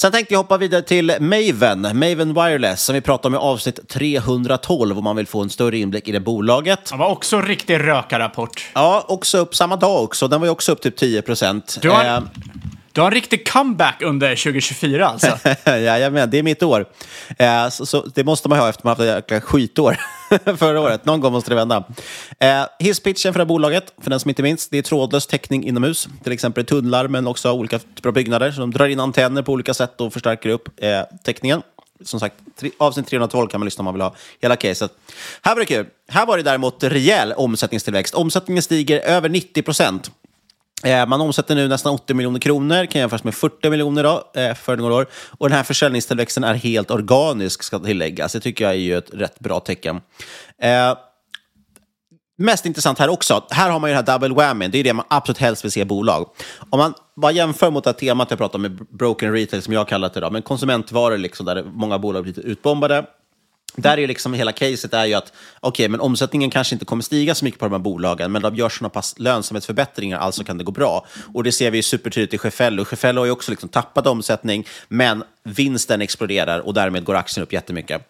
Sen 0.00 0.12
tänkte 0.12 0.34
jag 0.34 0.38
hoppa 0.38 0.56
vidare 0.56 0.82
till 0.82 1.12
Maven, 1.20 1.80
Maven 1.80 2.34
Wireless, 2.34 2.84
som 2.84 2.94
vi 2.94 3.00
pratade 3.00 3.36
om 3.36 3.42
i 3.42 3.46
avsnitt 3.46 3.88
312 3.88 4.98
om 4.98 5.04
man 5.04 5.16
vill 5.16 5.26
få 5.26 5.42
en 5.42 5.50
större 5.50 5.78
inblick 5.78 6.08
i 6.08 6.12
det 6.12 6.20
bolaget. 6.20 6.90
Det 6.90 6.96
var 6.96 7.08
också 7.08 7.36
en 7.36 7.46
riktig 7.46 7.78
rökarrapport. 7.80 8.70
Ja, 8.74 9.04
också 9.08 9.38
upp 9.38 9.54
samma 9.54 9.76
dag 9.76 10.04
också. 10.04 10.28
Den 10.28 10.40
var 10.40 10.46
ju 10.46 10.50
också 10.50 10.72
upp 10.72 10.80
typ 10.80 10.96
10 10.96 11.22
procent. 11.22 11.78
Du 11.82 11.90
har, 11.90 12.04
eh, 12.04 12.20
du 12.94 13.00
har 13.00 13.08
en 13.08 13.14
riktig 13.14 13.48
comeback 13.48 14.02
under 14.02 14.36
2024 14.36 15.06
alltså? 15.06 15.38
Jajamän, 15.70 16.30
det 16.30 16.38
är 16.38 16.42
mitt 16.42 16.62
år. 16.62 16.86
Eh, 17.38 17.68
så, 17.68 17.86
så, 17.86 18.06
det 18.14 18.24
måste 18.24 18.48
man 18.48 18.58
ha 18.58 18.68
efter 18.68 18.84
man 18.84 18.90
haft 18.90 19.00
ett 19.00 19.06
jäkla 19.06 19.40
skitår 19.40 19.96
förra 20.56 20.80
året. 20.80 21.04
Någon 21.04 21.20
gång 21.20 21.32
måste 21.32 21.50
det 21.50 21.54
vända. 21.54 21.84
Eh, 22.38 22.64
hisspitchen 22.78 23.32
för 23.32 23.38
det 23.38 23.44
här 23.44 23.48
bolaget, 23.48 23.94
för 24.02 24.10
den 24.10 24.20
som 24.20 24.28
inte 24.28 24.42
minns, 24.42 24.68
det 24.68 24.78
är 24.78 24.82
trådlös 24.82 25.26
täckning 25.26 25.64
inomhus. 25.64 26.08
Till 26.22 26.32
exempel 26.32 26.64
tunnlar, 26.64 27.08
men 27.08 27.26
också 27.26 27.52
olika 27.52 27.78
typer 27.78 28.08
av 28.08 28.14
byggnader. 28.14 28.50
Så 28.50 28.60
de 28.60 28.70
drar 28.70 28.86
in 28.86 29.00
antenner 29.00 29.42
på 29.42 29.52
olika 29.52 29.74
sätt 29.74 30.00
och 30.00 30.12
förstärker 30.12 30.48
upp 30.48 30.68
eh, 30.82 31.00
täckningen. 31.24 31.62
Som 32.04 32.20
sagt, 32.20 32.34
avsnitt 32.78 33.06
312 33.06 33.48
kan 33.48 33.60
man 33.60 33.64
lyssna 33.64 33.82
om 33.82 33.84
man 33.84 33.94
vill 33.94 34.02
ha 34.02 34.14
hela 34.40 34.56
caset. 34.56 34.92
Här 35.42 35.54
var 35.54 35.60
det 35.60 35.66
kul. 35.66 35.86
Här 36.08 36.26
var 36.26 36.36
det 36.36 36.42
däremot 36.42 36.84
rejäl 36.84 37.32
omsättningstillväxt. 37.32 38.14
Omsättningen 38.14 38.62
stiger 38.62 39.00
över 39.00 39.28
90 39.28 39.62
procent. 39.62 40.10
Eh, 40.84 41.06
man 41.06 41.20
omsätter 41.20 41.54
nu 41.54 41.68
nästan 41.68 41.94
80 41.94 42.14
miljoner 42.14 42.40
kronor, 42.40 42.86
kan 42.86 43.00
jämföras 43.00 43.24
med 43.24 43.34
40 43.34 43.70
miljoner 43.70 44.02
då, 44.02 44.40
eh, 44.40 44.54
för 44.54 44.76
några 44.76 44.94
år. 44.94 45.06
Och 45.30 45.48
den 45.48 45.56
här 45.56 45.64
försäljningstillväxten 45.64 46.44
är 46.44 46.54
helt 46.54 46.90
organisk, 46.90 47.62
ska 47.62 47.78
tilläggas. 47.78 48.32
Det 48.32 48.40
tycker 48.40 48.64
jag 48.64 48.72
är 48.72 48.78
ju 48.78 48.98
ett 48.98 49.14
rätt 49.14 49.40
bra 49.40 49.60
tecken. 49.60 50.00
Eh, 50.62 50.96
mest 52.38 52.66
intressant 52.66 52.98
här 52.98 53.08
också, 53.08 53.44
här 53.50 53.70
har 53.70 53.80
man 53.80 53.90
ju 53.90 53.96
det 53.96 54.12
här 54.12 54.18
double 54.18 54.34
whammy, 54.34 54.68
det 54.68 54.78
är 54.78 54.84
det 54.84 54.92
man 54.92 55.06
absolut 55.08 55.38
helst 55.38 55.64
vill 55.64 55.72
se 55.72 55.80
i 55.80 55.84
bolag. 55.84 56.28
Om 56.70 56.78
man 56.78 56.94
bara 57.16 57.32
jämför 57.32 57.70
mot 57.70 57.84
det 57.84 57.90
här 57.90 57.94
temat 57.94 58.30
jag 58.30 58.38
pratade 58.38 58.56
om 58.56 58.62
med 58.62 58.86
broken 58.90 59.32
retail, 59.32 59.62
som 59.62 59.72
jag 59.72 59.88
kallar 59.88 60.08
det, 60.08 60.18
idag, 60.18 60.32
men 60.32 60.42
konsumentvaror 60.42 61.18
liksom, 61.18 61.46
där 61.46 61.64
många 61.72 61.98
bolag 61.98 62.22
blir 62.22 62.34
lite 62.34 62.48
utbombade, 62.48 63.04
där 63.76 63.98
är 63.98 64.08
liksom 64.08 64.34
hela 64.34 64.52
caset 64.52 64.94
är 64.94 65.04
ju 65.04 65.14
att 65.14 65.32
okay, 65.60 65.88
men 65.88 66.00
omsättningen 66.00 66.50
kanske 66.50 66.74
inte 66.74 66.84
kommer 66.84 67.02
stiga 67.02 67.34
så 67.34 67.44
mycket 67.44 67.60
på 67.60 67.66
de 67.66 67.72
här 67.72 67.78
bolagen, 67.78 68.32
men 68.32 68.42
de 68.42 68.56
gör 68.56 68.68
sådana 68.68 68.88
pass 68.88 69.14
lönsamhetsförbättringar, 69.18 70.18
alltså 70.18 70.44
kan 70.44 70.58
det 70.58 70.64
gå 70.64 70.72
bra. 70.72 71.06
Och 71.34 71.44
det 71.44 71.52
ser 71.52 71.70
vi 71.70 71.82
supertydligt 71.82 72.34
i 72.34 72.38
Cefello. 72.38 72.84
Cefello 72.84 73.20
har 73.20 73.26
ju 73.26 73.32
också 73.32 73.50
liksom 73.50 73.68
tappat 73.68 74.06
omsättning, 74.06 74.66
men 74.88 75.24
vinsten 75.42 76.02
exploderar 76.02 76.60
och 76.60 76.74
därmed 76.74 77.04
går 77.04 77.14
aktien 77.14 77.42
upp 77.42 77.52
jättemycket. 77.52 78.02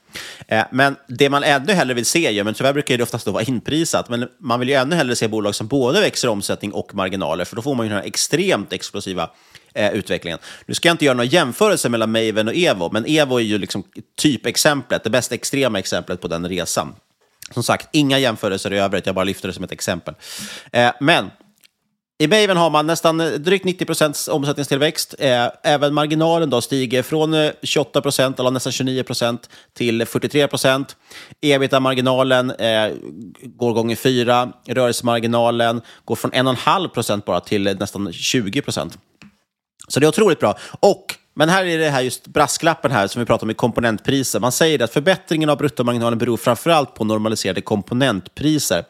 Eh, 0.48 0.64
men 0.70 0.96
det 1.08 1.30
man 1.30 1.44
ännu 1.44 1.72
hellre 1.72 1.94
vill 1.94 2.06
se, 2.06 2.44
men 2.44 2.54
tyvärr 2.54 2.72
brukar 2.72 2.96
det 2.96 3.02
oftast 3.02 3.24
då 3.24 3.32
vara 3.32 3.42
inprisat, 3.42 4.08
men 4.08 4.28
man 4.38 4.60
vill 4.60 4.68
ju 4.68 4.74
ännu 4.74 4.96
hellre 4.96 5.16
se 5.16 5.28
bolag 5.28 5.54
som 5.54 5.66
både 5.66 6.00
växer 6.00 6.28
omsättning 6.28 6.72
och 6.72 6.94
marginaler, 6.94 7.44
för 7.44 7.56
då 7.56 7.62
får 7.62 7.74
man 7.74 7.86
ju 7.86 7.90
den 7.90 7.98
här 7.98 8.06
extremt 8.06 8.72
explosiva 8.72 9.30
eh, 9.74 9.92
utvecklingen. 9.92 10.38
Nu 10.66 10.74
ska 10.74 10.88
jag 10.88 10.94
inte 10.94 11.04
göra 11.04 11.16
några 11.16 11.28
jämförelser 11.28 11.88
mellan 11.88 12.12
Maven 12.12 12.48
och 12.48 12.54
Evo, 12.54 12.90
men 12.92 13.04
Evo 13.06 13.36
är 13.36 13.42
ju 13.42 13.58
liksom 13.58 13.84
typexemplet, 14.18 15.04
det 15.04 15.10
bästa 15.10 15.34
extrema 15.34 15.78
exemplet 15.78 16.20
på 16.20 16.28
den 16.28 16.48
resan. 16.48 16.94
Som 17.50 17.62
sagt, 17.62 17.88
inga 17.92 18.18
jämförelser 18.18 18.72
i 18.72 18.78
övrigt, 18.78 19.06
jag 19.06 19.14
bara 19.14 19.24
lyfter 19.24 19.48
det 19.48 19.54
som 19.54 19.64
ett 19.64 19.72
exempel. 19.72 20.14
Eh, 20.72 20.92
men 21.00 21.30
I 22.18 22.26
Maven 22.26 22.56
har 22.56 22.70
man 22.70 22.86
nästan 22.86 23.18
drygt 23.18 23.64
90 23.64 23.84
procents 23.86 24.28
omsättningstillväxt. 24.28 25.14
Eh, 25.18 25.48
även 25.62 25.94
marginalen 25.94 26.50
då 26.50 26.60
stiger 26.60 27.02
från 27.02 27.34
eh, 27.34 27.50
28 27.62 28.00
procent, 28.00 28.40
eller 28.40 28.50
nästan 28.50 28.72
29 28.72 29.02
procent, 29.02 29.48
till 29.72 30.06
43 30.06 30.48
procent. 30.48 30.96
Ebita-marginalen 31.40 32.50
eh, 32.50 32.92
går 33.42 33.72
gånger 33.72 33.96
fyra. 33.96 34.52
Rörelsemarginalen 34.66 35.80
går 36.04 36.16
från 36.16 36.32
1,5 36.32 36.88
procent 36.88 37.24
bara 37.24 37.40
till 37.40 37.76
nästan 37.78 38.12
20 38.12 38.62
procent. 38.62 38.98
Så 39.88 40.00
det 40.00 40.06
är 40.06 40.08
otroligt 40.08 40.40
bra. 40.40 40.58
Och 40.80 41.18
men 41.36 41.48
här 41.48 41.64
är 41.64 41.78
det 41.78 41.90
här 41.90 42.00
just 42.00 42.26
brasklappen 42.26 42.90
här 42.90 43.06
som 43.06 43.20
vi 43.20 43.26
pratar 43.26 43.46
om 43.46 43.50
i 43.50 43.54
komponentpriser. 43.54 44.40
Man 44.40 44.52
säger 44.52 44.82
att 44.82 44.92
förbättringen 44.92 45.50
av 45.50 45.58
bruttomarginalen 45.58 46.18
beror 46.18 46.36
framförallt 46.36 46.94
på 46.94 47.04
normaliserade 47.04 47.60
komponentpriser 47.60 48.84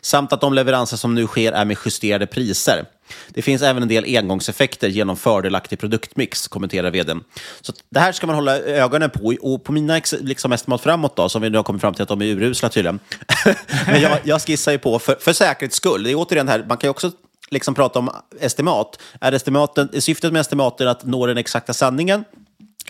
samt 0.00 0.32
att 0.32 0.40
de 0.40 0.54
leveranser 0.54 0.96
som 0.96 1.14
nu 1.14 1.26
sker 1.26 1.52
är 1.52 1.64
med 1.64 1.76
justerade 1.84 2.26
priser. 2.26 2.84
Det 3.28 3.42
finns 3.42 3.62
även 3.62 3.82
en 3.82 3.88
del 3.88 4.04
engångseffekter 4.18 4.88
genom 4.88 5.16
fördelaktig 5.16 5.78
produktmix, 5.78 6.48
kommenterar 6.48 6.90
vdn. 6.90 7.24
Så 7.60 7.72
det 7.90 8.00
här 8.00 8.12
ska 8.12 8.26
man 8.26 8.36
hålla 8.36 8.58
ögonen 8.58 9.10
på. 9.10 9.34
Och 9.40 9.64
på 9.64 9.72
mina 9.72 10.00
liksom, 10.20 10.52
estimat 10.52 10.80
framåt, 10.80 11.16
då, 11.16 11.28
som 11.28 11.42
vi 11.42 11.50
nu 11.50 11.58
har 11.58 11.62
kommit 11.64 11.80
fram 11.80 11.94
till 11.94 12.02
att 12.02 12.08
de 12.08 12.22
är 12.22 12.26
urusla 12.26 12.68
tydligen. 12.68 12.98
Men 13.86 14.00
jag, 14.00 14.18
jag 14.24 14.42
skissar 14.42 14.72
ju 14.72 14.78
på, 14.78 14.98
för, 14.98 15.16
för 15.20 15.32
säkerhets 15.32 15.76
skull, 15.76 16.02
det 16.02 16.10
är 16.10 16.14
återigen 16.14 16.48
här, 16.48 16.64
man 16.68 16.76
kan 16.76 16.88
ju 16.88 16.90
också 16.90 17.10
liksom 17.50 17.74
prata 17.74 17.98
om 17.98 18.10
estimat. 18.40 18.98
Är, 19.20 19.32
estimaten, 19.32 19.88
är 19.92 20.00
syftet 20.00 20.32
med 20.32 20.40
estimaten 20.40 20.88
att 20.88 21.04
nå 21.04 21.26
den 21.26 21.38
exakta 21.38 21.74
sanningen? 21.74 22.24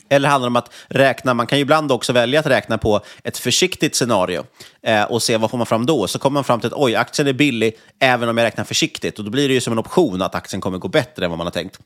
Eller 0.09 0.29
handlar 0.29 0.47
det 0.47 0.51
om 0.51 0.57
att 0.57 0.73
räkna, 0.89 1.35
man 1.35 1.47
kan 1.47 1.59
ju 1.59 1.63
ibland 1.63 1.93
också 1.93 2.13
välja 2.13 2.41
att 2.41 2.47
räkna 2.47 2.79
på 2.79 3.01
ett 3.23 3.39
försiktigt 3.39 3.95
scenario 3.95 4.45
eh, 4.83 5.03
och 5.03 5.23
se 5.23 5.37
vad 5.37 5.51
får 5.51 5.59
man 5.59 5.67
fram 5.67 5.87
då. 5.87 6.09
Så 6.09 6.19
kommer 6.19 6.35
man 6.35 6.45
fram 6.45 6.61
till 6.61 6.67
att 6.67 6.73
oj, 6.77 6.97
aktien 6.97 7.29
är 7.29 7.33
billig 7.33 7.77
även 7.99 8.29
om 8.29 8.39
jag 8.39 8.45
räknar 8.45 8.65
försiktigt. 8.65 9.19
Och 9.19 9.25
då 9.25 9.31
blir 9.31 9.49
det 9.49 9.55
ju 9.55 9.61
som 9.61 9.73
en 9.73 9.79
option 9.79 10.23
att 10.23 10.35
aktien 10.35 10.61
kommer 10.61 10.79
gå 10.79 10.89
bättre 10.89 11.25
än 11.25 11.31
vad 11.31 11.39
man 11.39 11.47
har 11.47 11.53
tänkt. 11.53 11.79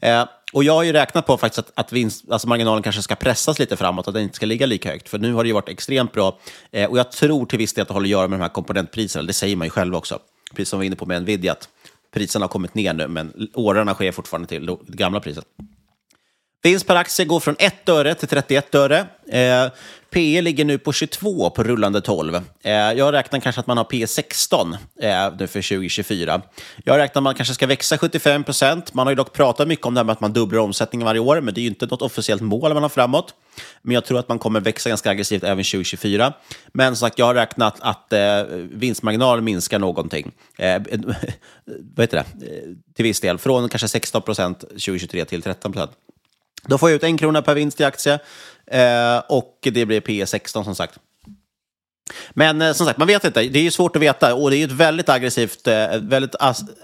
Eh, 0.00 0.24
och 0.52 0.64
jag 0.64 0.72
har 0.72 0.82
ju 0.82 0.92
räknat 0.92 1.26
på 1.26 1.36
faktiskt 1.36 1.58
att, 1.58 1.72
att 1.74 1.92
vinst, 1.92 2.24
alltså 2.30 2.48
marginalen 2.48 2.82
kanske 2.82 3.02
ska 3.02 3.14
pressas 3.14 3.58
lite 3.58 3.76
framåt, 3.76 4.08
att 4.08 4.14
den 4.14 4.22
inte 4.22 4.36
ska 4.36 4.46
ligga 4.46 4.66
lika 4.66 4.90
högt. 4.90 5.08
För 5.08 5.18
nu 5.18 5.32
har 5.32 5.44
det 5.44 5.48
ju 5.48 5.54
varit 5.54 5.68
extremt 5.68 6.12
bra. 6.12 6.38
Eh, 6.70 6.90
och 6.90 6.98
jag 6.98 7.12
tror 7.12 7.46
till 7.46 7.58
viss 7.58 7.74
del 7.74 7.82
att 7.82 7.88
det 7.88 7.94
har 7.94 8.00
att 8.00 8.08
göra 8.08 8.28
med 8.28 8.38
de 8.38 8.42
här 8.42 8.48
komponentpriserna. 8.48 9.22
Det 9.22 9.32
säger 9.32 9.56
man 9.56 9.66
ju 9.66 9.70
själv 9.70 9.94
också. 9.94 10.18
Precis 10.50 10.68
som 10.68 10.78
vi 10.78 10.84
var 10.84 10.86
inne 10.86 10.96
på 10.96 11.06
med 11.06 11.22
Nvidia, 11.22 11.52
att 11.52 11.68
priserna 12.14 12.44
har 12.44 12.48
kommit 12.48 12.74
ner 12.74 12.92
nu, 12.92 13.08
men 13.08 13.48
årarna 13.54 13.94
sker 13.94 14.12
fortfarande 14.12 14.48
till 14.48 14.66
det 14.66 14.96
gamla 14.96 15.20
priset. 15.20 15.44
Vinst 16.64 16.86
per 16.86 16.96
aktie 16.96 17.24
går 17.24 17.40
från 17.40 17.56
1 17.58 17.88
öre 17.88 18.14
till 18.14 18.28
31 18.28 18.74
öre. 18.74 19.06
Eh, 19.28 19.72
PE 20.10 20.40
ligger 20.40 20.64
nu 20.64 20.78
på 20.78 20.92
22 20.92 21.50
på 21.50 21.62
rullande 21.62 22.00
12. 22.00 22.34
Eh, 22.62 22.72
jag 22.72 23.12
räknar 23.12 23.40
kanske 23.40 23.60
att 23.60 23.66
man 23.66 23.76
har 23.76 23.84
PE 23.84 24.06
16 24.06 24.72
eh, 24.72 25.32
nu 25.38 25.46
för 25.46 25.62
2024. 25.62 26.42
Jag 26.84 26.98
räknar 26.98 27.20
att 27.20 27.22
man 27.22 27.34
kanske 27.34 27.54
ska 27.54 27.66
växa 27.66 27.98
75 27.98 28.44
procent. 28.44 28.94
Man 28.94 29.06
har 29.06 29.12
ju 29.12 29.16
dock 29.16 29.32
pratat 29.32 29.68
mycket 29.68 29.86
om 29.86 29.94
det 29.94 30.00
här 30.00 30.04
med 30.04 30.12
att 30.12 30.20
man 30.20 30.32
dubblar 30.32 30.60
omsättningen 30.60 31.04
varje 31.04 31.20
år, 31.20 31.40
men 31.40 31.54
det 31.54 31.60
är 31.60 31.62
ju 31.62 31.68
inte 31.68 31.86
något 31.86 32.02
officiellt 32.02 32.42
mål 32.42 32.74
man 32.74 32.82
har 32.82 32.90
framåt. 32.90 33.34
Men 33.82 33.94
jag 33.94 34.04
tror 34.04 34.18
att 34.18 34.28
man 34.28 34.38
kommer 34.38 34.60
växa 34.60 34.88
ganska 34.88 35.10
aggressivt 35.10 35.44
även 35.44 35.64
2024. 35.64 36.32
Men 36.72 36.96
som 36.96 37.08
sagt, 37.08 37.18
jag 37.18 37.26
har 37.26 37.34
räknat 37.34 37.76
att 37.80 38.12
eh, 38.12 38.42
vinstmarginalen 38.70 39.44
minskar 39.44 39.78
någonting. 39.78 40.32
Eh, 40.58 40.82
vad 41.94 42.02
heter 42.02 42.24
det? 42.38 42.46
Eh, 42.46 42.62
till 42.96 43.02
viss 43.02 43.20
del, 43.20 43.38
från 43.38 43.68
kanske 43.68 43.88
16 43.88 44.22
procent 44.22 44.60
2023 44.60 45.24
till 45.24 45.42
13 45.42 45.72
procent. 45.72 45.90
Då 46.66 46.78
får 46.78 46.90
jag 46.90 46.96
ut 46.96 47.02
en 47.02 47.18
krona 47.18 47.42
per 47.42 47.54
vinst 47.54 47.80
i 47.80 47.84
aktie 47.84 48.18
eh, 48.66 49.22
och 49.28 49.58
det 49.62 49.86
blir 49.86 50.00
P 50.00 50.26
16 50.26 50.64
som 50.64 50.74
sagt. 50.74 50.98
Men 52.30 52.62
eh, 52.62 52.72
som 52.72 52.86
sagt, 52.86 52.98
man 52.98 53.08
vet 53.08 53.24
inte. 53.24 53.42
Det 53.42 53.58
är 53.58 53.62
ju 53.62 53.70
svårt 53.70 53.96
att 53.96 54.02
veta 54.02 54.34
och 54.34 54.50
det 54.50 54.56
är 54.56 54.58
ju 54.58 54.64
ett 54.64 54.72
väldigt 54.72 55.08
aggressivt, 55.08 55.66
eh, 55.66 55.86
väldigt 56.00 56.34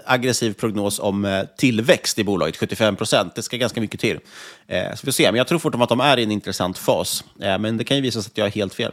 aggressiv 0.05 0.53
prognos 0.53 0.99
om 0.99 1.25
eh, 1.25 1.43
tillväxt 1.57 2.19
i 2.19 2.23
bolaget, 2.23 2.57
75 2.57 2.95
procent. 2.95 3.35
Det 3.35 3.41
ska 3.41 3.57
ganska 3.57 3.81
mycket 3.81 3.99
till. 3.99 4.19
Eh, 4.67 4.89
så 4.89 4.99
vi 5.01 5.05
får 5.05 5.11
se, 5.11 5.31
men 5.31 5.35
jag 5.35 5.47
tror 5.47 5.59
fortfarande 5.59 5.83
att 5.83 5.89
de 5.89 5.99
är 5.99 6.19
i 6.19 6.23
en 6.23 6.31
intressant 6.31 6.77
fas. 6.77 7.23
Eh, 7.41 7.57
men 7.57 7.77
det 7.77 7.83
kan 7.83 7.97
ju 7.97 8.03
visa 8.03 8.21
sig 8.21 8.29
att 8.29 8.37
jag 8.37 8.47
är 8.47 8.51
helt 8.51 8.73
fel. 8.73 8.91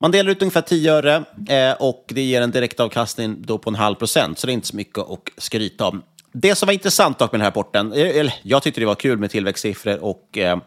Man 0.00 0.10
delar 0.10 0.30
ut 0.30 0.42
ungefär 0.42 0.60
10 0.60 0.92
öre 0.92 1.24
eh, 1.48 1.72
och 1.72 2.04
det 2.08 2.22
ger 2.22 2.42
en 2.42 2.50
direktavkastning 2.50 3.42
då 3.42 3.58
på 3.58 3.70
en 3.70 3.76
halv 3.76 3.94
procent, 3.94 4.38
så 4.38 4.46
det 4.46 4.52
är 4.52 4.54
inte 4.54 4.66
så 4.66 4.76
mycket 4.76 4.98
att 4.98 5.28
skryta 5.38 5.86
om. 5.86 6.02
Det 6.40 6.54
som 6.54 6.66
var 6.66 6.72
intressant 6.72 7.18
dock 7.18 7.32
med 7.32 7.40
den 7.40 7.44
här 7.44 7.50
rapporten, 7.50 7.92
eh, 7.92 8.16
eller 8.16 8.34
jag 8.42 8.62
tyckte 8.62 8.80
det 8.80 8.86
var 8.86 8.94
kul 8.94 9.18
med 9.18 9.30
tillväxtsiffror 9.30 10.04
och 10.04 10.38
eh, 10.38 10.58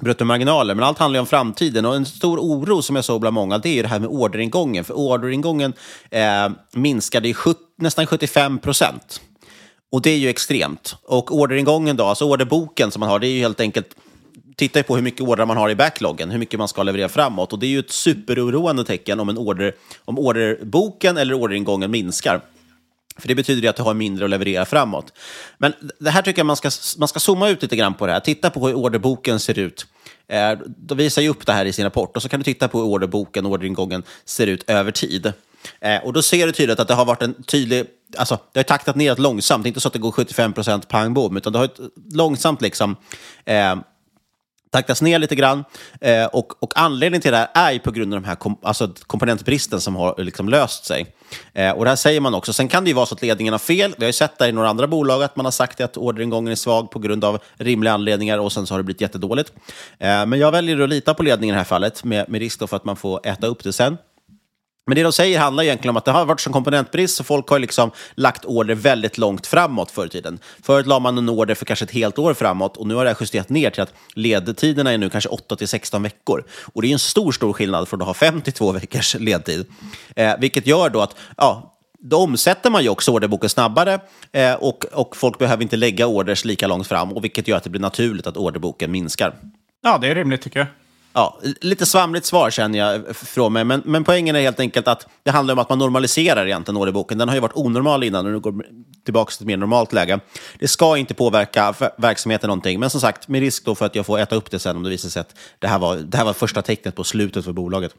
bruttomarginaler, 0.00 0.74
men 0.74 0.84
allt 0.84 0.98
handlar 0.98 1.18
ju 1.18 1.20
om 1.20 1.26
framtiden. 1.26 1.86
Och 1.86 1.96
en 1.96 2.06
stor 2.06 2.38
oro 2.38 2.82
som 2.82 2.96
jag 2.96 3.04
såg 3.04 3.20
bland 3.20 3.34
många, 3.34 3.58
det 3.58 3.68
är 3.68 3.74
ju 3.74 3.82
det 3.82 3.88
här 3.88 4.00
med 4.00 4.08
orderingången. 4.08 4.84
För 4.84 4.94
orderingången 4.94 5.72
eh, 6.10 6.48
minskade 6.72 7.28
i 7.28 7.34
nästan 7.76 8.06
75 8.06 8.58
procent. 8.58 9.20
Och 9.92 10.02
det 10.02 10.10
är 10.10 10.18
ju 10.18 10.28
extremt. 10.28 10.96
Och 11.02 11.34
orderingången 11.36 11.96
då, 11.96 12.04
alltså 12.04 12.24
orderboken 12.24 12.90
som 12.90 13.00
man 13.00 13.08
har, 13.08 13.18
det 13.18 13.28
är 13.28 13.32
ju 13.32 13.40
helt 13.40 13.60
enkelt 13.60 13.96
Titta 14.56 14.82
på 14.82 14.94
hur 14.94 15.02
mycket 15.02 15.20
ordrar 15.20 15.46
man 15.46 15.56
har 15.56 15.70
i 15.70 15.74
backloggen, 15.74 16.30
hur 16.30 16.38
mycket 16.38 16.58
man 16.58 16.68
ska 16.68 16.82
leverera 16.82 17.08
framåt. 17.08 17.52
Och 17.52 17.58
det 17.58 17.66
är 17.66 17.70
ju 17.70 17.78
ett 17.78 17.90
superoroande 17.90 18.84
tecken 18.84 19.20
om, 19.20 19.28
en 19.28 19.38
order, 19.38 19.74
om 20.04 20.18
orderboken 20.18 21.16
eller 21.16 21.34
orderingången 21.34 21.90
minskar. 21.90 22.40
För 23.18 23.28
det 23.28 23.34
betyder 23.34 23.62
ju 23.62 23.68
att 23.68 23.76
du 23.76 23.82
har 23.82 23.94
mindre 23.94 24.24
att 24.24 24.30
leverera 24.30 24.64
framåt. 24.64 25.12
Men 25.58 25.72
det 25.98 26.10
här 26.10 26.22
tycker 26.22 26.38
jag 26.38 26.46
man 26.46 26.56
ska, 26.56 26.70
man 26.98 27.08
ska 27.08 27.20
zooma 27.20 27.48
ut 27.48 27.62
lite 27.62 27.76
grann 27.76 27.94
på 27.94 28.06
det 28.06 28.12
här. 28.12 28.20
Titta 28.20 28.50
på 28.50 28.66
hur 28.66 28.74
orderboken 28.74 29.40
ser 29.40 29.58
ut. 29.58 29.86
Eh, 30.28 30.58
de 30.66 30.98
visar 30.98 31.22
ju 31.22 31.28
upp 31.28 31.46
det 31.46 31.52
här 31.52 31.64
i 31.64 31.72
sin 31.72 31.84
rapport 31.84 32.16
och 32.16 32.22
så 32.22 32.28
kan 32.28 32.40
du 32.40 32.44
titta 32.44 32.68
på 32.68 32.78
hur 32.78 32.86
orderboken 32.86 33.46
och 33.46 33.52
orderingången 33.52 34.02
ser 34.24 34.46
ut 34.46 34.70
över 34.70 34.90
tid. 34.90 35.32
Eh, 35.80 36.04
och 36.04 36.12
då 36.12 36.22
ser 36.22 36.46
du 36.46 36.52
tydligt 36.52 36.80
att 36.80 36.88
det 36.88 36.94
har 36.94 37.04
varit 37.04 37.22
en 37.22 37.42
tydlig... 37.42 37.86
Alltså, 38.16 38.38
det 38.52 38.58
har 38.58 38.64
taktat 38.64 38.96
neråt 38.96 39.18
långsamt. 39.18 39.64
Det 39.64 39.66
är 39.66 39.68
inte 39.68 39.80
så 39.80 39.88
att 39.88 39.92
det 39.92 39.98
går 39.98 40.12
75 40.12 40.52
procent 40.52 40.88
pang 40.88 41.14
bom, 41.14 41.36
utan 41.36 41.52
det 41.52 41.58
har 41.58 41.64
ett 41.64 41.80
långsamt 42.12 42.62
liksom... 42.62 42.96
Eh, 43.44 43.76
taktas 44.70 45.02
ner 45.02 45.18
lite 45.18 45.34
grann. 45.34 45.64
Eh, 46.00 46.24
och, 46.24 46.62
och 46.62 46.72
anledningen 46.76 47.22
till 47.22 47.32
det 47.32 47.36
här 47.36 47.48
är 47.54 47.72
ju 47.72 47.78
på 47.78 47.90
grund 47.90 48.14
av 48.14 48.20
den 48.20 48.28
här 48.28 48.34
kom, 48.34 48.58
alltså 48.62 48.90
komponentbristen 49.06 49.80
som 49.80 49.96
har 49.96 50.14
liksom 50.18 50.48
löst 50.48 50.84
sig. 50.84 51.06
Eh, 51.52 51.70
och 51.70 51.84
det 51.84 51.90
här 51.90 51.96
säger 51.96 52.20
man 52.20 52.34
också. 52.34 52.52
Sen 52.52 52.68
kan 52.68 52.84
det 52.84 52.90
ju 52.90 52.94
vara 52.94 53.06
så 53.06 53.14
att 53.14 53.22
ledningen 53.22 53.54
har 53.54 53.58
fel. 53.58 53.94
Vi 53.98 54.04
har 54.04 54.08
ju 54.08 54.12
sett 54.12 54.38
det 54.38 54.48
i 54.48 54.52
några 54.52 54.68
andra 54.68 54.86
bolag 54.86 55.22
att 55.22 55.36
man 55.36 55.46
har 55.46 55.50
sagt 55.50 55.80
att 55.80 55.96
orderingången 55.96 56.52
är 56.52 56.56
svag 56.56 56.90
på 56.90 56.98
grund 56.98 57.24
av 57.24 57.38
rimliga 57.56 57.92
anledningar 57.92 58.38
och 58.38 58.52
sen 58.52 58.66
så 58.66 58.74
har 58.74 58.78
det 58.78 58.84
blivit 58.84 59.00
jättedåligt. 59.00 59.52
Eh, 59.98 60.26
men 60.26 60.38
jag 60.38 60.52
väljer 60.52 60.80
att 60.80 60.88
lita 60.88 61.14
på 61.14 61.22
ledningen 61.22 61.54
i 61.54 61.56
det 61.56 61.60
här 61.60 61.64
fallet 61.64 62.04
med, 62.04 62.28
med 62.28 62.38
risk 62.38 62.68
för 62.68 62.76
att 62.76 62.84
man 62.84 62.96
får 62.96 63.26
äta 63.26 63.46
upp 63.46 63.64
det 63.64 63.72
sen. 63.72 63.96
Men 64.88 64.96
det 64.96 65.02
de 65.02 65.12
säger 65.12 65.38
handlar 65.38 65.64
egentligen 65.64 65.90
om 65.90 65.96
att 65.96 66.04
det 66.04 66.10
har 66.10 66.24
varit 66.24 66.40
som 66.40 66.52
komponentbrist, 66.52 67.16
så 67.16 67.24
folk 67.24 67.48
har 67.48 67.58
liksom 67.58 67.90
lagt 68.14 68.44
order 68.44 68.74
väldigt 68.74 69.18
långt 69.18 69.46
framåt 69.46 69.90
förr 69.90 70.06
i 70.06 70.08
tiden. 70.08 70.38
Förut 70.62 70.86
la 70.86 70.98
man 70.98 71.18
en 71.18 71.28
order 71.28 71.54
för 71.54 71.64
kanske 71.64 71.84
ett 71.84 71.90
helt 71.90 72.18
år 72.18 72.34
framåt 72.34 72.76
och 72.76 72.86
nu 72.86 72.94
har 72.94 73.04
det 73.04 73.16
justerat 73.20 73.48
ner 73.48 73.70
till 73.70 73.82
att 73.82 73.94
ledtiderna 74.14 74.92
är 74.92 74.98
nu 74.98 75.10
kanske 75.10 75.28
8 75.28 75.56
till 75.56 75.68
16 75.68 76.02
veckor. 76.02 76.44
Och 76.74 76.82
det 76.82 76.88
är 76.88 76.92
en 76.92 76.98
stor, 76.98 77.32
stor 77.32 77.52
skillnad 77.52 77.88
från 77.88 78.00
att 78.00 78.06
ha 78.06 78.14
52 78.14 78.72
veckors 78.72 79.14
ledtid. 79.14 79.66
Eh, 80.16 80.32
vilket 80.38 80.66
gör 80.66 80.90
då 80.90 81.00
att 81.00 81.16
ja, 81.36 81.74
då 81.98 82.16
omsätter 82.16 82.70
man 82.70 82.82
ju 82.82 82.88
också 82.88 83.12
orderboken 83.12 83.48
snabbare 83.48 84.00
eh, 84.32 84.54
och, 84.54 84.84
och 84.92 85.16
folk 85.16 85.38
behöver 85.38 85.62
inte 85.62 85.76
lägga 85.76 86.06
orders 86.06 86.44
lika 86.44 86.66
långt 86.66 86.86
fram, 86.86 87.12
och 87.12 87.24
vilket 87.24 87.48
gör 87.48 87.56
att 87.56 87.64
det 87.64 87.70
blir 87.70 87.80
naturligt 87.80 88.26
att 88.26 88.36
orderboken 88.36 88.90
minskar. 88.90 89.34
Ja, 89.82 89.98
det 89.98 90.08
är 90.08 90.14
rimligt 90.14 90.42
tycker 90.42 90.58
jag. 90.58 90.68
Ja, 91.18 91.40
lite 91.60 91.86
svamligt 91.86 92.24
svar 92.24 92.50
känner 92.50 92.78
jag 92.78 93.16
från 93.16 93.52
mig, 93.52 93.64
men, 93.64 93.82
men 93.84 94.04
poängen 94.04 94.36
är 94.36 94.40
helt 94.40 94.60
enkelt 94.60 94.88
att 94.88 95.06
det 95.22 95.30
handlar 95.30 95.52
om 95.52 95.58
att 95.58 95.68
man 95.68 95.78
normaliserar 95.78 96.46
egentligen 96.46 96.76
orderboken. 96.76 97.18
Den 97.18 97.28
har 97.28 97.36
ju 97.36 97.40
varit 97.40 97.56
onormal 97.56 98.04
innan 98.04 98.26
och 98.26 98.32
nu 98.32 98.40
går 98.40 98.64
tillbaka 99.04 99.30
till 99.30 99.42
ett 99.42 99.46
mer 99.46 99.56
normalt 99.56 99.92
läge. 99.92 100.20
Det 100.58 100.68
ska 100.68 100.96
inte 100.96 101.14
påverka 101.14 101.74
verksamheten 101.96 102.48
någonting, 102.48 102.80
men 102.80 102.90
som 102.90 103.00
sagt, 103.00 103.28
med 103.28 103.40
risk 103.40 103.64
då 103.64 103.74
för 103.74 103.86
att 103.86 103.94
jag 103.94 104.06
får 104.06 104.18
äta 104.18 104.36
upp 104.36 104.50
det 104.50 104.58
sen 104.58 104.76
om 104.76 104.82
det 104.82 104.90
visar 104.90 105.08
sig 105.08 105.20
att 105.20 105.34
det 105.58 105.66
här 105.66 105.78
var, 105.78 105.96
det 105.96 106.16
här 106.16 106.24
var 106.24 106.32
första 106.32 106.62
tecknet 106.62 106.94
på 106.94 107.04
slutet 107.04 107.44
för 107.44 107.52
bolaget. 107.52 107.94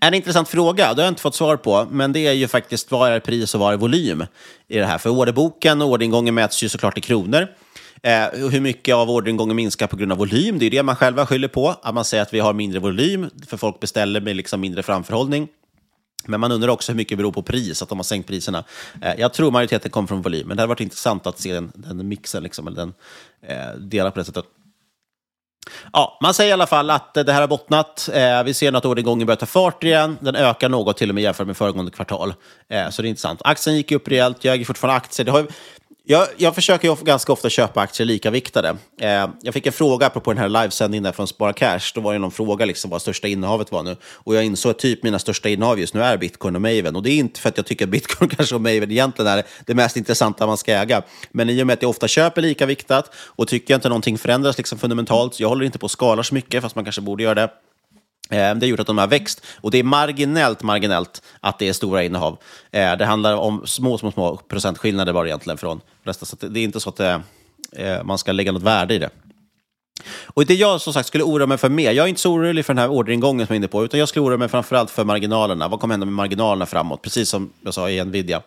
En 0.00 0.14
intressant 0.14 0.48
fråga, 0.48 0.94
det 0.94 1.02
har 1.02 1.06
jag 1.06 1.10
inte 1.10 1.22
fått 1.22 1.34
svar 1.34 1.56
på, 1.56 1.86
men 1.90 2.12
det 2.12 2.26
är 2.26 2.32
ju 2.32 2.48
faktiskt 2.48 2.90
vad 2.90 3.12
är 3.12 3.20
pris 3.20 3.54
och 3.54 3.60
vad 3.60 3.72
är 3.72 3.76
volym 3.76 4.24
i 4.68 4.78
det 4.78 4.86
här? 4.86 4.98
För 4.98 5.10
orderboken 5.10 5.82
och 5.82 5.88
orderingången 5.88 6.34
mäts 6.34 6.62
ju 6.62 6.68
såklart 6.68 6.98
i 6.98 7.00
kronor. 7.00 7.48
Eh, 8.02 8.48
hur 8.50 8.60
mycket 8.60 8.94
av 8.94 9.10
orderingången 9.10 9.56
minskar 9.56 9.86
på 9.86 9.96
grund 9.96 10.12
av 10.12 10.18
volym? 10.18 10.58
Det 10.58 10.66
är 10.66 10.70
det 10.70 10.82
man 10.82 10.96
själva 10.96 11.26
skyller 11.26 11.48
på. 11.48 11.68
Att 11.82 11.94
man 11.94 12.04
säger 12.04 12.22
att 12.22 12.34
vi 12.34 12.40
har 12.40 12.52
mindre 12.52 12.80
volym, 12.80 13.30
för 13.46 13.56
folk 13.56 13.80
beställer 13.80 14.20
med 14.20 14.36
liksom 14.36 14.60
mindre 14.60 14.82
framförhållning. 14.82 15.48
Men 16.26 16.40
man 16.40 16.52
undrar 16.52 16.68
också 16.68 16.92
hur 16.92 16.96
mycket 16.96 17.10
det 17.10 17.16
beror 17.16 17.32
på 17.32 17.42
pris, 17.42 17.82
att 17.82 17.88
de 17.88 17.98
har 17.98 18.04
sänkt 18.04 18.26
priserna. 18.26 18.64
Eh, 19.02 19.14
jag 19.18 19.32
tror 19.32 19.50
majoriteten 19.50 19.90
kommer 19.90 20.08
från 20.08 20.22
volym, 20.22 20.48
men 20.48 20.56
det 20.56 20.62
hade 20.62 20.68
varit 20.68 20.80
intressant 20.80 21.26
att 21.26 21.38
se 21.38 21.52
den, 21.52 21.72
den 21.74 22.08
mixen, 22.08 22.42
liksom, 22.42 22.66
eller 22.66 22.76
den 22.76 22.94
eh, 23.42 23.80
delen 23.80 24.12
på 24.12 24.18
det 24.18 24.24
sättet. 24.24 24.44
Ja, 25.92 26.18
man 26.22 26.34
säger 26.34 26.50
i 26.50 26.52
alla 26.52 26.66
fall 26.66 26.90
att 26.90 27.14
det 27.14 27.32
här 27.32 27.40
har 27.40 27.48
bottnat. 27.48 28.08
Eh, 28.12 28.44
vi 28.44 28.54
ser 28.54 28.72
nu 28.72 28.78
att 28.78 28.84
orderingången 28.84 29.26
börjar 29.26 29.36
ta 29.36 29.46
fart 29.46 29.84
igen. 29.84 30.18
Den 30.20 30.36
ökar 30.36 30.68
något 30.68 30.96
till 30.96 31.08
och 31.08 31.14
med 31.14 31.24
jämfört 31.24 31.46
med 31.46 31.56
föregående 31.56 31.90
kvartal. 31.90 32.34
Eh, 32.68 32.90
så 32.90 33.02
det 33.02 33.08
är 33.08 33.10
intressant. 33.10 33.40
Aktien 33.44 33.76
gick 33.76 33.92
upp 33.92 34.08
rejält, 34.08 34.44
jag 34.44 34.54
äger 34.54 34.64
fortfarande 34.64 34.96
aktier. 34.96 35.24
Det 35.24 35.30
har 35.30 35.46
jag, 36.10 36.28
jag 36.36 36.54
försöker 36.54 36.88
ju 36.88 36.94
ganska 36.94 37.32
ofta 37.32 37.50
köpa 37.50 37.80
aktier 37.80 38.06
likaviktade. 38.06 38.76
Eh, 39.00 39.28
jag 39.42 39.54
fick 39.54 39.66
en 39.66 39.72
fråga 39.72 40.06
apropå 40.06 40.32
den 40.32 40.38
här 40.38 40.48
livesändningen 40.48 41.04
där 41.04 41.12
från 41.12 41.28
Spara 41.28 41.52
Cash. 41.52 41.80
Då 41.94 42.00
var 42.00 42.12
det 42.12 42.18
någon 42.18 42.30
fråga 42.30 42.64
liksom 42.64 42.90
vad 42.90 43.02
största 43.02 43.28
innehavet 43.28 43.72
var 43.72 43.82
nu. 43.82 43.96
Och 44.02 44.34
jag 44.34 44.44
insåg 44.44 44.70
att 44.70 44.78
typ 44.78 45.02
mina 45.02 45.18
största 45.18 45.48
innehav 45.48 45.80
just 45.80 45.94
nu 45.94 46.02
är 46.02 46.16
bitcoin 46.16 46.56
och 46.56 46.62
Maven. 46.62 46.96
Och 46.96 47.02
det 47.02 47.10
är 47.10 47.16
inte 47.16 47.40
för 47.40 47.48
att 47.48 47.56
jag 47.56 47.66
tycker 47.66 47.84
att 47.84 47.90
bitcoin 47.90 48.30
kanske 48.36 48.54
och 48.54 48.60
Maven 48.60 48.90
egentligen 48.90 49.32
är 49.32 49.44
det 49.66 49.74
mest 49.74 49.96
intressanta 49.96 50.46
man 50.46 50.56
ska 50.56 50.72
äga. 50.72 51.02
Men 51.30 51.50
i 51.50 51.62
och 51.62 51.66
med 51.66 51.74
att 51.74 51.82
jag 51.82 51.90
ofta 51.90 52.08
köper 52.08 52.42
likaviktat 52.42 53.10
och 53.14 53.48
tycker 53.48 53.74
jag 53.74 53.78
inte 53.78 53.88
någonting 53.88 54.18
förändras 54.18 54.58
liksom 54.58 54.78
fundamentalt. 54.78 55.40
Jag 55.40 55.48
håller 55.48 55.64
inte 55.64 55.78
på 55.78 55.86
att 55.86 55.92
skala 55.92 56.22
så 56.22 56.34
mycket, 56.34 56.62
fast 56.62 56.76
man 56.76 56.84
kanske 56.84 57.00
borde 57.00 57.22
göra 57.22 57.34
det. 57.34 57.50
Eh, 58.30 58.54
det 58.54 58.66
har 58.66 58.66
gjort 58.66 58.80
att 58.80 58.86
de 58.86 58.98
har 58.98 59.06
växt 59.06 59.46
och 59.60 59.70
det 59.70 59.78
är 59.78 59.82
marginellt, 59.82 60.62
marginellt 60.62 61.22
att 61.40 61.58
det 61.58 61.68
är 61.68 61.72
stora 61.72 62.02
innehav. 62.04 62.38
Eh, 62.70 62.96
det 62.96 63.04
handlar 63.04 63.36
om 63.36 63.62
små, 63.66 63.98
små, 63.98 64.12
små 64.12 64.36
procentskillnader 64.36 65.12
bara 65.12 65.26
egentligen 65.26 65.58
från 65.58 65.80
resten. 66.02 66.26
Så 66.26 66.36
det 66.46 66.60
är 66.60 66.64
inte 66.64 66.80
så 66.80 66.88
att 66.88 67.00
eh, 67.00 67.18
man 68.04 68.18
ska 68.18 68.32
lägga 68.32 68.52
något 68.52 68.62
värde 68.62 68.94
i 68.94 68.98
det. 68.98 69.10
Och 70.26 70.46
det 70.46 70.54
jag 70.54 70.80
som 70.80 70.92
sagt 70.92 71.08
skulle 71.08 71.24
oroa 71.24 71.46
mig 71.46 71.58
för 71.58 71.68
mer, 71.68 71.92
jag 71.92 72.04
är 72.04 72.08
inte 72.08 72.20
så 72.20 72.32
orolig 72.32 72.64
för 72.64 72.74
den 72.74 72.82
här 72.82 72.90
orderingången 72.90 73.46
som 73.46 73.54
jag 73.54 73.56
är 73.56 73.60
inne 73.60 73.68
på, 73.68 73.84
utan 73.84 74.00
jag 74.00 74.08
skulle 74.08 74.26
oroa 74.26 74.36
mig 74.36 74.48
framförallt 74.48 74.90
för 74.90 75.04
marginalerna. 75.04 75.68
Vad 75.68 75.80
kommer 75.80 75.92
hända 75.92 76.06
med 76.06 76.14
marginalerna 76.14 76.66
framåt? 76.66 77.02
Precis 77.02 77.28
som 77.28 77.52
jag 77.60 77.74
sa 77.74 77.90
i 77.90 78.04
Nvidia. 78.04 78.42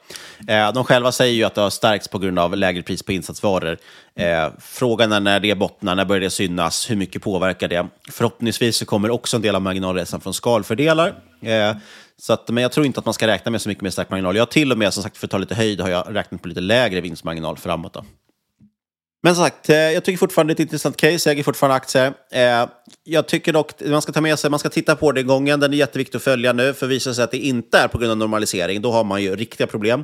Eh, 0.47 0.73
de 0.73 0.83
själva 0.83 1.11
säger 1.11 1.33
ju 1.33 1.43
att 1.43 1.55
det 1.55 1.61
har 1.61 1.69
stärkts 1.69 2.07
på 2.07 2.19
grund 2.19 2.39
av 2.39 2.57
lägre 2.57 2.81
pris 2.81 3.03
på 3.03 3.11
insatsvaror. 3.11 3.77
Eh, 4.15 4.47
frågan 4.59 5.11
är 5.11 5.19
när 5.19 5.39
det 5.39 5.55
bottnar, 5.55 5.95
när 5.95 6.05
börjar 6.05 6.21
det 6.21 6.29
synas, 6.29 6.89
hur 6.89 6.95
mycket 6.95 7.21
påverkar 7.21 7.67
det? 7.67 7.87
Förhoppningsvis 8.11 8.77
så 8.77 8.85
kommer 8.85 9.09
också 9.09 9.35
en 9.35 9.41
del 9.41 9.55
av 9.55 9.61
marginalresan 9.61 10.21
från 10.21 10.33
skalfördelar. 10.33 11.13
Eh, 11.41 11.75
så 12.17 12.33
att, 12.33 12.49
men 12.49 12.61
jag 12.61 12.71
tror 12.71 12.85
inte 12.85 12.99
att 12.99 13.05
man 13.05 13.13
ska 13.13 13.27
räkna 13.27 13.51
med 13.51 13.61
så 13.61 13.69
mycket 13.69 13.81
mer 13.81 13.89
stark 13.89 14.09
marginal. 14.09 14.35
Jag 14.35 14.41
har 14.41 14.47
till 14.47 14.71
och 14.71 14.77
med, 14.77 14.93
som 14.93 15.03
sagt, 15.03 15.17
för 15.17 15.27
att 15.27 15.31
ta 15.31 15.37
lite 15.37 15.55
höjd, 15.55 15.81
har 15.81 15.89
jag 15.89 16.15
räknat 16.15 16.41
på 16.41 16.47
lite 16.47 16.61
lägre 16.61 17.01
vinstmarginal 17.01 17.57
framåt. 17.57 17.93
Då. 17.93 18.03
Men 19.23 19.35
som 19.35 19.43
sagt, 19.45 19.69
eh, 19.69 19.75
jag 19.75 20.03
tycker 20.03 20.17
fortfarande 20.17 20.53
det 20.53 20.55
är 20.59 20.63
ett 20.63 20.67
intressant 20.67 20.97
case. 20.97 21.29
Jag 21.29 21.33
äger 21.33 21.43
fortfarande 21.43 21.75
aktier. 21.75 22.13
Eh, 22.31 22.69
jag 23.03 23.27
tycker 23.27 23.53
dock 23.53 23.71
man 23.85 24.01
ska 24.01 24.11
ta 24.11 24.21
med 24.21 24.39
sig, 24.39 24.49
man 24.49 24.59
ska 24.59 24.69
titta 24.69 24.95
på 24.95 25.11
det 25.11 25.23
gången. 25.23 25.59
Den 25.59 25.73
är 25.73 25.77
jätteviktig 25.77 26.17
att 26.17 26.23
följa 26.23 26.53
nu, 26.53 26.73
för 26.73 26.87
visar 26.87 27.13
sig 27.13 27.23
att 27.23 27.31
det 27.31 27.37
inte 27.37 27.77
är 27.77 27.87
på 27.87 27.97
grund 27.97 28.11
av 28.11 28.17
normalisering, 28.17 28.81
då 28.81 28.91
har 28.91 29.03
man 29.03 29.23
ju 29.23 29.35
riktiga 29.35 29.67
problem. 29.67 30.03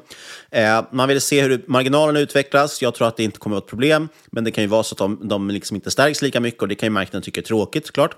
Eh, 0.52 0.86
man 0.92 1.08
vill 1.08 1.22
se 1.22 1.42
hur 1.42 1.64
marginalerna 1.68 2.20
utvecklas. 2.20 2.82
Jag 2.82 2.96
tror 2.96 3.08
att 3.08 3.18
det 3.18 3.24
inte 3.24 3.40
kommer 3.40 3.56
att 3.56 3.62
vara 3.62 3.66
ett 3.66 3.70
problem, 3.70 4.10
men 4.32 4.44
det 4.44 4.52
kan 4.52 4.64
ju 4.64 4.68
vara 4.68 4.84
så 4.84 4.94
att 4.94 5.00
de, 5.00 5.28
de 5.28 5.50
liksom 5.50 5.76
inte 5.76 5.92
stärks 5.92 6.22
lika 6.22 6.40
mycket 6.40 6.62
och 6.62 6.68
det 6.68 6.76
kan 6.76 6.88
ju 6.88 6.92
marknaden 6.92 7.22
tycka 7.22 7.42
är 7.42 7.46
tråkigt, 7.46 7.88
såklart. 7.88 8.16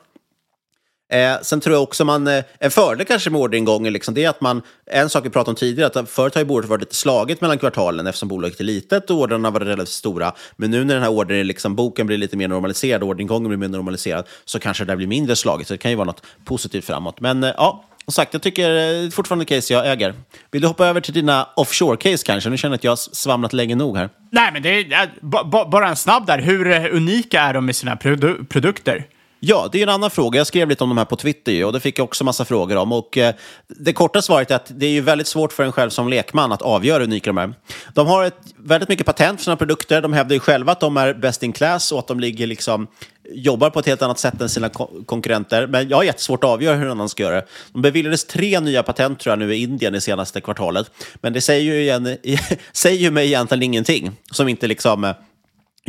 Eh, 1.11 1.41
sen 1.41 1.59
tror 1.59 1.75
jag 1.75 1.83
också 1.83 2.05
man, 2.05 2.27
eh, 2.27 2.43
en 2.59 2.71
fördel 2.71 3.05
kanske 3.05 3.29
med 3.29 3.41
orderingången, 3.41 3.93
liksom, 3.93 4.13
det 4.13 4.25
är 4.25 4.29
att 4.29 4.41
man, 4.41 4.61
en 4.85 5.09
sak 5.09 5.25
vi 5.25 5.29
pratade 5.29 5.49
om 5.49 5.55
tidigare, 5.55 5.99
att 5.99 6.09
förut 6.09 6.35
har 6.35 6.41
ju 6.41 6.45
bordet 6.45 6.69
varit 6.69 6.81
lite 6.81 6.95
slaget 6.95 7.41
mellan 7.41 7.57
kvartalen 7.57 8.07
eftersom 8.07 8.29
bolaget 8.29 8.59
är 8.59 8.63
litet 8.63 9.09
och 9.09 9.17
orderna 9.17 9.51
var 9.51 9.59
relativt 9.59 9.93
stora. 9.93 10.33
Men 10.55 10.71
nu 10.71 10.83
när 10.83 10.93
den 10.93 11.03
här 11.03 11.11
ordern, 11.11 11.47
liksom, 11.47 11.75
boken 11.75 12.07
blir 12.07 12.17
lite 12.17 12.37
mer 12.37 12.47
normaliserad, 12.47 13.03
orderingången 13.03 13.47
blir 13.47 13.57
mer 13.57 13.67
normaliserad, 13.67 14.25
så 14.45 14.59
kanske 14.59 14.85
det 14.85 14.91
där 14.91 14.95
blir 14.95 15.07
mindre 15.07 15.35
slaget. 15.35 15.67
Så 15.67 15.73
det 15.73 15.77
kan 15.77 15.91
ju 15.91 15.97
vara 15.97 16.05
något 16.05 16.23
positivt 16.45 16.85
framåt. 16.85 17.19
Men 17.19 17.43
eh, 17.43 17.53
ja, 17.57 17.85
som 18.05 18.13
sagt, 18.13 18.33
jag 18.33 18.41
tycker 18.41 19.03
eh, 19.03 19.09
fortfarande 19.09 19.45
case 19.45 19.73
jag 19.73 19.91
äger. 19.91 20.13
Vill 20.51 20.61
du 20.61 20.67
hoppa 20.67 20.87
över 20.87 21.01
till 21.01 21.13
dina 21.13 21.47
offshore-case 21.55 22.25
kanske? 22.25 22.49
Nu 22.49 22.57
känner 22.57 22.73
jag 22.73 22.77
att 22.77 22.83
jag 22.83 22.91
har 22.91 23.15
svamlat 23.15 23.53
länge 23.53 23.75
nog 23.75 23.97
här. 23.97 24.09
Nej, 24.31 24.49
men 24.53 24.61
det 24.61 24.69
är, 24.69 25.69
bara 25.69 25.89
en 25.89 25.95
snabb 25.95 26.25
där. 26.25 26.39
Hur 26.39 26.71
eh, 26.71 26.95
unika 26.95 27.41
är 27.41 27.53
de 27.53 27.65
med 27.65 27.75
sina 27.75 27.95
produ 27.95 28.45
produkter? 28.45 29.05
Ja, 29.39 29.69
det 29.71 29.79
är 29.79 29.83
en 29.83 29.89
annan 29.89 30.11
fråga. 30.11 30.37
Jag 30.37 30.47
skrev 30.47 30.69
lite 30.69 30.83
om 30.83 30.89
de 30.89 30.97
här 30.97 31.05
på 31.05 31.15
Twitter 31.15 31.65
och 31.65 31.73
det 31.73 31.79
fick 31.79 31.99
jag 31.99 32.03
också 32.03 32.23
massa 32.23 32.45
frågor 32.45 32.75
om. 32.75 32.91
Och, 32.91 33.17
eh, 33.17 33.35
det 33.67 33.93
korta 33.93 34.21
svaret 34.21 34.51
är 34.51 34.55
att 34.55 34.71
det 34.75 34.85
är 34.85 34.89
ju 34.89 35.01
väldigt 35.01 35.27
svårt 35.27 35.53
för 35.53 35.63
en 35.63 35.71
själv 35.71 35.89
som 35.89 36.09
lekman 36.09 36.51
att 36.51 36.61
avgöra 36.61 36.99
hur 36.99 37.03
unika 37.03 37.29
de 37.29 37.37
är. 37.37 37.53
De 37.93 38.07
har 38.07 38.25
ett, 38.25 38.37
väldigt 38.57 38.89
mycket 38.89 39.05
patent 39.05 39.39
för 39.39 39.43
sina 39.43 39.55
produkter. 39.55 40.01
De 40.01 40.13
hävdar 40.13 40.33
ju 40.33 40.39
själva 40.39 40.71
att 40.71 40.79
de 40.79 40.97
är 40.97 41.13
best 41.13 41.43
in 41.43 41.53
class 41.53 41.91
och 41.91 41.99
att 41.99 42.07
de 42.07 42.19
ligger 42.19 42.47
liksom, 42.47 42.87
jobbar 43.31 43.69
på 43.69 43.79
ett 43.79 43.85
helt 43.85 44.01
annat 44.01 44.19
sätt 44.19 44.41
än 44.41 44.49
sina 44.49 44.69
konkurrenter. 45.05 45.67
Men 45.67 45.89
jag 45.89 45.97
har 45.97 46.03
jättesvårt 46.03 46.43
att 46.43 46.49
avgöra 46.49 46.75
hur 46.75 46.83
någon 46.83 46.91
annan 46.91 47.09
ska 47.09 47.23
göra 47.23 47.35
det. 47.35 47.45
De 47.73 47.81
beviljades 47.81 48.25
tre 48.25 48.59
nya 48.59 48.83
patent 48.83 49.19
tror 49.19 49.31
jag 49.31 49.39
nu 49.39 49.55
i 49.55 49.61
Indien 49.61 49.93
det 49.93 50.01
senaste 50.01 50.41
kvartalet. 50.41 50.91
Men 51.21 51.33
det 51.33 51.41
säger 51.41 51.73
ju, 51.73 51.81
igen, 51.81 52.17
säger 52.71 52.99
ju 52.99 53.11
mig 53.11 53.27
egentligen 53.27 53.63
ingenting. 53.63 54.11
Som 54.31 54.47
inte 54.47 54.67
liksom 54.67 55.03
eh, 55.03 55.15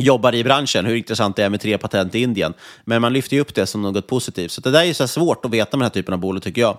jobbar 0.01 0.35
i 0.35 0.43
branschen, 0.43 0.85
hur 0.85 0.95
intressant 0.95 1.35
det 1.35 1.43
är 1.43 1.49
med 1.49 1.61
tre 1.61 1.77
patent 1.77 2.15
i 2.15 2.19
Indien. 2.19 2.53
Men 2.85 3.01
man 3.01 3.13
lyfter 3.13 3.35
ju 3.35 3.41
upp 3.41 3.55
det 3.55 3.65
som 3.65 3.81
något 3.81 4.07
positivt. 4.07 4.51
Så 4.51 4.61
det 4.61 4.71
där 4.71 4.83
är 4.83 4.93
så 4.93 5.07
svårt 5.07 5.45
att 5.45 5.51
veta 5.51 5.77
med 5.77 5.83
den 5.83 5.85
här 5.85 5.93
typen 5.93 6.13
av 6.13 6.19
bolag, 6.19 6.43
tycker 6.43 6.61
jag. 6.61 6.77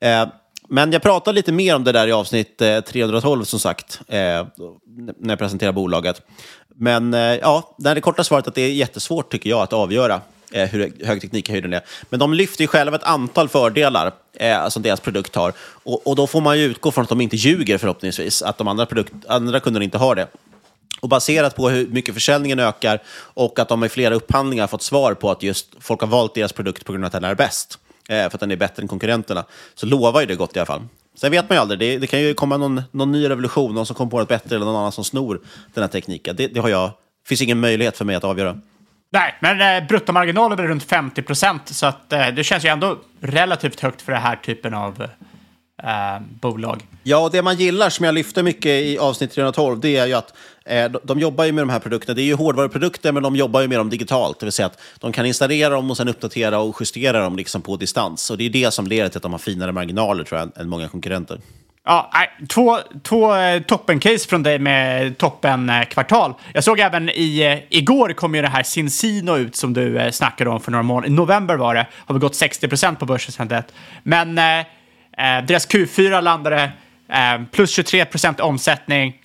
Eh, 0.00 0.28
men 0.68 0.92
jag 0.92 1.02
pratade 1.02 1.34
lite 1.34 1.52
mer 1.52 1.76
om 1.76 1.84
det 1.84 1.92
där 1.92 2.08
i 2.08 2.12
avsnitt 2.12 2.62
eh, 2.62 2.80
312, 2.80 3.44
som 3.44 3.60
sagt, 3.60 4.00
eh, 4.08 4.16
när 5.18 5.28
jag 5.28 5.38
presenterade 5.38 5.72
bolaget. 5.72 6.22
Men 6.76 7.14
eh, 7.14 7.20
ja, 7.20 7.76
det, 7.78 7.90
är 7.90 7.94
det 7.94 8.00
korta 8.00 8.24
svaret 8.24 8.48
att 8.48 8.54
det 8.54 8.62
är 8.62 8.72
jättesvårt, 8.72 9.32
tycker 9.32 9.50
jag, 9.50 9.60
att 9.60 9.72
avgöra 9.72 10.20
eh, 10.50 10.68
hur 10.68 11.06
hög 11.06 11.20
teknikhöjden 11.20 11.72
är. 11.72 11.80
Men 12.10 12.20
de 12.20 12.34
lyfter 12.34 12.64
ju 12.64 12.68
själva 12.68 12.96
ett 12.96 13.02
antal 13.02 13.48
fördelar 13.48 14.12
eh, 14.32 14.68
som 14.68 14.82
deras 14.82 15.00
produkt 15.00 15.34
har. 15.34 15.52
Och, 15.60 16.06
och, 16.06 16.16
då 16.16 16.26
får 16.26 16.40
man 16.40 16.58
ju 16.58 16.64
utgå 16.64 16.90
från 16.90 17.02
att 17.02 17.08
de 17.08 17.20
inte 17.20 17.36
ljuger 17.36 17.78
förhoppningsvis, 17.78 18.42
att 18.42 18.58
de 18.58 18.68
andra, 18.68 18.86
produkt, 18.86 19.12
andra 19.28 19.60
kunderna 19.60 19.84
inte 19.84 19.98
har 19.98 20.14
det. 20.14 20.26
Och 21.00 21.08
baserat 21.08 21.56
på 21.56 21.68
hur 21.68 21.86
mycket 21.86 22.14
försäljningen 22.14 22.58
ökar 22.58 23.02
och 23.16 23.58
att 23.58 23.68
de 23.68 23.84
i 23.84 23.88
flera 23.88 24.14
upphandlingar 24.14 24.66
fått 24.66 24.82
svar 24.82 25.14
på 25.14 25.30
att 25.30 25.42
just 25.42 25.66
folk 25.80 26.00
har 26.00 26.08
valt 26.08 26.34
deras 26.34 26.52
produkt 26.52 26.84
på 26.84 26.92
grund 26.92 27.04
av 27.04 27.06
att 27.06 27.12
den 27.12 27.24
är 27.24 27.34
bäst, 27.34 27.78
eh, 28.08 28.16
för 28.16 28.24
att 28.24 28.40
den 28.40 28.50
är 28.50 28.56
bättre 28.56 28.82
än 28.82 28.88
konkurrenterna, 28.88 29.44
så 29.74 29.86
lovar 29.86 30.20
ju 30.20 30.26
det 30.26 30.34
gott 30.34 30.56
i 30.56 30.58
alla 30.58 30.66
fall. 30.66 30.82
Sen 31.14 31.30
vet 31.30 31.48
man 31.48 31.56
ju 31.56 31.60
aldrig, 31.60 31.78
det, 31.80 31.98
det 31.98 32.06
kan 32.06 32.20
ju 32.20 32.34
komma 32.34 32.56
någon, 32.56 32.82
någon 32.90 33.12
ny 33.12 33.28
revolution, 33.28 33.74
någon 33.74 33.86
som 33.86 33.96
kommer 33.96 34.10
på 34.10 34.18
något 34.18 34.28
bättre 34.28 34.56
eller 34.56 34.66
någon 34.66 34.76
annan 34.76 34.92
som 34.92 35.04
snor 35.04 35.40
den 35.74 35.82
här 35.82 35.88
tekniken. 35.88 36.36
Det, 36.36 36.46
det 36.46 36.60
har 36.60 36.68
jag, 36.68 36.90
finns 37.26 37.42
ingen 37.42 37.60
möjlighet 37.60 37.96
för 37.96 38.04
mig 38.04 38.16
att 38.16 38.24
avgöra. 38.24 38.60
Nej, 39.12 39.34
men 39.40 39.82
eh, 39.82 39.88
bruttomarginalen 39.88 40.58
är 40.58 40.62
runt 40.62 40.84
50 40.84 41.22
procent, 41.22 41.68
så 41.68 41.86
att, 41.86 42.12
eh, 42.12 42.28
det 42.28 42.44
känns 42.44 42.64
ju 42.64 42.68
ändå 42.68 42.98
relativt 43.20 43.80
högt 43.80 44.02
för 44.02 44.12
den 44.12 44.22
här 44.22 44.36
typen 44.36 44.74
av 44.74 45.02
eh, 45.02 45.08
eh, 45.84 46.22
bolag. 46.40 46.82
Ja, 47.02 47.18
och 47.18 47.30
det 47.30 47.42
man 47.42 47.56
gillar, 47.56 47.90
som 47.90 48.04
jag 48.04 48.14
lyfte 48.14 48.42
mycket 48.42 48.66
i 48.66 48.98
avsnitt 48.98 49.32
312, 49.32 49.80
det 49.80 49.96
är 49.96 50.06
ju 50.06 50.14
att 50.14 50.34
eh, 50.64 50.90
de, 51.02 51.20
jobbar 51.20 51.44
ju 51.44 51.52
med 51.52 51.62
de 51.62 51.70
här 51.70 51.78
produkterna. 51.78 52.14
Det 52.14 52.22
är 52.22 52.24
ju 52.24 52.34
hårdvaruprodukter, 52.34 53.12
men 53.12 53.22
de 53.22 53.36
jobbar 53.36 53.60
ju 53.60 53.68
med 53.68 53.78
dem 53.78 53.90
digitalt. 53.90 54.40
Det 54.40 54.46
vill 54.46 54.52
säga 54.52 54.66
att 54.66 54.80
de 54.98 55.12
kan 55.12 55.26
installera 55.26 55.74
dem 55.74 55.90
och 55.90 55.96
sen 55.96 56.08
uppdatera 56.08 56.58
och 56.58 56.76
justera 56.80 57.20
dem 57.20 57.36
liksom 57.36 57.62
på 57.62 57.76
distans. 57.76 58.30
Och 58.30 58.38
det 58.38 58.44
är 58.44 58.50
det 58.50 58.70
som 58.70 58.86
leder 58.86 59.08
till 59.08 59.16
att 59.16 59.22
de 59.22 59.32
har 59.32 59.38
finare 59.38 59.72
marginaler, 59.72 60.24
tror 60.24 60.40
jag, 60.40 60.60
än 60.60 60.68
många 60.68 60.88
konkurrenter. 60.88 61.40
Ja, 61.84 62.10
två, 62.48 62.78
två 63.02 63.34
eh, 63.34 63.62
toppen-case 63.62 64.28
från 64.28 64.42
dig 64.42 64.58
med 64.58 65.18
toppen-kvartal. 65.18 66.34
Jag 66.54 66.64
såg 66.64 66.80
även 66.80 67.08
i, 67.08 67.40
eh, 67.40 67.78
igår 67.78 68.12
kom 68.12 68.34
ju 68.34 68.42
det 68.42 68.48
här 68.48 68.62
Cincino 68.62 69.36
ut 69.36 69.56
som 69.56 69.72
du 69.72 70.10
snackade 70.12 70.50
om 70.50 70.60
för 70.60 70.70
några 70.70 70.82
månader. 70.82 71.08
I 71.08 71.12
november 71.12 71.56
var 71.56 71.74
det. 71.74 71.86
Har 72.06 72.14
vi 72.14 72.18
gått 72.18 72.34
60 72.34 72.68
procent 72.68 72.98
på 72.98 73.06
börsen 73.06 73.32
sedan 73.32 73.48
det. 73.48 73.64
Men 74.02 74.38
Eh, 75.20 75.44
deras 75.46 75.68
Q4 75.68 76.20
landade 76.20 76.72
eh, 77.08 77.44
plus 77.52 77.70
23 77.70 78.04
procent 78.04 78.40
omsättning, 78.40 79.16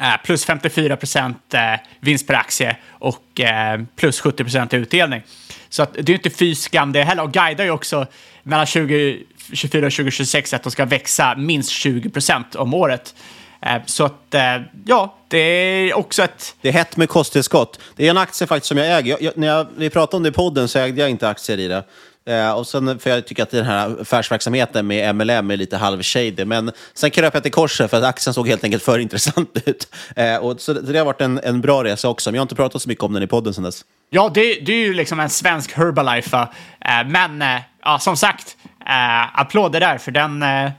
eh, 0.00 0.22
plus 0.24 0.44
54 0.44 0.96
procent 0.96 1.54
eh, 1.54 1.60
vinst 2.00 2.26
per 2.26 2.34
aktie 2.34 2.76
och 2.88 3.40
eh, 3.40 3.80
plus 3.96 4.20
70 4.20 4.44
procent 4.44 4.74
utdelning. 4.74 5.22
Så 5.68 5.82
att, 5.82 5.94
det 5.94 6.12
är 6.12 6.14
inte 6.16 6.30
fy 6.30 6.54
skam 6.54 6.92
det 6.92 7.02
heller. 7.02 7.22
Och 7.22 7.32
guidar 7.32 7.64
ju 7.64 7.70
också 7.70 8.06
mellan 8.42 8.66
2024 8.66 9.86
och 9.86 9.92
2026 9.92 10.54
att 10.54 10.62
de 10.62 10.70
ska 10.70 10.84
växa 10.84 11.34
minst 11.36 11.70
20 11.70 12.10
procent 12.10 12.54
om 12.54 12.74
året. 12.74 13.14
Eh, 13.62 13.82
så 13.86 14.04
att, 14.04 14.34
eh, 14.34 14.56
ja, 14.84 15.16
det 15.28 15.38
är 15.38 15.94
också 15.94 16.22
ett... 16.22 16.54
Det 16.60 16.68
är 16.68 16.72
hett 16.72 16.96
med 16.96 17.08
kosttillskott. 17.08 17.80
Det 17.96 18.06
är 18.06 18.10
en 18.10 18.18
aktie 18.18 18.46
faktiskt 18.46 18.68
som 18.68 18.78
jag 18.78 18.98
äger. 18.98 19.10
Jag, 19.10 19.22
jag, 19.22 19.36
när 19.36 19.46
jag, 19.46 19.66
vi 19.76 19.90
pratade 19.90 20.16
om 20.16 20.22
det 20.22 20.28
i 20.28 20.32
podden 20.32 20.68
så 20.68 20.78
ägde 20.78 21.00
jag 21.00 21.10
inte 21.10 21.28
aktier 21.28 21.58
i 21.58 21.68
det. 21.68 21.84
Eh, 22.30 22.52
och 22.52 22.66
sen, 22.66 22.98
för 22.98 23.10
jag 23.10 23.26
tycker 23.26 23.42
att 23.42 23.50
den 23.50 23.64
här 23.64 24.00
affärsverksamheten 24.00 24.86
med 24.86 25.14
MLM 25.14 25.50
är 25.50 25.56
lite 25.56 25.76
halvshady. 25.76 26.44
Men 26.44 26.72
sen 26.94 27.10
kröp 27.10 27.34
jag 27.34 27.42
till 27.42 27.52
korset 27.52 27.90
för 27.90 27.96
att 27.96 28.04
aktien 28.04 28.34
såg 28.34 28.48
helt 28.48 28.64
enkelt 28.64 28.82
för 28.82 28.98
intressant 28.98 29.56
ut. 29.64 29.94
Eh, 30.16 30.36
och 30.36 30.60
så 30.60 30.72
det 30.72 30.98
har 30.98 31.04
varit 31.04 31.20
en, 31.20 31.40
en 31.44 31.60
bra 31.60 31.84
resa 31.84 32.08
också, 32.08 32.30
men 32.30 32.34
jag 32.34 32.40
har 32.40 32.44
inte 32.44 32.54
pratat 32.54 32.82
så 32.82 32.88
mycket 32.88 33.04
om 33.04 33.12
den 33.12 33.22
i 33.22 33.26
podden 33.26 33.54
sen 33.54 33.64
dess. 33.64 33.84
Ja, 34.10 34.30
det, 34.34 34.60
det 34.60 34.72
är 34.72 34.86
ju 34.86 34.94
liksom 34.94 35.20
en 35.20 35.30
svensk 35.30 35.72
Herbalife. 35.72 36.36
Eh, 36.80 37.06
men 37.06 37.42
eh, 37.42 37.60
ja, 37.82 37.98
som 37.98 38.16
sagt, 38.16 38.56
eh, 38.86 39.40
applåder 39.40 39.80
där, 39.80 39.98
för 39.98 40.10
den 40.10 40.42
eh, 40.42 40.70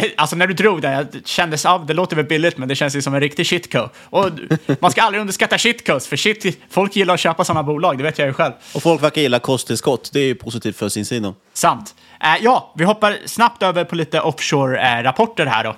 det, 0.00 0.14
alltså 0.16 0.36
när 0.36 0.46
du 0.46 0.54
drog 0.54 0.82
den, 0.82 1.08
det 1.12 1.28
kändes 1.28 1.66
av, 1.66 1.86
det 1.86 1.94
låter 1.94 2.16
väl 2.16 2.24
billigt, 2.24 2.58
men 2.58 2.68
det 2.68 2.74
känns 2.74 2.96
ju 2.96 3.02
som 3.02 3.14
en 3.14 3.20
riktig 3.20 3.46
shitco. 3.46 3.88
Och 4.10 4.30
man 4.80 4.90
ska 4.90 5.02
aldrig 5.02 5.20
underskatta 5.20 5.58
shitcos, 5.58 6.06
för 6.06 6.16
shit, 6.16 6.58
folk 6.70 6.96
gillar 6.96 7.14
att 7.14 7.20
köpa 7.20 7.44
sådana 7.44 7.62
bolag, 7.62 7.98
det 7.98 8.04
vet 8.04 8.18
jag 8.18 8.28
ju 8.28 8.34
själv. 8.34 8.52
Och 8.74 8.82
folk 8.82 9.02
verkar 9.02 9.22
gilla 9.22 9.38
kosttillskott, 9.38 10.10
det 10.12 10.20
är 10.20 10.24
ju 10.24 10.34
positivt 10.34 10.76
för 10.76 10.88
sin 10.88 11.04
sida. 11.04 11.34
Sant. 11.52 11.94
Eh, 12.20 12.36
ja, 12.40 12.72
vi 12.76 12.84
hoppar 12.84 13.18
snabbt 13.26 13.62
över 13.62 13.84
på 13.84 13.94
lite 13.94 14.20
offshore-rapporter 14.20 15.46
eh, 15.46 15.52
här 15.52 15.64
då. 15.64 15.76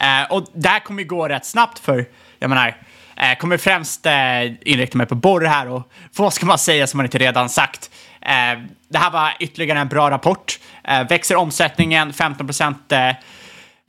Eh, 0.00 0.32
och 0.32 0.46
där 0.52 0.78
kommer 0.78 1.02
gå 1.02 1.28
rätt 1.28 1.46
snabbt 1.46 1.78
för, 1.78 2.06
jag 2.38 2.48
menar, 2.48 2.76
eh, 3.16 3.38
kommer 3.38 3.56
främst 3.56 4.06
eh, 4.06 4.12
inrikta 4.44 4.98
mig 4.98 5.06
på 5.06 5.14
borr 5.14 5.44
här 5.44 5.68
och 5.68 5.92
vad 6.16 6.32
ska 6.32 6.46
man 6.46 6.58
säga 6.58 6.86
som 6.86 6.98
man 6.98 7.06
inte 7.06 7.18
redan 7.18 7.48
sagt? 7.48 7.90
Eh, 8.20 8.60
det 8.88 8.98
här 8.98 9.10
var 9.10 9.32
ytterligare 9.40 9.78
en 9.78 9.88
bra 9.88 10.10
rapport. 10.10 10.58
Eh, 10.84 11.08
växer 11.08 11.36
omsättningen 11.36 12.12
15 12.12 12.46
procent 12.46 12.92
eh, 12.92 13.08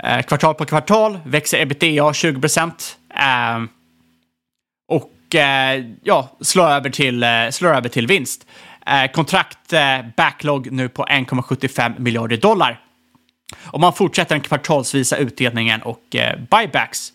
eh, 0.04 0.22
kvartal 0.22 0.56
på 0.56 0.66
kvartal, 0.66 1.20
växer 1.26 1.62
ebitda 1.62 2.14
20 2.14 2.41
procent. 2.41 2.98
Eh, 3.16 3.64
och 4.88 5.36
eh, 5.36 5.86
ja, 6.04 6.38
slår 6.41 6.68
över 6.68 6.89
till, 6.89 7.24
eh, 7.24 7.50
slår 7.52 7.76
över 7.76 7.89
till 7.89 8.08
vinst. 8.08 8.46
Eh, 8.86 9.12
kontrakt 9.12 9.74
eh, 9.74 9.98
backlog 10.18 10.72
nu 10.72 10.89
på 10.89 11.06
1,75 11.06 12.00
miljarder 12.00 12.38
dollar. 12.38 12.80
Och 13.62 13.80
man 13.80 13.94
fortsätter 13.94 14.36
den 14.36 14.41
kvartalsvisa 14.41 15.18
utdelningen 15.18 15.82
och 15.82 16.16
eh, 16.16 16.39
buybacks. 16.52 17.14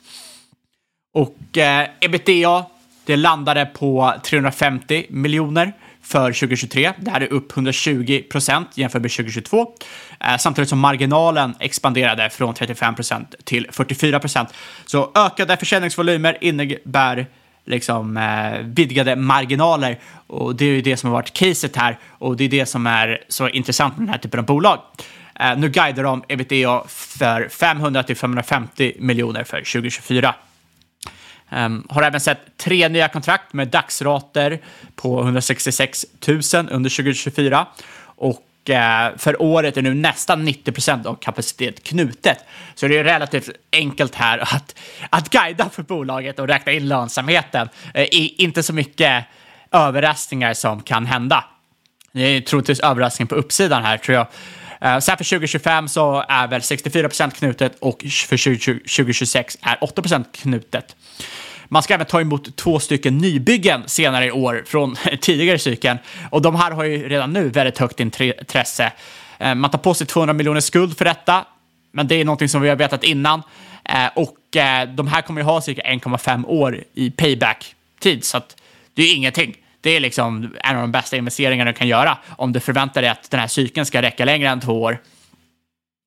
Och 1.14 1.58
eh, 1.58 1.88
ebitda, 2.00 2.66
det 3.04 3.16
landade 3.16 3.66
på 3.66 4.14
350 4.24 5.06
miljoner 5.08 5.72
för 6.02 6.32
2023. 6.32 6.92
Det 6.98 7.10
här 7.10 7.20
är 7.20 7.32
upp 7.32 7.52
120 7.52 8.22
procent 8.30 8.68
jämfört 8.74 9.02
med 9.02 9.10
2022. 9.10 9.72
Eh, 10.20 10.36
samtidigt 10.36 10.68
som 10.68 10.78
marginalen 10.78 11.54
expanderade 11.60 12.30
från 12.30 12.54
35 12.54 12.94
procent 12.94 13.34
till 13.44 13.66
44 13.70 14.20
procent. 14.20 14.48
Så 14.86 15.12
ökade 15.14 15.56
försäljningsvolymer 15.56 16.38
innebär 16.40 17.26
liksom 17.64 18.16
eh, 18.16 18.58
vidgade 18.62 19.16
marginaler 19.16 19.98
och 20.26 20.56
det 20.56 20.64
är 20.64 20.70
ju 20.70 20.82
det 20.82 20.96
som 20.96 21.10
har 21.10 21.14
varit 21.14 21.32
caset 21.32 21.76
här 21.76 21.98
och 22.08 22.36
det 22.36 22.44
är 22.44 22.48
det 22.48 22.66
som 22.66 22.86
är 22.86 23.24
så 23.28 23.48
intressant 23.48 23.96
med 23.96 24.06
den 24.06 24.12
här 24.12 24.18
typen 24.18 24.40
av 24.40 24.46
bolag. 24.46 24.78
Eh, 25.40 25.58
nu 25.58 25.68
guidar 25.68 26.02
de 26.02 26.24
ebitda 26.28 26.84
för 26.88 27.48
500 27.48 28.02
till 28.02 28.16
550 28.16 28.92
miljoner 28.98 29.44
för 29.44 29.56
2024. 29.56 30.34
Um, 31.52 31.86
har 31.90 32.02
även 32.02 32.20
sett 32.20 32.38
tre 32.56 32.88
nya 32.88 33.08
kontrakt 33.08 33.52
med 33.52 33.68
dagsrater 33.68 34.60
på 34.96 35.20
166 35.22 36.06
000 36.26 36.40
under 36.70 36.90
2024. 36.90 37.66
Och 38.00 38.44
uh, 38.70 39.18
för 39.18 39.42
året 39.42 39.76
är 39.76 39.82
nu 39.82 39.94
nästan 39.94 40.44
90 40.44 40.72
procent 40.72 41.06
av 41.06 41.14
kapacitet 41.14 41.82
knutet. 41.82 42.38
Så 42.74 42.88
det 42.88 42.98
är 42.98 43.04
relativt 43.04 43.50
enkelt 43.72 44.14
här 44.14 44.38
att, 44.38 44.74
att 45.10 45.30
guida 45.30 45.68
för 45.68 45.82
bolaget 45.82 46.38
och 46.38 46.48
räkna 46.48 46.72
in 46.72 46.88
lönsamheten. 46.88 47.68
Uh, 47.96 48.04
inte 48.10 48.62
så 48.62 48.72
mycket 48.72 49.24
överraskningar 49.70 50.54
som 50.54 50.82
kan 50.82 51.06
hända. 51.06 51.44
Det 52.12 52.22
är 52.22 52.40
troligtvis 52.40 52.80
överraskning 52.80 53.28
på 53.28 53.34
uppsidan 53.34 53.84
här 53.84 53.96
tror 53.96 54.16
jag. 54.16 54.26
Eh, 54.80 54.98
Sen 54.98 55.16
för 55.16 55.24
2025 55.24 55.88
så 55.88 56.24
är 56.28 56.46
väl 56.48 56.62
64 56.62 57.08
procent 57.08 57.34
knutet 57.34 57.76
och 57.80 58.04
för 58.28 58.36
2026 58.36 59.58
är 59.62 59.78
8 59.80 60.02
procent 60.02 60.28
knutet. 60.32 60.96
Man 61.68 61.82
ska 61.82 61.94
även 61.94 62.06
ta 62.06 62.20
emot 62.20 62.56
två 62.56 62.78
stycken 62.80 63.18
nybyggen 63.18 63.82
senare 63.86 64.26
i 64.26 64.30
år 64.30 64.64
från 64.66 64.96
tidigare 65.20 65.58
cykeln 65.58 65.98
och 66.30 66.42
de 66.42 66.56
här 66.56 66.70
har 66.70 66.84
ju 66.84 67.08
redan 67.08 67.32
nu 67.32 67.48
väldigt 67.48 67.78
högt 67.78 68.00
intresse. 68.00 68.92
Eh, 69.38 69.54
man 69.54 69.70
tar 69.70 69.78
på 69.78 69.94
sig 69.94 70.06
200 70.06 70.32
miljoner 70.32 70.60
skuld 70.60 70.98
för 70.98 71.04
detta, 71.04 71.44
men 71.92 72.08
det 72.08 72.14
är 72.14 72.24
någonting 72.24 72.48
som 72.48 72.62
vi 72.62 72.68
har 72.68 72.76
vetat 72.76 73.04
innan 73.04 73.42
eh, 73.84 74.06
och 74.14 74.34
de 74.94 75.08
här 75.08 75.22
kommer 75.22 75.40
ju 75.40 75.44
ha 75.44 75.60
cirka 75.60 75.82
1,5 75.82 76.46
år 76.46 76.84
i 76.94 77.10
payback-tid 77.10 78.24
så 78.24 78.36
att 78.36 78.56
det 78.94 79.02
är 79.02 79.14
ingenting. 79.16 79.56
Det 79.80 79.90
är 79.90 80.00
liksom 80.00 80.56
en 80.64 80.76
av 80.76 80.82
de 80.82 80.92
bästa 80.92 81.16
investeringarna 81.16 81.70
du 81.70 81.78
kan 81.78 81.88
göra 81.88 82.18
om 82.28 82.52
du 82.52 82.60
förväntar 82.60 83.02
dig 83.02 83.10
att 83.10 83.30
den 83.30 83.40
här 83.40 83.46
cykeln 83.46 83.86
ska 83.86 84.02
räcka 84.02 84.24
längre 84.24 84.48
än 84.48 84.60
två 84.60 84.82
år. 84.82 84.98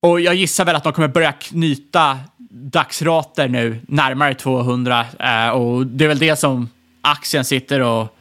Och 0.01 0.21
jag 0.21 0.35
gissar 0.35 0.65
väl 0.65 0.75
att 0.75 0.83
de 0.83 0.93
kommer 0.93 1.07
börja 1.07 1.31
knyta 1.31 2.19
dagsrater 2.49 3.47
nu 3.47 3.81
närmare 3.87 4.33
200 4.33 5.05
eh, 5.19 5.49
och 5.49 5.87
det 5.87 6.03
är 6.03 6.07
väl 6.07 6.19
det 6.19 6.35
som 6.35 6.69
aktien 7.01 7.45
sitter 7.45 7.79
och 7.79 8.17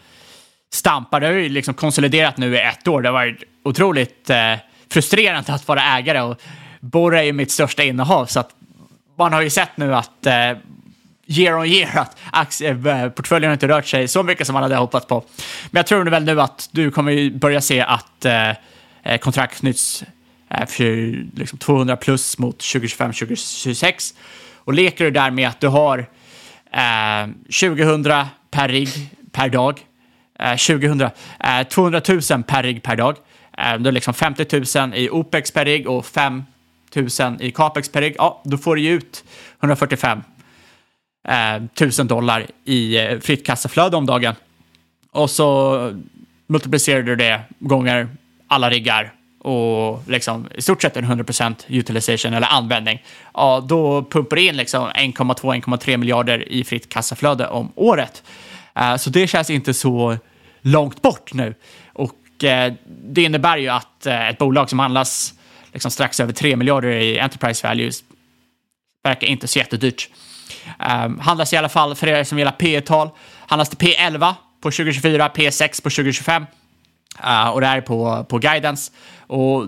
stampar. 0.72 1.20
Det 1.20 1.26
har 1.26 1.34
ju 1.34 1.48
liksom 1.48 1.74
konsoliderat 1.74 2.36
nu 2.36 2.54
i 2.54 2.60
ett 2.60 2.88
år. 2.88 3.02
Det 3.02 3.08
har 3.08 3.12
varit 3.12 3.44
otroligt 3.64 4.30
eh, 4.30 4.54
frustrerande 4.90 5.52
att 5.52 5.68
vara 5.68 5.82
ägare 5.82 6.20
och 6.20 6.40
Borre 6.80 7.20
är 7.20 7.22
ju 7.22 7.32
mitt 7.32 7.50
största 7.50 7.84
innehav 7.84 8.26
så 8.26 8.40
att 8.40 8.50
man 9.18 9.32
har 9.32 9.42
ju 9.42 9.50
sett 9.50 9.76
nu 9.76 9.94
att 9.94 10.26
eh, 10.26 10.52
year 11.30 11.58
on 11.58 11.66
year 11.66 11.98
att 11.98 12.16
aktieportföljen 12.32 13.52
inte 13.52 13.68
rört 13.68 13.86
sig 13.86 14.08
så 14.08 14.22
mycket 14.22 14.46
som 14.46 14.54
man 14.54 14.62
hade 14.62 14.76
hoppats 14.76 15.06
på. 15.06 15.24
Men 15.70 15.78
jag 15.78 15.86
tror 15.86 16.04
väl 16.04 16.24
nu 16.24 16.40
att 16.40 16.68
du 16.72 16.90
kommer 16.90 17.30
börja 17.30 17.60
se 17.60 17.80
att 17.80 18.24
eh, 18.24 19.16
kontrakt 19.20 19.58
knyts 19.58 20.04
eh, 20.48 20.66
för 20.66 21.24
liksom 21.38 21.58
200 21.58 21.96
plus 21.96 22.38
mot 22.38 22.58
2025-2026. 22.60 24.14
Och 24.56 24.74
leker 24.74 25.04
du 25.04 25.10
där 25.10 25.30
med 25.30 25.48
att 25.48 25.60
du 25.60 25.68
har 25.68 25.98
eh, 26.72 27.30
2000 27.60 28.04
per 28.50 28.68
rigg 28.68 28.88
per 29.32 29.48
dag, 29.48 29.80
eh, 30.38 30.56
2000, 30.56 31.00
eh, 31.00 31.62
200 31.68 32.00
000 32.08 32.42
per 32.42 32.62
rigg 32.62 32.82
per 32.82 32.96
dag. 32.96 33.16
Eh, 33.58 33.78
då 33.78 33.88
är 33.88 33.92
liksom 33.92 34.14
50 34.14 34.78
000 34.78 34.94
i 34.94 35.10
OPEX 35.10 35.50
per 35.50 35.64
rigg 35.64 35.88
och 35.88 36.06
5 36.06 36.44
000 36.94 37.08
i 37.40 37.50
CAPEX 37.50 37.88
per 37.88 38.00
rigg. 38.00 38.14
Ja, 38.18 38.42
då 38.44 38.58
får 38.58 38.76
du 38.76 38.82
ju 38.82 38.92
ut 38.92 39.24
145 39.60 40.22
Eh, 41.28 41.62
tusen 41.74 42.06
1000 42.06 42.08
dollar 42.08 42.46
i 42.64 42.98
eh, 42.98 43.18
fritt 43.18 43.46
kassaflöde 43.46 43.96
om 43.96 44.06
dagen. 44.06 44.34
Och 45.12 45.30
så 45.30 46.00
multiplicerar 46.46 47.02
du 47.02 47.16
det 47.16 47.40
gånger 47.58 48.08
alla 48.48 48.70
riggar 48.70 49.12
och 49.38 50.08
liksom 50.08 50.48
i 50.54 50.62
stort 50.62 50.82
sett 50.82 50.96
en 50.96 51.04
100% 51.04 51.54
utilization 51.68 52.34
eller 52.34 52.46
användning. 52.46 53.02
Ja, 53.34 53.64
då 53.68 54.04
pumpar 54.04 54.36
du 54.36 54.46
in 54.46 54.56
liksom 54.56 54.88
1,2-1,3 54.88 55.96
miljarder 55.96 56.52
i 56.52 56.64
fritt 56.64 56.88
kassaflöde 56.88 57.46
om 57.46 57.72
året. 57.74 58.22
Eh, 58.76 58.96
så 58.96 59.10
det 59.10 59.26
känns 59.26 59.50
inte 59.50 59.74
så 59.74 60.16
långt 60.60 61.02
bort 61.02 61.32
nu. 61.32 61.54
Och 61.92 62.16
det 62.86 63.22
innebär 63.22 63.56
ju 63.56 63.68
att 63.68 64.06
ett 64.06 64.38
bolag 64.38 64.70
som 64.70 64.78
handlas 64.78 65.34
liksom 65.72 65.90
strax 65.90 66.20
över 66.20 66.32
3 66.32 66.56
miljarder 66.56 66.88
i 66.88 67.18
enterprise 67.18 67.68
values 67.68 68.04
verkar 69.04 69.26
inte 69.26 69.48
så 69.48 69.58
jättedyrt. 69.58 70.08
Um, 70.78 71.18
handlas 71.18 71.52
i 71.52 71.56
alla 71.56 71.68
fall, 71.68 71.94
för 71.94 72.06
er 72.06 72.24
som 72.24 72.38
gillar 72.38 72.52
P 72.52 72.80
tal 72.80 73.10
handlas 73.46 73.68
till 73.68 73.78
P11 73.78 74.34
på 74.60 74.70
2024, 74.70 75.28
P6 75.28 75.82
på 75.82 75.90
2025. 75.90 76.42
Uh, 76.42 76.48
ehm, 77.24 77.48
och 77.48 77.60
det 77.60 77.66
här 77.66 77.76
är 77.76 77.80
på, 77.80 78.24
på 78.28 78.38
guidance. 78.38 78.92
Och 79.26 79.66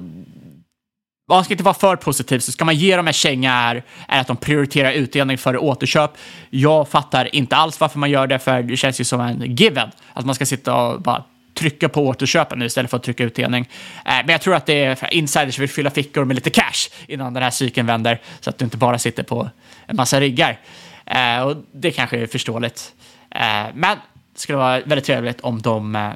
man 1.29 1.45
ska 1.45 1.55
inte 1.55 1.65
vara 1.65 1.75
för 1.75 1.97
positiv, 1.97 2.39
så 2.39 2.53
ska 2.53 2.65
man 2.65 2.75
ge 2.75 2.97
dem 2.97 3.07
en 3.07 3.13
känga 3.13 3.51
här 3.51 3.83
är 4.09 4.21
att 4.21 4.27
de 4.27 4.37
prioriterar 4.37 4.93
utdelning 4.93 5.39
före 5.39 5.59
återköp. 5.59 6.11
Jag 6.51 6.89
fattar 6.89 7.35
inte 7.35 7.57
alls 7.57 7.81
varför 7.81 7.99
man 7.99 8.11
gör 8.11 8.27
det, 8.27 8.39
för 8.39 8.63
det 8.63 8.77
känns 8.77 9.01
ju 9.01 9.05
som 9.05 9.21
en 9.21 9.57
given. 9.57 9.91
Att 10.13 10.25
man 10.25 10.35
ska 10.35 10.47
sitta 10.47 10.75
och 10.75 11.03
bara 11.03 11.25
trycka 11.55 11.89
på 11.89 12.07
återköpen 12.07 12.59
nu 12.59 12.65
istället 12.65 12.91
för 12.91 12.97
att 12.97 13.03
trycka 13.03 13.25
utdelning. 13.25 13.69
Eh, 14.05 14.13
men 14.15 14.29
jag 14.29 14.41
tror 14.41 14.55
att 14.55 14.67
det 14.67 14.85
är 14.85 14.95
för 14.95 15.15
insiders 15.15 15.59
vill 15.59 15.69
fylla 15.69 15.91
fickor 15.91 16.25
med 16.25 16.35
lite 16.35 16.51
cash 16.51 16.91
innan 17.07 17.35
den 17.35 17.43
här 17.43 17.51
cykeln 17.51 17.87
vänder, 17.87 18.21
så 18.41 18.51
att 18.51 18.59
du 18.59 18.65
inte 18.65 18.77
bara 18.77 18.99
sitter 18.99 19.23
på 19.23 19.51
en 19.87 19.97
massa 19.97 20.21
riggar. 20.21 20.59
Eh, 21.07 21.43
och 21.43 21.57
det 21.73 21.91
kanske 21.91 22.19
är 22.19 22.27
förståeligt. 22.27 22.95
Eh, 23.31 23.67
men 23.75 23.99
det 24.33 24.41
skulle 24.41 24.59
vara 24.59 24.81
väldigt 24.81 25.05
trevligt 25.05 25.41
om 25.41 25.63
de 25.63 25.97
eh, 25.97 26.13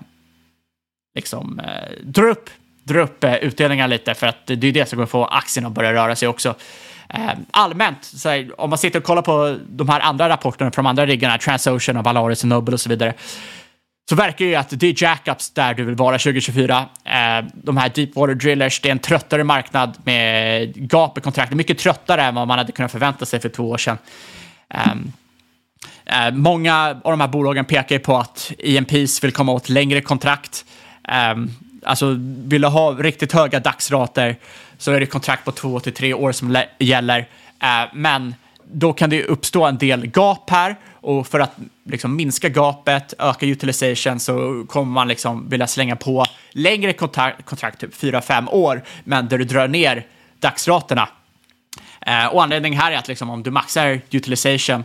liksom 1.14 1.60
eh, 1.60 2.04
drar 2.04 2.28
upp, 2.28 2.50
drar 2.84 3.00
upp 3.00 3.24
eh, 3.24 3.34
utdelningar 3.34 3.88
lite 3.88 4.14
för 4.14 4.26
att 4.26 4.46
det 4.46 4.52
är 4.52 4.72
det 4.72 4.88
som 4.88 4.96
kommer 4.96 5.06
få 5.06 5.24
aktien 5.24 5.66
att 5.66 5.72
börja 5.72 5.92
röra 5.92 6.16
sig 6.16 6.28
också. 6.28 6.54
Eh, 7.08 7.30
allmänt, 7.50 8.04
så 8.04 8.28
här, 8.28 8.60
om 8.60 8.70
man 8.70 8.78
sitter 8.78 8.98
och 8.98 9.04
kollar 9.04 9.22
på 9.22 9.58
de 9.68 9.88
här 9.88 10.00
andra 10.00 10.28
rapporterna 10.28 10.70
från 10.70 10.84
de 10.84 10.88
andra 10.88 11.06
riggarna, 11.06 11.38
Transocean 11.38 11.96
och 11.96 12.04
Valaris 12.04 12.42
och 12.42 12.48
Noble 12.48 12.74
och 12.74 12.80
så 12.80 12.88
vidare, 12.88 13.14
så 14.08 14.14
verkar 14.14 14.44
ju 14.44 14.54
att 14.54 14.80
det 14.80 14.86
är 14.86 15.02
jackups 15.02 15.50
där 15.50 15.74
du 15.74 15.84
vill 15.84 15.94
vara 15.94 16.18
2024. 16.18 16.86
Eh, 17.04 17.44
de 17.54 17.76
här 17.76 17.92
Deepwater 17.94 18.34
Drillers, 18.34 18.80
det 18.80 18.88
är 18.88 18.92
en 18.92 18.98
tröttare 18.98 19.44
marknad 19.44 19.98
med 20.04 20.92
gap 20.92 21.18
i 21.18 21.20
kontraktet, 21.20 21.56
mycket 21.56 21.78
tröttare 21.78 22.22
än 22.22 22.34
vad 22.34 22.48
man 22.48 22.58
hade 22.58 22.72
kunnat 22.72 22.92
förvänta 22.92 23.26
sig 23.26 23.40
för 23.40 23.48
två 23.48 23.70
år 23.70 23.78
sedan. 23.78 23.98
Um, 24.74 25.12
uh, 26.12 26.34
många 26.34 27.00
av 27.04 27.10
de 27.10 27.20
här 27.20 27.28
bolagen 27.28 27.64
pekar 27.64 27.98
på 27.98 28.16
att 28.16 28.52
EMPs 28.58 29.24
vill 29.24 29.32
komma 29.32 29.52
åt 29.52 29.68
längre 29.68 30.00
kontrakt. 30.00 30.64
Um, 31.32 31.50
alltså, 31.82 32.16
vill 32.18 32.62
du 32.62 32.68
ha 32.68 32.90
riktigt 32.90 33.32
höga 33.32 33.60
dagsrater 33.60 34.36
så 34.78 34.92
är 34.92 35.00
det 35.00 35.06
kontrakt 35.06 35.44
på 35.44 35.52
två 35.52 35.80
till 35.80 35.94
tre 35.94 36.14
år 36.14 36.32
som 36.32 36.62
gäller. 36.78 37.20
Uh, 37.20 37.94
men 37.94 38.34
då 38.72 38.92
kan 38.92 39.10
det 39.10 39.24
uppstå 39.24 39.64
en 39.64 39.78
del 39.78 40.10
gap 40.14 40.50
här 40.50 40.76
och 40.92 41.26
för 41.26 41.40
att 41.40 41.56
liksom 41.84 42.16
minska 42.16 42.48
gapet, 42.48 43.14
öka 43.18 43.46
utilization 43.46 44.20
så 44.20 44.64
kommer 44.68 44.92
man 44.92 45.08
liksom 45.08 45.48
vilja 45.48 45.66
slänga 45.66 45.96
på 45.96 46.24
längre 46.50 46.92
kontrakt, 46.92 47.44
kontrakt 47.44 47.80
typ 47.80 47.94
4-5 47.94 48.48
år, 48.50 48.82
men 49.04 49.28
där 49.28 49.38
du 49.38 49.44
drar 49.44 49.68
ner 49.68 50.06
dagsraterna. 50.40 51.08
Eh, 52.06 52.26
och 52.26 52.42
anledningen 52.42 52.80
här 52.80 52.92
är 52.92 52.96
att 52.96 53.08
liksom, 53.08 53.30
om 53.30 53.42
du 53.42 53.50
maxar 53.50 54.00
utilization, 54.10 54.84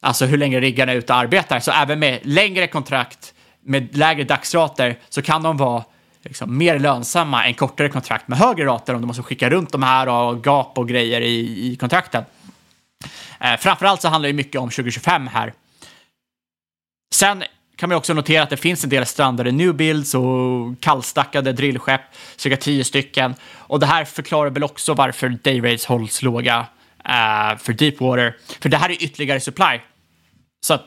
alltså 0.00 0.26
hur 0.26 0.38
länge 0.38 0.60
riggarna 0.60 0.92
är 0.92 0.96
ute 0.96 1.12
och 1.12 1.18
arbetar, 1.18 1.60
så 1.60 1.70
även 1.70 1.98
med 1.98 2.20
längre 2.22 2.66
kontrakt 2.66 3.34
med 3.60 3.96
lägre 3.96 4.24
dagsrater 4.24 4.98
så 5.08 5.22
kan 5.22 5.42
de 5.42 5.56
vara 5.56 5.84
liksom, 6.22 6.58
mer 6.58 6.78
lönsamma 6.78 7.46
än 7.46 7.54
kortare 7.54 7.88
kontrakt 7.88 8.28
med 8.28 8.38
högre 8.38 8.66
rater 8.66 8.94
om 8.94 9.00
du 9.00 9.06
måste 9.06 9.22
skicka 9.22 9.50
runt 9.50 9.72
de 9.72 9.82
här 9.82 10.08
och 10.08 10.44
gap 10.44 10.78
och 10.78 10.88
grejer 10.88 11.20
i, 11.20 11.72
i 11.72 11.76
kontrakten. 11.76 12.24
Eh, 13.40 13.56
framförallt 13.56 14.02
så 14.02 14.08
handlar 14.08 14.28
det 14.28 14.32
mycket 14.32 14.60
om 14.60 14.70
2025 14.70 15.26
här. 15.26 15.52
Sen 17.14 17.44
kan 17.76 17.88
man 17.88 17.98
också 17.98 18.14
notera 18.14 18.42
att 18.42 18.50
det 18.50 18.56
finns 18.56 18.84
en 18.84 18.90
del 18.90 19.06
strandade 19.06 19.52
new 19.52 19.74
builds 19.74 20.14
och 20.14 20.80
kallstackade 20.80 21.52
drillskepp, 21.52 22.00
cirka 22.36 22.56
tio 22.56 22.84
stycken. 22.84 23.34
Och 23.54 23.80
det 23.80 23.86
här 23.86 24.04
förklarar 24.04 24.50
väl 24.50 24.64
också 24.64 24.94
varför 24.94 25.28
dayrates 25.28 25.86
hålls 25.86 26.22
låga 26.22 26.66
eh, 27.04 27.58
för 27.58 27.72
Deepwater. 27.72 28.36
För 28.60 28.68
det 28.68 28.76
här 28.76 28.90
är 28.90 29.02
ytterligare 29.02 29.40
supply. 29.40 29.80
Så 30.60 30.74
att 30.74 30.84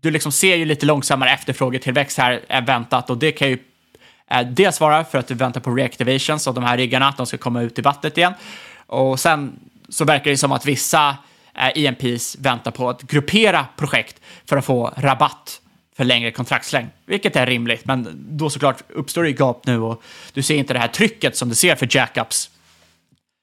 du 0.00 0.10
liksom 0.10 0.32
ser 0.32 0.56
ju 0.56 0.64
lite 0.64 0.86
långsammare 0.86 1.30
efterfrågetillväxt 1.30 2.18
här 2.18 2.40
än 2.48 2.64
väntat 2.64 3.10
och 3.10 3.18
det 3.18 3.32
kan 3.32 3.48
ju 3.48 3.58
eh, 4.30 4.46
dels 4.46 4.80
vara 4.80 5.04
för 5.04 5.18
att 5.18 5.28
du 5.28 5.34
väntar 5.34 5.60
på 5.60 5.74
reactivations 5.74 6.48
av 6.48 6.54
de 6.54 6.64
här 6.64 6.76
riggarna, 6.76 7.08
att 7.08 7.16
de 7.16 7.26
ska 7.26 7.38
komma 7.38 7.62
ut 7.62 7.78
i 7.78 7.82
vattnet 7.82 8.18
igen. 8.18 8.32
Och 8.86 9.20
sen 9.20 9.60
så 9.88 10.04
verkar 10.04 10.30
det 10.30 10.36
som 10.36 10.52
att 10.52 10.66
vissa 10.66 11.16
eh, 11.54 11.84
EMPs 11.84 12.36
väntar 12.38 12.70
på 12.70 12.88
att 12.88 13.02
gruppera 13.02 13.66
projekt 13.76 14.20
för 14.46 14.56
att 14.56 14.64
få 14.64 14.94
rabatt 14.96 15.60
för 15.98 16.04
längre 16.04 16.30
kontraktslängd, 16.30 16.88
vilket 17.06 17.36
är 17.36 17.46
rimligt. 17.46 17.84
Men 17.84 18.26
då 18.28 18.50
såklart 18.50 18.82
uppstår 18.88 19.22
det 19.22 19.30
gap 19.30 19.66
nu 19.66 19.80
och 19.80 20.02
du 20.32 20.42
ser 20.42 20.54
inte 20.54 20.72
det 20.72 20.78
här 20.78 20.88
trycket 20.88 21.36
som 21.36 21.48
du 21.48 21.54
ser 21.54 21.76
för 21.76 21.88
jackups. 21.96 22.50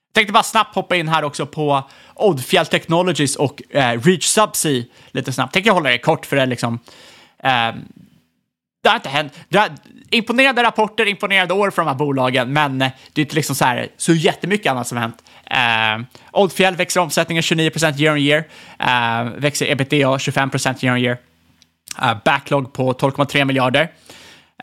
Jag 0.08 0.14
tänkte 0.14 0.34
bara 0.34 0.44
snabbt 0.44 0.76
hoppa 0.76 0.96
in 0.96 1.08
här 1.08 1.24
också 1.24 1.46
på 1.46 1.84
Oddfjäll 2.14 2.66
Technologies 2.66 3.36
och 3.36 3.62
eh, 3.70 4.02
Reach 4.02 4.26
Subsea 4.26 4.84
lite 5.12 5.34
snabbt. 5.34 5.54
Tänker 5.54 5.72
hålla 5.72 5.90
det 5.90 5.98
kort 5.98 6.26
för 6.26 6.36
det 6.36 6.42
är 6.42 6.46
liksom... 6.48 6.80
Eh, 7.40 7.76
det 8.84 8.90
har 8.90 8.96
inte 8.96 9.10
hänt. 9.10 9.34
Det 9.50 9.58
har, 9.58 9.70
imponerande 10.10 10.64
rapporter, 10.64 11.06
imponerande 11.06 11.54
år 11.54 11.72
för 11.72 11.82
de 11.82 11.88
här 11.88 11.96
bolagen, 11.96 12.54
men 12.54 12.80
det 12.80 12.92
är 13.16 13.20
inte 13.20 13.36
liksom 13.36 13.56
så, 13.56 13.66
här, 13.66 13.88
så 13.98 14.14
jättemycket 14.14 14.72
annat 14.72 14.88
som 14.88 14.98
har 14.98 15.02
hänt. 15.02 15.24
Eh, 15.46 16.22
Oddfjäll 16.32 16.76
växer 16.76 17.00
omsättningen 17.00 17.42
29% 17.42 18.02
year 18.02 18.14
on 18.14 18.20
year, 18.20 18.44
eh, 18.80 19.32
växer 19.38 19.72
ebitda 19.72 20.18
25% 20.18 20.84
year 20.84 20.96
on 20.96 21.02
year. 21.02 21.18
Eh, 22.02 22.18
backlog 22.26 22.74
på 22.74 22.94
12,3 22.94 23.46
miljarder. 23.46 23.92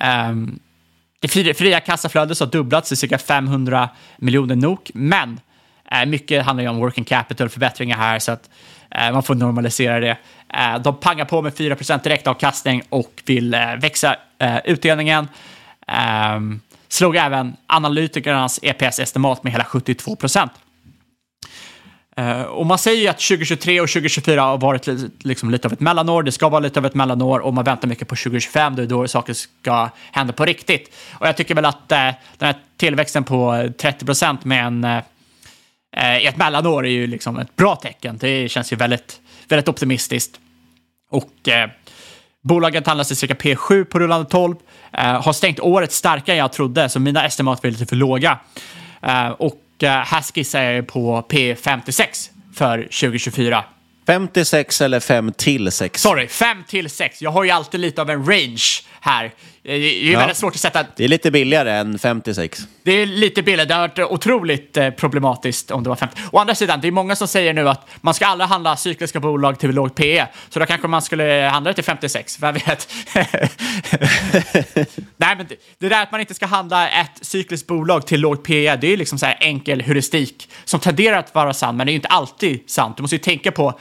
Ehm, 0.01 0.59
det 1.20 1.28
fria 1.55 1.80
kassaflödet 1.80 2.41
har 2.41 2.47
dubblats 2.47 2.89
till 2.89 2.97
cirka 2.97 3.18
500 3.18 3.89
miljoner 4.16 4.57
NOK, 4.57 4.91
men 4.95 5.41
eh, 5.91 6.07
mycket 6.07 6.45
handlar 6.45 6.62
ju 6.62 6.68
om 6.68 6.76
working 6.76 7.05
capital-förbättringar 7.05 7.97
här, 7.97 8.18
så 8.18 8.33
att 8.33 8.51
eh, 8.91 9.12
man 9.12 9.22
får 9.22 9.35
normalisera 9.35 10.01
det. 10.01 10.16
de 10.85 10.97
pangar 10.97 11.24
på 11.24 11.43
med 11.43 11.53
4% 11.53 12.03
direktavkastning 12.03 12.83
och 12.89 13.22
vill 13.26 13.57
växa 13.80 14.16
utdelningen. 14.64 15.28
Ehm, 15.87 16.61
slog 16.89 17.16
även 17.16 17.57
analytikernas 17.66 18.61
EPS-estimat 18.62 19.43
med 19.43 19.53
hela 19.53 19.64
72 19.64 20.16
procent. 20.16 20.53
Uh, 22.20 22.42
och 22.42 22.66
man 22.66 22.78
säger 22.78 23.02
ju 23.02 23.08
att 23.08 23.20
2023 23.20 23.80
och 23.80 23.88
2024 23.88 24.42
har 24.42 24.58
varit 24.58 24.88
liksom 25.24 25.50
lite 25.50 25.68
av 25.68 25.72
ett 25.72 25.80
mellanår. 25.80 26.22
Det 26.22 26.32
ska 26.32 26.48
vara 26.48 26.60
lite 26.60 26.80
av 26.80 26.86
ett 26.86 26.94
mellanår 26.94 27.38
och 27.40 27.54
man 27.54 27.64
väntar 27.64 27.88
mycket 27.88 28.08
på 28.08 28.16
2025. 28.16 28.76
Det 28.76 28.82
är 28.82 28.86
då 28.86 29.08
saker 29.08 29.32
ska 29.32 29.88
hända 30.12 30.32
på 30.32 30.44
riktigt. 30.44 30.94
Och 31.12 31.26
jag 31.26 31.36
tycker 31.36 31.54
väl 31.54 31.64
att 31.64 31.76
uh, 31.76 31.98
den 32.38 32.46
här 32.46 32.54
tillväxten 32.76 33.24
på 33.24 33.68
30 33.78 34.04
procent 34.04 34.44
med 34.44 34.66
en, 34.66 34.84
uh, 34.84 36.22
i 36.22 36.26
ett 36.26 36.36
mellanår 36.36 36.86
är 36.86 36.90
ju 36.90 37.06
liksom 37.06 37.38
ett 37.38 37.56
bra 37.56 37.76
tecken. 37.76 38.18
Det 38.20 38.48
känns 38.48 38.72
ju 38.72 38.76
väldigt, 38.76 39.20
väldigt 39.48 39.68
optimistiskt. 39.68 40.40
Och 41.10 41.48
bolaget 42.42 42.86
handlas 42.86 43.08
till 43.08 43.16
cirka 43.16 43.34
P7 43.34 43.84
på 43.84 43.98
rullande 43.98 44.30
12. 44.30 44.56
har 44.92 45.32
stängt 45.32 45.60
året 45.60 45.92
starkare 45.92 46.36
än 46.36 46.38
jag 46.38 46.52
trodde, 46.52 46.88
så 46.88 47.00
mina 47.00 47.26
estimat 47.26 47.62
var 47.62 47.70
lite 47.70 47.86
för 47.86 47.96
låga. 47.96 48.38
och 49.38 49.61
här 49.89 50.22
skissar 50.22 50.62
jag 50.62 50.87
på 50.87 51.26
P56 51.28 52.30
för 52.55 52.83
2024. 52.83 53.64
56 54.07 54.80
eller 54.80 55.01
5 55.01 55.33
till 55.33 55.72
6? 55.72 56.03
Sorry, 56.03 56.28
5 56.28 56.64
till 56.68 56.91
6. 56.91 57.22
Jag 57.22 57.30
har 57.30 57.45
ju 57.45 57.51
alltid 57.51 57.80
lite 57.80 58.03
av 58.03 58.11
en 58.11 58.26
range 58.26 58.83
här. 59.01 59.35
Det 59.64 59.72
är 59.72 60.12
ja. 60.12 60.18
väldigt 60.18 60.36
svårt 60.36 60.54
att 60.54 60.60
sätta... 60.60 60.84
Det 60.96 61.04
är 61.04 61.08
lite 61.08 61.30
billigare 61.30 61.70
än 61.72 61.98
56. 61.98 62.68
Det 62.82 62.92
är 62.92 63.06
lite 63.06 63.42
billigare. 63.42 63.68
Det 63.68 63.74
har 63.74 63.80
varit 63.80 63.98
otroligt 63.98 64.76
eh, 64.76 64.90
problematiskt 64.90 65.70
om 65.70 65.82
det 65.82 65.88
var 65.88 65.96
50. 65.96 66.20
Å 66.32 66.38
andra 66.38 66.54
sidan, 66.54 66.80
det 66.80 66.88
är 66.88 66.92
många 66.92 67.16
som 67.16 67.28
säger 67.28 67.52
nu 67.52 67.68
att 67.68 67.88
man 68.00 68.14
ska 68.14 68.26
aldrig 68.26 68.48
handla 68.48 68.76
cykliska 68.76 69.20
bolag 69.20 69.58
till 69.58 69.70
lågt 69.70 69.94
PE. 69.94 70.26
Så 70.48 70.58
då 70.58 70.66
kanske 70.66 70.88
man 70.88 71.02
skulle 71.02 71.48
handla 71.52 71.70
det 71.70 71.74
till 71.74 71.84
56, 71.84 72.42
vem 72.42 72.54
vet? 72.54 72.88
Nej, 75.16 75.36
men 75.36 75.46
det, 75.48 75.56
det 75.78 75.88
där 75.88 76.02
att 76.02 76.12
man 76.12 76.20
inte 76.20 76.34
ska 76.34 76.46
handla 76.46 76.88
ett 76.88 77.18
cykliskt 77.20 77.66
bolag 77.66 78.06
till 78.06 78.20
lågt 78.20 78.44
PE, 78.44 78.76
det 78.76 78.92
är 78.92 78.96
liksom 78.96 79.18
så 79.18 79.26
här 79.26 79.36
enkel 79.40 79.82
heuristik 79.82 80.48
som 80.64 80.80
tenderar 80.80 81.18
att 81.18 81.34
vara 81.34 81.54
sann, 81.54 81.76
men 81.76 81.86
det 81.86 81.90
är 81.90 81.94
ju 81.94 81.98
inte 81.98 82.08
alltid 82.08 82.70
sant. 82.70 82.96
Du 82.96 83.02
måste 83.02 83.16
ju 83.16 83.22
tänka 83.22 83.52
på 83.52 83.78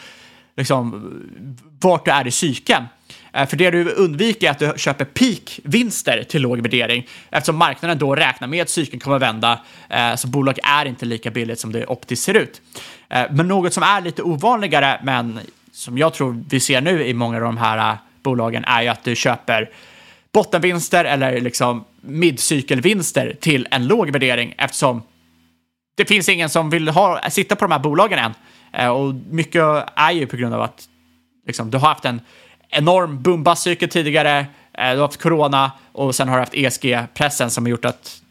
liksom, 0.58 1.12
vart 1.80 2.06
du 2.06 2.12
är 2.12 2.28
i 2.28 2.32
cykeln. 2.32 2.86
Eh, 3.34 3.48
för 3.48 3.58
det 3.58 3.72
du 3.72 3.92
undviker 3.92 4.48
är 4.48 4.52
att 4.52 4.60
du 4.60 4.74
köper 4.78 5.06
peak-vinster 5.06 6.24
till 6.24 6.42
låg 6.42 6.62
värdering 6.62 7.08
eftersom 7.30 7.56
marknaden 7.56 7.98
då 7.98 8.16
räknar 8.16 8.48
med 8.48 8.62
att 8.62 8.70
cykeln 8.70 9.00
kommer 9.00 9.16
att 9.16 9.22
vända. 9.22 9.60
Eh, 9.90 10.16
så 10.16 10.28
bolag 10.28 10.60
är 10.64 10.86
inte 10.86 11.06
lika 11.06 11.32
billigt 11.32 11.60
som 11.60 11.72
det 11.72 11.86
optiskt 11.86 12.24
ser 12.24 12.34
ut. 12.34 12.62
Eh, 13.10 13.24
men 13.32 13.48
något 13.48 13.74
som 13.74 13.84
är 13.84 14.02
lite 14.02 14.24
ovanligare, 14.24 15.00
men 15.04 15.40
som 15.72 15.98
jag 15.98 16.14
tror 16.14 16.44
vi 16.50 16.60
ser 16.60 16.82
nu 16.82 17.06
i 17.06 17.14
många 17.14 17.38
av 17.38 17.44
de 17.44 17.58
här 17.58 17.98
bolagen, 18.24 18.64
är 18.66 18.82
ju 18.82 18.88
att 18.88 19.04
du 19.04 19.16
köper 19.16 19.70
bottenvinster 20.34 21.06
eller 21.06 21.42
liksom 21.42 21.86
midcykelvinster 22.02 23.36
till 23.40 23.68
en 23.72 23.88
låg 23.88 24.10
värdering 24.10 24.56
eftersom 24.58 25.04
det 25.96 26.06
finns 26.06 26.30
ingen 26.30 26.50
som 26.50 26.70
vill 26.70 26.88
ha, 26.88 27.30
sitta 27.30 27.56
på 27.56 27.66
de 27.66 27.72
här 27.72 27.80
bolagen 27.80 28.20
än. 28.20 28.34
Och 28.92 29.14
mycket 29.30 29.64
är 29.96 30.12
ju 30.12 30.28
på 30.28 30.36
grund 30.36 30.54
av 30.54 30.62
att 30.62 30.88
liksom, 31.48 31.72
du 31.72 31.78
har 31.78 31.88
haft 31.88 32.06
en 32.06 32.22
enorm 32.72 33.22
boombasscykel 33.22 33.90
tidigare, 33.90 34.40
eh, 34.74 34.92
du 34.92 34.96
har 34.96 35.02
haft 35.02 35.22
corona 35.22 35.72
och 35.92 36.16
sen 36.16 36.30
har 36.30 36.36
du 36.36 36.42
haft 36.42 36.54
ESG-pressen 36.54 37.50
som 37.50 37.66
har 37.66 37.70
gjort 37.70 37.86
att 37.86 38.22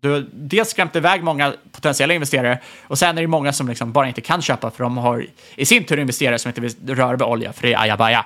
du 0.00 0.30
dels 0.32 0.70
skrämt 0.70 0.96
iväg 0.96 1.22
många 1.22 1.54
potentiella 1.72 2.14
investerare 2.14 2.60
och 2.82 2.98
sen 2.98 3.18
är 3.18 3.22
det 3.22 3.28
många 3.28 3.52
som 3.52 3.68
liksom 3.68 3.92
bara 3.92 4.08
inte 4.08 4.20
kan 4.20 4.42
köpa 4.42 4.70
för 4.70 4.84
de 4.84 4.96
har 4.96 5.26
i 5.56 5.66
sin 5.66 5.84
tur 5.84 5.98
investerare 5.98 6.38
som 6.38 6.48
inte 6.48 6.60
vill 6.60 6.96
röra 6.96 7.12
vid 7.12 7.22
olja 7.22 7.52
för 7.52 7.62
det 7.62 7.72
är 7.72 7.80
ajabaja. 7.80 8.24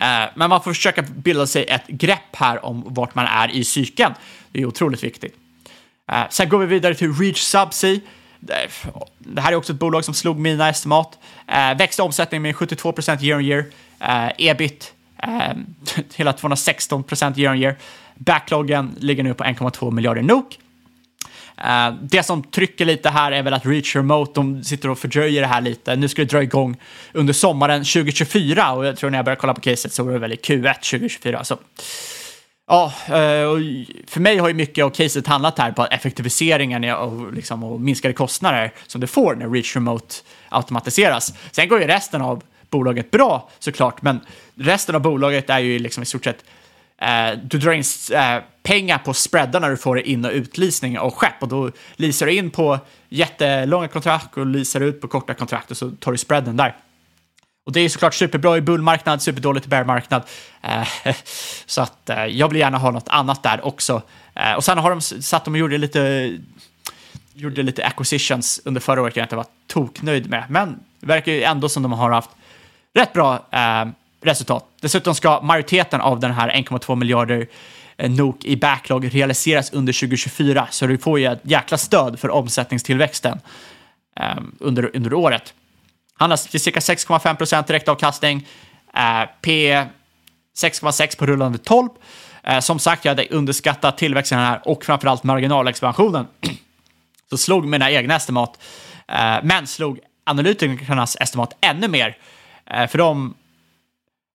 Eh, 0.00 0.30
men 0.34 0.50
man 0.50 0.62
får 0.62 0.72
försöka 0.72 1.02
bilda 1.02 1.46
sig 1.46 1.64
ett 1.64 1.86
grepp 1.86 2.36
här 2.36 2.64
om 2.64 2.84
vart 2.86 3.14
man 3.14 3.26
är 3.26 3.50
i 3.50 3.64
cykeln. 3.64 4.14
Det 4.52 4.60
är 4.60 4.66
otroligt 4.66 5.04
viktigt. 5.04 5.36
Eh, 6.12 6.22
sen 6.30 6.48
går 6.48 6.58
vi 6.58 6.66
vidare 6.66 6.94
till 6.94 7.14
Reach 7.14 7.40
Subsea. 7.40 8.00
Det 9.18 9.40
här 9.40 9.52
är 9.52 9.56
också 9.56 9.72
ett 9.72 9.78
bolag 9.78 10.04
som 10.04 10.14
slog 10.14 10.38
mina 10.38 10.68
estimat. 10.68 11.18
Eh, 11.46 11.76
växte 11.78 12.02
omsättningen 12.02 12.42
med 12.42 12.56
72 12.56 12.92
procent 12.92 13.22
year 13.22 13.38
on 13.38 13.44
year. 13.44 13.64
Eh, 14.08 14.30
ebit 14.38 14.92
eh, 15.22 15.52
hela 16.14 16.32
216 16.32 17.02
procent 17.02 17.38
year 17.38 17.52
on 17.52 17.58
year. 17.58 17.76
Backloggen 18.14 18.96
ligger 19.00 19.22
nu 19.22 19.34
på 19.34 19.44
1,2 19.44 19.90
miljarder 19.90 20.22
NOK. 20.22 20.58
Uh, 21.58 21.94
det 22.02 22.22
som 22.22 22.42
trycker 22.42 22.84
lite 22.84 23.10
här 23.10 23.32
är 23.32 23.42
väl 23.42 23.54
att 23.54 23.66
Reach 23.66 23.96
Remote, 23.96 24.32
de 24.34 24.64
sitter 24.64 24.90
och 24.90 24.98
fördröjer 24.98 25.40
det 25.40 25.46
här 25.46 25.60
lite. 25.60 25.96
Nu 25.96 26.08
ska 26.08 26.22
det 26.22 26.30
dra 26.30 26.42
igång 26.42 26.76
under 27.12 27.32
sommaren 27.32 27.84
2024 27.84 28.72
och 28.72 28.86
jag 28.86 28.96
tror 28.96 29.10
när 29.10 29.18
jag 29.18 29.24
börjar 29.24 29.36
kolla 29.36 29.54
på 29.54 29.60
caset 29.60 29.92
så 29.92 30.02
var 30.02 30.12
det 30.12 30.18
väl 30.18 30.32
i 30.32 30.36
Q1 30.36 30.74
2024. 30.74 31.44
Så. 31.44 31.58
Ja, 32.66 32.92
eh, 33.06 33.12
för 34.06 34.20
mig 34.20 34.38
har 34.38 34.48
ju 34.48 34.54
mycket 34.54 34.84
av 34.84 34.90
caset 34.90 35.26
handlat 35.26 35.58
här 35.58 35.72
på 35.72 35.86
effektiviseringen 35.86 36.84
och, 36.94 37.32
liksom, 37.32 37.64
och 37.64 37.80
minskade 37.80 38.14
kostnader 38.14 38.72
som 38.86 39.00
du 39.00 39.06
får 39.06 39.34
när 39.34 39.50
Reach 39.50 39.76
Remote 39.76 40.14
automatiseras. 40.48 41.34
Sen 41.50 41.68
går 41.68 41.80
ju 41.80 41.86
resten 41.86 42.22
av 42.22 42.42
bolaget 42.74 43.10
bra 43.10 43.50
såklart, 43.58 44.02
men 44.02 44.20
resten 44.54 44.94
av 44.94 45.00
bolaget 45.00 45.50
är 45.50 45.58
ju 45.58 45.78
liksom 45.78 46.02
i 46.02 46.06
stort 46.06 46.24
sett 46.24 46.44
eh, 46.98 47.38
du 47.42 47.58
drar 47.58 47.72
in 47.72 47.84
eh, 48.12 48.42
pengar 48.62 48.98
på 48.98 49.14
spreadar 49.14 49.60
när 49.60 49.70
du 49.70 49.76
får 49.76 50.00
in 50.00 50.24
och 50.24 50.32
utlysning 50.32 50.98
av 50.98 51.10
skepp 51.10 51.42
och 51.42 51.48
då 51.48 51.70
leasar 51.96 52.26
du 52.26 52.32
in 52.32 52.50
på 52.50 52.78
jättelånga 53.08 53.88
kontrakt 53.88 54.36
och 54.36 54.46
leasar 54.46 54.80
ut 54.80 55.00
på 55.00 55.08
korta 55.08 55.34
kontrakt 55.34 55.70
och 55.70 55.76
så 55.76 55.90
tar 55.90 56.12
du 56.12 56.18
spreaden 56.18 56.56
där. 56.56 56.76
Och 57.66 57.72
det 57.72 57.80
är 57.80 57.88
såklart 57.88 58.14
superbra 58.14 58.56
i 58.56 58.60
bullmarknad, 58.60 59.22
superdåligt 59.22 59.66
i 59.66 59.68
bearmarknad. 59.68 60.22
Eh, 60.62 60.88
så 61.66 61.82
att 61.82 62.10
eh, 62.10 62.24
jag 62.24 62.48
vill 62.48 62.58
gärna 62.58 62.78
ha 62.78 62.90
något 62.90 63.08
annat 63.08 63.42
där 63.42 63.66
också. 63.66 64.02
Eh, 64.34 64.52
och 64.52 64.64
sen 64.64 64.78
har 64.78 64.90
de 64.90 65.00
satt 65.00 65.44
de 65.44 65.54
och 65.54 65.58
gjorde 65.58 65.78
lite, 65.78 66.32
gjorde 67.34 67.62
lite 67.62 67.86
acquisitions 67.86 68.60
under 68.64 68.80
förra 68.80 69.02
året 69.02 69.16
jag 69.16 69.24
inte 69.24 69.36
var 69.36 69.46
toknöjd 69.66 70.30
med. 70.30 70.44
Men 70.48 70.80
det 71.00 71.06
verkar 71.06 71.32
ju 71.32 71.42
ändå 71.42 71.68
som 71.68 71.82
de 71.82 71.92
har 71.92 72.10
haft 72.10 72.30
rätt 72.94 73.12
bra 73.12 73.46
eh, 73.52 73.84
resultat. 74.22 74.64
Dessutom 74.80 75.14
ska 75.14 75.40
majoriteten 75.40 76.00
av 76.00 76.20
den 76.20 76.32
här 76.32 76.50
1,2 76.50 76.96
miljarder 76.96 77.46
eh, 77.96 78.10
NOK 78.10 78.44
i 78.44 78.56
backlog 78.56 79.14
realiseras 79.14 79.72
under 79.72 79.92
2024, 79.92 80.68
så 80.70 80.86
du 80.86 80.98
får 80.98 81.18
ju 81.18 81.26
ett 81.26 81.40
jäkla 81.42 81.78
stöd 81.78 82.20
för 82.20 82.30
omsättningstillväxten 82.30 83.40
eh, 84.20 84.36
under, 84.60 84.90
under 84.96 85.14
året. 85.14 85.54
Handlas 86.18 86.46
till 86.46 86.60
cirka 86.60 86.80
6,5 86.80 87.34
procent 87.34 87.66
direktavkastning, 87.66 88.46
eh, 88.94 89.28
P 89.40 89.74
6,6 90.56 91.18
på 91.18 91.26
rullande 91.26 91.58
12. 91.58 91.88
Eh, 92.42 92.60
som 92.60 92.78
sagt, 92.78 93.04
jag 93.04 93.10
hade 93.10 93.26
underskattat 93.30 93.98
tillväxten 93.98 94.38
här 94.38 94.60
och 94.64 94.84
framförallt 94.84 95.22
marginalexpansionen. 95.22 96.26
Så 97.30 97.36
slog 97.36 97.66
mina 97.66 97.90
egna 97.90 98.16
estimat, 98.16 98.58
eh, 99.08 99.36
men 99.42 99.66
slog 99.66 100.00
analytikernas 100.24 101.16
estimat 101.20 101.56
ännu 101.60 101.88
mer. 101.88 102.16
Eh, 102.70 102.86
för 102.86 102.98
de 102.98 103.34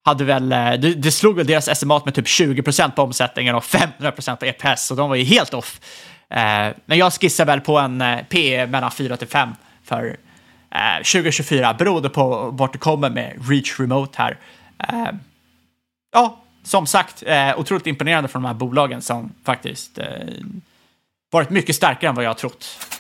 hade 0.06 0.24
väl, 0.24 0.52
eh, 0.52 0.74
det, 0.74 0.94
det 0.94 1.12
slog 1.12 1.36
väl 1.36 1.48
deras 1.48 1.68
estimat 1.68 2.06
med 2.06 2.14
typ 2.14 2.28
20 2.28 2.64
på 2.96 3.02
omsättningen 3.02 3.56
och 3.56 3.64
500 3.64 4.12
på 4.12 4.46
EPS, 4.46 4.86
så 4.86 4.96
de 4.96 5.10
var 5.10 5.16
ju 5.16 5.24
helt 5.24 5.54
off. 5.54 5.80
Eh, 6.30 6.68
men 6.86 6.98
jag 6.98 7.14
skissar 7.14 7.46
väl 7.46 7.62
på 7.62 7.80
en 7.80 8.04
PE 8.30 8.68
mellan 8.68 8.92
4 8.92 9.18
till 9.18 9.28
5 9.28 9.50
för 9.84 10.18
2024, 10.98 11.74
beroende 11.74 12.10
på 12.10 12.50
vart 12.52 12.74
det 12.74 12.80
kommer 12.80 13.10
med 13.10 13.50
Reach 13.50 13.80
Remote 13.80 14.18
här. 14.18 14.38
ja, 16.12 16.42
som 16.64 16.86
sagt, 16.88 17.24
otroligt 17.58 17.88
imponerande 17.88 18.28
från 18.28 18.42
de 18.42 18.48
här 18.48 18.54
bolagen 18.56 19.02
som 19.02 19.34
faktiskt 19.46 20.00
varit 21.32 21.50
mycket 21.50 21.76
starkare 21.76 22.10
än 22.10 22.16
vad 22.16 22.26
jag 22.26 22.30
har 22.30 22.36
trott. 22.36 22.99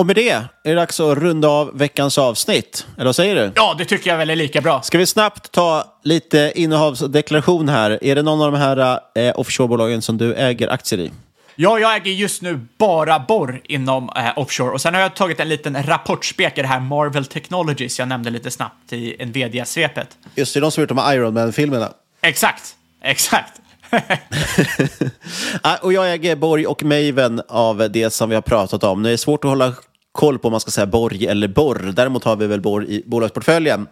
Och 0.00 0.06
med 0.06 0.16
det 0.16 0.30
är 0.30 0.48
det 0.62 0.74
dags 0.74 1.00
att 1.00 1.18
runda 1.18 1.48
av 1.48 1.78
veckans 1.78 2.18
avsnitt. 2.18 2.86
Eller 2.96 3.04
vad 3.04 3.16
säger 3.16 3.34
du? 3.34 3.52
Ja, 3.54 3.74
det 3.78 3.84
tycker 3.84 4.10
jag 4.10 4.18
väl 4.18 4.30
är 4.30 4.36
lika 4.36 4.60
bra. 4.60 4.82
Ska 4.82 4.98
vi 4.98 5.06
snabbt 5.06 5.52
ta 5.52 5.84
lite 6.04 6.52
innehavsdeklaration 6.54 7.68
här? 7.68 8.04
Är 8.04 8.14
det 8.14 8.22
någon 8.22 8.42
av 8.42 8.52
de 8.52 8.58
här 8.58 9.00
eh, 9.14 9.32
offshorebolagen 9.40 10.02
som 10.02 10.18
du 10.18 10.34
äger 10.34 10.68
aktier 10.68 11.00
i? 11.00 11.10
Ja, 11.56 11.78
jag 11.78 11.96
äger 11.96 12.12
just 12.12 12.42
nu 12.42 12.66
bara 12.78 13.18
borr 13.18 13.60
inom 13.64 14.10
eh, 14.16 14.38
offshore 14.38 14.70
och 14.70 14.80
sen 14.80 14.94
har 14.94 15.00
jag 15.00 15.16
tagit 15.16 15.40
en 15.40 15.48
liten 15.48 15.82
rapportspek 15.82 16.58
i 16.58 16.62
det 16.62 16.68
här 16.68 16.80
Marvel 16.80 17.24
Technologies 17.24 17.98
jag 17.98 18.08
nämnde 18.08 18.30
lite 18.30 18.50
snabbt 18.50 18.92
i 18.92 19.16
Nvidia-svepet. 19.24 20.08
Just 20.34 20.54
det, 20.54 20.60
de 20.60 20.70
som 20.70 20.82
gjort 20.82 20.88
de 20.88 20.98
här 20.98 21.14
Iron 21.14 21.34
Man-filmerna. 21.34 21.92
Exakt, 22.22 22.74
exakt. 23.02 23.52
Ah, 25.62 25.76
och 25.76 25.92
jag 25.92 26.12
äger 26.12 26.36
Borg 26.36 26.66
och 26.66 26.82
Maven 26.82 27.42
av 27.48 27.90
det 27.90 28.10
som 28.10 28.28
vi 28.28 28.34
har 28.34 28.42
pratat 28.42 28.84
om. 28.84 29.02
Det 29.02 29.10
är 29.10 29.16
svårt 29.16 29.44
att 29.44 29.48
hålla 29.48 29.74
koll 30.12 30.38
på 30.38 30.48
om 30.48 30.52
man 30.52 30.60
ska 30.60 30.70
säga 30.70 30.86
Borg 30.86 31.26
eller 31.26 31.48
Borr. 31.48 31.92
Däremot 31.96 32.24
har 32.24 32.36
vi 32.36 32.46
väl 32.46 32.60
Borg 32.60 32.94
i 32.94 33.02
bolagsportföljen. 33.06 33.86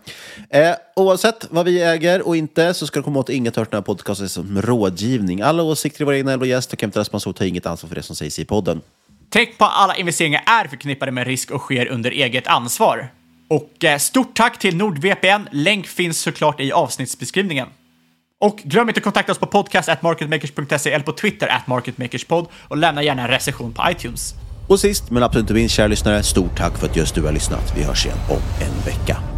Eh, 0.51 0.75
oavsett 0.97 1.47
vad 1.51 1.67
vi 1.67 1.83
äger 1.83 2.27
och 2.27 2.37
inte 2.37 2.75
så 2.75 2.87
ska 2.87 3.01
du 3.01 3.05
komma 3.05 3.21
åt 3.21 3.29
inget 3.29 3.57
hört 3.57 3.71
den 3.71 3.79
här 3.79 3.83
podcasten 3.83 4.29
som 4.29 4.63
rådgivning. 4.63 5.41
Alla 5.41 5.63
åsikter 5.63 6.03
i 6.03 6.05
våra 6.05 6.17
egna 6.17 6.33
eller 6.33 6.47
gäst 6.47 6.73
och 6.73 6.83
inte 6.83 7.05
sponsor 7.05 7.33
tar 7.33 7.45
inget 7.45 7.67
ansvar 7.67 7.89
för 7.89 7.95
det 7.95 8.03
som 8.03 8.17
sägs 8.17 8.39
i 8.39 8.45
podden. 8.45 8.81
Tänk 9.31 9.59
på 9.59 9.65
att 9.65 9.73
alla 9.75 9.97
investeringar 9.97 10.43
är 10.47 10.69
förknippade 10.69 11.13
med 11.13 11.27
risk 11.27 11.51
och 11.51 11.61
sker 11.61 11.87
under 11.87 12.11
eget 12.11 12.47
ansvar. 12.47 13.09
Och 13.49 13.85
eh, 13.85 13.99
stort 13.99 14.37
tack 14.37 14.59
till 14.59 14.77
NordVPN. 14.77 15.49
Länk 15.51 15.87
finns 15.87 16.21
såklart 16.21 16.61
i 16.61 16.73
avsnittsbeskrivningen. 16.73 17.69
Och 18.41 18.59
glöm 18.59 18.89
inte 18.89 18.99
att 18.99 19.05
kontakta 19.05 19.33
oss 19.33 19.39
på 19.39 19.47
podcast 19.47 20.03
marketmakers.se 20.03 20.93
eller 20.93 21.05
på 21.05 21.13
Twitter 21.13 21.49
at 21.49 21.67
marketmakerspod 21.67 22.47
och 22.69 22.77
lämna 22.77 23.03
gärna 23.03 23.23
en 23.23 23.29
recension 23.29 23.73
på 23.73 23.91
iTunes. 23.91 24.35
Och 24.69 24.81
sist 24.81 25.11
men 25.11 25.23
absolut 25.23 25.45
inte 25.45 25.55
minst, 25.55 25.75
kära 25.75 25.87
lyssnare, 25.87 26.23
stort 26.23 26.57
tack 26.57 26.79
för 26.79 26.87
att 26.87 26.97
just 26.97 27.15
du 27.15 27.23
har 27.23 27.33
lyssnat. 27.33 27.73
Vi 27.77 27.83
hörs 27.83 28.07
igen 28.07 28.19
om 28.29 28.41
en 28.61 28.85
vecka. 28.85 29.38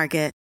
Market. 0.01 0.40